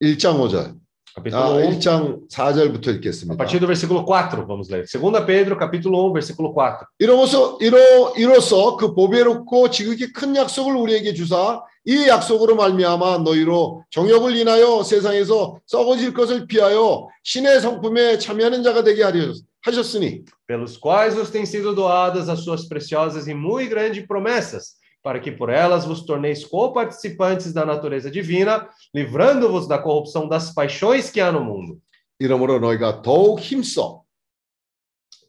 일장 0.00 0.36
5절. 0.36 0.83
Capítulo 1.14 1.42
아, 1.42 1.64
1. 1.64 1.78
1장 1.78 2.28
4절부터 2.28 2.88
A 2.88 2.92
읽겠습니다. 2.94 3.36
partir 3.36 3.60
do 3.60 3.66
versículo 3.68 4.04
4, 4.04 4.44
vamos 4.48 4.68
ler. 4.68 4.84
Segunda 4.84 5.24
Pedro, 5.24 5.56
capítulo 5.56 6.08
1, 6.08 6.12
versículo 6.12 6.52
4. 6.52 6.88
이로써 6.98 7.56
이로 7.60 8.14
이로써 8.16 8.76
그 8.76 8.92
보배롭고 8.94 9.70
지극히 9.70 10.12
큰 10.12 10.34
약속을 10.34 10.74
우리에게 10.74 11.14
주사 11.14 11.62
이 11.84 12.08
약속으로 12.08 12.56
말미암아 12.56 13.18
너희로 13.18 13.84
정욕을 13.90 14.34
인하여 14.34 14.82
세상에서 14.82 15.60
썩어질 15.66 16.14
것을 16.14 16.48
피하여 16.48 17.06
신의 17.22 17.60
성품에 17.60 18.18
참여하는 18.18 18.64
자가 18.64 18.82
되게 18.82 19.04
하려 19.04 19.32
하셨으니 19.62 20.24
pelos 20.48 20.76
quais 20.76 21.14
vos 21.14 21.30
têm 21.30 21.46
sido 21.46 21.74
doadas 21.74 22.28
as 22.28 22.40
suas 22.40 22.66
preciosas 22.68 23.28
e 23.28 23.34
muito 23.34 23.70
grandes 23.70 24.04
promessas, 24.06 24.76
para 25.03 25.19
que 25.19 25.31
por 25.31 25.49
elas 25.49 25.85
vos 25.85 26.05
torneis 26.05 26.45
coparticipantes 26.45 27.53
da 27.53 27.65
natureza 27.65 28.11
divina, 28.11 28.69
livrando-vos 28.93 29.67
da 29.67 29.77
corrupção 29.77 30.27
das 30.27 30.53
paixões 30.53 31.09
que 31.09 31.21
há 31.21 31.31
no 31.31 31.43
mundo. 31.43 31.81
이러므로 32.19 32.59
너희가 32.59 33.01
더욱 33.01 33.39
힘써 33.39 34.03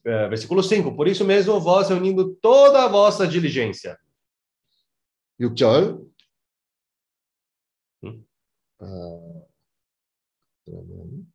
É, 0.05 0.29
versículo 0.29 0.63
5. 0.63 0.97
Por 0.97 1.09
isso 1.09 1.25
mesmo, 1.25 1.61
vós 1.61 1.91
reunindo 1.91 2.35
toda 2.41 2.85
a 2.85 2.89
vossa 2.89 3.27
diligência. 3.27 3.99
6절 5.41 5.99
음. 8.05 8.25
어, 8.79 9.47
그러면 10.67 11.27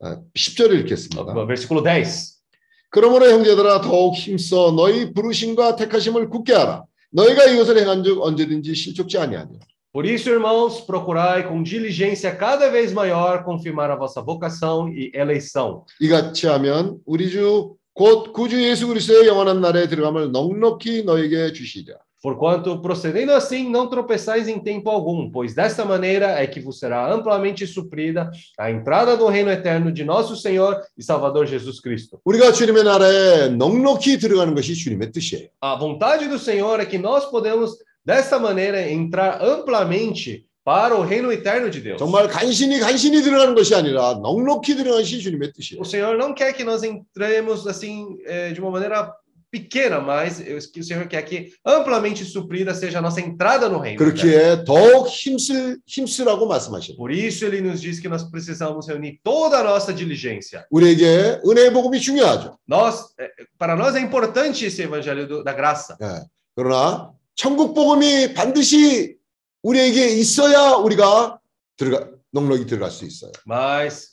아, 0.00 0.22
10절 0.34 0.80
읽겠습니다. 0.80 1.24
Versículo 1.46 1.82
10. 1.82 2.42
그러므로 2.90 3.28
형제들아 3.30 3.80
더욱 3.82 4.14
힘써 4.14 4.72
너희 4.72 5.12
부르심과 5.12 5.76
택하심을 5.76 6.30
굳게 6.30 6.52
하라. 6.54 6.84
너희가 7.10 7.44
이것을 7.44 7.78
행한즉 7.78 8.20
언제든지 8.20 8.74
실족지 8.74 9.18
아니하냐. 9.18 9.58
Por 9.92 10.06
isso, 10.06 10.28
irmãos, 10.28 10.80
procurai 10.84 11.46
com 11.46 11.62
diligência 11.62 12.36
cada 12.36 12.68
vez 12.68 12.92
maior 12.92 13.44
confirmar 13.44 13.92
a 13.92 13.96
vossa 13.96 14.20
vocação 14.20 14.88
e 14.88 15.12
eleição. 15.14 15.84
이같이 16.00 16.48
하면 16.48 16.98
우리 17.06 17.30
주 17.30 17.76
곧 17.94 18.32
구주 18.32 18.60
예수 18.68 18.88
그리스도의 18.88 19.28
영원한 19.28 19.60
날에 19.60 19.86
들어감을 19.86 20.32
넉넉히 20.32 21.04
너에게 21.04 21.52
주시리라. 21.52 21.96
Porquanto, 22.24 22.80
procedendo 22.80 23.32
assim, 23.32 23.68
não 23.68 23.86
tropeçais 23.86 24.48
em 24.48 24.58
tempo 24.58 24.88
algum, 24.88 25.30
pois 25.30 25.54
desta 25.54 25.84
maneira 25.84 26.40
é 26.40 26.46
que 26.46 26.58
vos 26.58 26.78
será 26.78 27.12
amplamente 27.12 27.66
suprida 27.66 28.30
a 28.58 28.70
entrada 28.70 29.14
no 29.14 29.28
reino 29.28 29.50
eterno 29.50 29.92
de 29.92 30.04
nosso 30.04 30.34
Senhor 30.34 30.80
e 30.96 31.02
Salvador 31.02 31.46
Jesus 31.46 31.82
Cristo. 31.82 32.18
우리가 32.24 32.52
주님의 32.52 32.82
나라에 32.82 33.48
넉넉히 33.50 34.16
들어가는 34.18 34.54
것이 34.54 34.74
주님의 34.74 35.12
뜻이에요. 35.12 35.48
A 35.60 35.76
vontade 35.76 36.26
do 36.26 36.38
Senhor 36.38 36.80
é 36.80 36.86
que 36.86 36.96
nós 36.96 37.26
podemos, 37.26 37.72
desta 38.02 38.38
maneira, 38.38 38.80
entrar 38.90 39.42
amplamente 39.42 40.46
para 40.64 40.96
o 40.96 41.02
reino 41.02 41.30
eterno 41.30 41.68
de 41.68 41.82
Deus. 41.82 41.98
정말 41.98 42.26
간신히 42.28 42.80
간신히 42.80 43.20
들어가는 43.20 43.54
것이 43.54 43.74
아니라 43.74 44.14
넉넉히 44.22 44.76
들어가는 44.76 45.02
것이 45.04 45.20
주님의 45.20 45.52
뜻이에요. 45.52 45.82
O 45.82 45.84
Senhor 45.84 46.16
não 46.16 46.32
quer 46.32 46.54
que 46.54 46.64
nós 46.64 46.82
entremos 46.82 47.66
assim 47.66 48.16
eh, 48.24 48.52
de 48.52 48.62
uma 48.62 48.70
maneira 48.70 49.12
pequena, 49.50 50.00
mas 50.00 50.40
eu- 50.40 50.58
que 50.72 50.80
o 50.80 50.84
Senhor 50.84 51.06
quer 51.06 51.22
que 51.22 51.52
amplamente 51.64 52.24
suprida 52.24 52.74
seja 52.74 52.98
a 52.98 53.00
nossa 53.02 53.20
entrada 53.20 53.68
no 53.68 53.78
reino. 53.78 54.02
eterno. 54.02 54.12
그렇기에 54.12 54.64
더욱 54.64 55.06
힘쓸 55.06 55.78
힘쓰라고 55.86 56.46
말씀하시는. 56.48 56.96
Por 56.96 57.12
isso 57.12 57.44
ele 57.46 57.60
nos 57.60 57.80
diz 57.80 58.00
que 58.00 58.08
nós 58.08 58.24
precisamos 58.28 58.88
reunir 58.88 59.20
toda 59.22 59.60
a 59.60 59.62
nossa 59.62 59.94
diligência. 59.94 60.66
우리에게 60.72 61.40
은혜의 61.46 61.72
복음이 61.72 62.00
중요하죠. 62.00 62.58
Nós, 62.68 63.14
eh, 63.20 63.30
para 63.56 63.76
nós 63.76 63.94
é 63.94 64.00
importante 64.00 64.66
esse 64.66 64.82
evangelho 64.82 65.28
do- 65.28 65.44
da 65.44 65.52
graça. 65.52 65.96
예. 66.02 66.24
그러나 66.56 67.12
천국 67.36 67.74
복음이 67.74 68.34
반드시 68.34 69.16
우리에게 69.62 70.08
있어야 70.18 70.72
우리가 70.82 71.38
들어가 71.76 72.08
넉넉히 72.32 72.66
들어갈 72.66 72.90
수 72.90 73.04
있어요. 73.04 73.30
Mas, 73.46 73.54
hã? 73.54 73.92
Ah, 73.94 74.07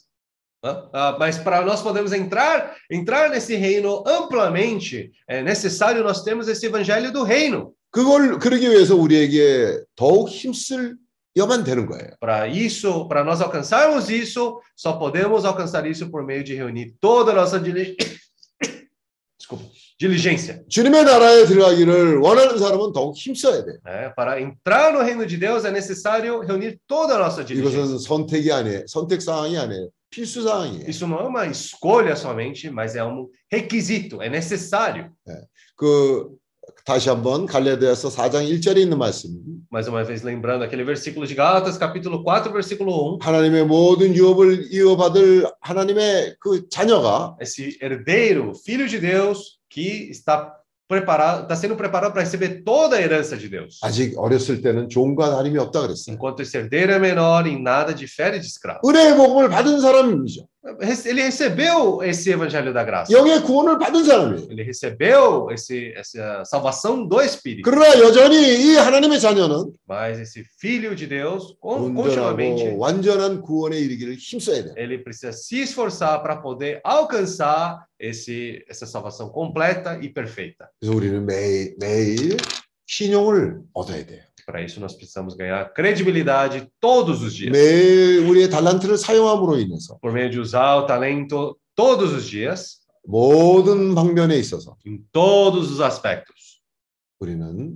mas 1.18 1.38
para 1.38 1.62
nós 1.64 1.82
podemos 1.82 2.12
entrar, 2.12 2.76
entrar 2.90 3.30
nesse 3.30 3.56
reino 3.56 4.04
amplamente, 4.06 5.10
é 5.28 5.42
necessário 5.42 6.04
nós 6.04 6.22
termos 6.22 6.46
esse 6.48 6.66
evangelho 6.66 7.12
do 7.12 7.24
reino. 7.24 7.72
그걸 7.90 8.38
그러기 8.38 8.70
위해서 8.70 8.94
우리에게 8.96 9.82
더욱 9.96 10.28
힘쓸야만 10.30 11.64
되는 11.64 11.84
거예요. 11.86 12.10
Para 12.20 12.46
isso, 12.48 13.06
para 13.08 13.22
nós 13.24 13.40
alcançarmos 13.42 14.08
isso, 14.08 14.60
só 14.74 14.94
podemos 14.94 15.44
alcançar 15.44 15.84
isso 15.86 16.08
por 16.10 16.24
meio 16.24 16.42
de 16.44 16.54
reunir 16.54 16.94
toda 17.00 17.32
a 17.32 17.34
nossa 17.34 17.58
dili- 17.60 17.96
Desculpa, 19.38 19.64
diligência. 19.98 20.62
주님의 20.70 21.04
나라에 21.04 21.44
들어가기를 21.46 22.18
원하는 22.18 22.56
사람은 22.58 22.92
더욱 22.92 23.16
힘써야 23.16 23.64
돼요. 23.64 23.78
né? 23.84 24.12
Para 24.14 24.40
entrar 24.40 24.92
no 24.92 25.00
reino 25.02 25.26
de 25.26 25.36
Deus 25.36 25.64
é 25.64 25.70
necessário 25.70 26.40
reunir 26.40 26.78
toda 26.86 27.16
a 27.16 27.18
nossa 27.18 27.44
diligência. 27.44 27.76
이것은 27.82 27.98
선택이 27.98 28.52
아니에요. 28.52 28.84
선택 28.86 29.20
사항이 29.20 29.58
아니에요. 29.58 29.90
필수 30.10 30.42
사항이에요. 30.42 30.88
Isso 30.88 31.06
não 31.06 31.18
é 31.18 31.24
uma 31.24 31.46
escolha 31.46 32.14
somente, 32.14 32.70
mas 32.70 32.94
é 32.96 33.04
um 33.04 33.28
requisito, 33.50 34.20
é 34.22 34.28
necessário. 34.28 35.10
그 35.76 36.30
다시 36.84 37.08
한번 37.08 37.46
갈라디아서 37.46 38.08
4장 38.08 38.48
1절에 38.48 38.78
있는 38.78 38.98
말씀. 38.98 39.30
Mais 39.70 39.88
uma 39.88 40.04
vez 40.04 40.22
lembrando 40.22 40.62
aquele 40.62 40.84
versículo 40.84 41.26
de 41.26 41.34
Gálatas, 41.34 41.76
capítulo 41.78 42.22
4, 42.22 42.52
versículo 42.52 43.16
1. 43.16 43.18
하나님의 43.22 43.64
모든 43.66 44.14
유업을 44.14 44.72
이어받을 44.72 45.50
하나님의 45.60 46.36
그 46.38 46.68
자녀가 46.68 47.36
Esse 47.40 47.76
herdeiro, 47.80 48.52
filho 48.64 48.88
de 48.88 49.00
Deus, 49.00 49.58
que 49.68 50.08
está 50.10 50.54
preparado, 50.88 51.42
está 51.42 51.56
sendo 51.56 51.74
preparado 51.74 52.12
para 52.12 52.22
receber 52.22 52.62
toda 52.64 52.96
a 52.96 53.00
herança 53.00 53.36
de 53.36 53.48
Deus. 53.48 53.78
아직 53.82 54.18
어렸을 54.18 54.60
때는 54.60 54.88
종과 54.88 55.30
다름이 55.30 55.58
없다 55.58 55.80
그랬어요. 55.80 56.14
Enquanto 56.14 56.42
esse 56.42 56.56
herdeiro 56.58 56.92
é 56.92 56.98
menor, 56.98 57.46
em 57.46 57.62
nada 57.62 57.94
difere 57.94 58.38
de 58.38 58.46
escravo. 58.46 58.80
은혜의 58.86 59.16
복음을 59.16 59.48
받은 59.48 59.80
사람이죠. 59.80 60.46
Ele 61.06 61.22
recebeu 61.22 62.02
esse 62.04 62.30
evangelho 62.30 62.72
da 62.72 62.84
graça. 62.84 63.12
영의 63.12 63.42
구원을 63.42 63.78
받은 63.78 64.04
사람이에요. 64.04 64.46
Ele 64.50 64.62
recebeu 64.62 65.48
esse, 65.50 65.92
essa 65.96 66.44
salvação 66.44 67.06
do 67.06 67.20
Espírito. 67.20 67.62
그러나 67.68 67.98
여전히 67.98 68.36
이 68.36 68.76
하나님의 68.76 69.18
자녀는 69.20 69.72
Mas 69.88 70.18
esse 70.20 70.44
filho 70.60 70.94
de 70.94 71.06
Deus, 71.08 71.54
con- 71.60 71.82
온전하고 71.94 72.36
continuamente, 72.36 72.74
완전한 72.78 73.40
구원에 73.42 73.78
이르기를 73.78 74.14
힘써야 74.14 74.62
돼요. 74.64 74.74
ele 74.76 74.98
precisa 75.02 75.32
se 75.32 75.60
esforçar 75.62 76.22
para 76.22 76.36
poder 76.40 76.80
alcançar 76.84 77.84
esse, 77.98 78.64
essa 78.68 78.86
salvação 78.86 79.30
completa 79.30 79.98
e 80.00 80.08
perfeita. 80.12 80.68
그래서 80.80 80.96
우리는 80.96 81.24
매일 81.26 81.74
매일 81.78 82.36
신용을 82.86 83.60
얻어야 83.74 84.04
돼요. 84.06 84.22
Para 84.47 84.63
isso, 84.63 84.79
nós 84.79 84.95
precisamos 84.95 85.35
ganhar 85.35 85.73
credibilidade 85.73 86.71
todos 86.79 87.21
os 87.21 87.35
dias. 87.35 87.51
매일 87.51 88.25
우리의 88.29 88.49
달란트를 88.49 88.97
사용함으로 88.97 89.59
인해서 89.59 89.99
Por 89.99 90.13
meio 90.13 90.29
de 90.29 90.39
usar 90.39 90.77
o 90.77 90.85
talento 90.85 91.59
todos 91.75 92.13
os 92.13 92.25
dias, 92.25 92.79
모든 93.03 93.93
방면에 93.93 94.37
있어서 94.37 94.77
em 94.85 95.03
todos 95.11 95.69
os 95.69 95.81
aspectos. 95.81 96.61
우리는 97.19 97.75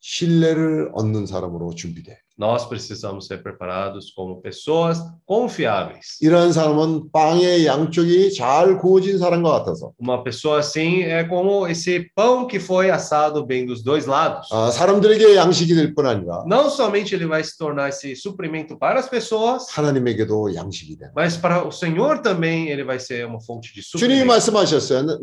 신뢰를 0.00 0.90
얻는 0.92 1.26
사람으로 1.26 1.76
준비돼. 1.76 2.23
Nós 2.39 2.63
precisamos 2.65 3.27
ser 3.27 3.43
preparados 3.43 4.11
como 4.15 4.39
pessoas 4.41 4.97
confiáveis. 5.27 6.17
이러한 6.21 6.53
사람은 6.53 7.11
빵의 7.11 7.65
양쪽이 7.65 8.33
잘 8.33 8.77
구워진 8.77 9.17
사람과 9.17 9.51
같아서 9.51 9.91
Uma 9.99 10.23
pessoa 10.23 10.59
assim 10.59 11.03
é 11.03 11.25
como 11.25 11.67
esse 11.67 12.09
pão 12.15 12.47
que 12.47 12.57
foi 12.57 12.89
assado 12.89 13.45
bem 13.45 13.65
dos 13.65 13.83
dois 13.83 14.05
lados. 14.05 14.47
아, 14.53 14.71
사람들에게 14.71 15.35
양식이 15.35 15.75
될 15.75 15.93
뿐 15.93 16.05
아니라 16.07 16.45
Não 16.47 16.69
somente 16.69 17.13
ele 17.13 17.25
vai 17.27 17.43
se 17.43 17.57
tornar 17.57 17.89
esse 17.89 18.15
suprimento 18.15 18.77
para 18.77 18.99
as 19.01 19.09
pessoas, 19.09 19.67
하나님에게도 19.71 20.55
양식이 20.55 20.97
되는. 20.97 21.11
mas 21.13 21.35
para 21.35 21.67
o 21.67 21.71
Senhor 21.73 22.21
também 22.21 22.69
ele 22.69 22.85
vai 22.85 22.99
ser 22.99 23.25
uma 23.27 23.41
fonte 23.41 23.73
de 23.73 23.81
주님이 23.83 24.23
suprimento. 24.23 24.27
말씀하셨어요. 24.27 25.19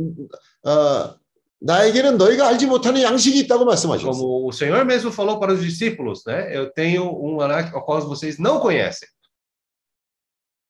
어, 0.67 1.15
나에게는 1.64 2.18
너희가 2.18 2.48
알지 2.48 2.66
못하는 2.66 3.02
양식이 3.02 3.40
있다고 3.42 3.66
말씀하셨어요. 3.66 4.12
Como 4.12 4.48
o 4.48 4.52
Senhor 4.52 4.84
mesmo 4.84 5.12
falou 5.12 5.40
para 5.40 5.54
os 5.54 5.62
discípulos, 5.62 6.24
né? 6.26 6.56
Eu 6.56 6.72
tenho 6.74 7.04
um 7.06 7.36
maná 7.36 7.70
ao 7.72 7.86
qual 7.86 8.02
vocês 8.02 8.40
não 8.40 8.60
conhecem. 8.60 9.08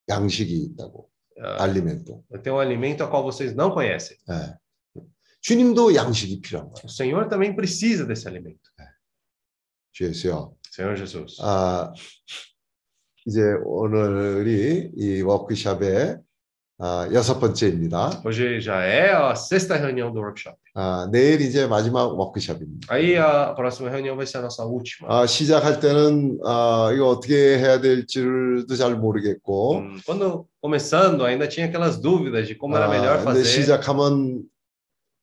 양식이 0.10 0.54
있다고. 0.54 1.10
Ah, 1.40 1.64
알리멘토. 1.64 2.24
Eu 2.30 2.42
tenho 2.42 2.58
um 2.58 2.60
alimento 2.60 3.02
ao 3.02 3.10
qual 3.10 3.24
vocês 3.24 3.56
não 3.56 3.72
conhecem. 3.72 4.18
예. 4.30 4.56
주님도 5.42 5.96
양식이 5.96 6.42
필요한 6.42 6.70
거예요. 6.70 6.86
O 6.86 6.90
Senhor 6.90 7.28
também 7.30 7.56
precisa 7.56 8.06
desse 8.06 8.28
alimento. 8.28 8.70
주 9.94 10.04
예수요. 10.06 10.56
Senhor 10.70 10.96
Jesus. 10.98 11.38
아, 11.42 11.94
이제 13.26 13.42
오늘이 13.64 14.92
이 14.96 15.22
워크숍의 15.22 16.18
아, 16.84 17.08
여섯 17.14 17.40
번째입니다. 17.40 18.22
Hoje 18.26 18.60
já 18.60 18.82
é 18.82 19.12
a 19.14 19.36
sexta 19.36 19.76
reunião 19.78 20.12
do 20.12 20.20
workshop. 20.20 20.58
아, 20.74 21.08
내일 21.12 21.40
이제 21.42 21.68
마지막 21.68 22.06
워크숍입니다. 22.18 22.88
Aí 22.92 23.16
a 23.16 23.54
próxima 23.54 23.88
reunião 23.92 24.16
vai 24.16 24.26
ser 24.26 24.40
a 24.40 24.42
nossa 24.42 24.66
última. 24.66 25.08
아, 25.08 25.28
시작할 25.28 25.80
때는 25.80 26.40
아, 26.44 26.90
이거 26.92 27.10
어떻게 27.10 27.60
해야 27.60 27.80
될지도 27.80 28.76
잘 28.76 28.96
모르겠고 28.96 29.78
Hum, 29.78 30.00
Quando 30.08 30.46
começando, 30.60 31.24
ainda 31.24 31.48
tinha 31.48 31.68
aquelas 31.68 32.00
dúvidas 32.02 32.48
de 32.48 32.56
como 32.56 32.76
era 32.76 32.88
melhor 32.90 33.18
아, 33.20 33.24
근데 33.26 33.42
fazer. 33.42 33.46
시작하면 33.46 34.42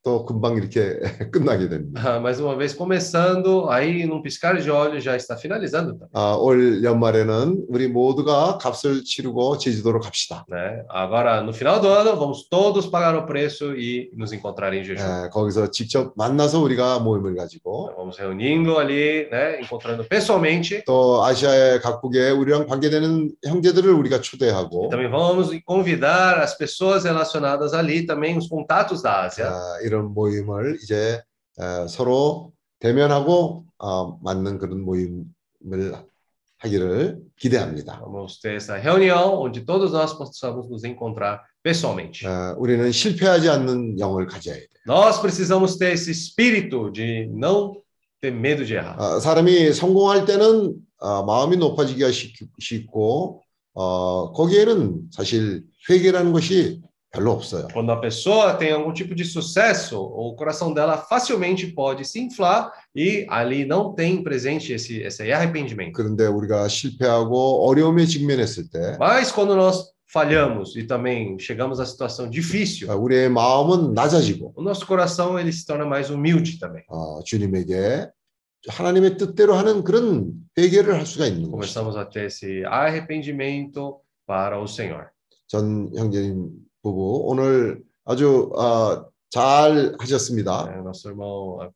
또 0.08 0.26
금방 0.26 0.58
이렇게 0.58 1.00
끝나게 1.32 1.70
됩니다. 1.70 2.02
Ah, 2.04 2.20
Mas 2.20 2.38
uma 2.38 2.58
vez 2.58 2.74
começando, 2.76 3.70
aí 3.70 4.04
num 4.06 4.22
piscar 4.22 4.58
de 4.60 4.70
olhos 4.70 5.02
já 5.02 5.16
está 5.16 5.38
finalizando 5.38 5.94
também. 5.94 6.10
아, 6.12 6.36
올 6.36 6.84
연말에는 6.84 7.68
우리 7.70 7.88
모두가 7.88 8.58
값을 8.58 9.06
치르고 9.06 9.58
제주도로 9.60 10.02
갑시다. 10.02 10.44
Né? 10.50 10.84
Agora, 10.90 11.40
no 11.42 11.54
final 11.54 11.80
do 11.80 11.88
ano, 11.88 12.18
vamos 12.18 12.50
todos 12.50 12.86
pagar 12.88 13.16
o 13.16 13.26
preço 13.26 13.74
e 13.78 14.12
nos 14.18 14.34
encontrar 14.34 14.74
em 14.74 14.84
jejum. 14.84 15.06
예, 15.08 15.30
거기서 15.30 15.72
직접 15.72 16.12
만나서 16.18 16.60
우리가 16.60 17.00
모임을 17.00 17.38
가지고 17.38 17.94
Vamos 17.96 18.20
reunindo 18.20 18.78
ali, 18.80 19.30
né? 19.32 19.62
encontrando 19.62 20.04
pessoalmente. 20.10 20.84
또 20.86 21.24
아시아의 21.24 21.80
각국에 21.80 22.30
우리랑 22.32 22.68
관계되는 22.68 23.32
형제들을 23.48 23.90
우리가 23.94 24.20
초대하고 24.20 24.90
Também 24.90 25.10
vamos 25.10 25.50
convidar 25.66 26.40
as 26.44 26.58
pessoas 26.58 27.06
relacionadas 27.06 27.74
ali, 27.74 28.06
também 28.06 28.38
os 28.38 28.50
contatos 28.50 29.02
da 29.02 29.22
Ásia. 29.24 29.48
아, 29.48 29.80
이런 29.94 29.97
모임을 30.05 30.79
이제 30.83 31.21
어, 31.59 31.87
서로 31.89 32.53
대면하고 32.79 33.65
어, 33.79 34.19
맞는 34.23 34.59
그런 34.59 34.81
모임을 34.81 35.25
하기를 36.59 37.21
기대합니다. 37.37 38.01
Vamos 38.01 38.41
ter 38.41 38.57
essa 38.57 38.77
reunião 38.77 39.41
onde 39.41 39.65
todos 39.65 39.93
nós 39.93 40.13
possamos 40.13 40.69
nos 40.69 40.85
encontrar 40.85 41.43
pessoalmente. 41.63 42.27
어, 42.27 42.57
우리는 42.59 42.91
실패하지 42.91 43.49
않는 43.49 43.99
영을 43.99 44.27
가져야 44.27 44.57
돼. 44.57 44.67
Nós 44.87 45.21
precisamos 45.21 45.77
ter 45.77 45.93
esse 45.93 46.11
espírito 46.11 46.91
de 46.91 47.29
não 47.33 47.81
ter 48.21 48.33
medo 48.33 48.65
de 48.65 48.75
errar. 48.75 48.99
어, 48.99 49.21
사람이 49.21 49.73
성공할 49.73 50.25
때는 50.25 50.75
어, 50.99 51.23
마음이 51.25 51.57
높아지기가 51.57 52.11
쉽, 52.11 52.35
쉽고 52.59 53.43
어, 53.75 54.33
거기에는 54.33 55.11
사실 55.13 55.65
회개라는 55.89 56.33
것이. 56.33 56.83
Quando 57.72 57.92
a 57.92 58.00
pessoa 58.00 58.56
tem 58.56 58.72
algum 58.72 58.92
tipo 58.92 59.14
de 59.14 59.24
sucesso, 59.24 60.02
o 60.02 60.34
coração 60.36 60.74
dela 60.74 60.98
facilmente 60.98 61.68
pode 61.68 62.06
se 62.06 62.20
inflar 62.20 62.72
e 62.96 63.28
ali 63.30 63.66
não 63.66 63.94
tem 63.94 64.24
presente 64.24 64.74
esse, 64.74 64.98
esse 65.00 65.32
arrependimento. 65.32 65.94
그런데 65.94 66.26
우리가 66.26 66.68
실패하고 66.68 67.68
어려움에 67.68 68.08
직면했을 68.08 68.68
때 68.72 68.98
Mas 68.98 69.32
quando 69.32 69.56
nós 69.56 69.94
falhamos 70.12 70.76
e 70.76 70.88
também 70.88 71.38
chegamos 71.38 71.80
à 71.80 71.86
situação 71.86 72.28
difícil, 72.28 72.90
어, 72.90 72.96
우리의 72.96 73.30
마음은 73.30 73.94
낮아지고 73.94 74.54
o 74.56 74.64
nosso 74.64 74.84
coração 74.88 75.38
ele 75.40 75.54
se 75.54 75.68
torna 75.68 75.86
mais 75.86 76.10
humilde 76.10 76.58
também. 76.58 76.84
어, 76.88 77.22
주님에게 77.24 78.10
하나님의 78.70 79.18
뜻대로 79.18 79.54
하는 79.54 79.84
그런 79.84 80.34
회개를 80.58 80.96
할 80.96 81.06
수가 81.06 81.28
있는 81.28 81.52
것이죠. 81.52 81.84
Começamos 81.84 81.96
a 81.96 82.10
ter 82.10 82.26
esse 82.26 82.66
arrependimento 82.66 84.00
para 84.26 84.60
o 84.60 84.66
Senhor. 84.66 85.12
전 85.46 85.92
형제님 85.96 86.50
부부 86.83 87.23
오늘 87.27 87.81
아주 88.05 88.51
어, 88.57 89.07
잘 89.31 89.95
하셨습니다. 89.99 90.73
É, 90.75 90.81
nosso 90.83 91.09
irmão, 91.09 91.61
a, 91.61 91.69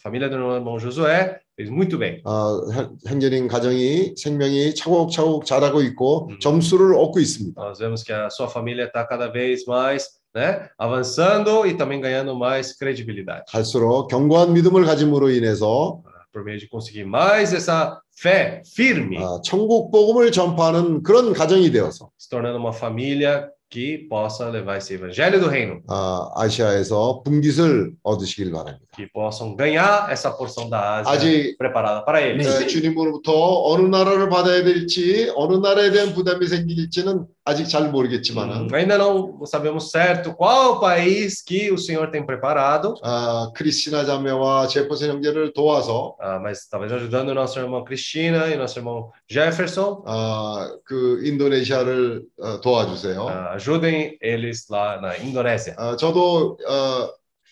família 0.00 0.28
do 0.28 0.36
irmão 0.36 0.78
Josué 0.78 1.40
fez 1.56 1.68
muito 1.68 1.98
bem. 1.98 2.20
어, 2.24 2.62
형- 2.72 2.96
형제님 3.06 3.48
가정이 3.48 4.14
생명이 4.16 4.74
차곡차곡 4.76 5.44
자라고 5.44 5.82
있고 5.82 6.30
점수를 6.40 6.94
얻고 6.94 7.18
있습니다. 7.18 7.60
Nós 7.60 7.78
vemos 7.80 8.04
que 8.04 8.12
a 8.12 8.30
sua 8.30 8.46
família 8.48 8.84
está 8.84 9.04
cada 9.04 9.26
vez 9.32 9.64
mais 9.66 10.06
né, 10.34 10.68
avançando 10.78 11.66
e 11.66 11.76
também 11.76 12.00
ganhando 12.00 12.36
mais 12.38 12.72
credibilidade. 12.78 13.44
갈수록 13.50 14.06
견고한 14.08 14.52
믿음을 14.52 14.84
가짐으로 14.84 15.30
인해서 15.30 16.00
Por 16.32 16.44
meio 16.44 16.58
de 16.58 16.66
conseguir 16.68 17.04
mais 17.04 17.52
essa 17.52 18.00
fé 18.16 18.62
firme, 18.64 19.18
어, 19.18 19.42
천국 19.42 19.90
복음을 19.90 20.30
전파하는 20.30 21.02
그런 21.02 21.32
가정이 21.34 21.70
되어서 21.72 22.10
se 22.16 22.28
tornando 22.30 22.56
uma 22.58 22.72
família 22.72 23.50
que 23.71 24.07
possa 24.09 24.47
levar 24.49 24.77
esse 24.77 24.93
evangelho 24.93 25.39
do 25.41 25.47
reino, 25.47 25.81
어, 25.89 26.31
아시아에서 26.35 27.21
분깃을 27.23 27.93
얻으시길 28.01 28.51
바랍니다. 28.51 28.85
que 28.95 29.07
possam 29.11 29.55
ganhar 29.55 30.09
essa 30.09 30.31
porção 30.31 30.69
da 30.69 30.99
Ásia 30.99 31.11
아직 31.11 31.57
preparada 31.57 32.05
para 32.05 32.21
eles. 32.21 32.47
네, 32.47 32.67
주님으로부터 32.67 33.33
어느 33.65 33.87
나라를 33.87 34.29
받아야 34.29 34.63
될지 34.63 35.31
어느 35.35 35.57
나라에 35.57 35.91
대한 35.91 36.13
부담이 36.13 36.47
생길지는 36.47 37.25
아직 37.45 37.67
잘 37.69 37.89
모르겠지만은 37.91 38.67
Hum, 38.67 38.75
Ainda 38.75 38.97
não 38.97 39.45
sabemos 39.45 39.89
certo 39.91 40.33
qual 40.33 40.73
o 40.75 40.79
país 40.79 41.41
que 41.41 41.71
o 41.71 41.77
Senhor 41.77 42.11
tem 42.11 42.25
preparado, 42.25 42.95
아, 43.01 43.51
크리스티나 43.55 44.03
자매와 44.05 44.67
제퍼슨 44.67 45.09
형제를 45.09 45.53
도와서 45.53 46.15
ah, 46.19 46.39
mas 46.41 46.67
talvez 46.69 46.91
ajudando 46.91 47.29
o 47.29 47.33
nosso 47.33 47.57
irmão 47.59 47.83
Cristina 47.83 48.47
e 48.47 48.57
nosso 48.57 48.77
irmão 48.79 49.11
Jefferson, 49.29 50.03
아, 50.05 50.69
그 50.85 51.21
인도네시아를 51.25 52.23
어, 52.39 52.61
도와주세요. 52.61 53.27
ah, 53.27 53.53
ajudem 53.55 54.17
eles 54.21 54.67
lá 54.69 54.99
na 54.99 55.15
Indonésia. 55.17 55.73
아, 55.77 55.95
저도 55.95 56.57
어, 56.67 57.09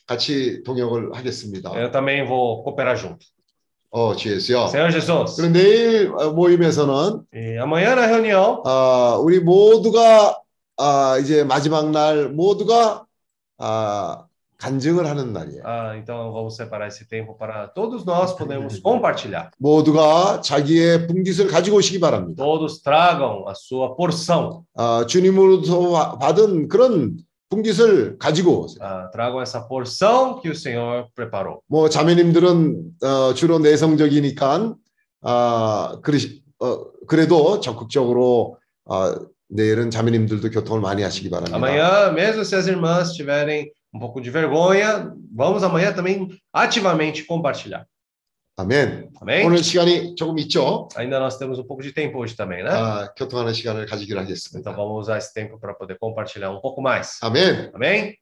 같이 0.07 0.61
동역을 0.63 1.13
하겠습니다. 1.15 1.71
Eu 1.73 1.89
também 1.91 2.25
vou 2.27 2.63
cooperar 2.63 2.95
junto. 2.97 3.25
어, 3.90 4.14
지혜수요. 4.14 4.68
Senhor 4.68 4.90
Jesus, 4.92 5.36
그럼 5.36 5.52
내일 5.52 6.12
어, 6.14 6.30
모임에서는 6.32 7.22
e 7.34 7.58
amanhã 7.58 7.94
na 7.94 8.06
reunião, 8.06 8.62
아, 8.64 9.16
우리 9.20 9.40
모두가 9.40 10.38
아, 10.76 11.18
이제 11.18 11.42
마지막 11.44 11.90
날 11.90 12.28
모두가 12.28 13.04
아, 13.58 14.24
간증을 14.58 15.06
하는 15.06 15.32
날이에요. 15.32 15.62
ah, 15.64 15.96
então 15.96 16.30
vamos 16.32 16.54
separar 16.54 16.86
esse 16.86 17.08
tempo 17.08 17.34
para 17.36 17.66
todos 17.74 18.04
nós 18.04 18.36
podermos 18.36 18.80
compartilhar. 18.82 19.50
모두가 19.58 20.40
자기의 20.42 21.06
분깃을 21.08 21.48
가지고 21.48 21.78
오시기 21.78 21.98
바랍니다. 21.98 22.44
Todos 22.44 22.82
tragam 22.82 23.48
a 23.48 23.54
sua 23.56 23.96
porção, 23.96 24.62
아, 24.76 25.04
주님으로부터 25.06 25.78
와- 25.90 26.18
받은 26.18 26.68
그런 26.68 27.16
분깃을 27.50 28.16
가지고 28.18 28.62
오세요. 28.64 28.78
ah, 28.80 29.10
tragam 29.10 29.42
essa 29.42 29.60
porção 29.60 30.40
que 30.40 30.48
o 30.48 30.54
Senhor 30.54 31.08
preparou. 31.14 31.60
뭐 31.66 31.88
자매님들은 31.88 32.92
어, 33.02 33.34
주로 33.34 33.58
내성적이니까 33.58 34.74
아, 35.22 35.98
그러시, 36.02 36.42
어, 36.60 36.84
그래도 37.06 37.60
적극적으로 37.60 38.56
아, 38.88 39.18
내일은 39.48 39.90
자매님들도 39.90 40.48
교통을 40.50 40.80
많이 40.80 41.02
하시기 41.02 41.28
바랍니다. 41.28 41.56
Amanhã, 41.56 42.12
mesmo 42.12 42.44
se 42.44 42.54
as 42.54 42.68
irmãs 42.68 43.12
tiverem 43.12 43.72
um 43.92 43.98
pouco 43.98 44.20
de 44.20 44.30
vergonha, 44.30 45.12
vamos 45.34 45.64
amanhã 45.64 45.92
também 45.92 46.28
ativamente 46.52 47.26
compartilhar. 47.26 47.84
아멘. 48.59 49.11
Amém? 49.19 49.45
오늘 49.45 49.57
시간이 49.57 50.15
조금 50.15 50.39
있죠? 50.39 50.87
Ainda 50.95 51.19
nós 51.19 51.37
temos 51.37 51.59
um 51.59 51.67
pouco 51.67 51.83
de 51.83 51.91
tempo 51.91 52.19
hoje 52.19 52.37
também, 52.37 52.63
né? 52.63 52.69
아, 52.69 53.13
교통하는 53.17 53.53
시간을 53.53 53.85
가지기로 53.85 54.21
하겠습니다. 54.21 54.59
Então 54.59 54.73
vamos 54.73 55.01
usar 55.01 55.17
esse 55.17 55.33
tempo 55.33 55.59
para 55.59 55.73
poder 55.73 55.97
compartilhar 55.99 56.51
um 56.51 56.61
pouco 56.61 56.81
mais. 56.81 57.19
아멘. 57.21 57.71
Amém? 57.73 58.17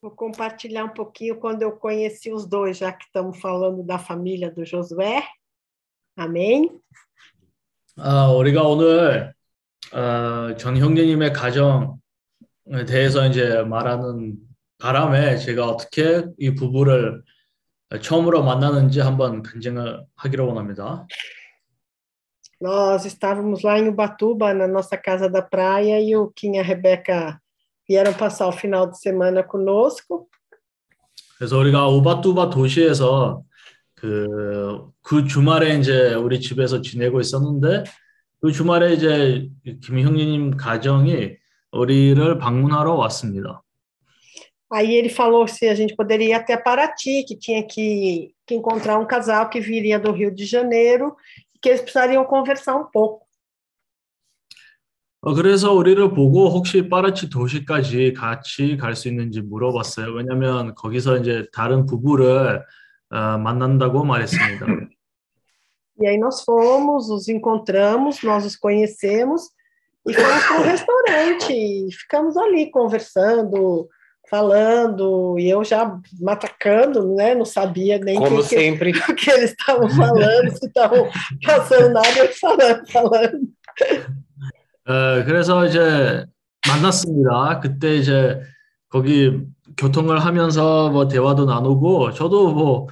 Vou 0.00 0.12
compartilhar 0.12 0.84
um 0.84 0.94
pouquinho 0.94 1.38
quando 1.38 1.62
eu 1.62 1.72
conheci 1.72 2.32
os 2.32 2.46
dois, 2.46 2.78
já 2.78 2.92
que 2.92 3.04
estamos 3.04 3.38
falando 3.40 3.82
da 3.82 3.98
família 3.98 4.50
do 4.50 4.64
Josué. 4.64 5.22
Amém? 6.16 6.80
아, 7.97 8.31
우리가 8.31 8.63
오늘 8.63 9.33
어, 9.93 10.55
전 10.57 10.77
형제님의 10.77 11.31
가정에 11.31 11.93
대해서 12.87 13.27
이제 13.27 13.61
말하는 13.61 14.35
바람에 14.79 15.37
제가 15.37 15.67
어떻게 15.67 16.25
이 16.39 16.55
부부를 16.55 17.21
처음으로 18.01 18.43
만나는지 18.43 18.99
한번 18.99 19.43
간증을 19.43 20.03
하기로 20.15 20.47
원합니다. 20.47 21.05
Nós 22.59 23.05
estávamos 23.05 23.61
lá 23.61 23.77
em 23.77 23.89
Ubatuba, 23.89 24.53
na 24.53 24.67
nossa 24.67 24.97
casa 24.97 25.29
da 25.29 25.41
praia, 25.41 25.99
e 25.99 26.15
o 26.15 26.31
Kim 26.33 26.55
e 26.55 26.59
a 26.59 26.63
Rebeca 26.63 27.37
vieram 27.87 28.13
passar 28.13 28.47
o 28.47 28.53
final 28.53 28.89
de 28.89 28.97
semana 28.97 29.43
conosco. 29.43 30.27
그래서 31.37 31.57
우리가 31.57 31.89
우바투바 31.89 32.49
도시에서 32.49 33.43
그, 34.03 34.91
그 35.01 35.25
주말에 35.25 35.79
이제 35.79 36.13
우리 36.13 36.41
집에서 36.41 36.81
지내고 36.81 37.21
있었는데 37.21 37.85
그 38.41 38.51
주말에 38.51 38.91
이제 38.91 39.47
김 39.81 39.97
형님 39.97 40.57
가정이 40.57 41.37
우리를 41.71 42.37
방문하러 42.37 42.95
왔습니다. 42.95 43.61
Aí 44.69 44.95
ele 44.95 45.07
falou 45.07 45.47
se 45.47 45.69
a 45.69 45.75
gente 45.75 45.95
poderia 45.95 46.29
ir 46.29 46.33
até 46.33 46.57
Paraty, 46.57 47.23
que 47.23 47.37
tinha 47.37 47.63
que, 47.63 48.33
que 48.45 48.55
encontrar 48.55 48.99
um 48.99 49.05
casal 49.05 49.47
que 49.49 49.61
viria 49.61 49.97
do 49.99 50.11
Rio 50.11 50.33
de 50.35 50.45
Janeiro, 50.45 51.15
e 51.55 51.59
que 51.59 51.69
eles 51.69 51.81
precisariam 51.81 52.25
conversar 52.25 52.75
um 52.75 52.83
pouco. 52.91 53.23
어, 55.21 55.33
그래서 55.33 55.71
우리를 55.71 56.09
보고 56.13 56.49
혹시 56.49 56.89
파라치 56.89 57.29
도시까지 57.29 58.11
같이 58.11 58.75
갈 58.75 58.95
수 58.95 59.07
있는지 59.07 59.39
물어봤어요. 59.41 60.11
왜냐하면 60.11 60.75
거기서 60.75 61.19
이제 61.19 61.45
다른 61.53 61.85
부부를 61.85 62.61
어, 63.12 63.38
만난다고 63.38 64.04
말했습니다. 64.04 64.66
E 66.00 66.06
aí 66.06 66.18
nós 66.18 66.44
fomos, 66.44 67.10
os 67.10 67.28
encontramos, 67.28 68.22
nós 68.22 68.44
os 68.44 68.54
conhecemos, 68.54 69.42
e 70.06 70.14
fomos 70.14 70.44
para 70.44 70.60
um 70.60 70.62
restaurante, 70.62 71.52
e 71.52 71.92
ficamos 71.92 72.36
ali 72.36 72.70
conversando, 72.70 73.88
falando, 74.30 75.36
e 75.38 75.50
eu 75.50 75.64
já 75.64 75.98
matacando, 76.20 77.14
né? 77.16 77.34
Não 77.34 77.44
sabia 77.44 77.98
nem 77.98 78.16
Como 78.16 78.38
o 78.38 78.42
que, 78.42 78.54
sempre. 78.54 78.90
o 78.92 79.14
que 79.14 79.30
eles 79.30 79.50
estavam 79.50 79.88
falando, 79.90 80.50
se 80.56 80.66
estavam 80.66 81.10
passando 81.44 81.88
nada, 81.90 82.18
eu 82.18 82.32
falando, 82.34 82.92
falando. 82.92 83.40
어, 84.86 85.24
그래서 85.24 85.66
이제 85.66 86.26
만났습니다. 86.66 87.60
그때 87.60 87.96
이제 87.96 88.40
거기 88.88 89.46
교통을 89.77 90.19
하면서 90.19 90.89
뭐 90.89 91.07
대화도 91.07 91.45
나누고 91.45 92.13
저도 92.13 92.53
뭐 92.53 92.87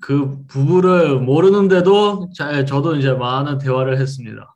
그 0.00 0.44
부부를 0.48 1.18
모르는데도 1.20 2.30
자- 2.34 2.64
저도 2.64 2.96
이제 2.96 3.12
많은 3.12 3.58
대화를 3.58 3.98
했습니다. 3.98 4.54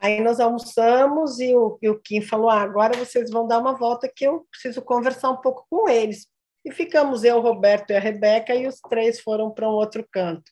Aí 0.00 0.20
nós 0.20 0.40
almoçamos 0.40 1.38
e 1.38 1.54
o, 1.54 1.78
e 1.82 1.88
o 1.88 2.00
Kim 2.00 2.22
falou: 2.22 2.48
ah, 2.48 2.62
agora 2.62 2.96
vocês 2.96 3.30
vão 3.30 3.46
dar 3.46 3.58
uma 3.58 3.72
volta 3.76 4.10
que 4.14 4.24
eu 4.24 4.46
preciso 4.50 4.80
conversar 4.82 5.30
um 5.30 5.36
pouco 5.36 5.64
com 5.70 5.88
eles. 5.88 6.26
E 6.64 6.72
ficamos 6.72 7.24
eu, 7.24 7.40
Roberto 7.40 7.90
e 7.90 7.94
a 7.96 8.00
Rebeca, 8.00 8.54
e 8.54 8.66
os 8.66 8.80
três 8.88 9.20
foram 9.20 9.50
para 9.50 9.68
um 9.68 9.72
outro 9.74 10.04
canto. 10.10 10.50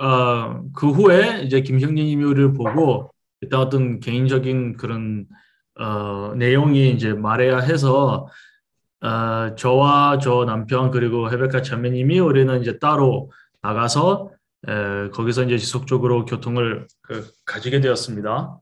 어, 0.00 0.62
그 0.74 0.90
후에 0.90 1.42
이제 1.44 1.60
김형님이 1.60 2.24
우리를 2.24 2.54
보고 2.54 3.10
일단 3.42 3.60
어떤 3.60 4.00
개인적인 4.00 4.78
그런 4.78 5.26
어, 5.78 6.32
내용이 6.36 6.90
이제 6.90 7.12
말해야 7.12 7.58
해서 7.58 8.28
어, 9.00 9.54
저와 9.56 10.18
저 10.18 10.44
남편 10.44 10.90
그리고 10.90 11.30
헤베카 11.30 11.62
자매님이 11.62 12.20
우리는 12.20 12.60
이제 12.60 12.78
따로 12.78 13.30
나가서 13.62 14.30
에, 14.68 15.08
거기서 15.10 15.42
이제 15.44 15.58
지속적으로 15.58 16.24
교통을 16.24 16.86
그, 17.02 17.28
가지게 17.44 17.80
되었습니다. 17.80 18.58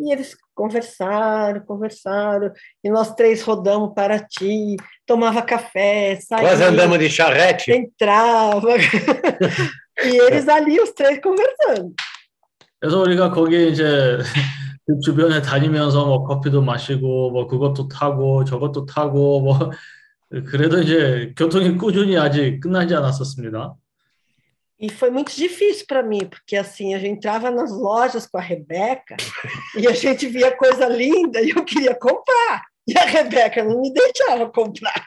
E 0.00 0.12
eles 0.12 0.36
conversaram, 0.54 1.60
conversaram, 1.66 2.52
e 2.84 2.88
nós 2.88 3.14
três 3.16 3.42
rodamos 3.42 3.92
para 3.94 4.20
ti, 4.20 4.76
tomava 5.04 5.42
café, 5.42 6.14
Quase 6.14 6.26
saía, 6.28 6.68
andamos 6.68 6.98
de 7.00 7.10
charrete. 7.10 7.72
entrava. 7.72 8.76
e 10.04 10.16
eles 10.20 10.48
ali, 10.48 10.78
os 10.80 10.92
três 10.92 11.20
conversando. 11.20 11.92
그래서 12.80 13.00
우리가 13.00 13.32
거기 13.32 13.70
이제 13.70 14.18
그 14.88 14.98
주변에 15.00 15.42
다니면서 15.42 16.06
뭐 16.06 16.24
커피도 16.24 16.62
마시고 16.62 17.30
뭐 17.30 17.46
그것도 17.46 17.88
타고 17.88 18.42
저것도 18.44 18.86
타고 18.86 19.40
뭐 19.42 19.70
그래도 20.46 20.80
이제 20.80 21.34
교통이 21.36 21.76
꾸준히 21.76 22.16
아직 22.16 22.58
끝나지 22.58 22.94
않았었습니다. 22.94 23.74
E 24.80 24.88
foi 24.88 25.10
muito 25.10 25.34
difícil 25.36 25.86
para 25.88 26.02
mim, 26.04 26.20
porque 26.30 26.56
assim, 26.56 26.94
a 26.94 27.00
gente 27.00 27.18
entrava 27.18 27.50
nas 27.50 27.70
lojas 27.72 28.26
com 28.26 28.38
a 28.38 28.40
Rebeca 28.40 29.16
e 29.76 29.88
a 29.88 29.92
gente 29.92 30.28
via 30.28 30.56
coisa 30.56 30.86
linda 30.88 31.40
e 31.42 31.50
eu 31.50 31.64
queria 31.64 31.94
comprar. 31.94 32.62
E 32.86 32.96
a 32.96 33.04
Rebeca 33.04 33.64
não 33.64 33.80
me 33.80 33.92
deixava 33.92 34.48
comprar. 34.50 35.04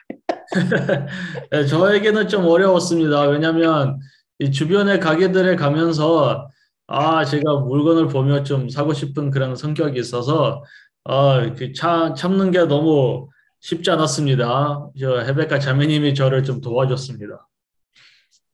네, 1.50 1.66
저에게는 1.66 2.28
좀 2.28 2.46
어려웠습니다. 2.46 3.22
왜냐하면 3.30 3.98
이 4.38 4.52
주변의 4.52 5.00
가게들에 5.00 5.56
가면서 5.56 6.50
아 6.92 7.24
제가 7.26 7.60
물건을 7.62 8.08
보며 8.08 8.44
좀 8.44 8.70
사고 8.70 8.94
싶은 8.94 9.32
그런 9.32 9.56
성격이 9.56 10.00
있어서 10.00 10.64
아, 11.06 11.54
그 11.58 11.74
참, 11.74 12.14
참는 12.16 12.52
게 12.52 12.60
너무 12.66 13.30
쉽지 13.62 13.90
않았습니다. 13.92 14.90
저 15.00 15.20
헤베카 15.22 15.60
자매님이 15.60 16.14
저를 16.16 16.44
좀 16.44 16.62
doajudas습니다. 16.62 17.48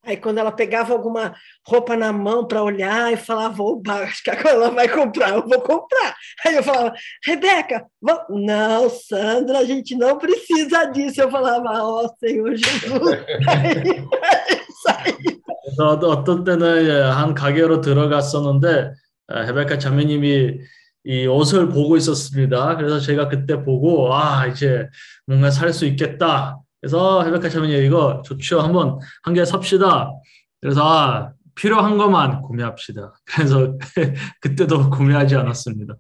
Aí, 0.07 0.17
quando 0.17 0.39
ela 0.39 0.51
pegava 0.51 0.93
alguma 0.93 1.33
roupa 1.65 1.97
na 1.97 2.13
mão 2.13 2.45
para 2.45 2.61
olhar 2.61 3.13
e 3.13 3.17
falava, 3.17 3.63
oba, 3.63 3.93
acho 4.03 4.21
que 4.25 4.31
agora 4.33 4.51
ela 4.57 4.71
vai 4.71 4.89
comprar, 4.89 5.31
eu 5.31 5.47
vou 5.47 5.61
comprar. 5.61 6.17
Aí 6.45 6.57
eu 6.57 6.63
falava, 6.65 6.93
Rebeca, 7.25 7.87
vamos... 8.01 8.25
não, 8.31 8.91
Sandra, 8.91 9.61
a 9.61 9.65
gente 9.65 9.95
não 9.95 10.19
precisa 10.19 10.87
disso. 10.87 11.21
Eu 11.21 11.31
falava, 11.31 11.85
ó 11.85 12.09
Senhor 12.19 12.51
Jesus. 12.57 13.19
Aí, 13.47 15.39
그래서 15.65 15.89
어- 15.89 16.11
어떤 16.11 16.45
때는 16.45 16.85
예, 16.89 17.01
한 17.03 17.35
가게로 17.35 17.81
들어갔었는데 17.81 18.93
아, 19.29 19.41
헤베카 19.43 19.79
자매님이 19.79 20.59
이 21.05 21.27
옷을 21.27 21.69
보고 21.69 21.97
있었습니다. 21.97 22.77
그래서 22.77 22.99
제가 23.01 23.29
그때 23.29 23.63
보고 23.65 24.13
아 24.15 24.47
이제 24.47 24.89
뭔가 25.27 25.51
살 25.51 25.73
수 25.73 25.87
있겠다. 25.87 26.59
그래서 26.87 27.23
헤베카 27.25 27.49
자매님 27.49 27.85
이거 27.85 28.23
좋죠. 28.25 28.61
한번 28.61 28.99
한 29.23 29.35
개 29.35 29.45
삽시다. 29.45 30.11
그래서 30.61 30.81
아 30.83 31.33
필요한 31.55 31.97
것만 31.99 32.43
구매합시다. 32.43 33.13
그래서 33.25 33.77
그때도 34.41 34.91
구매하지 34.91 35.37
않았습니다. 35.37 35.97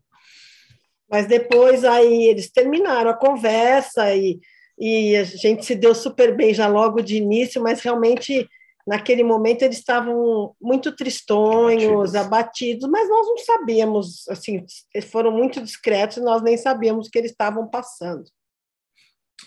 Mas 1.08 1.26
depois 1.28 1.84
aí 1.84 2.24
eles 2.28 2.50
terminaram 2.50 3.10
a 3.10 3.14
conversa 3.14 4.14
e, 4.16 4.40
e 4.78 5.14
a 5.14 5.24
gente 5.24 5.62
se 5.64 5.74
deu 5.74 5.94
super 5.94 6.34
bem 6.34 6.54
já 6.54 6.66
logo 6.68 7.02
de 7.02 7.16
início, 7.16 7.62
mas 7.62 7.82
realmente 7.82 8.48
naquele 8.86 9.22
momento 9.22 9.62
eles 9.62 9.76
estavam 9.76 10.54
muito 10.60 10.90
tristonhos, 10.96 12.14
abatidos, 12.14 12.88
mas 12.88 13.08
nós 13.10 13.26
não 13.26 13.36
sabíamos, 13.36 14.26
assim, 14.28 14.64
eles 14.94 15.10
foram 15.10 15.30
muito 15.30 15.60
discretos 15.62 16.16
e 16.16 16.22
nós 16.22 16.42
nem 16.42 16.56
sabíamos 16.56 17.06
o 17.06 17.10
que 17.10 17.18
eles 17.18 17.30
estavam 17.30 17.68
passando. 17.68 18.24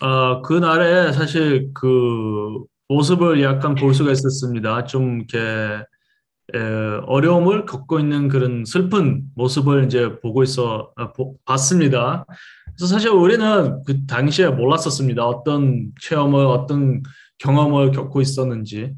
어, 0.02 0.43
그날에 0.43 1.12
사실 1.12 1.70
그 1.74 2.64
모습을 2.89 3.43
약간 3.43 3.74
볼 3.74 3.94
수가 3.94 4.10
있었습니다. 4.12 4.85
좀 4.85 5.18
이렇게 5.20 5.85
에, 6.55 6.59
어려움을 7.06 7.66
겪고 7.66 8.01
있는 8.01 8.28
그런 8.28 8.64
슬픈 8.64 9.24
모습을 9.36 9.85
이제 9.85 10.18
보고 10.20 10.43
있어 10.43 10.90
아, 10.97 11.12
보- 11.12 11.36
봤습니다. 11.44 12.24
그래서 12.77 12.86
사실 12.86 13.10
우리는 13.10 13.82
그 13.85 14.06
당시에 14.06 14.48
몰랐었습니다. 14.48 15.24
어떤 15.24 15.93
체험을 16.01 16.47
어떤 16.47 17.02
경험을 17.39 17.93
겪고 17.93 18.20
있었는지. 18.20 18.94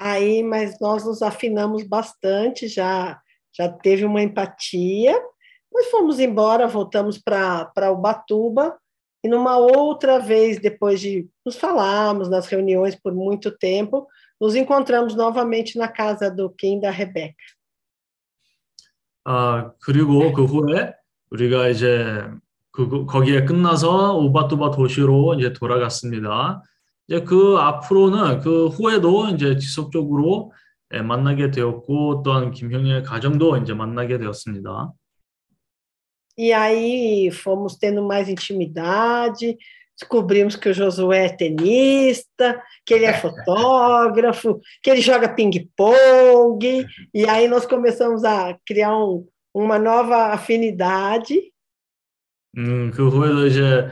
Aí, 0.00 0.44
mas 0.44 0.78
nós 0.80 1.04
nos 1.04 1.22
afinamos 1.22 1.82
bastante, 1.82 2.68
já 2.68 3.18
já 3.52 3.68
teve 3.68 4.04
uma 4.04 4.22
empatia. 4.22 5.18
Nós 5.72 5.90
fomos 5.90 6.20
embora, 6.20 6.68
voltamos 6.68 7.18
para 7.18 7.90
Ubatuba, 7.90 8.76
e 9.28 9.30
numa 9.30 9.58
outra 9.58 10.18
vez, 10.18 10.58
depois 10.58 10.98
de 11.00 11.28
nos 11.44 11.56
falarmos 11.56 12.30
nas 12.30 12.46
reuniões 12.46 12.96
por 12.96 13.14
muito 13.14 13.50
tempo, 13.50 14.06
nos 14.40 14.54
encontramos 14.54 15.14
novamente 15.14 15.76
na 15.76 15.86
casa 15.86 16.30
do 16.30 16.48
Kim 16.48 16.78
e 16.78 16.80
da 16.80 16.90
Rebeca. 16.90 17.36
아, 19.30 19.72
그리고 19.82 20.32
그 20.32 20.44
후에 20.44 20.94
우리가 21.30 21.68
이제 21.68 22.24
그 22.72 23.04
거기에 23.04 23.44
끝나서 23.44 24.16
우바투바 24.16 24.70
도시로 24.70 25.34
이제 25.34 25.52
돌아갔습니다. 25.52 26.62
이제 27.06 27.22
그 27.24 27.56
앞으로는 27.58 28.40
그 28.40 28.68
후에도 28.68 29.28
이제 29.28 29.58
지속적으로 29.58 30.52
예, 30.94 31.02
만나게 31.02 31.50
되었고 31.50 32.22
또한 32.22 32.50
김형의 32.52 33.02
가정도 33.02 33.58
이제 33.58 33.74
만나게 33.74 34.16
되었습니다. 34.16 34.94
E 36.37 36.51
aí 36.51 37.29
fomos 37.31 37.75
tendo 37.75 38.01
mais 38.01 38.27
intimidade, 38.27 39.55
descobrimos 39.99 40.55
que 40.55 40.69
o 40.69 40.73
Josué 40.73 41.25
é 41.27 41.29
tenista, 41.29 42.59
que 42.85 42.93
ele 42.95 43.05
é 43.05 43.13
fotógrafo, 43.13 44.59
que 44.81 44.89
ele 44.89 45.01
joga 45.01 45.29
ping-pong, 45.29 46.85
e 47.13 47.29
aí 47.29 47.47
nós 47.47 47.65
começamos 47.67 48.23
a 48.23 48.57
criar 48.65 48.97
um, 48.97 49.27
uma 49.53 49.77
nova 49.77 50.33
afinidade. 50.33 51.51
음, 52.57 52.91
그 52.91 53.09
후에도 53.09 53.47
이제 53.47 53.89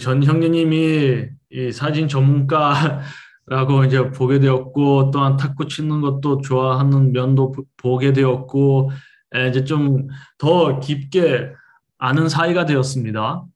전 0.00 0.22
형제님이 0.22 1.28
이 1.50 1.72
사진 1.72 2.08
전문가라고 2.08 3.84
이제 3.86 4.10
보게 4.10 4.38
되었고 4.38 5.10
또한 5.10 5.36
탁구 5.36 5.66
치는 5.68 6.00
것도 6.02 6.40
좋아하는 6.42 7.12
면도 7.12 7.52
보- 7.52 7.64
보게 7.76 8.12
되었고 8.12 8.90
에, 9.34 9.48
이제 9.48 9.64
좀 9.64 10.08
더 10.38 10.78
깊게 10.80 11.52
아는 12.00 12.28
사이가 12.28 12.66
되었습니다. 12.66 13.46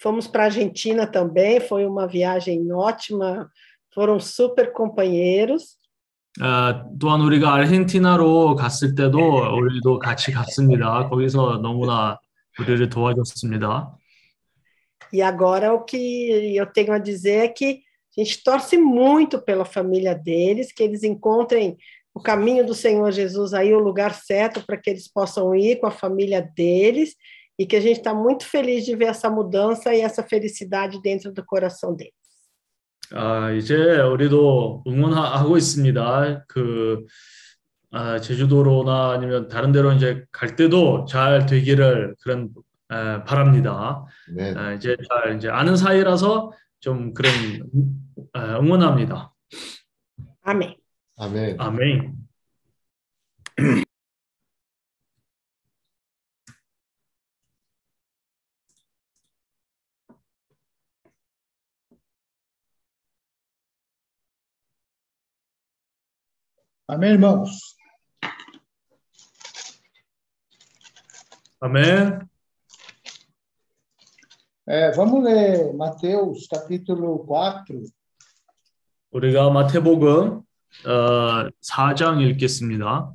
Fomos 0.00 0.26
para 0.26 0.44
a 0.44 0.46
Argentina 0.46 1.06
também, 1.06 1.60
foi 1.60 1.84
uma 1.84 2.06
viagem 2.06 2.72
ótima, 2.72 3.50
foram 3.94 4.18
super 4.18 4.72
companheiros. 4.72 5.78
아, 6.40 6.84
또한 6.98 7.20
우리가 7.20 7.52
아르헨티나로 7.52 8.54
갔을 8.54 8.94
때도 8.94 9.18
우리도 9.18 9.98
같이 9.98 10.32
갔습니다. 10.32 11.08
거기서 11.08 11.58
너무나 11.58 12.18
우리를 12.58 12.88
도와줬습니다. 12.88 13.96
E 15.12 15.20
agora 15.22 15.74
o 15.74 15.84
que 15.84 16.56
eu 16.56 16.66
tenho 16.72 16.92
a 16.92 16.98
dizer 16.98 17.44
é 17.44 17.48
que 17.48 17.82
a 18.16 18.22
gente 18.22 18.42
torce 18.44 18.78
muito 18.78 19.40
pela 19.40 19.64
família 19.64 20.14
deles, 20.14 20.72
que 20.72 20.82
eles 20.82 21.02
encontrem 21.02 21.76
o 22.14 22.20
caminho 22.20 22.66
do 22.66 22.74
Senhor 22.74 23.10
Jesus 23.12 23.54
aí, 23.54 23.72
o 23.72 23.78
lugar 23.78 24.14
certo 24.14 24.64
para 24.66 24.76
que 24.76 24.90
eles 24.90 25.08
possam 25.08 25.54
ir 25.54 25.76
com 25.80 25.86
a 25.86 25.90
família 25.90 26.42
deles, 26.56 27.14
e 27.60 27.66
que 27.66 27.76
a 27.76 27.80
gente 27.80 27.98
está 27.98 28.14
muito 28.14 28.46
feliz 28.46 28.86
de 28.86 28.96
ver 28.96 29.08
essa 29.08 29.28
mudança 29.28 29.94
e 29.94 30.00
essa 30.00 30.22
felicidade 30.22 30.98
dentro 31.02 31.30
do 31.30 31.44
coração 31.44 31.94
deles. 31.94 32.14
아, 33.12 33.50
이제 33.50 33.74
우리도 34.00 34.84
응원하고 34.86 35.58
있습니다. 35.58 36.44
그 36.48 37.04
아, 37.90 38.18
제주도로나 38.20 39.10
아니면 39.10 39.48
다른 39.48 39.72
데로 39.72 39.92
이제 39.92 40.24
갈 40.30 40.56
때도 40.56 41.04
잘 41.06 41.44
되기를 41.44 42.14
그런 42.22 42.50
에, 42.90 43.24
바랍니다. 43.24 44.06
아, 44.56 44.72
이제 44.72 44.96
잘 45.08 45.36
이제 45.36 45.48
아는 45.48 45.76
사이라서 45.76 46.52
좀 46.78 47.12
그런 47.12 47.32
에, 47.34 48.40
응원합니다. 48.58 49.34
아멘. 50.42 50.76
아멘. 51.16 51.60
아멘. 51.60 52.20
Amém, 66.92 67.12
irmãos? 67.12 67.76
아멘. 71.60 72.28
É, 74.66 74.90
vamos 74.92 75.22
ler 75.22 75.72
Mateus 75.74 76.48
capítulo 76.48 77.24
4, 77.26 77.86
우리가 79.12 79.50
마태복음 79.50 80.42
어, 80.86 81.50
4장 81.62 82.20
읽겠습니다. 82.30 83.14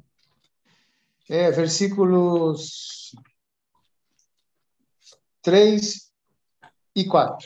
é, 1.29 1.51
versículos 1.51 3.15
3 5.41 6.11
e 6.95 7.05
4. 7.05 7.37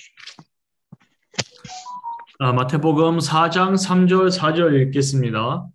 아, 2.41 2.53
마태복음 2.53 3.19
4장 3.19 3.75
3절 3.75 4.29
4절 4.31 4.87
읽겠습니다. 4.87 5.67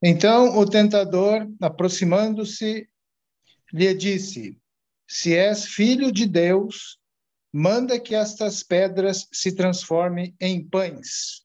Então 0.00 0.56
o 0.56 0.64
tentador, 0.64 1.48
aproximando-se, 1.60 2.88
lhe 3.72 3.94
disse: 3.94 4.56
Se 5.08 5.34
és 5.34 5.66
filho 5.66 6.12
de 6.12 6.24
Deus, 6.26 6.98
manda 7.52 7.98
que 7.98 8.14
estas 8.14 8.62
pedras 8.62 9.28
se 9.32 9.52
transformem 9.54 10.36
em 10.40 10.64
pães. 10.64 11.44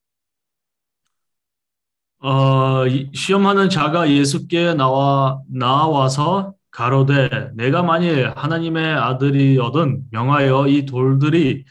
어, 2.22 2.88
이- 2.88 3.10
시험하는 3.14 3.70
자가 3.70 4.10
예수께 4.10 4.74
나와 4.76 5.42
나와서 5.50 6.54
가로되 6.72 7.52
내가 7.56 7.84
만일 7.84 8.30
하나님의 8.36 8.94
아들이거든 8.96 10.06
명하여 10.12 10.68
이 10.68 10.86
돌들이 10.86 11.66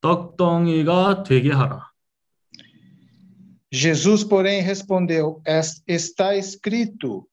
떡덩이가 0.00 1.22
되게 1.24 1.52
하라. 1.52 1.90
Jesus, 3.72 4.24
porém, 4.24 4.62
respondeu: 4.62 5.40
"Es- 5.46 5.82
Está 5.86 6.34
escrito: 6.36 7.28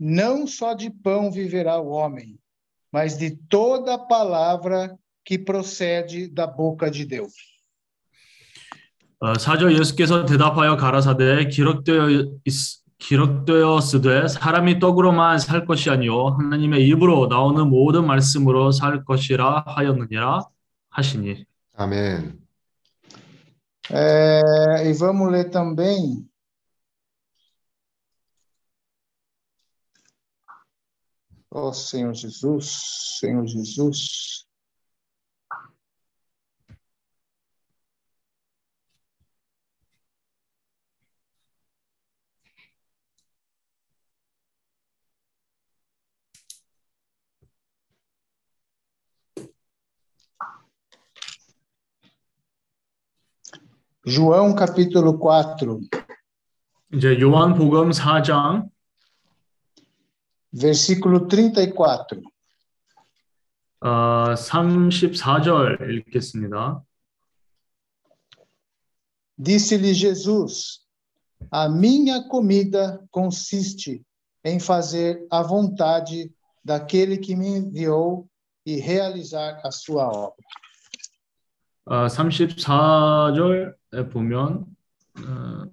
Não 0.00 0.46
só 0.46 0.74
de 0.74 0.90
pão 0.90 1.30
viverá 1.30 1.78
o 1.78 1.90
homem, 1.90 2.38
mas 2.92 3.16
de 3.16 3.36
toda 3.48 3.96
palavra 3.98 4.98
que 5.24 5.38
procede 5.38 6.26
da 6.28 6.46
boca 6.46 6.90
de 6.90 7.04
Deus. 7.04 7.34
어, 9.23 9.35
사절 9.35 9.79
예수께서 9.79 10.25
대답하여 10.25 10.75
가라사대 10.75 11.47
기록되어 11.47 12.09
있, 12.09 12.53
기록되었으되 12.97 14.27
사람이 14.27 14.79
떡으로만 14.79 15.39
살 15.39 15.65
것이 15.65 15.89
아니요 15.89 16.35
하나님의 16.37 16.85
입으로 16.89 17.27
나오는 17.27 17.69
모든 17.69 18.05
말씀으로 18.05 18.73
살 18.73 19.05
것이라 19.05 19.63
하였느니라 19.65 20.41
하시니. 20.89 21.45
아멘. 21.77 22.37
É, 23.91 24.89
e 24.89 24.93
vamos 24.93 25.31
ler 25.31 25.49
também. 25.49 26.27
Ó 31.49 31.71
Senhor 31.71 32.13
Jesus, 32.13 33.19
Senhor 33.21 33.45
Jesus. 33.47 34.42
João 54.06 54.54
capítulo 54.54 55.18
4, 55.18 55.80
이제 56.94 57.20
요한복음 57.20 57.90
4장 57.90 58.68
versículo 60.52 61.28
34. 61.28 62.22
어, 63.80 64.34
34절 64.34 65.80
읽겠습니다. 65.90 66.82
Disse-lhe 69.38 69.94
Jesus: 69.94 70.80
A 71.52 71.68
minha 71.68 72.26
comida 72.28 72.98
consiste 73.10 74.02
em 74.44 74.58
fazer 74.58 75.24
a 75.30 75.42
vontade 75.42 76.32
daquele 76.64 77.18
que 77.18 77.36
me 77.36 77.46
enviou 77.46 78.28
e 78.66 78.80
realizar 78.80 79.60
a 79.64 79.70
sua 79.70 80.08
obra. 80.08 80.34
어, 81.86 82.06
34절에 82.06 83.74
보면 84.09 84.65
어, 85.19 85.65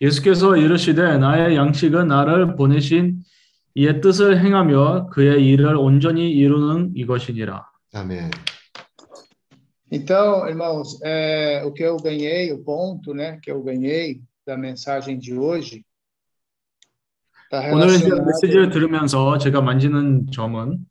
예수께서 0.00 0.56
이르시되 0.56 1.18
나의 1.18 1.56
양식은 1.56 2.08
나를 2.08 2.56
보내신 2.56 3.22
이의 3.74 4.00
뜻을 4.00 4.42
행하며 4.42 5.10
그의 5.10 5.46
일을 5.46 5.76
온전히 5.76 6.30
이루는 6.30 6.92
이것이니라. 6.94 7.66
아멘. 7.92 8.30
Então, 9.92 10.48
irmãos, 10.48 10.98
é, 11.04 11.62
o 11.64 11.72
que 11.72 11.84
eu 11.84 11.96
ganhei, 11.98 12.50
o 12.52 12.64
ponto, 12.64 13.14
né, 13.14 13.38
que 13.40 13.50
eu 13.50 13.62
ganhei 13.62 14.20
da 14.44 14.56
mensagem 14.56 15.18
de 15.18 15.34
hoje, 15.34 15.84
está 17.44 17.60
오늘 17.72 17.86
메시지를 17.86 18.70
들으면서 18.70 19.38
제가 19.38 19.60
만지는 19.60 20.26
점은 20.32 20.86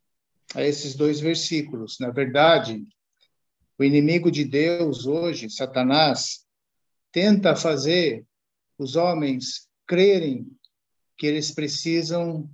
a 0.54 0.62
esses 0.62 0.96
dois 0.96 1.20
versículos. 1.20 1.98
Na 2.00 2.10
verdade, 2.10 2.84
o 3.77 3.83
inimigo 3.83 4.29
de 4.31 4.43
Deus 4.45 5.05
hoje, 5.05 5.49
Satanás, 5.49 6.45
tenta 7.11 7.55
fazer 7.55 8.25
os 8.77 8.95
homens 8.95 9.67
crerem 9.87 10.47
que 11.17 11.27
eles 11.27 11.51
precisam 11.51 12.49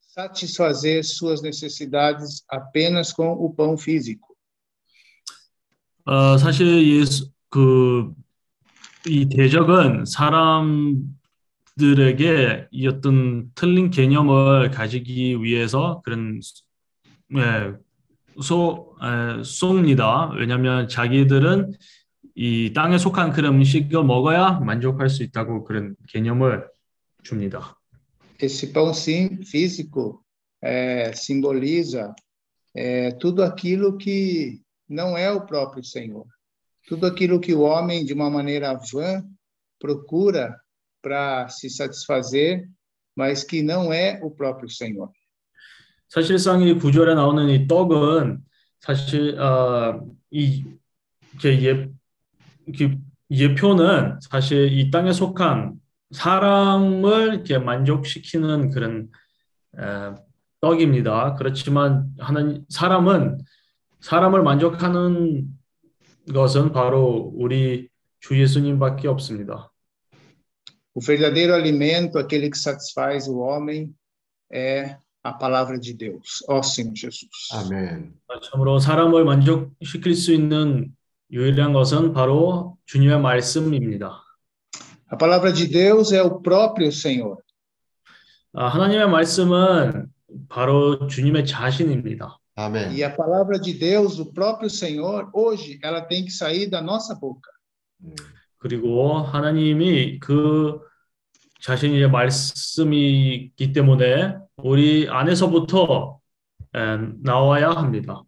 satisfazer 0.00 1.04
suas 1.04 1.42
necessidades 1.42 2.44
apenas 2.48 3.12
com 3.12 3.32
o 3.32 3.52
pão 3.52 3.76
físico. 3.76 4.34
어, 6.06 6.36
사실 6.36 6.86
예수 6.86 7.32
그 7.48 8.14
이 9.06 9.28
대적은 9.28 10.06
사람들에게 11.76 12.68
이 12.70 12.86
어떤 12.86 13.50
틀린 13.54 13.90
개념을 13.90 14.70
가지기 14.70 15.42
위해서 15.42 16.00
그런 16.04 16.40
예, 17.36 17.74
소, 18.42 18.96
에, 19.02 19.42
쏩니다. 19.42 20.34
왜냐하면 20.36 20.88
자기들은 20.88 21.72
이 22.34 22.72
땅에 22.72 22.98
속한 22.98 23.32
그런 23.32 23.54
음식을 23.54 24.02
먹어야 24.02 24.58
만족할 24.60 25.08
수 25.08 25.22
있다고 25.22 25.64
그런 25.64 25.94
개념을 26.08 26.68
줍니다. 27.22 27.78
Esse 28.40 28.72
pão 28.72 28.92
sim, 28.92 29.44
físico 29.44 30.24
é, 30.60 31.12
simboliza 31.14 32.14
é, 32.74 33.12
tudo 33.12 33.44
aquilo 33.44 33.96
que 33.96 34.60
não 34.88 35.16
é 35.16 35.30
o 35.30 35.46
próprio 35.46 35.84
Senhor. 35.84 36.26
Tudo 36.88 37.06
aquilo 37.06 37.40
que 37.40 37.54
o 37.54 37.60
homem, 37.60 38.04
de 38.04 38.12
uma 38.12 38.28
maneira 38.28 38.74
vã, 38.92 39.24
procura 39.78 40.58
para 41.00 41.48
se 41.48 41.70
satisfazer, 41.70 42.68
mas 43.14 43.44
que 43.44 43.62
não 43.62 43.92
é 43.92 44.20
o 44.22 44.30
próprio 44.30 44.68
Senhor. 44.68 45.10
사실상 46.09 46.61
이 46.61 46.73
구절에 46.73 47.13
나오는 47.15 47.47
이 47.49 47.67
떡은 47.67 48.39
사실 48.79 49.39
어, 49.39 50.01
이 50.31 50.65
예, 51.45 51.89
예표는 53.31 54.19
사실 54.21 54.71
이 54.71 54.91
땅에 54.91 55.13
속한 55.13 55.75
사람을 56.11 57.33
이렇게 57.33 57.59
만족시키는 57.59 58.71
그런 58.71 59.09
에, 59.77 59.81
떡입니다. 60.61 61.35
그렇지만 61.35 62.11
하나님 62.17 62.63
사람은 62.69 63.37
사람을 64.01 64.41
만족하는 64.43 65.47
것은 66.33 66.71
바로 66.71 67.31
우리 67.35 67.87
주 68.19 68.39
예수님밖에 68.39 69.07
없습니다. 69.07 69.71
O 70.95 71.01
verdadeiro 71.01 71.53
alimento, 71.53 72.17
aquele 72.17 72.49
que 72.49 72.57
satisfaz 72.57 73.27
o 73.29 73.39
homem, 73.39 73.93
é 74.51 74.97
a 75.23 75.33
palavra 75.33 75.77
de 75.77 75.93
Deus, 75.93 76.43
ó 76.47 76.61
Senhor 76.61 76.93
Jesus. 76.95 77.49
아멘. 77.53 78.13
참으로 78.51 78.79
사람을 78.79 79.25
만족시킬 79.25 80.15
수 80.15 80.33
있는 80.33 80.95
유일한 81.31 81.73
것은 81.73 82.13
바로 82.13 82.77
주님의 82.85 83.19
말씀입니다. 83.19 84.23
A 85.11 85.17
palavra 85.17 85.51
de 85.51 85.67
Deus 85.67 86.13
é 86.13 86.21
o 86.21 86.39
próprio 86.41 86.91
Senhor. 86.91 87.37
아, 88.53 88.67
하나님의 88.67 89.09
말씀은 89.09 90.07
바로 90.47 91.07
주님의 91.07 91.45
자신입니다. 91.45 92.39
아멘. 92.55 92.93
E 92.93 93.03
a 93.03 93.09
palavra 93.15 93.59
de 93.59 93.73
Deus, 93.73 94.19
o 94.19 94.33
próprio 94.33 94.69
Senhor, 94.69 95.29
hoje, 95.33 95.79
ela 95.83 96.01
tem 96.01 96.23
que 96.25 96.31
sair 96.31 96.69
da 96.69 96.81
nossa 96.81 97.15
boca. 97.15 97.51
그리고 98.57 99.19
하나님이 99.19 100.19
그 100.19 100.79
자신의 101.61 102.09
말씀이기 102.09 103.73
때문에 103.73 104.35
우리 104.63 105.07
안에서부터 105.09 106.19
에, 106.75 106.97
나와야 107.23 107.69
합니다. 107.71 108.23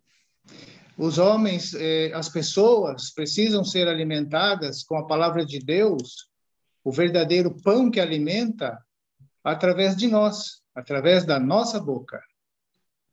Os 0.98 1.18
homens, 1.18 1.74
eh, 1.74 2.12
as 2.14 2.30
pessoas 2.30 3.12
precisam 3.16 3.64
ser 3.64 3.88
alimentadas 3.88 4.84
com 4.84 4.98
a 4.98 5.08
palavra 5.08 5.44
de 5.44 5.58
Deus, 5.60 6.30
o 6.84 6.92
verdadeiro 6.92 7.56
pão 7.64 7.90
que 7.90 8.00
alimenta, 8.00 8.78
através 9.44 9.96
de 9.96 10.08
nós, 10.08 10.62
através 10.76 11.26
da 11.26 11.40
nossa 11.40 11.80
boca. 11.80 12.20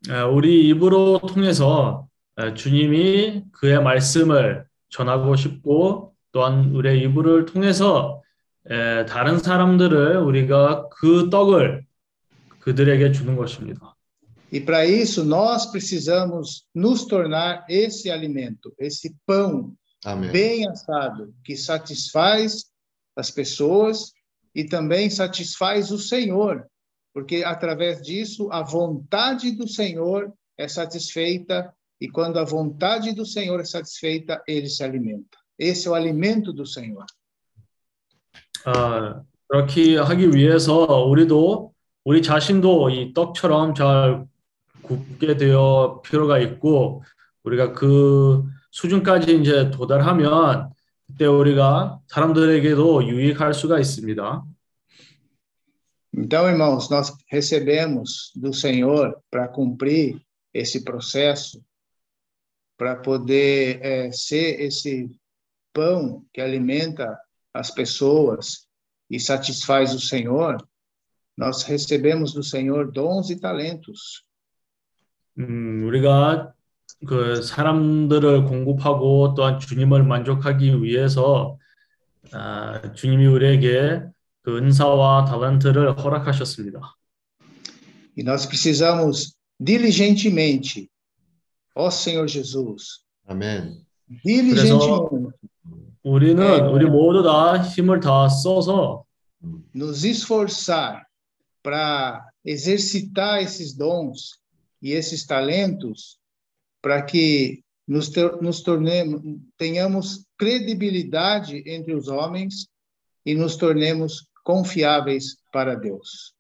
에, 0.09 0.20
우리 0.20 0.69
입으로 0.69 1.19
통해서 1.20 2.07
에, 2.36 2.55
주님이 2.55 3.45
그의 3.53 3.82
말씀을 3.82 4.66
전하고 4.90 5.35
싶고 5.36 6.15
또한 6.32 6.70
우리의 6.74 7.03
입을 7.03 7.47
통해서 7.47 8.23
에, 8.70 9.07
다른 9.07 9.39
사람들을 9.39 10.19
우리가 10.19 10.89
그 10.90 11.31
떡을 11.31 11.88
그들에게 12.68 13.11
주는 13.11 13.35
것입니다. 13.35 13.93
E 14.51 14.60
para 14.60 14.85
isso, 14.85 15.23
nós 15.26 15.65
precisamos 15.72 16.68
nos 16.76 17.07
tornar 17.07 17.65
esse 17.68 18.11
alimento, 18.11 18.72
esse 18.77 19.15
pão 19.26 19.76
아멘. 20.05 20.31
bem 20.31 20.68
assado, 20.68 21.34
que 21.43 21.57
satisfaz 21.57 22.65
as 23.15 23.31
pessoas 23.31 24.11
e 24.53 24.64
também 24.64 25.10
satisfaz 25.10 25.91
o 25.91 25.97
Senhor, 25.97 26.68
porque 27.14 27.43
através 27.43 28.01
disso 28.01 28.47
a 28.51 28.61
vontade 28.61 29.51
do 29.51 29.68
Senhor 29.68 30.31
é 30.55 30.68
satisfeita 30.68 31.73
e 31.99 32.07
quando 32.07 32.38
a 32.38 32.43
vontade 32.43 33.11
do 33.14 33.26
Senhor 33.26 33.60
é 33.60 33.65
satisfeita, 33.65 34.43
ele 34.47 34.69
se 34.69 34.84
alimenta. 34.84 35.38
Esse 35.57 35.88
é 35.88 35.91
o 35.91 35.95
alimento 35.95 36.53
do 36.53 36.65
Senhor. 36.65 37.05
아, 38.65 39.23
그렇게 39.47 39.97
하기 39.97 40.30
위해서 40.34 41.03
우리도 41.05 41.73
우리 42.09 42.22
자신도 42.22 42.89
이 42.89 43.12
떡처럼 43.12 43.74
잘 43.74 44.24
굽게 44.80 45.36
되어 45.36 46.01
필요가 46.02 46.39
있고 46.39 47.02
우리가 47.43 47.74
그 47.74 48.44
수준까지 48.70 49.39
이제 49.39 49.70
도달하면 49.70 50.70
그때 51.06 51.26
우리가 51.26 52.01
사람들에게도 52.06 53.06
유익할 53.09 53.52
수가 53.52 53.78
있습니다. 53.78 54.43
Então, 56.16 56.48
irmãos, 56.48 56.89
nós 56.90 57.12
recebemos 57.30 58.32
do 58.35 58.55
Senhor 58.55 59.20
para 59.30 59.47
cumprir 59.47 60.18
esse 60.55 60.85
processo, 60.85 61.60
para 62.78 62.97
poder 62.97 63.80
eh, 63.82 64.12
ser 64.12 64.62
esse 64.62 65.10
pão 65.74 66.24
que 66.32 66.40
alimenta 66.40 67.18
as 67.52 67.70
pessoas 67.70 68.66
e 69.10 69.20
satisfaz 69.20 69.94
o 69.94 70.01
Senhor. 70.01 70.56
Nós 71.39 71.62
recebemos 71.62 72.32
do 72.32 72.43
Senhor 72.43 72.90
dons 72.90 73.31
e 73.31 73.36
talentos. 73.39 74.24
음, 75.39 75.85
우리가 75.86 76.52
그 77.06 77.43
사람들을 77.43 78.44
공급하고 78.47 79.35
또한 79.35 79.60
주님을 79.60 80.02
만족하기 80.02 80.82
위해서 80.82 81.56
아, 82.32 82.93
주님이 82.93 83.27
우리에게 83.27 84.02
그 84.43 84.59
은사와 84.59 85.27
달란트를 85.27 85.98
허락하셨습니다. 85.98 86.81
E 88.16 88.24
nós 88.24 88.44
precisamos 88.44 89.36
diligentemente, 89.60 90.89
ó 91.77 91.86
Senhor 91.86 92.27
Jesus, 92.27 93.05
아멘. 93.28 93.86
diligentemente 94.24 95.39
우리는 96.02 96.66
우리 96.66 96.85
모두 96.86 97.23
다 97.23 97.62
힘을 97.62 98.01
다 98.01 98.28
써서 98.28 99.05
nos 99.73 100.05
esforçar 100.05 101.07
para 101.61 102.26
exercitar 102.45 103.41
esses 103.41 103.73
dons 103.76 104.39
e 104.81 104.91
esses 104.93 105.26
talentos 105.26 106.18
para 106.81 107.01
que 107.05 107.61
nos, 107.88 108.10
tor- 108.10 108.41
nos 108.41 108.61
tornemos, 108.64 109.22
tenhamos 109.57 110.26
credibilidade 110.38 111.64
entre 111.65 111.93
os 111.95 112.07
homens 112.10 112.68
e 113.26 113.34
nos 113.35 113.55
tornemos 113.57 114.27
confiáveis 114.43 115.38
para 115.51 115.76
Deus. 115.76 116.34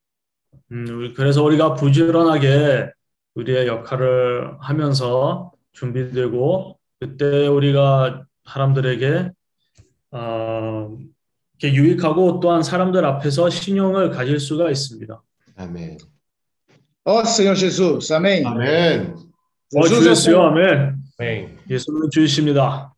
음, 0.71 0.85
우리- 0.89 1.13
그래서 1.13 1.41
우리가 1.43 1.73
부지런하게 1.75 2.91
우리의 3.35 3.67
역할을 3.67 4.57
하면서 4.59 5.51
준비되고 5.71 6.77
그때 6.99 7.47
우리가 7.47 8.25
사람들에게 8.45 9.31
어, 10.11 10.89
이렇게 10.91 11.13
유익하고 11.66 12.40
또한 12.40 12.62
사람들 12.62 13.04
앞에서 13.04 13.50
신용을 13.50 14.10
가질 14.10 14.38
수가 14.38 14.70
있습니다. 14.70 15.22
아멘. 15.56 15.98
Ó 17.04 17.20
Senhor 17.20 17.56
Jesus, 17.56 18.12
amém? 18.12 18.46
아멘. 18.46 19.16
어, 19.74 19.88
주 19.88 20.08
예수요. 20.08 20.42
아멘. 20.42 20.96
아멘. 21.18 21.58
예수는 21.68 22.10
주이십니다. 22.10 22.94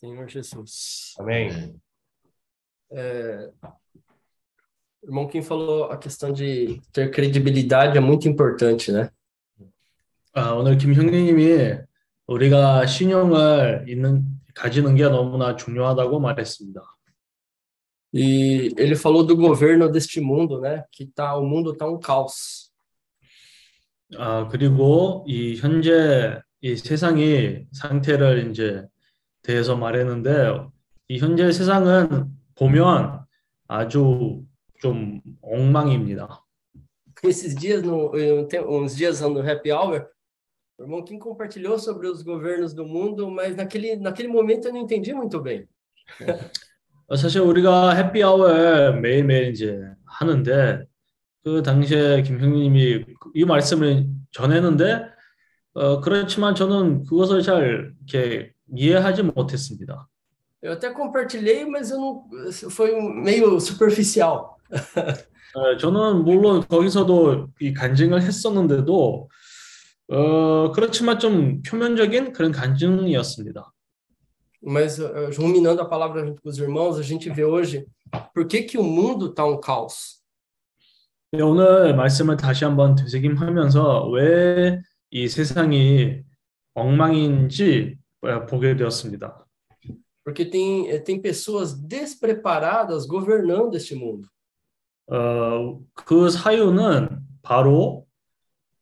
Senhor 0.00 0.28
Jesus. 0.28 1.14
아멘. 1.18 1.80
É, 2.92 3.50
o 5.02 5.06
irmão 5.06 5.26
Kim 5.26 5.42
falou 5.42 5.84
a 5.84 5.96
questão 5.96 6.32
de 6.32 6.80
ter 6.92 7.10
credibilidade 7.10 7.96
é 7.96 8.00
muito 8.00 8.28
importante, 8.28 8.92
né? 8.92 9.10
아, 10.32 10.52
오늘 10.52 10.76
김 10.76 10.92
형님이 10.92 11.78
우리가 12.26 12.86
신용을 12.86 13.86
있는 13.88 14.24
가지는 14.54 14.94
게 14.94 15.04
너무나 15.04 15.56
중요하다고 15.56 16.20
말했습니다. 16.20 16.80
E 18.12 18.72
ele 18.78 18.96
falou 18.96 19.24
do 19.26 19.36
governo 19.36 19.90
deste 19.90 20.20
mundo, 20.20 20.60
né? 20.60 20.84
Que 20.90 21.06
tá, 21.06 21.36
o 21.36 21.44
mundo 21.44 21.76
tá 21.76 21.86
um 21.86 21.98
caos. 21.98 22.70
아, 24.16 24.48
그리고 24.48 25.24
이 25.26 25.56
현재 25.56 26.40
이 26.60 26.76
세상이 26.76 27.66
상태를 27.72 28.50
이제 28.50 28.86
대해서 29.41 29.75
말했는데 29.75 30.67
이 31.07 31.17
현재 31.19 31.51
세상은 31.51 32.27
보면 32.55 33.25
아주 33.67 34.43
좀 34.79 35.21
엉망입니다. 35.41 36.43
Esses 37.23 37.55
dias, 37.55 37.83
no, 37.83 38.11
uns 38.67 38.95
dias 38.95 39.21
no 39.21 39.41
Happy 39.41 39.71
Hour, 39.71 40.07
o 40.77 40.83
irmão 40.83 41.05
Kim 41.05 41.19
compartilhou 41.19 41.77
sobre 41.77 42.07
os 42.07 42.23
governos 42.23 42.73
do 42.73 42.83
mundo, 42.83 43.29
mas 43.29 43.55
naquele, 43.55 43.95
naquele 43.95 44.27
momento 44.27 44.67
eu 44.67 44.73
não 44.73 44.81
entendi 44.81 45.13
muito 45.13 45.39
bem. 45.39 45.67
어, 47.07 47.15
사실 47.15 47.41
우리가 47.41 47.93
해피 47.93 48.23
아워에 48.23 48.93
매일매일 48.93 49.51
이제 49.51 49.77
하는데 50.05 50.85
그 51.43 51.61
당시에 51.61 52.21
김형님이 52.23 53.05
이 53.33 53.45
말씀을 53.45 54.07
전했는데 54.31 55.05
어, 55.73 55.99
그렇지만 55.99 56.55
저는 56.55 57.03
그것을 57.03 57.41
잘 57.41 57.93
이렇게 58.07 58.53
이해하지 58.75 59.23
못했습니다. 59.23 60.07
Eu 60.63 60.73
até 60.73 60.93
compartilhei, 60.93 61.65
mas 61.65 61.89
eu 61.89 61.99
não, 61.99 62.23
foi 62.69 62.91
meio 63.01 63.59
superficial. 63.59 64.57
어, 65.55 65.77
저는 65.77 66.23
물론 66.23 66.61
거기서도 66.67 67.49
이 67.59 67.73
간증을 67.73 68.21
했었는데도 68.21 69.27
어, 70.09 70.71
그렇지만 70.71 71.19
좀 71.19 71.61
표면적인 71.63 72.33
그런 72.33 72.51
간증이었습니다. 72.51 73.71
Mas 74.63 74.99
eh, 74.99 75.31
ruminando 75.35 75.81
a 75.81 75.89
palavra 75.89 76.23
junto 76.23 76.39
com 76.39 76.47
os 76.47 76.59
irmãos, 76.59 76.99
a 76.99 77.01
gente 77.01 77.31
vê 77.31 77.43
hoje 77.43 77.87
por 78.31 78.45
que, 78.45 78.61
que 78.61 78.77
o 78.77 78.83
mundo 78.83 79.31
está 79.31 79.43
um 79.43 79.59
caos. 79.59 80.21
네, 81.31 81.41
오늘 81.41 81.95
말씀을 81.95 82.37
다시 82.37 82.65
한번 82.65 82.95
되새김하면서 82.95 84.09
왜 84.09 84.79
이 85.11 85.27
세상이 85.27 86.21
엉망인지 86.73 87.97
어, 87.97 88.00
보게 88.48 88.76
되었습니다. 88.76 89.46
Porque 90.24 90.44
tem, 90.44 90.88
eh, 90.88 90.98
tem 90.98 91.20
pessoas 91.22 91.72
despreparadas 91.72 93.06
governando 93.06 93.76
este 93.76 93.94
mundo. 93.94 94.28
어, 95.08 95.80
그 95.94 96.28
사유는 96.30 97.08
바로 97.42 98.06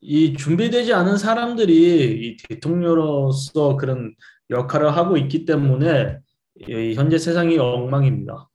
이 0.00 0.34
준비되지 0.34 0.92
않은 0.94 1.18
사람들이 1.18 2.26
이 2.26 2.36
대통령으로서 2.48 3.76
그런 3.76 4.14
역할을 4.48 4.96
하고 4.96 5.16
있기 5.18 5.44
때문에 5.44 6.18
이 6.66 6.94
현재 6.94 7.18
세상이 7.18 7.58
엉망입니다. 7.58 8.48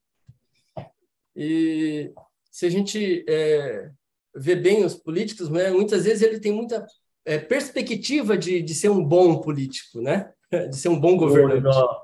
E 1.35 2.11
se 2.51 2.65
a 2.65 2.69
gente 2.69 3.23
eh, 3.27 3.89
vê 4.35 4.55
bem 4.55 4.83
os 4.83 4.95
políticos, 4.95 5.49
né, 5.49 5.69
muitas 5.71 6.05
vezes 6.05 6.21
ele 6.21 6.39
tem 6.39 6.51
muita 6.51 6.85
eh, 7.23 7.37
perspectiva 7.37 8.37
de, 8.37 8.61
de 8.61 8.73
ser 8.73 8.89
um 8.89 9.03
bom 9.03 9.39
político, 9.39 10.01
né? 10.01 10.31
De 10.70 10.76
ser 10.76 10.90
um 10.90 11.00
bom 11.00 11.16
governante. 11.18 11.60
우리가 11.60 12.02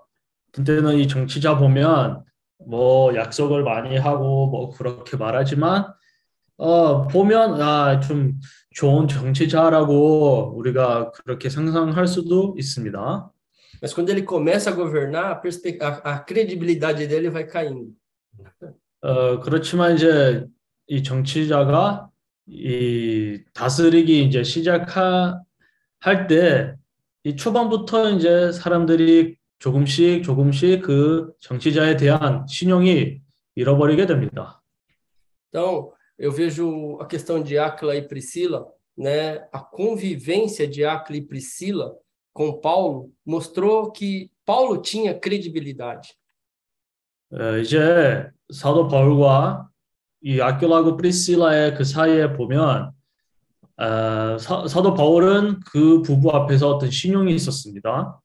그때는 0.52 0.96
이 0.98 1.06
정치자 1.08 1.56
보면 1.58 2.24
뭐 2.66 3.14
약속을 3.14 3.62
많이 3.64 3.96
하고 3.96 4.46
뭐 4.48 4.70
그렇게 4.70 5.16
말하지만 5.16 5.86
어 6.58 7.06
보면 7.08 7.60
아 7.62 8.00
좀 8.00 8.38
좋은 8.74 9.08
정치자라고 9.08 10.54
우리가 10.56 11.10
그렇게 11.12 11.48
상상할 11.48 12.06
수도 12.06 12.54
있습니다. 12.58 13.30
Mas 13.82 13.94
quando 13.94 14.10
ele 14.10 14.26
começa 14.26 14.70
a 14.70 14.74
governar, 14.74 15.32
a, 15.32 15.40
perspe- 15.40 15.80
a, 15.80 16.00
a 16.04 16.24
credibilidade 16.24 17.06
dele 17.08 17.30
vai 17.30 17.46
caindo. 17.50 17.92
어 19.02 19.40
그렇지만 19.40 19.94
이제 19.94 20.44
이 20.86 21.02
정치자가 21.02 22.08
이 22.46 23.40
다스리기 23.54 24.24
이제 24.24 24.42
시작할 24.42 26.26
때 26.28 26.74
이 27.24 27.36
초반부터 27.36 28.10
이제 28.10 28.50
사람들이 28.52 29.36
조금씩 29.58 30.22
조금씩 30.22 30.82
그 30.82 31.32
정치자에 31.40 31.96
대한 31.96 32.46
신용이 32.46 33.20
잃어버리게 33.54 34.06
됩니다. 34.06 34.62
Então, 35.52 35.92
eu 36.18 36.32
vejo 36.32 36.98
a 37.00 37.06
questão 37.06 37.42
de 37.42 37.58
Áquila 37.58 37.96
e 37.96 38.02
Priscila, 38.02 38.66
né? 38.96 39.46
A 39.52 39.58
convivência 39.58 40.66
de 40.66 40.84
Áquila 40.84 41.18
e 41.18 41.22
Priscila 41.22 41.94
com 42.32 42.60
Paulo 42.60 43.12
mostrou 43.26 43.90
que 43.90 44.30
Paulo 44.46 44.80
tinha 44.80 45.18
credibilidade. 45.18 46.14
어, 47.32 47.58
이제 47.58 48.28
사도 48.52 48.88
바울과 48.88 49.68
이 50.22 50.40
아킬라고 50.40 50.96
프리실라의 50.96 51.74
그 51.74 51.84
사이에 51.84 52.32
보면 52.32 52.92
어, 53.80 54.36
사, 54.38 54.68
사도 54.68 54.94
바울은 54.94 55.60
그 55.72 56.02
부부 56.02 56.30
앞에서 56.30 56.68
어떤 56.68 56.90
신용이 56.90 57.34
있었습니다. 57.34 58.20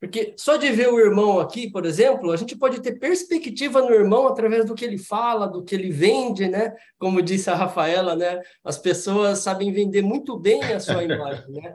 Porque 0.00 0.32
só 0.36 0.56
de 0.56 0.70
ver 0.70 0.88
o 0.88 1.00
irmão 1.00 1.40
aqui, 1.40 1.68
por 1.68 1.84
exemplo, 1.84 2.30
a 2.30 2.36
gente 2.36 2.54
pode 2.54 2.80
ter 2.80 3.00
perspectiva 3.00 3.80
no 3.80 3.90
irmão 3.90 4.28
através 4.28 4.64
do 4.64 4.72
que 4.72 4.84
ele 4.84 4.96
fala, 4.96 5.48
do 5.48 5.64
que 5.64 5.74
ele 5.74 5.90
vende, 5.90 6.48
né? 6.48 6.72
Como 7.00 7.20
disse 7.20 7.50
a 7.50 7.56
Rafaela, 7.56 8.14
né? 8.14 8.40
As 8.64 8.78
pessoas 8.78 9.40
sabem 9.40 9.72
vender 9.72 10.02
muito 10.02 10.38
bem 10.38 10.62
a 10.62 10.78
sua 10.78 11.02
imagem, 11.02 11.44
né? 11.48 11.74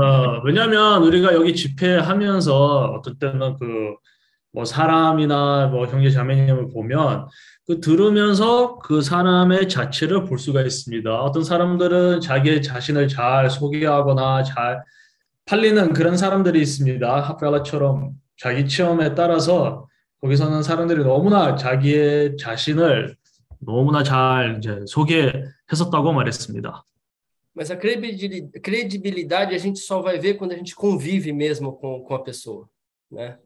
어, 0.00 0.42
왜냐하면 0.44 1.02
우리가 1.02 1.34
여기 1.34 1.52
집회하면서 1.56 2.92
어떤 2.96 3.18
때는 3.18 3.56
그뭐 3.56 4.64
사람이나 4.64 5.66
뭐 5.72 5.86
형제 5.86 6.08
자매님을 6.08 6.68
보면 6.68 7.26
그 7.66 7.80
들으면서 7.80 8.78
그 8.78 9.02
사람의 9.02 9.68
자체를 9.68 10.24
볼 10.24 10.38
수가 10.38 10.62
있습니다. 10.62 11.22
어떤 11.22 11.44
사람들은 11.44 12.20
자기 12.20 12.60
자신을 12.60 13.08
잘 13.08 13.48
소개하거나 13.50 14.42
잘 14.42 14.82
팔리는 15.44 15.92
그런 15.92 16.16
사람들이 16.16 16.60
있습니다. 16.60 17.20
하프엘라처럼 17.20 18.14
자기 18.36 18.66
체험에 18.66 19.14
따라서 19.14 19.86
거기서는 20.20 20.62
사람들이 20.62 21.04
너무나 21.04 21.56
자기의 21.56 22.36
자신을 22.36 23.16
너무나 23.60 24.02
잘 24.02 24.58
이제 24.58 24.80
소개했었다고 24.86 26.12
말했습니다. 26.12 26.84
Mas 27.54 27.70
a 27.70 27.76
credibilidade 27.76 29.54
a 29.54 29.58
gente 29.58 29.78
só 29.78 30.00
vai 30.00 30.18
ver 30.18 30.38
quando 30.38 30.52
a 30.52 30.56
gente 30.56 30.74
convive 30.74 31.32
mesmo 31.34 31.78
com, 31.78 32.02
com 32.02 32.14
a 32.14 32.24
pessoa, 32.24 32.66
né? 33.10 33.36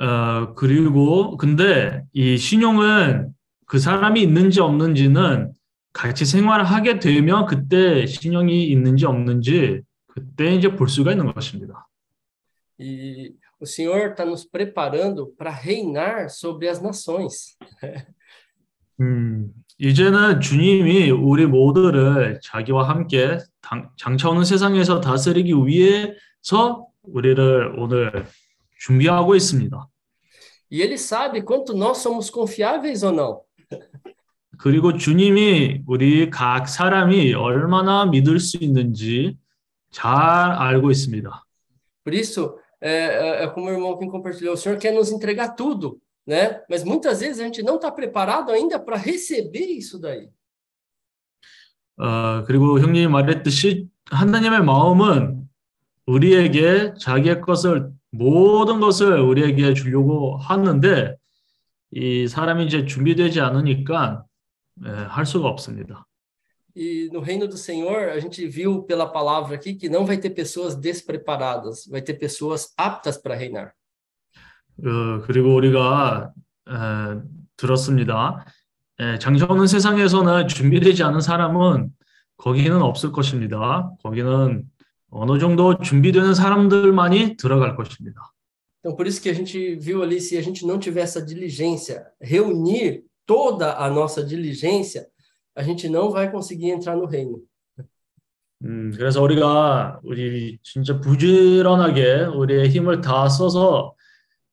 어, 0.00 0.54
그리고 0.54 1.36
근데 1.36 2.02
이 2.14 2.38
신용은 2.38 3.34
그 3.70 3.78
사람이 3.78 4.20
있는지 4.20 4.60
없는지는 4.60 5.52
같이 5.92 6.24
생활을 6.24 6.64
하게 6.64 6.98
되면 6.98 7.46
그때 7.46 8.04
신용이 8.04 8.66
있는지 8.66 9.06
없는지 9.06 9.82
그때 10.08 10.56
이제 10.56 10.74
볼 10.74 10.88
수가 10.88 11.12
있는 11.12 11.32
것입니다. 11.32 11.86
E 12.80 13.32
o 13.60 13.64
Senhor 13.64 14.10
está 14.10 14.24
nos 14.24 14.44
preparando 14.44 15.32
para 15.38 15.52
reinar 15.52 16.28
sobre 16.28 16.68
as 16.68 16.82
nações. 16.82 17.56
음, 19.00 19.52
이제는 19.78 20.40
주님이 20.40 21.12
우리 21.12 21.46
모두를 21.46 22.40
자기와 22.42 22.88
함께 22.88 23.38
당- 23.62 23.88
장차오는 23.96 24.42
세상에서 24.44 25.00
다스리기 25.00 25.52
위해서 25.64 26.88
우리를 27.02 27.74
오늘 27.78 28.26
준비하고 28.80 29.36
있습니다. 29.36 29.86
E 30.72 30.82
Ele 30.82 30.94
sabe 30.94 31.42
quanto 31.42 31.72
nós 31.72 31.98
somos 31.98 32.30
confiáveis 32.30 33.04
ou 33.04 33.12
não. 33.12 33.49
그리고 34.58 34.96
주님이 34.96 35.82
우리 35.86 36.28
각 36.28 36.68
사람이 36.68 37.32
얼마나 37.34 38.04
믿을 38.06 38.38
수 38.38 38.58
있는지 38.58 39.38
잘 39.90 40.14
알고 40.14 40.90
있습니다. 40.90 41.44
Por 42.04 42.14
isso, 42.14 42.56
é, 42.80 43.44
é- 43.44 43.48
como 43.48 43.68
o 43.68 43.70
irmão 43.70 43.98
que 43.98 44.06
compartilhou, 44.06 44.54
o 44.54 44.56
Senhor 44.56 44.78
quer 44.78 44.92
nos 44.92 45.10
entregar 45.10 45.54
tudo, 45.54 45.98
né? 46.26 46.60
Mas 46.68 46.84
muitas 46.84 47.20
vezes 47.20 47.40
a 47.40 47.44
gente 47.44 47.62
não 47.62 47.76
está 47.76 47.90
preparado 47.90 48.50
ainda 48.50 48.78
para 48.78 48.96
receber 48.96 49.66
isso 49.66 49.98
daí. 49.98 50.28
어, 51.98 52.44
그리고 52.46 52.80
형님이 52.80 53.08
말했듯이 53.08 53.86
하나님의 54.10 54.62
마음은 54.62 55.48
우리에게 56.06 56.94
자기의 56.98 57.42
것을 57.42 57.90
모든 58.10 58.80
것을 58.80 59.20
우리에게 59.20 59.74
주려고 59.74 60.36
하는데 60.38 61.19
이 61.92 62.28
사람이 62.28 62.66
이제 62.66 62.84
준비되지 62.86 63.40
않으니까 63.40 64.24
예, 64.84 64.90
할 64.90 65.26
수가 65.26 65.48
없습니다. 65.48 66.06
E 66.76 67.10
no 67.12 67.20
reino 67.20 67.48
do 67.48 67.56
Senhor, 67.56 68.10
a 68.10 68.20
gente 68.20 68.46
viu 68.46 68.84
pela 68.84 69.06
palavra 69.06 69.56
aqui 69.56 69.74
que 69.74 69.88
não 69.88 70.06
vai 70.06 70.16
ter 70.16 70.30
pessoas 70.30 70.76
despreparadas, 70.76 71.86
vai 71.90 72.00
ter 72.00 72.14
pessoas 72.14 72.72
aptas 72.78 73.18
para 73.18 73.34
reinar. 73.34 73.74
어, 74.78 75.20
그리고 75.26 75.54
우리가 75.56 76.32
에, 76.68 76.72
들었습니다. 77.56 78.44
에, 79.00 79.18
오는 79.50 79.66
세상에서는 79.66 80.48
준비되지 80.48 81.02
않은 81.02 81.20
사람은 81.20 81.90
거기는 82.36 82.80
없을 82.80 83.12
것입니다. 83.12 83.90
거기는 84.02 84.64
어느 85.10 85.38
정도 85.38 85.78
준비되는 85.78 86.34
사람들만이 86.34 87.36
들어갈 87.36 87.76
것입니다. 87.76 88.32
Então, 88.79 88.95
por 88.95 89.07
isso 89.07 89.21
que 89.21 89.29
a 89.29 89.33
gente 89.33 89.75
viu 89.75 90.03
ali, 90.03 90.21
se 90.21 90.37
a 90.37 90.41
gente 90.41 90.65
não 90.65 90.77
tiver 90.77 91.01
essa 91.01 91.21
diligência, 91.21 92.05
reunir 92.21 93.03
toda 93.25 93.77
a 93.77 93.89
nossa 93.89 94.23
diligência, 94.23 95.07
a 95.55 95.63
gente 95.63 95.89
não 95.89 96.11
vai 96.11 96.31
conseguir 96.31 96.69
entrar 96.69 96.95
no 96.95 97.05
reino. 97.05 97.41
음, 98.63 98.91
그래서 98.95 99.21
우리가 99.21 99.99
우리 100.03 100.57
진짜 100.63 100.99
부지런하게 100.99 102.25
우리의 102.35 102.69
힘을 102.69 103.01
다 103.01 103.27
써서 103.27 103.95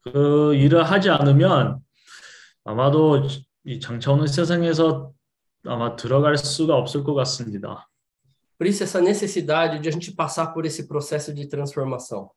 그 0.02 0.54
일을 0.54 0.82
하지 0.82 1.08
않으면 1.08 1.80
아마도 2.64 3.22
이 3.64 3.80
장차 3.80 4.12
오는 4.12 4.26
세상에서 4.26 5.12
아마 5.64 5.94
들어갈 5.94 6.36
수가 6.36 6.74
없을 6.74 7.04
것 7.04 7.14
같습니다. 7.14 7.88
Por 8.58 8.66
isso, 8.68 8.84
essa 8.84 9.00
necessidade 9.00 9.80
de 9.80 9.88
a 9.88 9.92
gente 9.92 10.12
passar 10.12 10.52
por 10.54 10.64
esse 10.64 10.86
processo 10.86 11.34
de 11.34 11.46
transformação. 11.46 12.30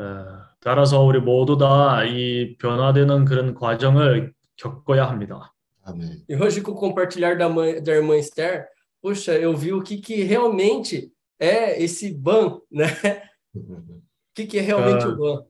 예, 0.00 0.04
따라서 0.60 1.02
우리 1.02 1.20
모두 1.20 1.56
다 1.58 2.04
이 2.04 2.56
변화되는 2.58 3.24
그런 3.24 3.54
과정을 3.54 4.32
겪어야 4.56 5.08
합니다. 5.08 5.54
아멘. 5.84 6.24
E 6.28 6.34
hoje, 6.34 6.62
com 6.62 6.72
o 6.72 6.76
compartilhar 6.80 7.36
da, 7.38 7.48
mãe, 7.48 7.82
da 7.82 7.92
irmã 7.94 8.16
Esther, 8.16 8.66
puxa, 9.02 9.32
eu 9.38 9.54
vi 9.56 9.72
o 9.72 9.82
que, 9.82 9.98
que 9.98 10.22
realmente 10.24 11.10
é 11.38 11.80
esse 11.82 12.12
ban, 12.12 12.58
né? 12.72 12.86
O 13.54 14.34
que, 14.34 14.46
que 14.46 14.58
é 14.58 14.62
realmente 14.62 15.04
Ah. 15.04 15.08
o 15.08 15.16
ban. 15.16 15.44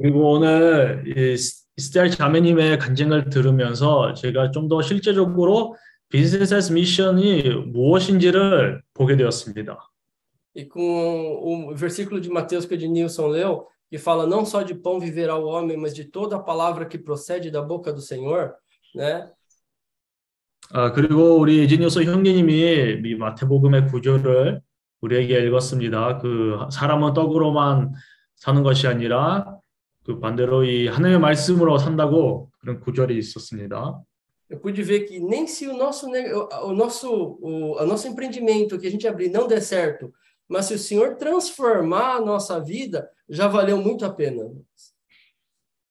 그리고 0.00 0.32
오늘 0.32 1.04
이 1.06 1.36
스텔 1.76 2.10
자매님의 2.10 2.78
간증을 2.78 3.28
들으면서 3.30 4.14
제가 4.14 4.50
좀 4.52 4.68
더 4.68 4.80
실제적으로 4.82 5.76
비즈니스 6.08 6.72
미션이 6.72 7.42
무엇인지를 7.66 8.82
보게 8.94 9.16
되었습니다. 9.16 9.87
E 10.57 10.65
com 10.65 11.69
o 11.71 11.75
versículo 11.75 12.21
de 12.21 12.29
Mateus 12.29 12.65
que 12.65 12.73
o 12.73 12.77
Ednilson 12.77 13.27
leu, 13.27 13.67
que 13.89 13.97
fala 13.97 14.27
não 14.27 14.45
só 14.45 14.61
de 14.61 14.75
pão 14.75 14.99
viverá 14.99 15.35
o 15.35 15.45
homem, 15.45 15.77
mas 15.77 15.93
de 15.95 16.05
toda 16.05 16.35
a 16.35 16.39
palavra 16.39 16.85
que 16.85 16.97
procede 16.97 17.49
da 17.49 17.61
boca 17.61 17.91
do 17.91 18.01
Senhor, 18.01 18.53
né? 18.95 19.29
아, 20.71 20.91
그리고 20.91 21.37
우리 21.37 21.63
이진효서 21.65 22.03
형제님이 22.03 23.01
이 23.05 23.15
마태복음의 23.15 23.87
구절을 23.87 24.61
우리에게 25.01 25.45
읽었습니다. 25.45 26.19
그 26.19 26.57
사람은 26.71 27.13
떡으로만 27.13 27.93
사는 28.35 28.63
것이 28.63 28.87
아니라 28.87 29.57
그 30.05 30.19
반대로 30.19 30.63
이 30.63 30.87
하나님의 30.87 31.19
말씀으로 31.19 31.77
산다고 31.77 32.49
그런 32.59 32.79
구절이 32.79 33.17
있었습니다. 33.17 34.01
Eu 34.49 34.59
pude 34.59 34.83
ver 34.83 35.05
que 35.05 35.19
nem 35.19 35.47
se 35.47 35.67
o 35.67 35.75
nosso 35.75 36.07
ne- 36.11 36.31
o 36.31 36.47
o 36.69 36.73
nosso 36.73 37.09
o, 37.41 37.81
o 37.81 37.85
nosso 37.85 38.07
empreendimento 38.07 38.77
que 38.77 38.85
a 38.87 38.91
gente 38.91 39.07
abrir 39.07 39.29
não 39.29 39.47
der 39.47 39.61
certo, 39.61 40.13
mas 40.47 40.65
se 40.65 40.73
o 40.75 40.79
Senhor 40.79 41.15
transformar 41.15 42.17
a 42.17 42.21
nossa 42.21 42.59
vida, 42.59 43.09
já 43.29 43.47
valeu 43.47 43.77
muito 43.77 44.05
a 44.05 44.09
pena. 44.09 44.43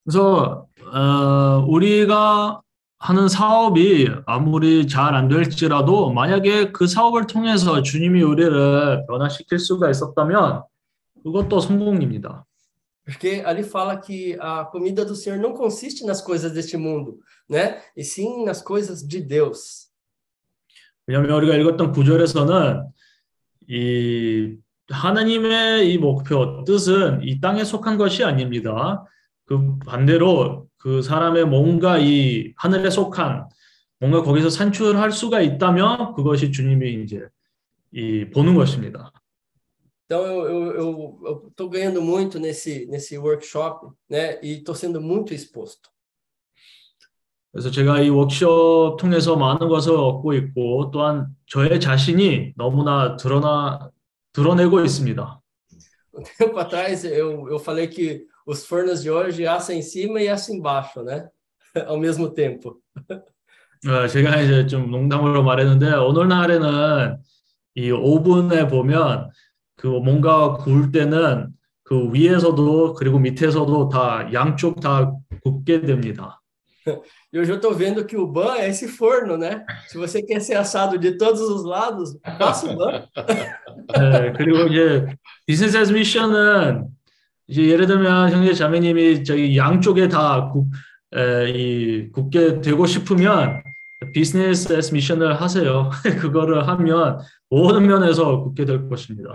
그래서 0.05 0.67
어, 0.93 1.65
우리가 1.69 2.61
하는 2.99 3.29
사업이 3.29 4.09
아무리 4.27 4.87
잘 4.87 5.15
안 5.15 5.29
될지라도 5.29 6.13
만약에 6.13 6.73
그 6.73 6.87
사업을 6.87 7.27
통해서 7.27 7.83
주님이 7.83 8.23
우리를 8.23 9.07
변화시킬 9.07 9.59
수가 9.59 9.91
있었다면 9.91 10.65
그것도 11.23 11.61
성공입니다. 11.61 12.45
Porque 13.05 13.43
ali 13.45 13.65
fala 13.65 13.97
que 13.97 14.39
a 14.41 14.65
comida 14.65 15.05
do 15.05 15.17
Senhor 15.17 15.37
não 15.41 15.53
consiste 15.55 16.05
nas 16.07 16.23
coisas 16.23 16.53
deste 16.53 16.77
mundo, 16.77 17.19
né? 17.51 17.81
E 17.97 18.05
sim 18.05 18.45
nas 18.45 18.63
coisas 18.63 19.03
de 19.03 19.21
Deus. 19.21 19.91
왜냐하면 21.07 21.33
우리가 21.33 21.57
읽었던 21.57 21.91
구절에서는 21.93 22.85
이 23.68 24.56
하나님의 24.90 25.92
이 25.94 25.98
목표 25.98 26.64
뜻은 26.66 27.22
이 27.24 27.40
땅에 27.42 27.64
속한 27.64 27.98
것이 27.98 28.24
아닙니다. 28.24 29.06
그 29.46 29.78
반대로 29.80 30.68
그 30.78 31.02
사람의 31.02 31.46
뭔가 31.46 31.98
이 31.98 32.54
하늘에 32.56 32.90
속한 32.90 33.48
뭔가 34.00 34.22
거기서 34.24 34.50
산출할 34.50 35.12
수가 35.12 35.42
있다면 35.42 36.14
그것이 36.14 36.52
주님이 36.52 37.04
이제 37.04 37.28
이 37.92 38.26
보는 38.30 38.56
것입니다. 38.56 39.12
Então 40.10 40.24
eu 40.26 41.20
eu 41.26 41.52
tô 41.54 41.68
ganhando 41.68 42.02
muito 42.02 42.40
nesse 42.40 42.88
nesse 42.88 43.18
workshop, 43.18 43.92
né? 44.10 44.40
E 44.42 44.64
tô 44.64 44.74
sendo 44.74 45.02
muito 45.02 45.34
exposto. 45.34 45.90
그래서 47.58 47.72
제가 47.72 48.02
이 48.02 48.10
워크숍 48.10 48.98
통해서 49.00 49.36
많은 49.36 49.68
것을 49.68 49.96
얻고 49.96 50.34
있고 50.34 50.92
또한 50.92 51.26
저의 51.48 51.80
자신이 51.80 52.54
너무나 52.56 53.18
드러나 53.18 53.90
드러내고 54.32 54.82
있습니다. 54.82 55.42
Um 56.14 56.24
tempo 56.38 56.60
atrás 56.60 57.04
eu 57.04 57.50
eu 57.50 57.58
falei 57.58 57.88
que 57.88 58.28
os 58.46 58.64
fornos 58.64 59.02
de 59.02 59.10
hoje 59.10 59.48
assam 59.48 59.76
em 59.76 59.82
cima 59.82 60.22
e 60.22 60.30
assam 60.30 60.56
embaixo, 60.56 61.02
né? 61.02 61.28
Ao 61.88 61.98
mesmo 61.98 62.32
tempo. 62.32 62.80
어, 63.88 64.08
제가 64.08 64.40
이제 64.42 64.68
좀 64.68 64.92
농담으로 64.92 65.42
말했는데 65.42 65.96
오늘날에는 65.96 67.18
이 67.74 67.90
오븐에 67.90 68.68
보면 68.68 69.32
그 69.78 69.88
뭔가 69.88 70.54
구울 70.58 70.92
때는 70.92 71.48
그 71.82 72.14
위에서도 72.14 72.94
그리고 72.94 73.18
밑에서도 73.18 73.90
다 73.90 74.32
양쪽 74.32 74.80
다 74.80 75.12
굽게 75.42 75.82
됩니다. 75.82 76.40
E 77.33 77.39
hoje 77.39 77.53
eu 77.53 77.61
tô 77.61 77.73
vendo 77.73 78.05
que 78.05 78.17
o 78.17 78.27
ban 78.27 78.57
é 78.57 78.69
esse 78.69 78.89
forno, 78.89 79.37
né? 79.37 79.65
Se 79.87 79.97
você 79.97 80.21
quer 80.21 80.41
ser 80.41 80.57
assado 80.57 80.99
de 80.99 81.17
todos 81.17 81.41
os 81.41 81.65
lados, 81.65 82.19
passa 82.39 82.73
o 82.73 82.77
ban. 82.77 83.07
네, 83.97 84.33
그리고 84.37 84.67
이제 84.67 85.07
비즈니스 85.47 85.77
에스 85.77 85.93
미션은 85.93 86.89
이제 87.47 87.63
예를 87.67 87.87
들면 87.87 88.33
형제 88.33 88.53
자매님이 88.53 89.23
저기 89.23 89.57
양쪽에 89.57 90.09
다 90.09 90.51
굽, 90.51 90.67
에, 91.15 91.51
이 91.51 92.11
굽게 92.11 92.61
되고 92.61 92.85
싶으면 92.87 93.63
비즈니스 94.13 94.73
에스 94.73 94.93
미션을 94.93 95.41
하세요. 95.41 95.91
그거를 96.21 96.67
하면 96.67 97.21
모든 97.49 97.87
면에서 97.87 98.43
굽게 98.43 98.65
될 98.65 98.89
것입니다. 98.89 99.35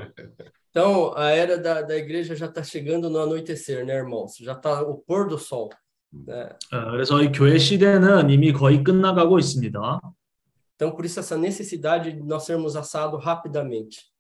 Então, 0.70 1.14
a 1.16 1.32
era 1.32 1.58
da, 1.58 1.82
da 1.82 1.96
igreja 1.96 2.36
já 2.36 2.46
está 2.46 2.62
chegando 2.62 3.10
no 3.10 3.20
anoitecer, 3.20 3.84
né, 3.86 3.96
irmãos? 3.96 4.36
Já 4.40 4.52
está 4.52 4.82
o 4.82 5.02
pôr 5.08 5.28
do 5.28 5.38
sol. 5.38 5.70
어, 6.15 6.91
그래서 6.91 7.23
이 7.23 7.33
교회 7.33 7.59
시대는 7.59 8.31
이미 8.31 8.53
거의 8.53 8.85
끝나가고 8.85 9.39
있습니다. 9.39 10.01
Então, 10.77 10.95
por 10.97 11.05
isso, 11.05 11.21
essa 11.21 11.37
necessidade 11.37 12.13
de 12.13 12.23
nós 12.23 12.45
sermos 12.45 12.77
assados 12.77 13.23
rapidamente. 13.25 14.11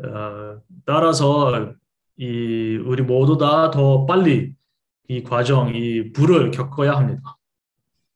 어, 0.00 0.60
따라서 0.84 1.74
이 2.16 2.76
우리 2.84 3.02
모두 3.02 3.36
다 3.38 3.70
더 3.70 4.04
빨리 4.06 4.54
이 5.08 5.22
과정, 5.22 5.74
이 5.74 6.12
불을 6.12 6.50
겪어야 6.50 6.92
합니다. 6.92 7.36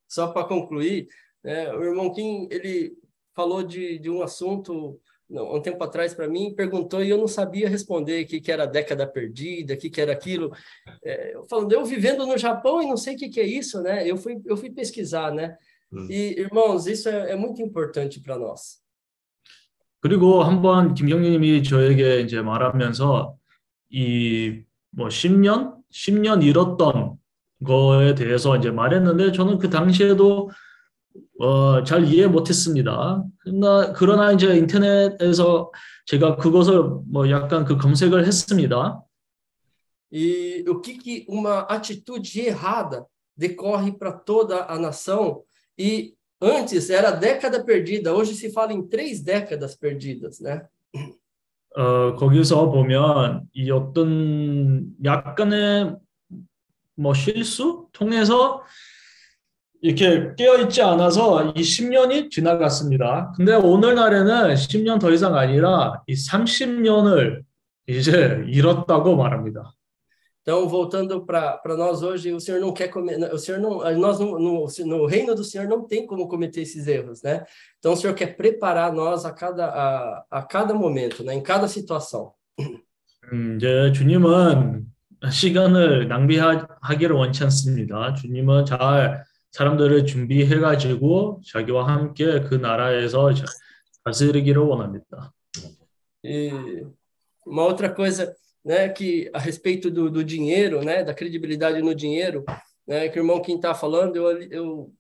Só 0.08 0.32
para 0.32 0.46
concluir, 0.48 1.08
né, 1.44 1.70
o 1.74 1.82
irmão 1.82 2.12
Kim, 2.12 2.48
ele 2.50 2.96
falou 3.34 3.62
de, 3.62 3.98
de 3.98 4.08
um 4.08 4.22
assunto 4.22 4.98
não, 5.29 5.55
um 5.55 5.61
tempo 5.61 5.83
atrás 5.83 6.13
para 6.13 6.27
mim, 6.27 6.53
perguntou 6.55 7.03
e 7.03 7.09
eu 7.09 7.17
não 7.17 7.27
sabia 7.27 7.69
responder 7.69 8.23
o 8.23 8.27
que, 8.27 8.41
que 8.41 8.51
era 8.51 8.65
década 8.65 9.07
perdida, 9.07 9.73
o 9.73 9.77
que, 9.77 9.89
que 9.89 10.01
era 10.01 10.11
aquilo. 10.11 10.51
É, 11.03 11.35
eu 11.35 11.45
falando, 11.45 11.71
eu 11.71 11.83
vivendo 11.85 12.25
no 12.25 12.37
Japão 12.37 12.81
e 12.81 12.87
não 12.87 12.97
sei 12.97 13.15
o 13.15 13.17
que, 13.17 13.29
que 13.29 13.39
é 13.39 13.45
isso, 13.45 13.81
né? 13.81 14.07
Eu 14.07 14.17
fui, 14.17 14.41
eu 14.45 14.57
fui 14.57 14.69
pesquisar, 14.69 15.31
né? 15.31 15.57
E, 16.09 16.39
irmãos, 16.39 16.87
isso 16.87 17.07
é, 17.07 17.31
é 17.31 17.35
muito 17.35 17.61
importante 17.61 18.19
para 18.19 18.37
nós. 18.37 18.81
그리고 20.01 20.43
한번 20.43 20.93
김경님이 20.93 21.63
저에게 21.63 22.21
이제 22.21 22.41
말하면서 22.41 23.37
이 23.91 24.63
뭐 24.95 25.07
10년, 25.07 25.75
10년 25.91 26.43
잃었던 26.43 27.17
거에 27.65 28.15
대해서 28.15 28.55
이제 28.57 28.71
말했는데 28.71 29.31
저는 29.31 29.57
그 29.57 29.69
당시에도 29.69 30.49
어, 31.40 31.84
잘 31.84 32.04
이해 32.04 32.26
못했습니다. 32.26 33.24
그러나, 33.38 33.92
그러나 33.92 34.32
이제 34.32 34.56
인터넷에서 34.56 35.70
제가 36.06 36.36
그것을 36.36 36.82
뭐 37.10 37.30
약간 37.30 37.64
그 37.64 37.76
검색을 37.76 38.26
했습니다. 38.26 39.02
E 40.10 40.64
o 40.66 40.80
que, 40.80 40.94
que 40.94 41.26
uma 41.28 41.60
atitude 41.68 42.40
errada 42.40 43.04
decorre 43.36 43.92
para 43.92 44.12
toda 44.12 44.64
a 44.64 44.78
nação. 44.78 45.42
E 45.78 46.14
antes 46.40 46.90
era 46.90 47.10
década 47.10 47.62
perdida, 47.62 48.14
hoje 48.14 48.34
se 48.34 48.50
fala 48.50 48.72
em 48.72 48.82
três 48.86 49.22
décadas 49.22 49.76
perdidas, 49.76 50.40
né? 50.40 50.66
어, 51.76 52.16
거기서 52.16 52.70
보면 52.70 53.46
이 53.52 53.70
어떤 53.70 54.90
약간의 55.04 55.96
뭐 56.96 57.14
실수 57.14 57.86
통해서 57.92 58.62
이렇게 59.80 60.34
깨어있지 60.36 60.82
않아서 60.82 61.52
이 61.54 61.62
10년이 61.62 62.30
지나갔습니다. 62.30 63.32
근데 63.36 63.54
오늘날에는 63.54 64.54
10년 64.54 65.00
더 65.00 65.10
이상 65.10 65.36
아니라 65.36 66.02
이 66.06 66.14
30년을 66.14 67.42
이제 67.86 68.44
잃었다고 68.48 69.16
말합니다. 69.16 69.72
Então, 70.42 70.66
voltando 70.66 71.26
para 71.26 71.76
nós 71.76 72.02
hoje, 72.02 72.32
o 72.32 72.40
Senhor 72.40 72.58
não 72.58 72.72
quer 72.72 72.88
comer, 72.88 73.18
o 73.34 73.38
Senhor 73.38 73.60
não, 73.60 73.80
nós 73.98 74.18
no, 74.18 74.38
no, 74.38 74.66
no 74.86 75.06
reino 75.06 75.34
do 75.34 75.44
Senhor 75.44 75.68
não 75.68 75.86
tem 75.86 76.06
como 76.06 76.26
cometer 76.26 76.62
esses 76.62 76.86
erros, 76.86 77.22
né? 77.22 77.44
Então, 77.78 77.92
o 77.92 77.96
Senhor 77.96 78.14
quer 78.14 78.34
preparar 78.34 78.90
nós 78.90 79.26
a 79.26 79.30
cada, 79.30 79.66
a, 79.66 80.24
a 80.30 80.42
cada 80.42 80.72
momento, 80.72 81.22
né? 81.22 81.34
Em 81.34 81.42
cada 81.42 81.68
situação. 81.68 82.32
음, 83.30 83.56
이제 83.56 83.92
주님은 83.92 84.86
시간을 85.30 86.08
낭비하기를 86.08 87.14
원치 87.14 87.44
않습니다. 87.44 88.14
주님은 88.14 88.64
잘 88.64 89.27
사람들을 89.51 90.05
준비해가지고 90.05 91.41
자기와 91.45 91.87
함께 91.87 92.41
그 92.41 92.55
나라에서 92.55 93.29
다스리기를 94.03 94.61
원합니다. 94.61 95.31
E 96.25 96.83
uma 97.45 97.65
outra 97.65 97.93
coisa 97.93 98.33
né, 98.65 98.89
que 98.89 99.29
a 99.33 99.39
respeito 99.39 99.91
do, 99.91 100.09
do 100.09 100.23
dinheiro, 100.23 100.81
né, 100.83 101.03
da 101.03 101.13
credibilidade 101.13 101.81
no 101.81 101.93
dinheiro, 101.93 102.45
né, 102.87 103.09
que 103.09 103.19
o 103.19 103.21
irmão 103.21 103.41
Kim 103.41 103.57
está 103.57 103.75
falando, 103.75 104.15
eu, 104.15 104.41
eu 104.49 104.93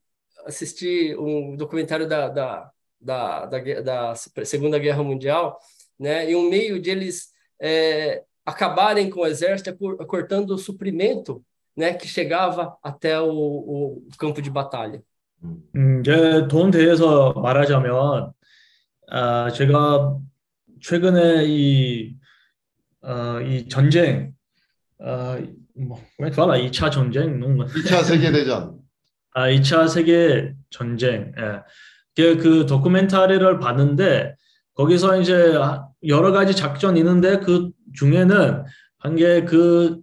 assisti 0.45 1.15
um 1.17 1.55
documentário 1.55 2.07
da, 2.07 2.27
da, 2.27 2.71
da, 2.99 3.45
da, 3.45 3.59
gue- 3.59 3.81
da 3.81 4.15
Segunda 4.15 4.77
Guerra 4.77 5.01
Mundial, 5.01 5.57
né, 5.97 6.29
e 6.29 6.35
um 6.35 6.49
meio 6.49 6.79
de 6.79 6.89
eles 6.89 7.29
é, 7.61 8.23
acabarem 8.45 9.09
com 9.09 9.21
o 9.21 9.25
exército 9.27 9.69
é 9.69 9.73
por- 9.73 10.05
cortando 10.05 10.51
o 10.51 10.57
suprimento, 10.57 11.41
né, 11.78 11.94
que 11.94 12.08
chegava 12.08 12.76
até 12.82 13.20
o, 13.20 13.30
o 13.30 14.02
campo 14.18 14.42
de 14.42 14.50
batalha. 14.50 15.00
음, 15.76 16.00
이제 16.00 16.48
돈 16.48 16.72
대해서 16.72 17.32
말하자면, 17.34 18.32
아, 19.10 19.50
제가 19.52 20.16
최근에 20.82 21.44
이, 21.46 22.16
어, 23.02 23.40
이 23.40 23.68
전쟁, 23.68 24.32
아, 25.00 25.38
뭐, 25.76 25.96
como 26.16 26.26
é 26.26 26.30
que 26.30 26.34
fala? 26.34 26.58
2차 26.58 26.90
전쟁? 26.90 27.38
Não- 27.38 27.64
2차 27.68 28.02
세계대전. 28.02 28.80
아, 29.34 29.48
2차 29.48 29.86
세계 29.86 30.54
전쟁. 30.70 31.32
예. 31.38 31.62
그, 32.16 32.36
그 32.38 32.66
도큐멘터리를 32.66 33.60
봤는데 33.60 34.34
거기서 34.74 35.20
이제 35.20 35.54
여러 36.08 36.32
가지 36.32 36.56
작전이 36.56 36.98
있는데 36.98 37.38
그 37.38 37.70
중에는 37.94 38.64
한 38.98 39.14
게 39.14 39.44
그, 39.44 40.00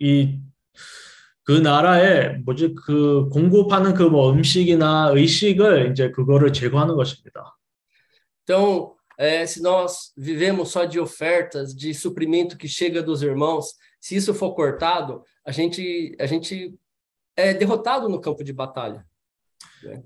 이, 0.00 0.40
그 1.44 1.52
나라에 1.52 2.38
뭐지 2.44 2.74
그 2.74 3.28
공급하는 3.30 3.94
그 3.94 4.04
뭐 4.04 4.30
음식이나 4.32 5.10
의식을 5.14 5.90
이제 5.90 6.10
그거를 6.10 6.52
제거하는 6.52 6.94
것입니다. 6.96 7.56
Então, 8.44 8.94
é, 9.18 9.44
se 9.46 9.60
nós 9.62 10.12
vivemos 10.16 10.70
só 10.70 10.84
de 10.84 10.98
ofertas, 10.98 11.74
de 11.74 11.92
suprimento 11.94 12.56
que 12.56 12.66
chega 12.66 13.02
dos 13.02 13.22
irmãos, 13.22 13.74
se 14.00 14.16
isso 14.16 14.32
for 14.34 14.54
cortado, 14.54 15.22
a 15.46 15.52
gente, 15.52 16.16
a 16.18 16.26
gente 16.26 16.74
é 17.36 17.54
derrotado 17.54 18.08
no 18.08 18.20
campo 18.20 18.42
de 18.42 18.52
batalha. 18.52 19.04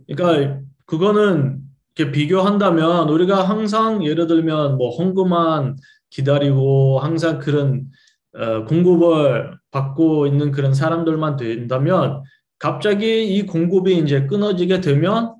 그러니까 0.07 0.61
그거는 0.87 1.63
이렇게 1.97 2.13
비교한다면 2.13 3.09
우리가 3.09 3.45
항상 3.49 4.05
예를 4.05 4.27
들면 4.27 4.77
뭐 4.77 4.91
헌금만 4.91 5.77
기다리고 6.11 6.99
항상 7.01 7.39
그런 7.39 7.91
어, 8.34 8.66
공급을 8.66 9.58
받고 9.72 10.28
있는 10.28 10.52
그런 10.52 10.74
사람들만 10.74 11.38
된다면 11.38 12.22
갑자기 12.58 13.36
이 13.36 13.46
공급이 13.46 13.98
이제 13.98 14.26
끊어지게 14.28 14.82
되면 14.82 15.36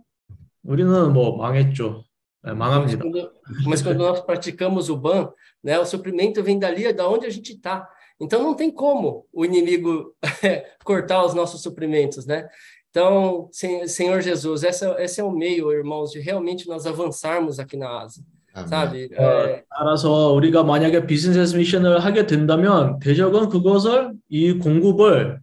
우리는 0.64 1.14
뭐 1.14 1.38
망했죠. 1.38 2.04
네, 2.44 2.52
Mas 2.54 2.58
망합니다. 2.58 3.04
quando, 3.04 3.32
mas 3.68 3.82
quando 3.84 3.98
nós 4.00 4.22
praticamos 4.26 4.90
o 4.90 4.96
ban, 4.96 5.30
né, 5.62 5.78
o 5.78 5.86
suprimento 5.86 6.42
vem 6.42 6.58
dali, 6.58 6.92
da 6.94 7.08
onde 7.08 7.26
a 7.26 7.30
gente 7.30 7.52
está. 7.54 7.86
Então 8.20 8.42
não 8.42 8.56
tem 8.56 8.72
como 8.72 9.26
o 9.34 9.44
inimigo 9.44 10.16
cortar 10.86 11.26
os 11.26 11.34
nossos 11.34 11.62
suprimentos, 11.62 12.26
né? 12.26 12.48
Então, 12.90 13.50
Sen- 13.52 13.88
Senhor 13.88 14.22
Jesus, 14.22 14.64
essa, 14.64 14.96
esse 15.00 15.20
é 15.22 15.24
o 15.24 15.32
meio, 15.32 15.72
irmãos, 15.72 16.12
de 16.12 16.20
realmente 16.20 16.68
nós 16.68 16.86
avançarmos 16.88 17.60
aqui 17.60 17.76
na 17.78 18.02
Ásia, 18.04 18.24
Sabe? 18.67 19.09
어, 19.19 19.63
따라서 19.77 20.33
우리가 20.33 20.63
만약에 20.63 21.07
비즈니스 21.07 21.57
미션을 21.57 21.99
하게 22.01 22.27
된다면 22.27 22.99
대적은 23.01 23.49
그것을 23.49 24.13
이 24.29 24.53
공급을 24.53 25.41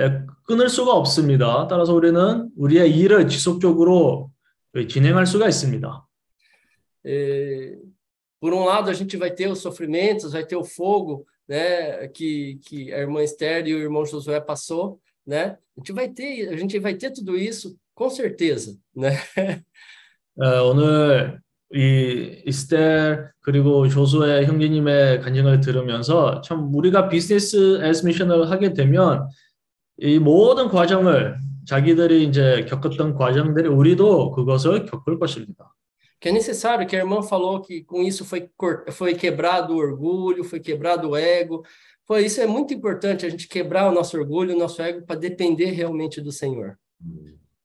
예, 0.00 0.22
끊을 0.46 0.68
수가 0.68 0.92
없습니다. 0.94 1.68
따라서 1.68 1.94
우리는 1.94 2.48
우리의 2.56 2.96
일을 2.96 3.28
지속적으로 3.28 4.30
진행할 4.88 5.26
수가 5.26 5.48
있습니다. 5.48 6.06
É, 7.06 7.76
por 8.40 8.54
um 8.54 8.64
lado, 8.64 8.90
a 8.90 8.94
gente 8.94 9.16
vai 9.16 9.30
ter 9.30 9.48
os 9.48 9.60
sofrimentos, 9.60 10.32
vai 10.32 10.44
ter 10.44 10.56
o 10.56 10.64
fogo, 10.64 11.26
né, 11.46 12.08
que, 12.08 12.58
que 12.64 12.92
a 12.92 12.98
irmã 12.98 13.22
Esther 13.22 13.66
e 13.66 13.74
o 13.74 13.78
irmão 13.78 14.06
Josué 14.06 14.40
passou, 14.40 14.98
né? 15.26 15.58
A 15.76 15.80
gente 15.80 15.92
vai 15.92 16.08
ter, 16.08 16.48
a 16.48 16.56
gente 16.56 16.78
vai 16.78 16.94
ter 16.94 17.10
tudo 17.10 17.36
isso, 17.36 17.76
com 17.94 18.08
certeza, 18.08 18.78
né? 18.94 19.18
어, 20.40 20.70
오늘 20.70 21.40
이 21.72 22.42
이스텔 22.46 23.30
그리고 23.40 23.88
조수의 23.88 24.46
형제님의 24.46 25.20
간증을 25.22 25.60
들으면서 25.60 26.40
참 26.42 26.74
우리가 26.74 27.08
비즈니스 27.08 27.80
에스 27.82 28.06
미션을 28.06 28.50
하게 28.50 28.74
되면 28.74 29.28
이 29.98 30.16
moden 30.16 30.68
과정을 30.68 31.36
자기들이 31.66 32.24
이제 32.24 32.66
겪었던 32.68 33.14
과정들이 33.14 33.68
우리도 33.68 34.32
그것을 34.32 34.84
겪을 34.86 35.18
것입니다. 35.18 35.74
Que 36.20 36.30
é 36.30 36.32
necessário, 36.32 36.86
que 36.86 36.96
a 36.96 37.00
irmã 37.00 37.22
falou 37.22 37.60
que 37.60 37.84
com 37.84 38.02
isso 38.02 38.24
foi, 38.24 38.48
foi 38.92 39.14
quebrado 39.14 39.74
o 39.74 39.76
orgulho, 39.76 40.42
foi 40.42 40.58
quebrado 40.58 41.10
o 41.10 41.16
ego. 41.16 41.62
Foi, 42.06 42.24
isso 42.24 42.40
é 42.40 42.46
muito 42.46 42.72
importante, 42.72 43.26
a 43.26 43.28
gente 43.28 43.46
quebrar 43.46 43.90
o 43.90 43.92
nosso 43.92 44.16
orgulho, 44.16 44.54
o 44.54 44.58
nosso 44.58 44.80
ego, 44.80 45.04
para 45.04 45.20
depender 45.20 45.72
realmente 45.72 46.22
do 46.22 46.32
Senhor. 46.32 46.78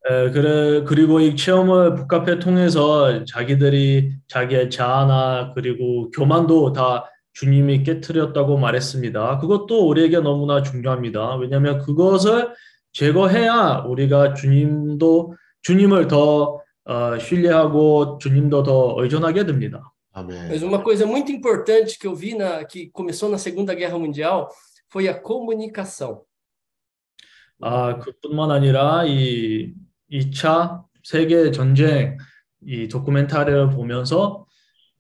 에, 0.07 0.31
그래 0.31 0.83
그리고 0.85 1.19
이 1.19 1.35
체험을 1.35 1.95
북카페 1.95 2.39
통해서 2.39 3.25
자기들이 3.25 4.13
자기의 4.27 4.69
자아나 4.69 5.53
그리고 5.53 6.09
교만도 6.11 6.73
다 6.73 7.05
주님이 7.33 7.83
깨뜨렸다고 7.83 8.57
말했습니다. 8.57 9.39
그것도 9.39 9.87
우리에게 9.87 10.19
너무나 10.19 10.61
중요합니다. 10.61 11.35
왜냐하면 11.35 11.79
그것을 11.79 12.53
제거해야 12.91 13.83
우리가 13.87 14.33
주님도 14.33 15.35
주님을 15.61 16.07
더 16.07 16.61
어, 16.85 17.19
신뢰하고 17.19 18.17
주님도 18.19 18.63
더 18.63 18.95
의존하게 18.97 19.45
됩니다. 19.45 19.93
Mas 20.11 20.63
uma 20.63 20.83
coisa 20.83 21.05
muito 21.05 21.31
importante 21.31 21.97
que 21.97 22.07
eu 22.07 22.15
vi 22.15 22.35
na, 22.35 22.65
que 22.65 22.89
começou 22.89 23.29
na 23.29 23.37
Segunda 23.37 23.73
Guerra 23.73 23.97
Mundial 23.97 24.49
foi 24.89 25.07
a 25.07 25.13
comunicação. 25.13 26.23
아, 27.61 27.99
그뿐만 27.99 28.51
아니라 28.51 29.03
이 29.05 29.73
2차 30.11 30.83
세계 31.03 31.51
전쟁 31.51 32.17
이 32.65 32.87
도큐멘터리를 32.87 33.69
보면서 33.69 34.45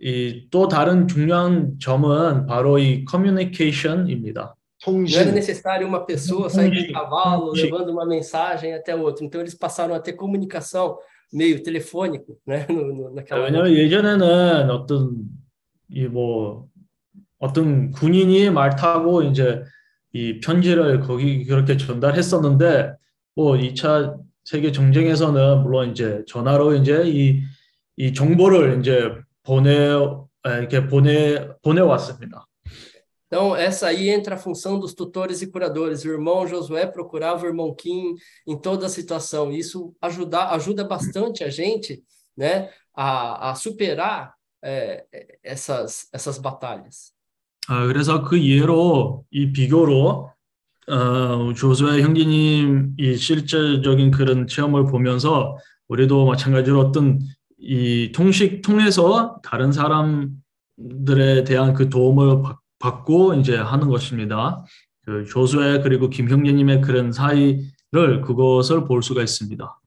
이 0.01 0.47
또 0.49 0.67
다른 0.69 1.07
중요한 1.07 1.77
점은 1.79 2.45
바로 2.45 2.79
이 2.79 3.03
커뮤니케이션입니다. 3.05 4.55
Não 4.87 5.03
era 5.13 5.29
necessário 5.33 5.85
uma 5.85 6.05
pessoa 6.05 6.49
sair 6.49 6.87
um 6.89 6.93
cavalo 6.93 7.51
levando 7.51 7.89
uma 7.89 8.05
mensagem 8.05 8.73
até 8.73 8.95
outro. 8.95 9.25
Então 9.25 9.41
eles 9.41 9.53
passaram 9.53 9.93
a 9.93 9.99
ter 9.99 10.13
comunicação 10.13 10.97
meio 11.33 11.61
telefônico, 11.61 12.37
né? 12.47 12.65
No, 12.69 12.93
no, 12.93 13.13
naquela 13.13 13.43
왜냐하면 13.43 13.73
예전에는 13.73 14.69
어떤 14.69 15.17
이뭐 15.89 16.65
어떤 17.39 17.91
군인이 17.91 18.51
말 18.51 18.77
타고 18.77 19.21
이제 19.21 19.61
이 20.13 20.39
편지를 20.39 21.01
거기 21.01 21.43
그렇게 21.43 21.75
전달했었는데 21.75 22.93
뭐 23.35 23.57
2차 23.57 24.17
세계 24.48 24.72
전쟁에서는 24.72 25.62
물론 25.62 25.90
이제 25.90 26.22
전화로 26.26 26.74
이제 26.74 27.02
이, 27.06 27.42
이 27.96 28.12
정보를 28.12 28.80
이제 28.80 29.10
보내 29.42 29.72
에, 30.46 30.58
이렇게 30.58 30.86
보내 30.86 31.48
보내왔습니다. 31.62 32.46
Então, 33.26 33.56
essa 33.56 33.88
aí 33.88 34.10
entra 34.10 34.36
a 34.36 34.38
função 34.38 34.78
dos 34.78 34.94
tutores 34.94 35.42
e 35.42 35.50
curadores. 35.50 36.04
O 36.04 36.08
irmão 36.08 36.46
Josué 36.46 36.86
procurava 36.86 37.44
o 37.44 37.48
irmão 37.48 37.74
Kim 37.74 38.14
em 38.46 38.56
toda 38.56 38.86
a 38.86 38.88
situação. 38.88 39.50
Isso 39.50 39.92
ajuda, 40.00 40.50
ajuda 40.50 40.84
bastante 40.84 41.42
a 41.42 41.50
gente 41.50 42.04
né, 42.36 42.70
a, 42.94 43.50
a 43.50 43.54
superar 43.56 44.34
é, 44.62 45.04
essas, 45.42 46.08
essas 46.12 46.38
batalhas. 46.38 47.12
아, 47.66 47.86
그래서 47.86 48.22
그 48.22 48.38
예로 48.46 49.24
이 49.30 49.50
비교로 49.50 50.30
어, 50.89 51.53
조수아 51.53 51.99
형제님 51.99 52.95
이 52.97 53.15
실제적인 53.15 54.11
그런 54.11 54.47
체험을 54.47 54.85
보면서 54.85 55.57
우리도 55.87 56.25
마찬가지로 56.25 56.79
어떤 56.79 57.19
이 57.59 58.11
통식 58.13 58.61
통해서 58.61 59.39
다른 59.43 59.71
사람들에 59.71 61.43
대한 61.45 61.73
그 61.73 61.89
도움을 61.89 62.41
받, 62.41 62.57
받고 62.79 63.35
이제 63.35 63.55
하는 63.57 63.87
것입니다. 63.87 64.63
그 65.05 65.25
조수아 65.25 65.81
그리고 65.81 66.09
김 66.09 66.29
형제님의 66.29 66.81
그런 66.81 67.11
사이를 67.11 68.21
그것을 68.23 68.85
볼 68.85 69.03
수가 69.03 69.21
있습니다. 69.21 69.79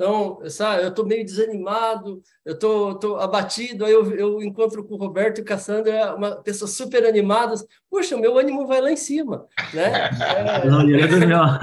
Então, 0.00 0.40
sabe, 0.50 0.82
eu 0.82 0.88
estou 0.88 1.06
meio 1.06 1.24
desanimado, 1.24 2.20
eu 2.44 2.52
estou 2.52 2.94
tô, 2.96 3.14
tô 3.14 3.16
abatido, 3.16 3.82
aí 3.86 3.92
eu, 3.92 4.14
eu 4.14 4.42
encontro 4.42 4.84
com 4.84 4.94
o 4.94 4.98
Roberto 4.98 5.40
e 5.40 5.42
Cassandra, 5.42 6.14
uma 6.14 6.36
pessoa 6.36 6.68
super 6.68 7.06
animadas. 7.06 7.64
Puxa, 7.90 8.14
meu 8.18 8.36
ânimo 8.36 8.66
vai 8.66 8.82
lá 8.82 8.92
em 8.92 8.96
cima, 8.96 9.46
né? 9.72 10.10
그래서 10.60 10.86
예를 10.86 11.08
들면 11.08 11.58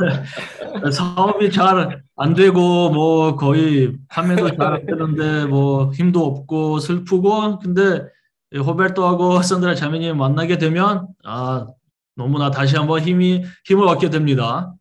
사업이 0.92 1.52
잘 1.52 2.02
안 2.16 2.34
되고 2.34 2.90
뭐 2.90 3.36
거의 3.36 3.98
판매도 4.08 4.56
잘 4.56 4.74
안 4.74 4.86
되는데 4.86 5.46
뭐 5.46 5.92
힘도 5.94 6.26
없고 6.26 6.80
슬프고 6.80 7.60
근데 7.60 8.08
이 8.52 8.58
호베르토하고 8.58 9.42
산드라 9.42 9.76
자매님 9.76 10.18
만나게 10.18 10.58
되면 10.58 11.08
아 11.24 11.68
너무나 12.16 12.52
다시 12.52 12.76
한번 12.76 13.02
힘이 13.02 13.44
힘을 13.66 13.88
얻게 13.88 14.10
됩니다. 14.10 14.74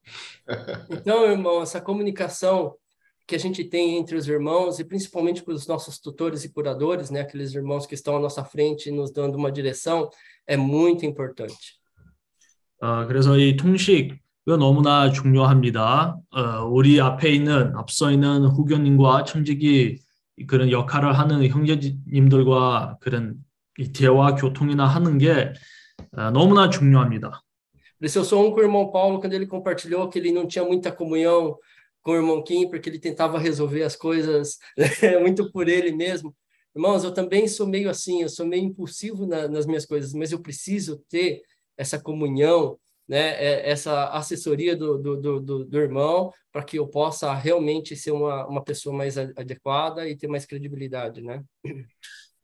Então, 0.91 1.25
irmão, 1.25 1.63
essa 1.63 1.81
comunicação 1.81 2.75
que 3.27 3.37
a 3.37 3.39
gente 3.39 3.65
tem 3.65 3.97
entre 3.97 4.17
os 4.17 4.29
irmãos 4.29 4.79
e 4.79 4.85
principalmente 4.85 5.43
com 5.43 5.53
os 5.53 5.67
nossos 5.67 5.99
tutores 5.99 6.45
e 6.45 6.53
curadores, 6.53 7.11
né, 7.11 7.21
aqueles 7.21 7.55
irmãos 7.55 7.87
que 7.87 7.95
estão 7.95 8.17
à 8.17 8.21
nossa 8.21 8.45
frente 8.45 8.91
nos 8.91 9.11
dando 9.11 9.37
uma 9.37 9.51
direção, 9.51 10.11
é 10.47 10.57
muito 10.57 11.07
importante. 11.07 11.81
아, 12.81 13.07
그래서 13.07 13.39
이 13.39 13.57
통식이 13.57 14.19
너무나 14.45 15.11
중요합니다. 15.11 16.17
어, 16.31 16.65
우리 16.69 17.01
앞에 17.01 17.31
있는 17.31 17.77
앞서 17.77 18.11
있는 18.11 18.45
후견님과 18.47 19.25
청직이 19.25 20.01
그런 20.49 20.71
역할을 20.71 21.17
하는 21.17 21.47
형제님들과 21.47 22.99
그런 23.01 23.37
이 23.79 23.93
대화 23.93 24.35
교통이나 24.35 24.85
하는 24.85 25.19
게 25.19 25.53
어, 26.17 26.31
너무나 26.33 26.69
중요합니다. 26.69 27.41
Por 28.01 28.07
isso 28.07 28.19
eu 28.19 28.25
sou 28.25 28.45
um 28.45 28.51
com 28.51 28.59
o 28.59 28.63
irmão 28.65 28.91
Paulo 28.91 29.21
quando 29.21 29.33
ele 29.33 29.47
compartilhou 29.47 30.09
que 30.09 30.19
ele 30.19 30.33
não 30.33 30.45
tinha 30.45 30.65
muita 30.65 30.91
comunhão 30.91 31.57
com 32.07 32.13
o 32.13 32.17
irmão 32.17 32.43
Kim 32.43 32.69
porque 32.69 32.89
ele 32.89 32.99
tentava 32.99 33.39
resolver 33.39 33.83
as 33.85 33.95
coisas 33.97 34.59
né, 34.77 35.19
muito 35.21 35.51
por 35.53 35.69
ele 35.69 35.93
mesmo. 35.93 36.35
Irmãos, 36.75 37.05
eu 37.05 37.13
também 37.13 37.47
sou 37.47 37.67
meio 37.67 37.91
assim, 37.91 38.23
eu 38.23 38.29
sou 38.29 38.47
meio 38.47 38.65
impulsivo 38.65 39.27
na, 39.27 39.47
nas 39.47 39.67
minhas 39.67 39.85
coisas, 39.87 40.13
mas 40.15 40.33
eu 40.33 40.41
preciso 40.41 41.03
ter 41.11 41.43
essa 41.77 41.99
comunhão, 42.01 42.79
né, 43.09 43.31
é- 43.43 43.71
essa 43.71 44.07
assessoria 44.11 44.75
do, 44.77 44.97
do, 44.99 45.17
do, 45.21 45.41
do- 45.41 45.65
do 45.65 45.79
irmão 45.79 46.33
para 46.51 46.63
que 46.65 46.79
eu 46.79 46.87
possa 46.87 47.33
realmente 47.35 47.95
ser 47.95 48.11
uma, 48.13 48.47
uma 48.47 48.63
pessoa 48.65 48.97
mais 48.97 49.19
a- 49.19 49.31
adequada 49.37 50.09
e 50.09 50.17
ter 50.17 50.29
mais 50.29 50.47
credibilidade, 50.47 51.21
né? 51.23 51.43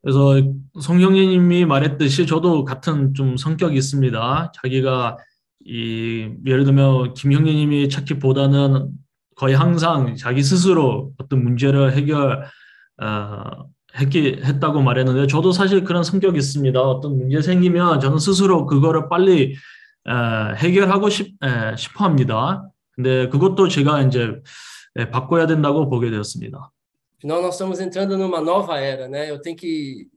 그래서 0.00 0.40
성경님이 0.80 1.64
말했듯이 1.64 2.26
저도 2.26 2.64
같은 2.64 3.14
좀 3.14 3.36
성격이 3.36 3.76
있습니다. 3.76 4.52
자기가 4.62 5.16
이 5.64 6.30
예를 6.46 6.64
들면 6.64 7.14
김형님이 7.14 7.88
찾기보다는 7.88 8.90
거의 9.43 9.55
항상 9.55 10.15
자기 10.15 10.41
스스로 10.41 11.11
어떤 11.17 11.43
문제를 11.43 11.91
해결 11.91 12.45
어, 13.01 13.43
했기 13.99 14.39
했다고 14.41 14.81
말했는데 14.81 15.27
저도 15.27 15.51
사실 15.51 15.83
그런 15.83 16.05
성격이 16.05 16.37
있습니다. 16.37 16.79
어떤 16.79 17.17
문제 17.17 17.41
생기면 17.41 17.99
저는 17.99 18.19
스스로 18.19 18.65
그거를 18.65 19.09
빨리 19.09 19.57
어, 20.05 20.53
해결하고 20.55 21.09
싶, 21.09 21.35
에, 21.43 21.75
싶어 21.75 22.05
합니다. 22.05 22.69
근데 22.95 23.27
그것도 23.27 23.67
제가 23.67 24.03
이제 24.03 24.33
에, 24.95 25.09
바꿔야 25.09 25.45
된다고 25.45 25.89
보게 25.89 26.09
되었습니다. 26.09 26.71
Afinal, 27.17 27.41
nós 27.41 27.55
estamos 27.55 27.81
entrando 27.81 28.17
numa 28.17 28.39
nova 28.39 28.79
era, 28.79 29.09
né? 29.09 29.29
Eu 29.29 29.41
tenho 29.41 29.57
que 29.57 30.07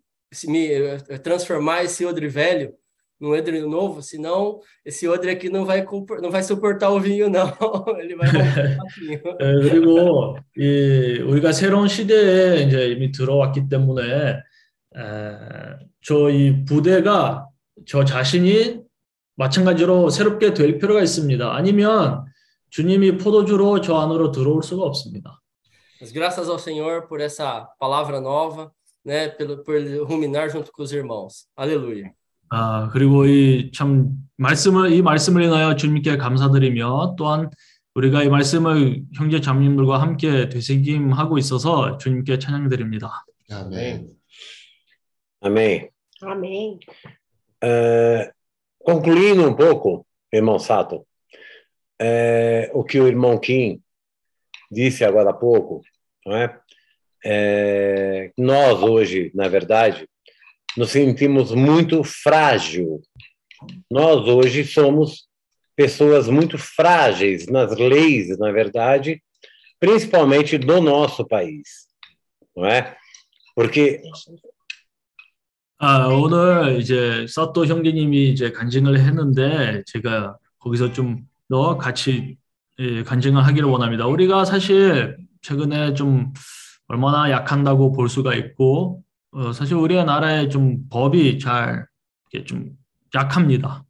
me 0.47 0.73
eh, 0.73 1.19
transformar 1.19 1.83
esse 1.83 2.05
odre 2.05 2.29
velho 2.29 2.75
num 3.20 3.34
odre 3.38 3.62
novo, 3.62 4.02
senão 4.02 4.60
esse 4.84 5.08
odre 5.08 5.30
aqui 5.30 5.48
não 5.50 5.64
vai 5.64 5.84
compor- 5.84 6.20
não 6.22 6.32
vai 6.32 6.42
suportar 6.44 6.90
o 6.90 7.00
vinho, 7.00 7.30
não. 7.30 7.48
Ele 8.00 8.16
vai 8.16 8.28
romper 8.30 8.74
o 8.74 8.78
patinho. 8.78 9.22
예, 9.40 9.70
그리고 9.70 10.38
이 10.58 11.22
우리가 11.30 11.52
새로운 11.52 11.88
시대에 11.88 12.64
이제 12.64 12.90
이미 12.90 13.12
들어왔기 13.12 13.70
때문에 13.70 14.40
저 16.04 16.30
이 16.32 16.66
부대가 16.66 17.48
저 17.86 18.04
자신이 18.04 18.82
마찬가지로 19.36 20.10
새롭게 20.10 20.54
될 20.54 20.78
필요가 20.80 21.02
있습니다. 21.02 21.56
아니면 21.56 22.26
주님이 22.70 23.18
포도주로 23.18 23.82
저 23.82 23.98
안으로 23.98 24.32
들어올 24.32 24.64
수가 24.64 24.84
없습니다. 24.84 25.40
Mas 26.02 26.12
graças 26.12 26.50
ao 26.50 26.58
Senhor 26.58 27.08
por 27.08 27.22
essa 27.22 27.68
palavra 27.80 28.20
nova, 28.20 28.72
né? 29.06 29.30
Pelo, 29.30 29.64
por 29.64 29.76
ruminar 30.10 30.50
junto 30.50 30.72
com 30.72 30.82
os 30.82 30.92
irmãos. 30.92 31.46
Aleluia. 31.56 32.12
아, 32.51 32.89
그리고 32.93 33.27
이 33.27 33.71
참 33.73 34.11
말씀을 34.37 34.93
이 34.93 35.03
말씀을 35.03 35.43
인하여 35.43 35.77
주님께 35.77 36.17
감사드리며 36.19 37.17
또한 37.17 37.51
우리가 37.95 38.23
이 38.23 38.29
말씀을 38.29 39.03
형제 39.15 39.41
자매님들과 39.41 40.01
함께 40.01 40.49
되새김하고 40.51 41.39
있어서 41.39 41.97
주님께 41.97 42.39
찬양드립니다. 42.39 43.25
아멘. 43.51 44.11
Amém. 45.41 45.89
Amém. 46.23 46.79
É, 47.63 48.33
concluindo 48.79 49.49
um 49.49 49.55
pouco, 49.55 50.07
irmão 50.33 50.59
Sato, 50.59 51.07
é, 52.01 52.71
o 52.75 52.83
que 52.85 52.99
o 52.99 53.07
irmão 53.07 53.39
Kim 53.39 53.81
disse 54.71 55.05
agora 55.05 55.31
há 55.31 55.35
pouco, 55.35 55.83
não 56.25 56.37
é? 56.37 56.59
É, 57.25 58.33
nós 58.37 58.83
hoje, 58.83 59.31
na 59.35 59.49
verdade, 59.49 60.09
nos 60.78 60.92
sentimos 60.92 61.52
muito 61.52 62.04
frágil. 62.04 63.02
Nós 63.90 64.28
hoje 64.28 64.66
somos 64.66 65.28
pessoas 65.76 66.28
muito 66.28 66.58
frágeis 66.58 67.48
nas 67.48 67.76
leis, 67.78 68.38
na 68.38 68.52
verdade, 68.52 69.22
principalmente 69.80 70.58
do 70.58 70.82
nosso 70.82 71.26
país, 71.26 71.88
não 72.56 72.66
é? 72.66 72.96
Porque 73.56 74.02
아, 75.78 76.08
오늘 76.08 76.80
이제 76.80 77.26
사또 77.28 77.66
형제님이 77.66 78.30
이제 78.30 78.52
간증을 78.52 79.00
했는데 79.00 79.84
제가 79.88 80.38
거기서 80.60 80.94
좀 80.94 81.32
더 81.52 81.78
같이 81.78 82.38
예, 82.80 83.04
간증을 83.04 83.46
하기를 83.46 83.68
원합니다. 83.68 84.08
우리가 84.08 84.46
사실 84.46 85.18
최근에 85.42 85.94
좀 85.96 86.32
얼마나 86.88 87.30
약한다고 87.30 87.92
볼 87.92 88.08
수가 88.08 88.34
있고 88.36 89.04
어, 89.36 89.54
사실 89.54 89.76
우리나라의 89.76 90.50
좀 90.50 90.88
법이 90.90 91.40
잘 91.40 91.86
이렇게 92.32 92.46
좀 92.46 92.78
약합니다. 93.14 93.84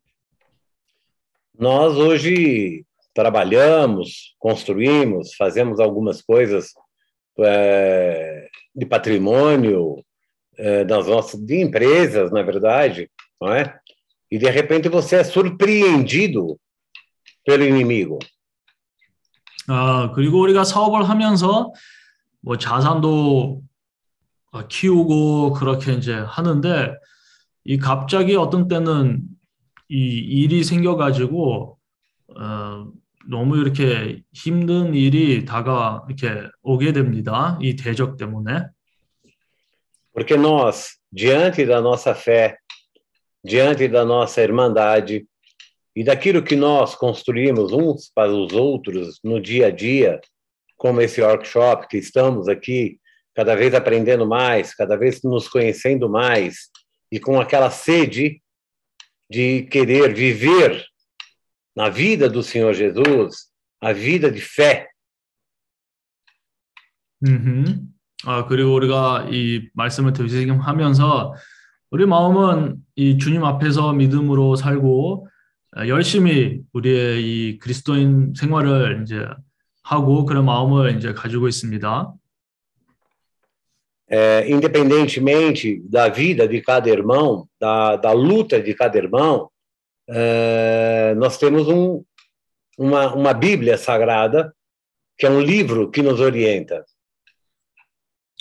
Nós 1.59 1.95
hoje 1.97 2.83
trabalhamos, 3.13 4.35
construímos, 4.39 5.35
fazemos 5.35 5.79
algumas 5.79 6.21
coisas 6.21 6.73
eh, 7.39 8.47
de 8.73 8.85
patrimônio 8.85 10.03
eh, 10.57 10.83
das 10.85 11.07
nossas 11.07 11.39
de 11.39 11.61
empresas, 11.61 12.31
na 12.31 12.41
verdade, 12.41 13.09
não 13.39 13.53
é? 13.53 13.79
E 14.31 14.37
de 14.37 14.49
repente 14.49 14.89
você 14.89 15.17
é 15.17 15.23
surpreendido 15.23 16.57
pelo 17.45 17.63
inimigo. 17.63 18.19
아, 19.67 20.11
그리고 20.15 20.41
우리가 20.41 20.63
사업을 20.63 21.07
하면서 21.07 21.71
뭐 22.41 22.57
자산도 22.57 23.61
어, 23.61 23.61
키우고 24.68 25.52
그렇게 25.52 25.92
이제 25.92 26.14
하는데 26.14 26.94
이 27.64 27.78
갑자기 27.78 28.36
어떤 28.36 28.68
때는 28.68 29.22
이 29.88 29.96
일이 29.96 30.64
생겨가지고 30.64 31.78
어, 32.38 32.86
너무 33.28 33.56
이렇게 33.58 34.22
힘든 34.32 34.94
일이 34.94 35.44
다가 35.44 36.04
이렇게 36.08 36.48
오게 36.62 36.92
됩니다. 36.92 37.58
이 37.60 37.76
대적 37.76 38.16
때문에. 38.16 38.68
Porque 40.12 40.34
nós, 40.34 40.96
diante 41.12 41.66
da 41.66 41.78
nossa 41.78 42.14
fé, 42.14 42.56
diante 43.44 43.86
da 43.86 44.02
nossa 44.02 44.40
irmandade 44.40 45.26
e 45.94 46.02
daquilo 46.02 46.42
que 46.42 46.56
nós 46.56 46.94
construímos 46.94 47.72
uns 47.72 48.10
para 48.14 48.32
os 48.32 48.52
outros 48.54 49.20
no 49.22 49.40
dia 49.40 49.66
a 49.66 49.70
dia, 49.70 50.20
como 50.76 51.02
esse 51.02 51.20
workshop 51.20 51.86
que 51.88 51.98
estamos 51.98 52.48
aqui, 52.48 52.98
cada 53.35 53.55
vez 53.55 53.73
aprendendo 53.73 54.27
mais, 54.27 54.73
cada 54.73 54.97
vez 54.97 55.21
nos 55.23 55.47
conhecendo 55.47 56.09
mais 56.09 56.69
e 57.11 57.19
com 57.19 57.39
aquela 57.39 57.69
sede 57.69 58.41
de 59.29 59.63
querer 59.63 60.13
viver 60.13 60.85
na 61.75 61.89
vida 61.89 62.29
do 62.29 62.43
Senhor 62.43 62.73
Jesus 62.73 63.49
a 63.81 63.93
vida 63.93 64.31
de 64.31 64.41
fé. 64.41 64.87
음흠. 67.25 67.91
아, 68.25 68.45
그리고 68.45 68.73
우리가 68.73 69.27
이 69.31 69.69
말씀을 69.73 70.13
되새김하면서 70.13 71.35
우리 71.91 72.05
마음은 72.05 72.77
이 72.95 73.17
주님 73.17 73.43
앞에서 73.43 73.93
믿음으로 73.93 74.55
살고 74.55 75.27
아, 75.73 75.87
열심히 75.87 76.61
우리의 76.73 77.23
이 77.23 77.59
그리스도인 77.59 78.33
생활을 78.35 79.03
이제 79.03 79.25
하고 79.83 80.25
그런 80.25 80.45
마음을 80.45 80.97
이제 80.97 81.13
가지고 81.13 81.47
있습니다. 81.47 82.13
é, 84.09 84.49
independentemente 84.49 85.81
da 85.85 86.09
vida 86.09 86.47
de 86.47 86.61
cada 86.61 86.89
irmão, 86.89 87.47
da, 87.59 87.95
da 87.95 88.11
luta 88.11 88.61
de 88.61 88.73
cada 88.73 88.97
irmão, 88.97 89.49
é, 90.09 91.13
nós 91.15 91.37
temos 91.37 91.67
um, 91.69 92.03
uma, 92.77 93.13
uma 93.13 93.33
Bíblia 93.33 93.77
sagrada, 93.77 94.53
que 95.17 95.25
é 95.25 95.29
um 95.29 95.39
livro 95.39 95.89
que 95.89 96.01
nos 96.01 96.19
orienta. 96.19 96.83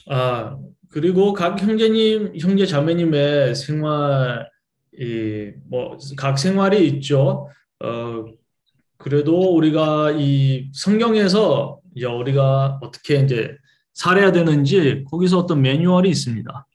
아, 0.09 0.59
그리고 0.89 1.33
각 1.33 1.61
형제님, 1.63 2.33
형제 2.41 2.67
자매님의 2.67 3.55
생활, 3.55 4.51
이, 4.99 5.53
뭐, 5.69 5.97
각 6.17 6.37
생활이 6.37 6.85
있죠. 6.89 7.49
어, 7.79 8.25
그래도 8.97 9.55
우리가 9.55 10.13
이 10.13 10.71
성경에서 10.75 11.81
이제 11.95 12.07
우리가 12.07 12.81
어떻게 12.83 13.21
이제 13.21 13.57
살아야 13.95 14.33
되는지 14.33 15.05
거기서 15.11 15.39
어떤 15.39 15.63
매뉴얼이 15.63 16.09
있습니다. 16.11 16.67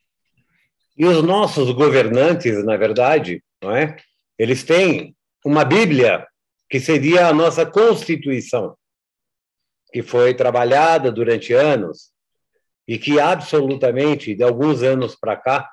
E 0.98 1.06
os 1.06 1.22
nossos 1.24 1.72
governantes, 1.74 2.64
na 2.64 2.78
verdade, 2.78 3.44
não 3.62 3.76
é? 3.76 3.98
eles 4.40 4.64
têm 4.64 5.14
uma 5.44 5.66
Bíblia 5.66 6.26
que 6.70 6.80
seria 6.80 7.28
a 7.28 7.34
nossa 7.34 7.66
Constituição. 7.66 8.76
que 9.96 10.04
foi 10.04 10.34
trabalhada 10.34 11.10
durante 11.10 11.54
anos 11.54 12.12
e 12.86 12.98
que 13.00 13.18
absolutamente, 13.18 14.36
de 14.36 14.44
alguns 14.44 14.84
anos 14.84 15.16
para 15.16 15.38
cá, 15.38 15.72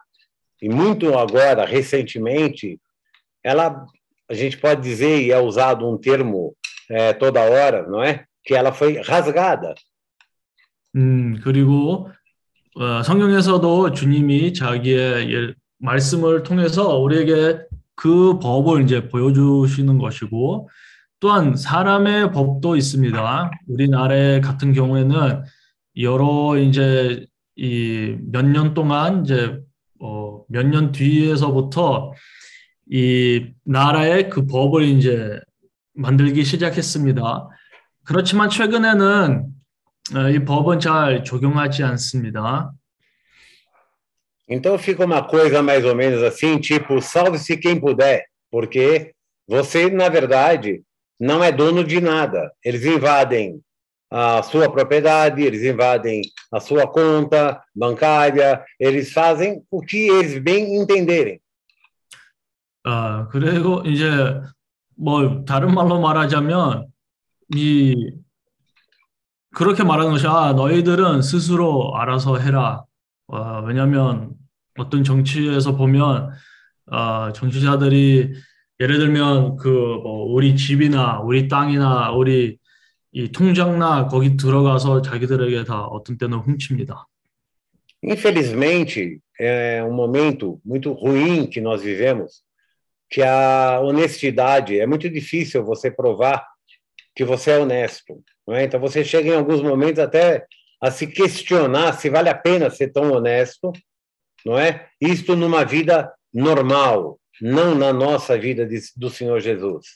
e 0.62 0.68
muito 0.68 1.18
agora, 1.18 1.64
recentemente, 1.66 2.80
ela, 3.42 3.84
a 4.30 4.34
gente 4.34 4.56
pode 4.58 4.80
dizer, 4.80 5.22
e 5.22 5.32
é 5.32 5.38
usado 5.40 5.90
um 5.90 5.98
termo 5.98 6.56
é, 6.88 7.12
toda 7.12 7.40
hora, 7.42 7.82
não 7.88 8.00
é? 8.00 8.24
Que 8.44 8.54
ela 8.54 8.72
foi 8.72 9.00
rasgada. 9.00 9.74
음, 10.97 11.39
그리고 11.43 12.09
어, 12.75 13.03
성경에서도 13.03 13.91
주님이 13.93 14.53
자기의 14.53 15.33
예- 15.33 15.53
말씀을 15.79 16.43
통해서 16.43 16.97
우리에게 16.97 17.59
그 17.95 18.39
법을 18.39 18.83
이제 18.83 19.07
보여주시는 19.09 19.97
것이고 19.99 20.69
또한 21.19 21.55
사람의 21.55 22.31
법도 22.31 22.75
있습니다. 22.75 23.51
우리나라 23.67 24.41
같은 24.41 24.73
경우에는 24.73 25.43
여러 26.01 26.57
이제 26.59 27.25
이 27.55 28.15
몇 28.31 28.43
년 28.45 28.73
동안 28.75 29.23
이제 29.25 29.59
어, 29.99 30.43
몇 30.49 30.63
년 30.67 30.91
뒤에서부터 30.91 32.13
이 32.91 33.47
나라의 33.65 34.29
그 34.29 34.45
법을 34.47 34.83
이제 34.83 35.39
만들기 35.95 36.43
시작했습니다. 36.43 37.49
그렇지만 38.05 38.49
최근에는 38.51 39.43
어, 39.43 39.56
이 40.32 40.44
법은 40.44 40.80
잘 40.80 41.24
적용하지 41.24 41.82
않습니다. 41.84 42.72
Então 44.48 44.76
fica 44.76 45.04
uma 45.04 45.22
coisa 45.22 45.62
mais 45.62 45.84
ou 45.84 45.94
menos 45.94 46.22
assim, 46.22 46.58
tipo, 46.58 47.00
salve-se 47.00 47.56
quem 47.56 47.80
puder, 47.80 48.26
porque 48.50 49.14
você, 49.48 49.88
na 49.88 50.08
verdade, 50.08 50.82
não 51.18 51.42
é 51.42 51.50
dono 51.52 51.84
de 51.84 52.00
nada. 52.00 52.52
Eles 52.64 52.84
invadem 52.84 53.62
a 54.10 54.42
sua 54.42 54.70
propriedade, 54.70 55.42
eles 55.42 55.62
invadem 55.62 56.22
a 56.52 56.60
sua 56.60 56.86
conta 56.86 57.62
bancária, 57.74 58.62
eles 58.78 59.12
fazem 59.12 59.64
o 59.70 59.80
que 59.80 60.08
eles 60.08 60.38
bem 60.38 60.76
entenderem. 60.76 61.40
아, 62.84 63.28
그리고 63.30 63.82
이제 63.86 64.10
뭐 64.96 65.44
다른 65.44 65.72
말로 65.72 66.00
말하자면 66.00 66.86
이 67.54 67.94
그렇게 69.57 69.83
말하는 69.83 70.11
것이 70.11 70.27
아, 70.27 70.53
너희들은 70.53 71.23
스스로 71.23 71.97
알아서 71.97 72.37
해라. 72.37 72.83
어, 73.25 73.63
왜냐하면 73.65 74.35
어떤 74.77 75.03
정치에서 75.03 75.75
보면 75.75 76.29
어, 76.91 77.33
정치자들이 77.33 78.35
예를 78.79 78.99
들면 78.99 79.55
그 79.55 79.67
뭐 79.67 80.31
우리 80.31 80.55
집이나 80.55 81.21
우리 81.21 81.47
땅이나 81.47 82.11
우리 82.11 82.59
이 83.11 83.31
통장나 83.31 84.07
거기 84.09 84.37
들어가서 84.37 85.01
자기들에게 85.01 85.63
다 85.63 85.85
어떤 85.85 86.19
때는 86.19 86.37
훔칩니다. 86.37 87.07
Infelizmente, 88.03 89.19
é 89.39 89.83
um 89.83 89.93
momento 89.93 90.61
muito 90.63 90.93
ruim 90.93 91.47
que 91.49 91.59
nós 91.59 91.81
vivemos, 91.81 92.43
que 93.09 93.23
a 93.23 93.79
honestidade 93.81 94.79
é 94.79 94.85
muito 94.85 95.09
difícil 95.09 95.65
você 95.65 95.89
provar 95.89 96.45
que 97.15 97.25
você 97.25 97.53
é 97.53 97.57
honesto. 97.57 98.21
Não 98.46 98.54
é? 98.54 98.64
Então 98.64 98.80
você 98.80 99.04
chega 99.04 99.30
em 99.30 99.36
alguns 99.36 99.62
momentos 99.62 99.98
até 99.98 100.46
a 100.80 100.90
se 100.90 101.06
questionar 101.06 101.92
se 101.94 102.10
vale 102.10 102.28
a 102.28 102.34
pena 102.34 102.68
ser 102.70 102.88
tão 102.92 103.12
honesto, 103.12 103.72
não 104.44 104.58
é? 104.58 104.88
Isto 105.00 105.36
numa 105.36 105.64
vida 105.64 106.12
normal, 106.34 107.18
não 107.40 107.74
na 107.74 107.92
nossa 107.92 108.36
vida 108.38 108.66
de, 108.66 108.80
do 108.96 109.08
Senhor 109.10 109.40
Jesus. 109.40 109.86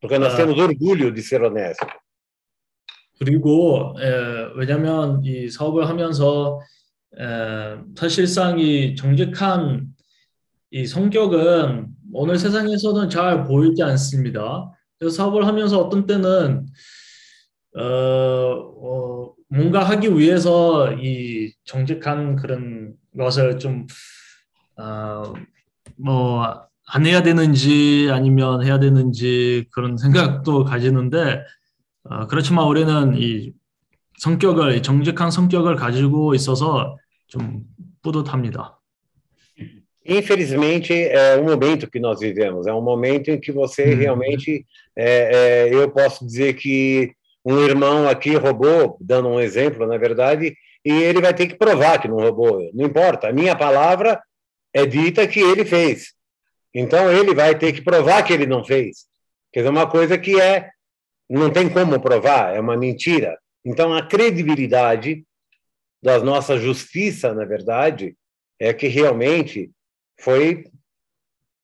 Porque 0.00 0.18
nós 0.18 0.34
Ah. 0.34 0.36
temos 0.36 0.58
orgulho 0.58 1.10
de 1.12 1.22
ser 1.22 1.42
honesto. 1.42 1.86
그리고 3.18 3.94
에, 4.00 4.50
왜냐하면 4.56 5.22
이 5.24 5.48
사업을 5.48 5.88
하면서 5.88 6.60
에, 7.18 7.78
사실상 7.96 8.58
이 8.58 8.94
정직한 8.96 9.86
이 10.70 10.86
성격은 10.86 11.86
오늘 12.12 12.36
세상에서는 12.38 13.08
잘 13.10 13.44
보이지 13.44 13.82
않습니다. 13.82 14.70
그래서 14.98 15.16
사업을 15.16 15.46
하면서 15.46 15.78
어떤 15.78 16.06
때는 16.06 16.66
어, 17.77 17.83
어, 17.83 19.33
뭔가 19.49 19.83
하기 19.83 20.17
위해서 20.17 20.93
이 20.93 21.53
정직한 21.63 22.35
그런 22.35 22.95
것을 23.17 23.59
좀 23.59 23.85
어, 24.77 25.33
뭐, 25.95 26.67
안 26.87 27.05
해야 27.05 27.21
되는지 27.21 28.09
아니면 28.11 28.63
해야 28.63 28.79
되는지 28.79 29.65
그런 29.71 29.97
생각도 29.97 30.63
가지는데, 30.63 31.41
어, 32.03 32.27
그렇지만 32.27 32.65
우리는 32.65 33.15
이 33.17 33.51
성격을, 34.19 34.75
이 34.75 34.81
정직한 34.81 35.31
성격을 35.31 35.75
가지고 35.75 36.33
있어서 36.35 36.97
좀 37.27 37.63
뿌듯합니다. 38.01 38.79
Infelizmente, 40.09 40.93
é 40.93 41.35
um 41.35 41.43
momento 41.43 41.89
que 41.89 41.99
nós 41.99 42.21
vivemos, 42.21 42.65
é 42.65 42.73
um 42.73 42.81
momento 42.81 43.29
em 43.29 43.41
que 43.41 43.51
você 43.51 43.93
realmente, 43.93 44.65
é, 44.95 45.67
é, 45.67 45.73
eu 45.73 45.91
posso 45.91 46.25
dizer 46.25 46.53
que 46.53 47.11
um 47.49 47.61
irmão 47.61 48.09
aqui 48.09 48.35
roubou, 48.35 48.97
dando 48.99 49.29
um 49.29 49.39
exemplo, 49.39 49.87
na 49.87 49.97
verdade, 49.97 50.53
e 50.83 50.91
ele 50.91 51.21
vai 51.21 51.33
ter 51.33 51.47
que 51.47 51.55
provar 51.55 51.97
que 51.97 52.09
não 52.09 52.17
roubou. 52.17 52.69
Não 52.73 52.85
importa, 52.85 53.29
a 53.29 53.31
minha 53.31 53.55
palavra 53.55 54.21
é 54.73 54.85
dita 54.85 55.25
que 55.25 55.39
ele 55.39 55.63
fez. 55.63 56.13
Então, 56.75 57.09
ele 57.09 57.33
vai 57.33 57.57
ter 57.57 57.71
que 57.71 57.81
provar 57.81 58.21
que 58.23 58.33
ele 58.33 58.45
não 58.45 58.65
fez. 58.65 59.05
Quer 59.53 59.61
dizer, 59.61 59.69
uma 59.69 59.89
coisa 59.89 60.17
que 60.17 60.37
é, 60.39 60.69
não 61.29 61.49
tem 61.49 61.69
como 61.69 62.01
provar, 62.01 62.53
é 62.53 62.59
uma 62.59 62.75
mentira. 62.75 63.39
Então, 63.63 63.93
a 63.93 64.05
credibilidade 64.05 65.23
da 66.03 66.19
nossa 66.19 66.57
justiça, 66.57 67.33
na 67.33 67.45
verdade, 67.45 68.13
é 68.59 68.73
que 68.73 68.87
realmente 68.87 69.71
foi 70.19 70.65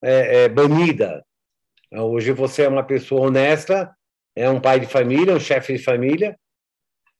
é, 0.02 0.44
é, 0.44 0.48
banida. 0.48 1.22
Hoje 1.92 2.32
você 2.32 2.62
é 2.62 2.68
uma 2.68 2.82
pessoa 2.82 3.26
honesta, 3.26 3.94
é 4.36 4.48
um 4.50 4.60
pai 4.60 4.80
de 4.80 4.86
família, 4.86 5.34
um 5.34 5.40
chefe 5.40 5.76
de 5.76 5.82
família, 5.82 6.36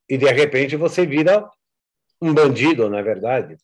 e 0.09 0.19
de 0.19 0.31
repente 0.33 0.77
você 0.77 1.07
vira 1.07 1.49
um 2.21 2.35
bandido, 2.35 2.89
na 2.89 3.03
verdade. 3.03 3.57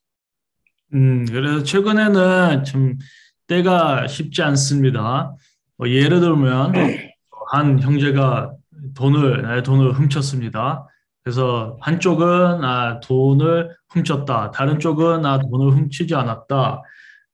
음, 0.93 1.25
그래서 1.27 1.63
최근에는 1.63 2.65
좀 2.65 2.99
때가 3.47 4.07
쉽지 4.09 4.43
않습니다. 4.43 5.35
뭐 5.77 5.89
예를 5.89 6.21
들면 6.21 6.73
한 7.53 7.81
형제가 7.81 8.53
돈을 8.95 9.43
나의 9.43 9.63
돈을 9.63 9.93
훔쳤습니다. 9.93 10.87
그래서 11.23 11.77
한쪽은 11.81 12.65
아 12.65 13.01
돈을 13.01 13.77
훔쳤다, 13.91 14.51
다른 14.53 14.79
쪽은 14.79 15.25
아 15.25 15.39
돈을 15.39 15.73
훔치지 15.73 16.15
않았다. 16.15 16.83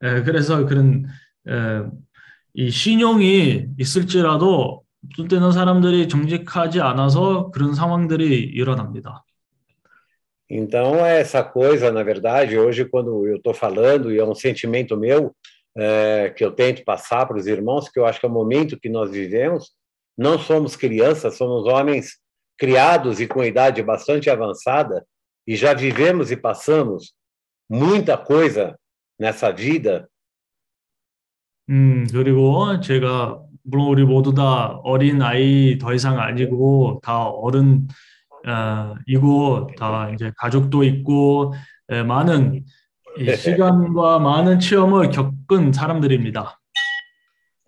에, 0.02 0.22
그래서 0.22 0.66
그런 0.66 1.06
에, 1.48 1.82
이 2.54 2.70
신용이 2.70 3.66
있을지라도 3.78 4.82
어떤 5.15 5.27
때는 5.27 5.51
사람들이 5.51 6.07
정직하지 6.07 6.79
않아서 6.81 7.51
그런 7.51 7.73
상황들이 7.73 8.39
일어납니다. 8.39 9.23
Então, 10.53 11.05
essa 11.05 11.43
coisa, 11.43 11.91
na 11.91 12.03
verdade, 12.03 12.57
hoje, 12.57 12.83
quando 12.83 13.25
eu 13.25 13.37
estou 13.37 13.53
falando, 13.53 14.11
e 14.11 14.19
é 14.19 14.25
um 14.25 14.35
sentimento 14.35 14.97
meu, 14.97 15.33
é, 15.77 16.29
que 16.35 16.43
eu 16.43 16.51
tento 16.51 16.83
passar 16.83 17.25
para 17.25 17.37
os 17.37 17.47
irmãos, 17.47 17.87
que 17.87 17.97
eu 17.97 18.05
acho 18.05 18.19
que 18.19 18.25
é 18.25 18.29
o 18.29 18.31
momento 18.31 18.77
que 18.77 18.89
nós 18.89 19.11
vivemos, 19.11 19.71
não 20.17 20.37
somos 20.37 20.75
crianças, 20.75 21.37
somos 21.37 21.65
homens 21.65 22.19
criados 22.57 23.21
e 23.21 23.27
com 23.27 23.43
idade 23.43 23.81
bastante 23.81 24.29
avançada, 24.29 25.05
e 25.47 25.55
já 25.55 25.73
vivemos 25.73 26.31
e 26.31 26.35
passamos 26.35 27.13
muita 27.69 28.17
coisa 28.17 28.77
nessa 29.17 29.51
vida, 29.51 30.09
음, 31.69 32.05
그리고 32.11 32.81
제가, 32.81 33.39
물론 33.66 33.88
우리 33.88 34.04
모두 34.04 34.32
다 34.34 34.78
어린 34.84 35.20
아이 35.22 35.78
더 35.78 35.92
이상 35.92 36.18
아니고, 36.20 37.00
다 37.02 37.24
어른, 37.24 37.88
어, 38.46 38.94
이고, 39.06 39.70
다 39.76 40.10
이제 40.14 40.32
가족도 40.36 40.84
있고, 40.84 41.54
에, 41.90 42.02
많은 42.02 42.64
이 43.18 43.36
시간과 43.36 44.18
많은 44.18 44.60
체험을 44.60 45.10
겪은 45.10 45.72
사람들입니다. 45.72 46.58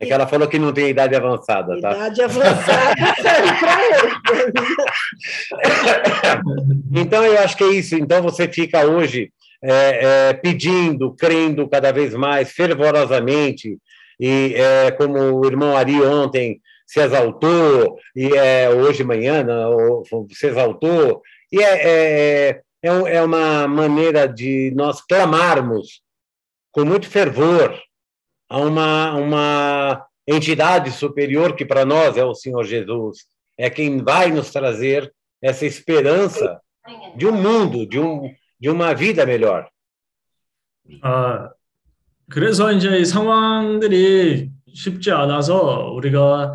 é 0.01 0.07
que 0.07 0.13
ela 0.13 0.29
falou 0.29 0.49
que 0.49 0.59
não 0.61 0.73
tem 0.73 0.91
idade 0.91 1.17
avançada, 1.17 1.81
tá? 1.81 1.91
Idade 1.91 2.23
avançada. 2.23 2.95
Então, 6.95 7.25
eu 7.25 7.39
acho 7.41 7.57
que 7.57 7.65
é 7.65 7.73
isso. 7.73 7.97
Então, 7.97 8.23
você 8.23 8.47
fica 8.47 8.87
hoje 8.87 9.33
é, 9.63 10.29
é, 10.31 10.33
pedindo, 10.35 11.15
crendo 11.17 11.69
cada 11.69 11.93
vez 11.93 12.15
mais, 12.15 12.53
fervorosamente, 12.53 13.77
e 14.19 14.55
é, 14.55 14.91
como 14.93 15.19
o 15.19 15.47
irmão 15.47 15.77
Ari 15.77 16.01
ontem 16.03 16.61
se 16.87 17.01
exaltou, 17.01 17.99
e 18.17 18.35
é, 18.35 18.71
hoje 18.71 19.05
manhã 19.05 19.43
não, 19.45 20.03
se 20.31 20.47
exaltou, 20.47 21.23
e 21.53 21.63
é, 21.63 21.89
é, 22.49 22.63
é, 22.83 22.93
um- 22.93 23.07
é 23.07 23.23
uma 23.23 23.69
maneira 23.69 24.27
de 24.27 24.73
nós 24.75 25.01
clamarmos 25.03 26.03
com 26.73 26.85
muito 26.85 27.09
fervor 27.09 27.79
a 28.49 28.59
uma, 28.59 29.15
uma 29.15 30.07
entidade 30.27 30.91
superior 30.93 31.55
que 31.55 31.65
para 31.65 31.85
nós 31.85 32.17
é 32.17 32.25
o 32.25 32.35
Senhor 32.35 32.65
Jesus, 32.65 33.19
é 33.59 33.69
quem 33.69 34.03
vai 34.03 34.31
nos 34.31 34.51
trazer 34.51 35.13
essa 35.43 35.67
esperança 35.67 36.61
de 37.17 37.27
um 37.27 37.33
mundo, 37.33 37.87
de, 37.87 37.99
um, 37.99 38.33
de 38.59 38.71
uma 38.71 38.95
vida 38.95 39.27
melhor. 39.27 39.69
아, 41.03 41.53
그래서 42.31 42.73
이제 42.73 42.99
이 42.99 43.05
상황들이 43.05 44.51
쉽지 44.75 45.11
않아서 45.13 45.91
우리가 45.95 46.55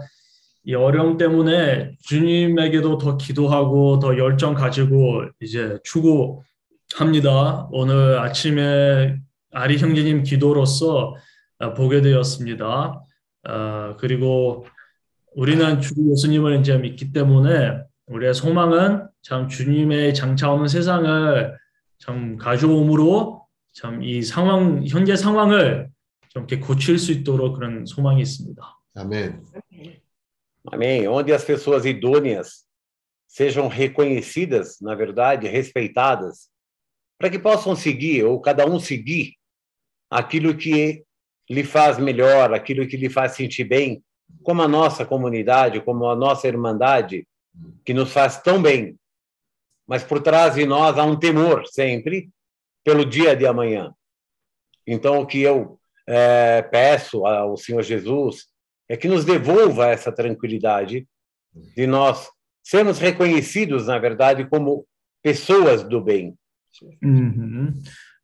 이 0.65 0.75
어려움 0.75 1.17
때문에 1.17 1.95
주님에게도 2.03 2.97
더 2.97 3.17
기도하고 3.17 3.99
더 3.99 4.17
열정 4.17 4.53
가지고 4.53 5.23
이제 5.41 5.77
추구합니다. 5.83 7.67
오늘 7.71 8.19
아침에 8.19 9.17
아리 9.51 9.77
형제님 9.77 10.23
기도로서 10.23 11.15
아, 11.59 11.73
보게 11.73 12.01
되었습니다. 12.01 13.03
아, 13.43 13.95
그리고 13.99 14.65
우리는 15.35 15.81
주 15.81 15.93
예수님을 16.11 16.59
이제 16.59 16.77
믿기 16.77 17.11
때문에 17.11 17.79
우리의 18.07 18.33
소망은 18.33 19.07
참 19.21 19.47
주님의 19.47 20.13
장차오는 20.13 20.67
세상을 20.67 21.57
참 21.99 22.37
가져옴으로 22.37 23.42
참 23.72 24.02
이 24.02 24.22
상황 24.22 24.84
현재 24.86 25.14
상황을 25.14 25.88
좀 26.30 26.42
이렇게 26.42 26.58
고칠 26.58 26.98
수 26.98 27.12
있도록 27.12 27.54
그런 27.54 27.86
소망이 27.86 28.20
있습니다. 28.22 28.80
아멘. 28.94 29.42
Amém. 30.70 31.06
Onde 31.06 31.32
as 31.32 31.44
pessoas 31.44 31.84
idôneas 31.86 32.66
sejam 33.26 33.68
reconhecidas, 33.68 34.80
na 34.80 34.94
verdade, 34.94 35.48
respeitadas, 35.48 36.50
para 37.18 37.30
que 37.30 37.38
possam 37.38 37.74
seguir, 37.74 38.24
ou 38.24 38.40
cada 38.40 38.66
um 38.66 38.78
seguir, 38.78 39.34
aquilo 40.10 40.56
que 40.56 41.04
lhe 41.48 41.64
faz 41.64 41.98
melhor, 41.98 42.52
aquilo 42.52 42.86
que 42.86 42.96
lhe 42.96 43.08
faz 43.08 43.32
sentir 43.32 43.64
bem, 43.64 44.02
como 44.42 44.62
a 44.62 44.68
nossa 44.68 45.06
comunidade, 45.06 45.80
como 45.80 46.06
a 46.10 46.16
nossa 46.16 46.46
irmandade, 46.46 47.26
que 47.84 47.94
nos 47.94 48.12
faz 48.12 48.42
tão 48.42 48.60
bem. 48.60 48.96
Mas 49.86 50.04
por 50.04 50.20
trás 50.20 50.54
de 50.54 50.66
nós 50.66 50.98
há 50.98 51.04
um 51.04 51.18
temor 51.18 51.66
sempre 51.66 52.28
pelo 52.84 53.04
dia 53.04 53.34
de 53.36 53.46
amanhã. 53.46 53.92
Então, 54.86 55.20
o 55.20 55.26
que 55.26 55.40
eu 55.42 55.78
eh, 56.08 56.62
peço 56.62 57.26
ao 57.26 57.56
Senhor 57.56 57.82
Jesus 57.82 58.46
é 58.88 58.96
que 58.96 59.08
nos 59.08 59.24
devolva 59.24 59.88
essa 59.88 60.10
tranquilidade 60.10 61.06
de 61.76 61.86
nós 61.86 62.28
sermos 62.62 62.98
reconhecidos, 62.98 63.86
na 63.86 63.98
verdade, 63.98 64.46
como 64.48 64.86
pessoas 65.22 65.82
do 65.84 66.00
bem. 66.02 66.34
음, 67.02 67.74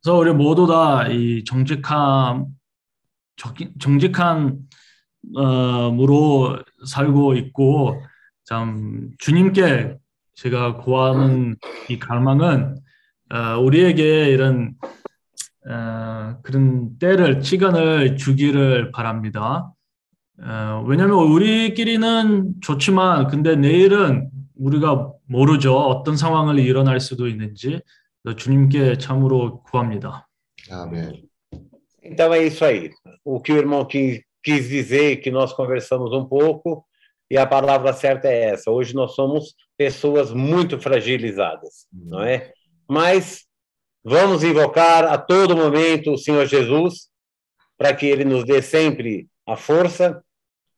그래서 0.03 0.17
우리 0.17 0.33
모두 0.33 0.67
다 0.67 1.09
이 1.11 1.43
정직함, 1.45 2.47
적- 3.37 3.57
정직한 3.81 4.59
어, 5.37 5.91
무로 5.91 6.63
살고 6.87 7.35
있고 7.35 8.01
참 8.45 9.11
주님께 9.19 9.97
제가 10.35 10.77
구하는 10.77 11.57
이 11.89 11.99
갈망은 11.99 12.77
어, 12.77 12.83
우리에게 13.62 14.30
이런 14.30 14.76
어, 15.70 16.38
그런 16.42 16.98
때를 16.98 17.44
시간을 17.44 18.16
주기를 18.18 18.92
바랍니다. 18.92 19.72
어, 20.42 20.84
왜냐하면 20.88 21.18
우리끼리는 21.18 22.56
좋지만 22.62 23.28
근데 23.28 23.56
내일은 23.56 24.30
우리가 24.56 25.12
모르죠. 25.26 25.78
어떤 25.78 26.18
상황을 26.18 26.60
일어날 26.60 27.00
수도 27.00 27.28
있는지 27.28 27.82
주님께 28.36 28.98
참으로 28.98 29.62
구합니다. 29.64 30.28
아멘. 30.72 31.28
Então 32.04 32.34
é 32.34 32.46
isso 32.48 32.66
aí. 32.66 32.90
O 33.24 33.40
que 33.40 33.54
o 33.54 33.58
irmão 33.58 33.86
quis, 33.86 34.22
quis 34.44 34.68
dizer, 34.68 35.18
que 35.18 35.30
nós 35.30 35.54
conversamos 35.54 36.12
um 36.12 36.26
pouco, 36.26 36.86
e 37.30 37.38
a 37.38 37.46
palavra 37.46 37.94
certa 37.94 38.28
é 38.28 38.52
essa. 38.52 38.72
Hoje 38.72 38.96
nós 38.96 39.14
somos 39.14 39.54
pessoas 39.78 40.34
muito 40.34 40.80
fragilizadas, 40.80 41.86
não 41.94 42.24
é? 42.24 42.52
Mas 42.90 43.46
vamos 44.04 44.44
invocar 44.44 45.06
a 45.06 45.18
todo 45.18 45.56
momento 45.56 46.14
o 46.14 46.18
Senhor 46.18 46.48
Jesus, 46.48 47.10
para 47.78 47.94
que 47.94 48.08
ele 48.08 48.26
nos 48.26 48.44
dê 48.44 48.62
sempre 48.62 49.28
a 49.48 49.56
força 49.56 50.24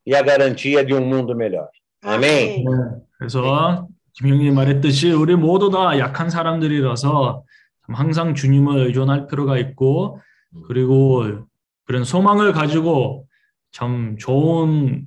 e 0.05 0.13
a 0.13 0.21
garantia 0.21 0.83
de 0.83 0.93
um 0.93 1.05
mundo 1.05 1.35
melhor. 1.35 1.69
Amém? 2.03 2.63
네, 2.63 2.71
그래서 3.17 3.88
김영님 4.13 4.53
말했듯이 4.53 5.11
우리 5.11 5.35
모두 5.35 5.69
다 5.69 5.97
약한 5.97 6.29
사람들이라서 6.29 7.43
참 7.85 7.95
항상 7.95 8.35
주님을 8.35 8.88
의존할 8.88 9.27
필요가 9.27 9.57
있고 9.57 10.19
그리고 10.67 11.45
그런 11.85 12.03
소망을 12.03 12.51
가지고 12.51 13.27
참 13.71 14.17
좋은 14.17 15.05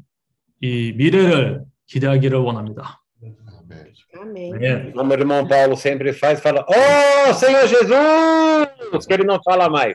이 0.60 0.92
미래를 0.96 1.64
기대하기를 1.86 2.38
원합니다. 2.38 3.03
Amém. 4.23 4.51
네. 4.53 4.91
Como 4.91 5.11
o 5.11 5.13
irmão 5.13 5.47
Paulo 5.47 5.75
sempre 5.77 6.13
faz, 6.13 6.39
fala: 6.39 6.65
Oh, 6.67 7.33
Senhor 7.33 7.67
Jesus! 7.67 9.05
Que 9.07 9.13
ele 9.13 9.23
não 9.23 9.39
fala 9.43 9.69
mais. 9.69 9.93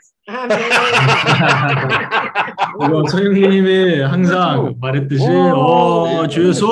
그리고 2.79 3.07
소영님이 3.09 4.01
항상 4.01 4.75
말했듯이 4.81 5.27
어, 5.29 6.27
주 6.29 6.49
예수 6.49 6.66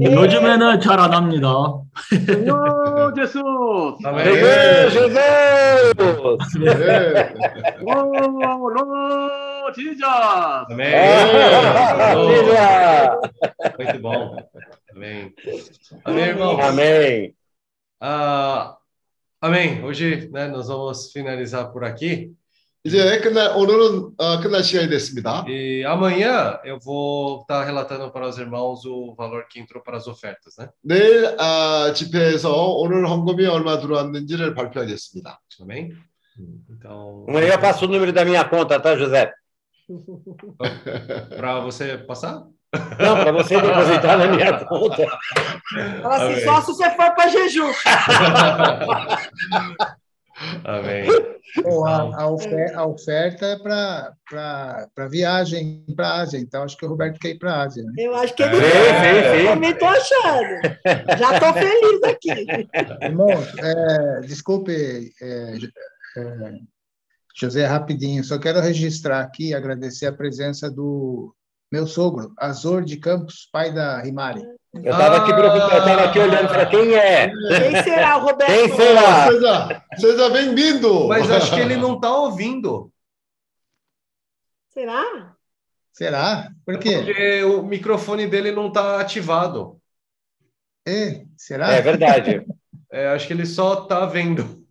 요즘에는 0.00 0.80
잘 0.80 1.00
안 1.00 1.12
합니다. 1.14 1.48
Senhor 2.10 3.14
Jesus! 3.14 3.96
Jesus! 4.92 5.08
Jesus! 6.52 7.32
Oh, 7.86 9.43
Lord 9.64 9.74
Jesus! 9.74 10.66
Amém. 10.70 10.94
Aleluia! 12.04 13.18
Muito 13.78 13.98
bom. 14.00 14.36
Amém. 14.94 15.34
Amém, 16.04 16.24
irmão. 16.24 16.60
Amém. 16.60 17.34
Ah, 18.00 18.76
amém. 19.40 19.82
Hoje, 19.82 20.28
né, 20.30 20.46
nós 20.48 20.68
vamos 20.68 21.10
finalizar 21.12 21.72
por 21.72 21.84
aqui. 21.84 22.34
이제 22.82 23.20
끝날 23.20 23.54
오늘은 23.56 24.14
어, 24.16 24.40
끝날 24.40 24.62
시간이 24.62 24.88
됐습니다. 24.88 25.44
E 25.46 25.84
amanhã 25.84 26.58
eu 26.64 26.78
vou 26.80 27.42
estar 27.42 27.62
relatando 27.62 28.10
para 28.10 28.26
os 28.26 28.38
irmãos 28.38 28.86
o 28.86 29.14
valor 29.14 29.46
que 29.50 29.60
entrou 29.60 29.82
para 29.82 29.98
as 29.98 30.06
ofertas, 30.06 30.56
né? 30.58 30.70
내일 30.82 31.36
아, 31.38 31.92
집회에서 31.94 32.72
오늘 32.76 33.06
헌금이 33.06 33.44
얼마 33.46 33.78
들어왔는지를 33.78 34.54
발표하겠습니다. 34.54 35.38
Amém? 35.60 35.92
Então, 36.70 37.26
Amanhã 37.28 37.52
eu 37.52 37.58
passo 37.60 37.84
o 37.84 37.88
número 37.88 38.14
da 38.14 38.24
minha 38.24 38.42
conta, 38.48 38.80
tá, 38.80 38.96
José? 38.96 39.30
Para 41.37 41.59
você 41.61 41.97
passar? 41.99 42.43
Não, 42.99 43.15
para 43.15 43.31
você 43.31 43.59
depositar 43.61 44.17
na 44.17 44.27
minha 44.27 44.53
conta. 44.65 45.07
Fala 46.01 46.15
assim, 46.15 46.33
Amém. 46.33 46.43
só 46.43 46.61
se 46.61 46.67
você 46.67 46.89
for 46.91 47.15
para 47.15 47.29
jejum. 47.29 47.71
Amém. 50.65 51.07
Ou 51.63 51.85
a, 51.87 52.21
a, 52.21 52.27
ofer- 52.29 52.77
a 52.77 52.85
oferta 52.85 53.45
é 53.45 53.55
para 53.57 55.07
viagem 55.09 55.85
para 55.95 56.07
a 56.09 56.21
Ásia, 56.21 56.37
então 56.37 56.63
acho 56.63 56.75
que 56.75 56.85
o 56.85 56.89
Roberto 56.89 57.17
quer 57.19 57.29
ir 57.29 57.39
para 57.39 57.53
a 57.53 57.63
Ásia. 57.63 57.83
Né? 57.83 57.91
Eu 57.97 58.13
acho 58.15 58.33
que 58.33 58.43
ele 58.43 58.55
sim. 58.57 58.61
Eu 59.45 59.53
também 59.53 59.73
tô 59.77 59.85
achando. 59.85 61.17
Já 61.17 61.39
tô 61.39 61.53
feliz 61.53 62.03
aqui. 62.03 62.67
Irmãos, 63.01 63.47
é, 63.59 64.21
desculpe, 64.27 65.13
é, 65.21 65.55
é, 66.17 66.51
José, 67.37 67.65
rapidinho, 67.65 68.23
só 68.23 68.39
quero 68.39 68.61
registrar 68.61 69.19
aqui 69.19 69.49
e 69.49 69.53
agradecer 69.53 70.05
a 70.05 70.13
presença 70.13 70.71
do 70.71 71.35
meu 71.69 71.85
sogro, 71.85 72.33
Azor 72.39 72.85
de 72.85 72.95
Campos, 72.95 73.49
pai 73.51 73.73
da 73.73 73.99
Rimari. 74.01 74.41
Eu 74.73 74.91
estava 74.91 75.17
aqui, 75.17 75.31
estava 75.31 76.03
aqui 76.05 76.19
olhando 76.19 76.47
para 76.47 76.65
quem 76.65 76.93
é. 76.93 77.27
Quem 77.27 77.83
será, 77.83 78.15
Roberto? 78.15 78.49
Quem 78.49 78.73
será? 78.73 79.27
Seja, 79.29 79.83
seja 79.97 80.29
bem-vindo. 80.29 81.09
Mas 81.09 81.29
acho 81.29 81.53
que 81.53 81.59
ele 81.59 81.75
não 81.75 81.95
está 81.95 82.15
ouvindo. 82.15 82.89
Será? 84.69 85.35
Será? 85.91 86.51
Por 86.65 86.79
quê? 86.79 86.97
Porque 87.03 87.43
o 87.43 87.63
microfone 87.63 88.27
dele 88.27 88.51
não 88.51 88.69
está 88.69 89.01
ativado. 89.01 89.77
É, 90.87 91.25
será? 91.35 91.73
É 91.73 91.81
verdade. 91.81 92.45
É, 92.91 93.07
acho 93.07 93.27
que 93.27 93.33
ele 93.33 93.45
só 93.45 93.83
está 93.83 94.05
vendo. 94.05 94.64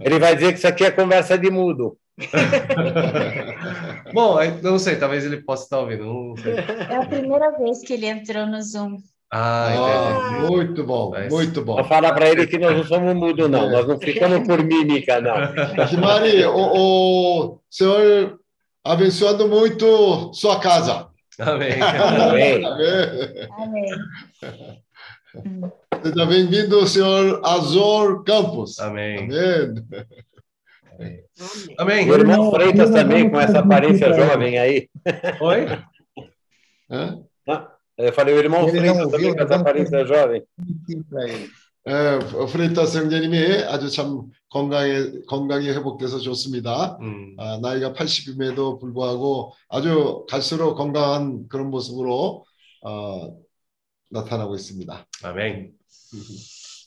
Ele 0.00 0.18
vai 0.18 0.34
dizer 0.34 0.52
que 0.52 0.58
isso 0.58 0.68
aqui 0.68 0.84
é 0.84 0.90
conversa 0.90 1.38
de 1.38 1.50
mudo. 1.50 1.96
Bom, 4.12 4.40
eu 4.42 4.62
não 4.62 4.78
sei, 4.78 4.96
talvez 4.96 5.24
ele 5.24 5.38
possa 5.42 5.64
estar 5.64 5.78
ouvindo. 5.78 6.04
Não 6.04 6.36
sei. 6.36 6.54
É 6.54 6.96
a 6.96 7.06
primeira 7.06 7.56
vez 7.58 7.80
que 7.80 7.94
ele 7.94 8.06
entrou 8.06 8.46
no 8.46 8.60
Zoom. 8.62 8.96
Ah, 9.30 10.30
entendi. 10.40 10.50
muito 10.52 10.84
bom, 10.84 11.10
Mas- 11.10 11.30
muito 11.30 11.62
bom. 11.62 11.74
Vou 11.76 11.84
falar 11.84 12.14
para 12.14 12.30
ele 12.30 12.46
que 12.46 12.58
nós 12.58 12.74
não 12.74 12.84
somos 12.84 13.14
mudo, 13.14 13.46
não. 13.46 13.70
Nós 13.70 13.86
não 13.86 13.98
ficamos 14.00 14.46
por 14.46 14.62
mímica, 14.64 15.20
não. 15.20 15.34
Kimari, 15.86 16.46
o, 16.46 16.56
o 16.56 17.58
senhor 17.70 18.38
abençoando 18.82 19.46
muito 19.46 20.32
sua 20.32 20.58
casa. 20.60 21.08
Amém. 21.38 21.72
Amém. 21.80 22.64
Amém. 22.64 23.48
Amém. 23.58 23.90
Seja 26.02 26.26
bem-vindo, 26.26 26.86
senhor 26.86 27.40
Azor 27.44 28.24
Campos. 28.24 28.78
Amém. 28.78 29.28
Amém. 30.98 31.24
Amém. 31.78 32.10
O 32.10 32.14
irmão 32.14 32.50
Freitas 32.50 32.90
também, 32.90 33.30
com 33.30 33.38
essa 33.38 33.58
aparência 33.60 34.12
jovem 34.14 34.58
aí. 34.58 34.88
Oi? 35.40 35.66
Hã? 36.90 37.22
Ah, 37.48 37.68
Eu 37.96 38.12
falei, 38.12 38.34
o 38.34 38.38
irmão 38.38 38.68
Ele 38.68 38.78
Freitas 38.78 39.10
também 39.10 39.34
com 39.34 39.42
essa 39.42 39.56
aparência 39.56 40.04
jovem. 40.06 40.42
예, 41.88 42.18
프레이타스 42.52 42.98
형제님이 42.98 43.64
아주 43.64 43.88
참 43.90 44.30
건강에 44.50 45.22
건강이 45.26 45.70
회복돼서 45.70 46.18
좋습니다. 46.18 46.98
음. 47.00 47.34
아, 47.38 47.58
나이가 47.62 47.94
80임에도 47.94 48.78
불구하고 48.78 49.54
아주 49.70 50.26
갈수록 50.28 50.74
건강한 50.74 51.48
그런 51.48 51.70
모습으로 51.70 52.44
어, 52.82 53.30
나타나고 54.10 54.54
있습니다. 54.54 55.06
Amém. 55.24 55.72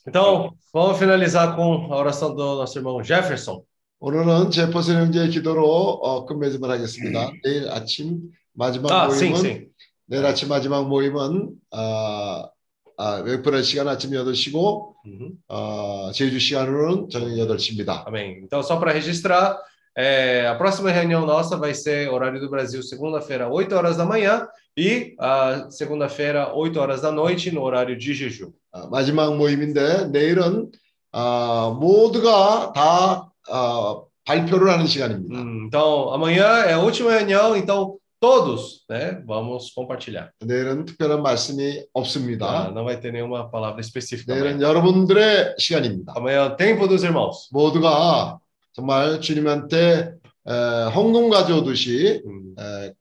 Então, 0.07 0.51
vamos 0.73 0.97
finalizar 0.97 1.55
com 1.55 1.93
a 1.93 1.97
oração 1.97 2.33
do 2.33 2.55
nosso 2.55 2.77
irmão 2.77 3.03
Jefferson. 3.03 3.63
오늘은 3.99 4.49
제퍼슨 4.49 4.95
형제의 4.95 5.29
기도로 5.29 5.63
어, 5.63 6.25
끝맺음을 6.25 6.69
하겠습니다. 6.69 7.31
내일 7.43 7.69
아침 7.69 8.31
마지막 8.53 8.91
아, 8.91 9.07
모임은 9.07 9.17
sim, 9.17 9.35
sim. 9.35 9.67
내일 10.07 10.25
아침 10.25 10.49
마지막 10.49 10.87
모임은 10.87 11.51
아, 11.71 12.49
아, 12.97 13.15
웨프럴 13.23 13.63
시간 13.63 13.87
아침 13.87 14.11
8시고 14.11 14.91
Uhum. 15.03 15.31
어, 15.47 16.11
제주 16.13 16.39
시간으로는 16.39 17.09
저녁 17.09 17.29
8시입니다. 17.29 18.05
Amém. 18.07 18.43
Então, 18.43 18.61
só 18.61 18.77
para 18.77 18.91
registrar, 18.91 19.57
é, 19.96 20.46
a 20.46 20.54
próxima 20.54 20.90
reunião 20.90 21.24
nossa 21.24 21.56
vai 21.56 21.72
ser 21.74 22.08
horário 22.10 22.38
do 22.40 22.50
Brasil, 22.50 22.82
segunda-feira, 22.82 23.48
8 23.48 23.74
horas 23.74 23.96
da 23.96 24.04
manhã, 24.04 24.46
e 24.76 25.14
a 25.18 25.70
segunda-feira, 25.70 26.52
8 26.54 26.78
horas 26.78 27.00
da 27.00 27.10
noite, 27.10 27.50
no 27.50 27.62
horário 27.62 27.96
de 27.96 28.12
jejum. 28.12 28.52
아, 28.72 28.86
마지막 28.90 29.34
모임인데 29.36 30.08
내일은 30.12 30.70
아, 31.12 31.74
모두가 31.80 32.72
다 32.74 33.30
아, 33.48 33.96
발표를 34.26 34.68
하는 34.70 34.86
시간입니다. 34.86 35.34
Hum, 35.34 35.64
então, 35.66 36.12
amanhã 36.12 36.44
é 36.66 36.74
a 36.74 36.78
última 36.80 37.12
reunião, 37.12 37.56
então 37.56 37.96
todos, 38.20 38.84
né, 38.90 39.22
vamos 39.26 39.72
compartilhar. 39.74 40.30
내일은 40.44 40.84
특별한 40.84 41.22
말씀이 41.22 41.78
Ah, 41.78 41.84
없습니다. 41.94 42.70
não 42.74 42.84
vai 42.84 42.98
ter 43.00 43.12
nenhuma 43.12 43.48
palavra 43.50 43.80
específica. 43.80 44.34
내일은 44.34 44.56
Amanhã, 44.56 44.68
여러분들의 44.68 45.54
시간입니다. 45.58 46.12
amanhã 46.16 46.38
é 46.38 46.42
o 46.42 46.56
tempo 46.56 46.86
dos 46.86 47.02
irmãos. 47.02 47.48
모두가 47.50 48.38
정말 48.73 49.19
주님한테 49.21 50.13
에, 50.47 50.51
헌금 50.95 51.29
가져오듯이 51.29 52.23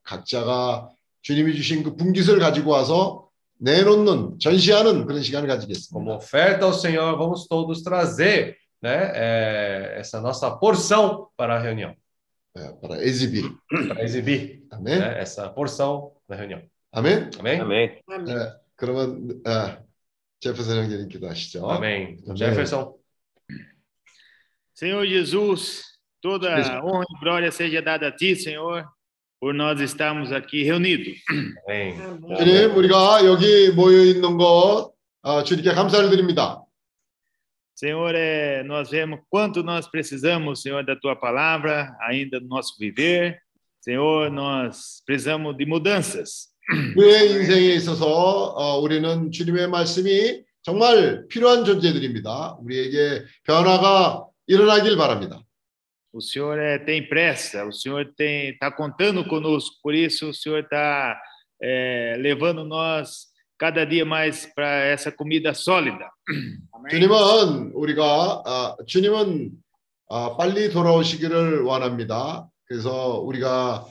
각자가 0.03 0.89
주님이 1.23 1.55
주신 1.55 1.83
그 1.83 1.97
분깃을 1.97 2.39
가지고 2.39 2.73
와서 2.73 3.29
내놓는 3.59 4.39
전시하는 4.39 5.07
그런 5.07 5.23
시간을 5.23 5.49
가지겠습니다. 5.49 5.93
Como 5.93 6.15
oferta 6.15 6.65
ao 6.67 6.73
Senhor, 6.73 7.17
vamos 7.19 7.47
todos 7.47 7.83
trazer, 7.83 8.57
né, 8.83 9.13
é, 9.15 9.97
essa 9.99 10.21
nossa 10.21 10.51
porção 10.51 11.29
para 11.37 11.57
a 11.57 11.59
reunião, 11.59 11.95
에, 12.57 12.73
para 12.81 13.05
exibir. 13.05 13.45
para 13.89 14.03
exibir 14.03 14.63
아멘. 14.71 14.99
né, 14.99 15.21
essa 15.21 15.49
porção 15.51 16.13
na 16.29 16.37
reunião. 16.37 16.63
아멘. 16.93 17.31
Amém? 17.39 17.61
Amém. 17.61 18.01
네, 18.25 18.53
그러면 18.77 19.41
아, 19.45 19.79
제프슨 20.41 20.77
형제님 20.77 21.09
기도하시죠. 21.09 21.69
Amém. 21.71 22.17
Amém. 22.27 22.37
Jefferson. 22.37 22.95
Senhor 24.80 25.06
Jesus, 25.06 25.84
toda 26.22 26.54
Cristo. 26.54 26.74
honra 26.84 27.06
e 27.10 27.20
glória 27.20 27.52
seja 27.52 27.82
dada 27.82 28.08
a 28.08 28.12
Ti, 28.12 28.36
Senhor, 28.36 28.86
por 29.40 29.54
nós 29.54 29.80
estarmos 29.80 30.32
aqui 30.32 30.64
reunidos. 30.64 31.18
Amém. 31.68 31.96
주님, 32.38 32.76
우리가 32.76 33.24
여기 33.26 33.70
모여 33.72 34.04
있는 34.04 34.38
것 34.38 34.94
아, 35.24 35.44
주님께 35.44 35.72
감사를 35.74 36.10
드립니다. 36.10 36.62
Senhor, 37.76 38.16
é, 38.16 38.64
nós 38.64 38.90
vemos 38.90 39.20
quanto 39.30 39.62
nós 39.62 39.86
precisamos, 39.88 40.62
Senhor, 40.62 40.84
da 40.86 40.96
Tua 40.96 41.16
palavra, 41.16 41.94
ainda 42.00 42.40
no 42.40 42.48
nosso 42.48 42.78
viver. 42.80 43.38
Senhor, 43.82 44.32
nós 44.32 45.02
precisamos 45.06 45.56
de 45.58 45.66
mudanças. 45.66 46.50
우리의 46.96 47.32
인생에 47.32 47.76
있어서 47.76 48.06
어, 48.08 48.80
우리는 48.80 49.30
주님의 49.30 49.68
말씀이 49.68 50.44
정말 50.64 51.28
필요한 51.28 51.64
존재들입니다. 51.64 52.58
우리에게 52.62 53.24
변화가 53.44 54.26
일어나길 54.51 54.97
바랍니다. 54.97 55.41
O 56.13 56.21
Senhor 56.21 56.59
é, 56.59 56.77
tem 56.77 57.09
pressa, 57.09 57.65
o 57.65 57.73
Senhor 57.73 58.13
está 58.19 58.69
contando 58.73 59.25
conosco, 59.25 59.77
por 59.81 59.95
isso 59.95 60.31
o 60.31 60.35
Senhor 60.35 60.65
está 60.65 61.17
é, 61.63 62.17
levando 62.19 62.65
nós 62.65 63.29
cada 63.57 63.85
dia 63.85 64.05
mais 64.05 64.51
para 64.53 64.87
essa 64.87 65.13
comida 65.13 65.55
sólida. 65.55 66.11
주님은 66.91 67.73
우리가 67.75 68.43
아, 68.45 68.77
주님은 68.87 69.53
아, 70.09 70.37
빨리 70.37 70.71
돌아오시기를 70.71 71.63
원합니다. 71.63 72.49
그래서 72.65 73.21
우리가 73.21 73.87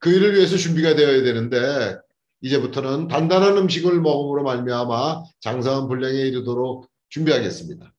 그 0.00 0.10
일을 0.10 0.34
위해서 0.34 0.56
준비가 0.56 0.96
되어야 0.96 1.22
되는데 1.22 1.98
이제부터는 2.40 3.06
단단한 3.06 3.56
음식을 3.58 4.00
먹음으로 4.00 4.42
말미암아 4.42 5.22
장사한 5.40 5.86
분량에 5.86 6.18
이르도록 6.18 6.88
준비하겠습니다. 7.10 7.93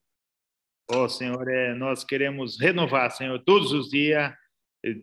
Oh, 0.87 1.07
Senhor, 1.09 1.47
é, 1.49 1.73
nós 1.73 2.03
queremos 2.03 2.59
renovar, 2.59 3.09
Senhor, 3.11 3.39
todos 3.43 3.71
os 3.71 3.89
dias, 3.89 4.31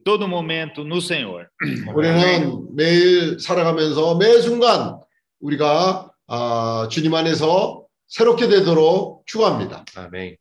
todo 0.05 0.29
momento 0.29 0.85
no 0.85 1.01
Senhor. 1.01 1.49
우리는 1.95 2.69
매일 2.75 3.41
살아가면서 3.41 4.17
매 4.17 4.39
순간 4.41 5.01
우리가 5.41 6.11
아, 6.29 6.89
주님 6.91 7.13
안에서 7.15 7.85
새롭게 8.07 8.47
되도록 8.49 9.25
추구합니다. 9.27 9.85
Amém. 9.97 10.37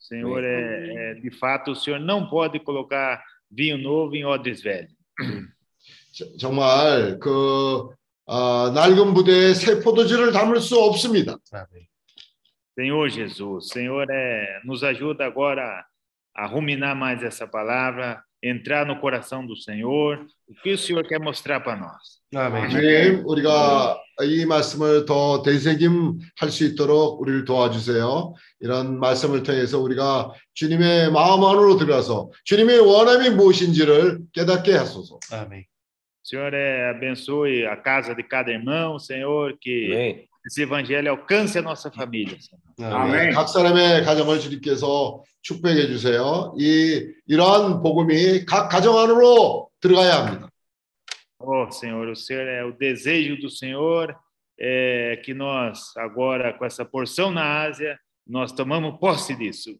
Senhor, 0.00 0.42
é, 0.42 1.10
é, 1.10 1.14
de 1.20 1.30
fato, 1.36 1.72
o 1.72 1.76
Senhor 1.76 2.00
não 2.00 2.26
pode 2.30 2.58
colocar 2.60 3.22
vinho 3.50 3.76
novo 3.76 4.16
em 4.16 4.24
odres 4.24 4.62
velhos. 4.62 4.90
저- 6.14 6.34
정말 6.38 7.18
그 7.18 7.90
아, 8.26 8.72
낡은 8.74 9.12
부대에 9.14 9.52
새 9.52 9.80
포도주를 9.80 10.32
담을 10.32 10.60
수 10.62 10.78
없습니다. 10.80 11.36
Amém. 11.52 11.87
Senhor 12.77 13.09
Jesus, 13.09 13.69
Senhor, 13.69 14.07
é, 14.09 14.61
nos 14.63 14.83
ajuda 14.83 15.25
agora 15.25 15.85
a 16.35 16.47
ruminar 16.47 16.95
mais 16.95 17.21
essa 17.21 17.47
palavra, 17.47 18.23
entrar 18.41 18.85
no 18.85 18.99
coração 18.99 19.45
do 19.45 19.55
Senhor, 19.55 20.25
o 20.47 20.53
que 20.61 20.73
o 20.73 20.77
Senhor 20.77 21.07
quer 21.07 21.19
mostrar 21.19 21.59
para 21.59 21.77
nós. 21.77 22.23
Amém. 22.35 22.67
주님, 22.69 23.23
우리가 23.25 24.01
이 24.23 24.45
말씀을 24.45 25.05
더 25.05 25.43
되새김할 25.43 26.49
수 26.49 26.65
있도록 26.65 27.21
우리를 27.21 27.45
도와주세요. 27.45 28.33
이런 28.59 28.99
말씀을 28.99 29.43
통해서 29.43 29.79
우리가 29.79 30.31
주님의 30.55 31.11
마음 31.11 31.43
안으로 31.43 31.77
들어가서 31.77 32.31
주님의 32.43 32.79
원함이 32.79 33.29
무엇인지를 33.31 34.19
깨닫게 34.33 34.73
하소서. 34.73 35.19
Amém. 35.31 35.65
Senhor, 36.23 36.53
é, 36.53 36.89
abençoe 36.89 37.65
a 37.67 37.75
casa 37.75 38.15
de 38.15 38.23
cada 38.23 38.49
irmão, 38.49 38.97
Senhor, 38.97 39.57
que 39.59 39.91
Amém. 39.91 40.27
Esse 40.48 40.62
evangelho 40.62 41.10
alcance 41.10 41.58
a 41.58 41.62
nossa 41.62 41.90
família. 41.90 42.36
Amém. 42.80 43.32
각 43.34 43.48
사람의 43.48 44.04
가정을 44.04 44.40
주님께서 44.40 45.22
축복해 45.42 45.86
주세요. 45.88 46.54
이 46.58 47.06
이러한 47.26 47.82
복음이 47.82 48.46
각 48.46 48.68
가정 48.68 48.98
안으로 48.98 49.68
들어가야 49.80 50.26
합니다. 50.26 50.48
Oh, 51.40 51.70
Senhor, 51.70 52.08
o 52.08 52.16
Senhor 52.16 52.48
é 52.48 52.64
o 52.64 52.72
desejo 52.72 53.36
do 53.40 53.48
Senhor 53.48 54.16
é 54.58 55.20
que 55.24 55.32
nós 55.34 55.96
agora 55.96 56.52
com 56.58 56.64
essa 56.64 56.84
porção 56.84 57.30
na 57.30 57.62
Ásia 57.62 57.96
nós 58.26 58.52
tomamos 58.52 58.98
posse 58.98 59.36
disso. 59.36 59.76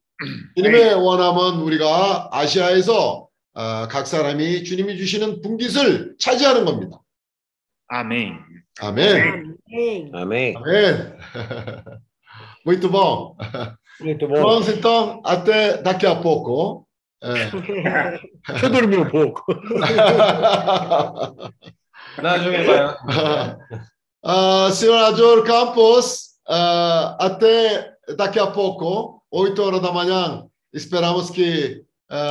주님의 0.57 0.95
원함은 0.95 1.63
우리가 1.63 2.29
아시아에서 2.33 3.29
어, 3.55 3.89
각 3.89 4.07
사람이 4.07 4.65
주님이 4.65 4.97
주시는 4.99 5.41
분깃을 5.43 6.17
차지하는 6.19 6.65
겁니다. 6.65 7.01
Amém. 7.91 8.39
아멘. 8.81 9.48
Amém. 9.69 10.11
Amém. 10.13 10.57
Amém. 10.57 10.95
Muito 12.65 12.89
bom. 12.89 13.37
Muito 14.01 14.27
bom. 14.27 14.41
Vamos 14.43 14.69
então 14.69 15.21
até 15.25 15.77
daqui 15.83 16.07
a 16.07 16.17
pouco. 16.17 16.87
É. 17.23 17.51
Eu 18.63 18.71
dormir 18.71 18.99
um 18.99 19.11
pouco. 19.11 19.45
Não, 22.23 22.39
Juninho, 22.39 22.67
vai. 22.67 22.87
Né? 22.87 22.97
Ah, 24.25 24.67
uh, 24.69 24.73
senhora 24.73 25.45
Campos, 25.45 26.31
uh, 26.49 27.17
até 27.21 27.93
daqui 28.17 28.39
a 28.39 28.47
pouco, 28.47 29.23
8 29.31 29.63
horas 29.63 29.83
da 29.83 29.93
manhã. 29.93 30.45
Esperamos 30.73 31.31
que 31.31 31.85
ah, 32.11 32.27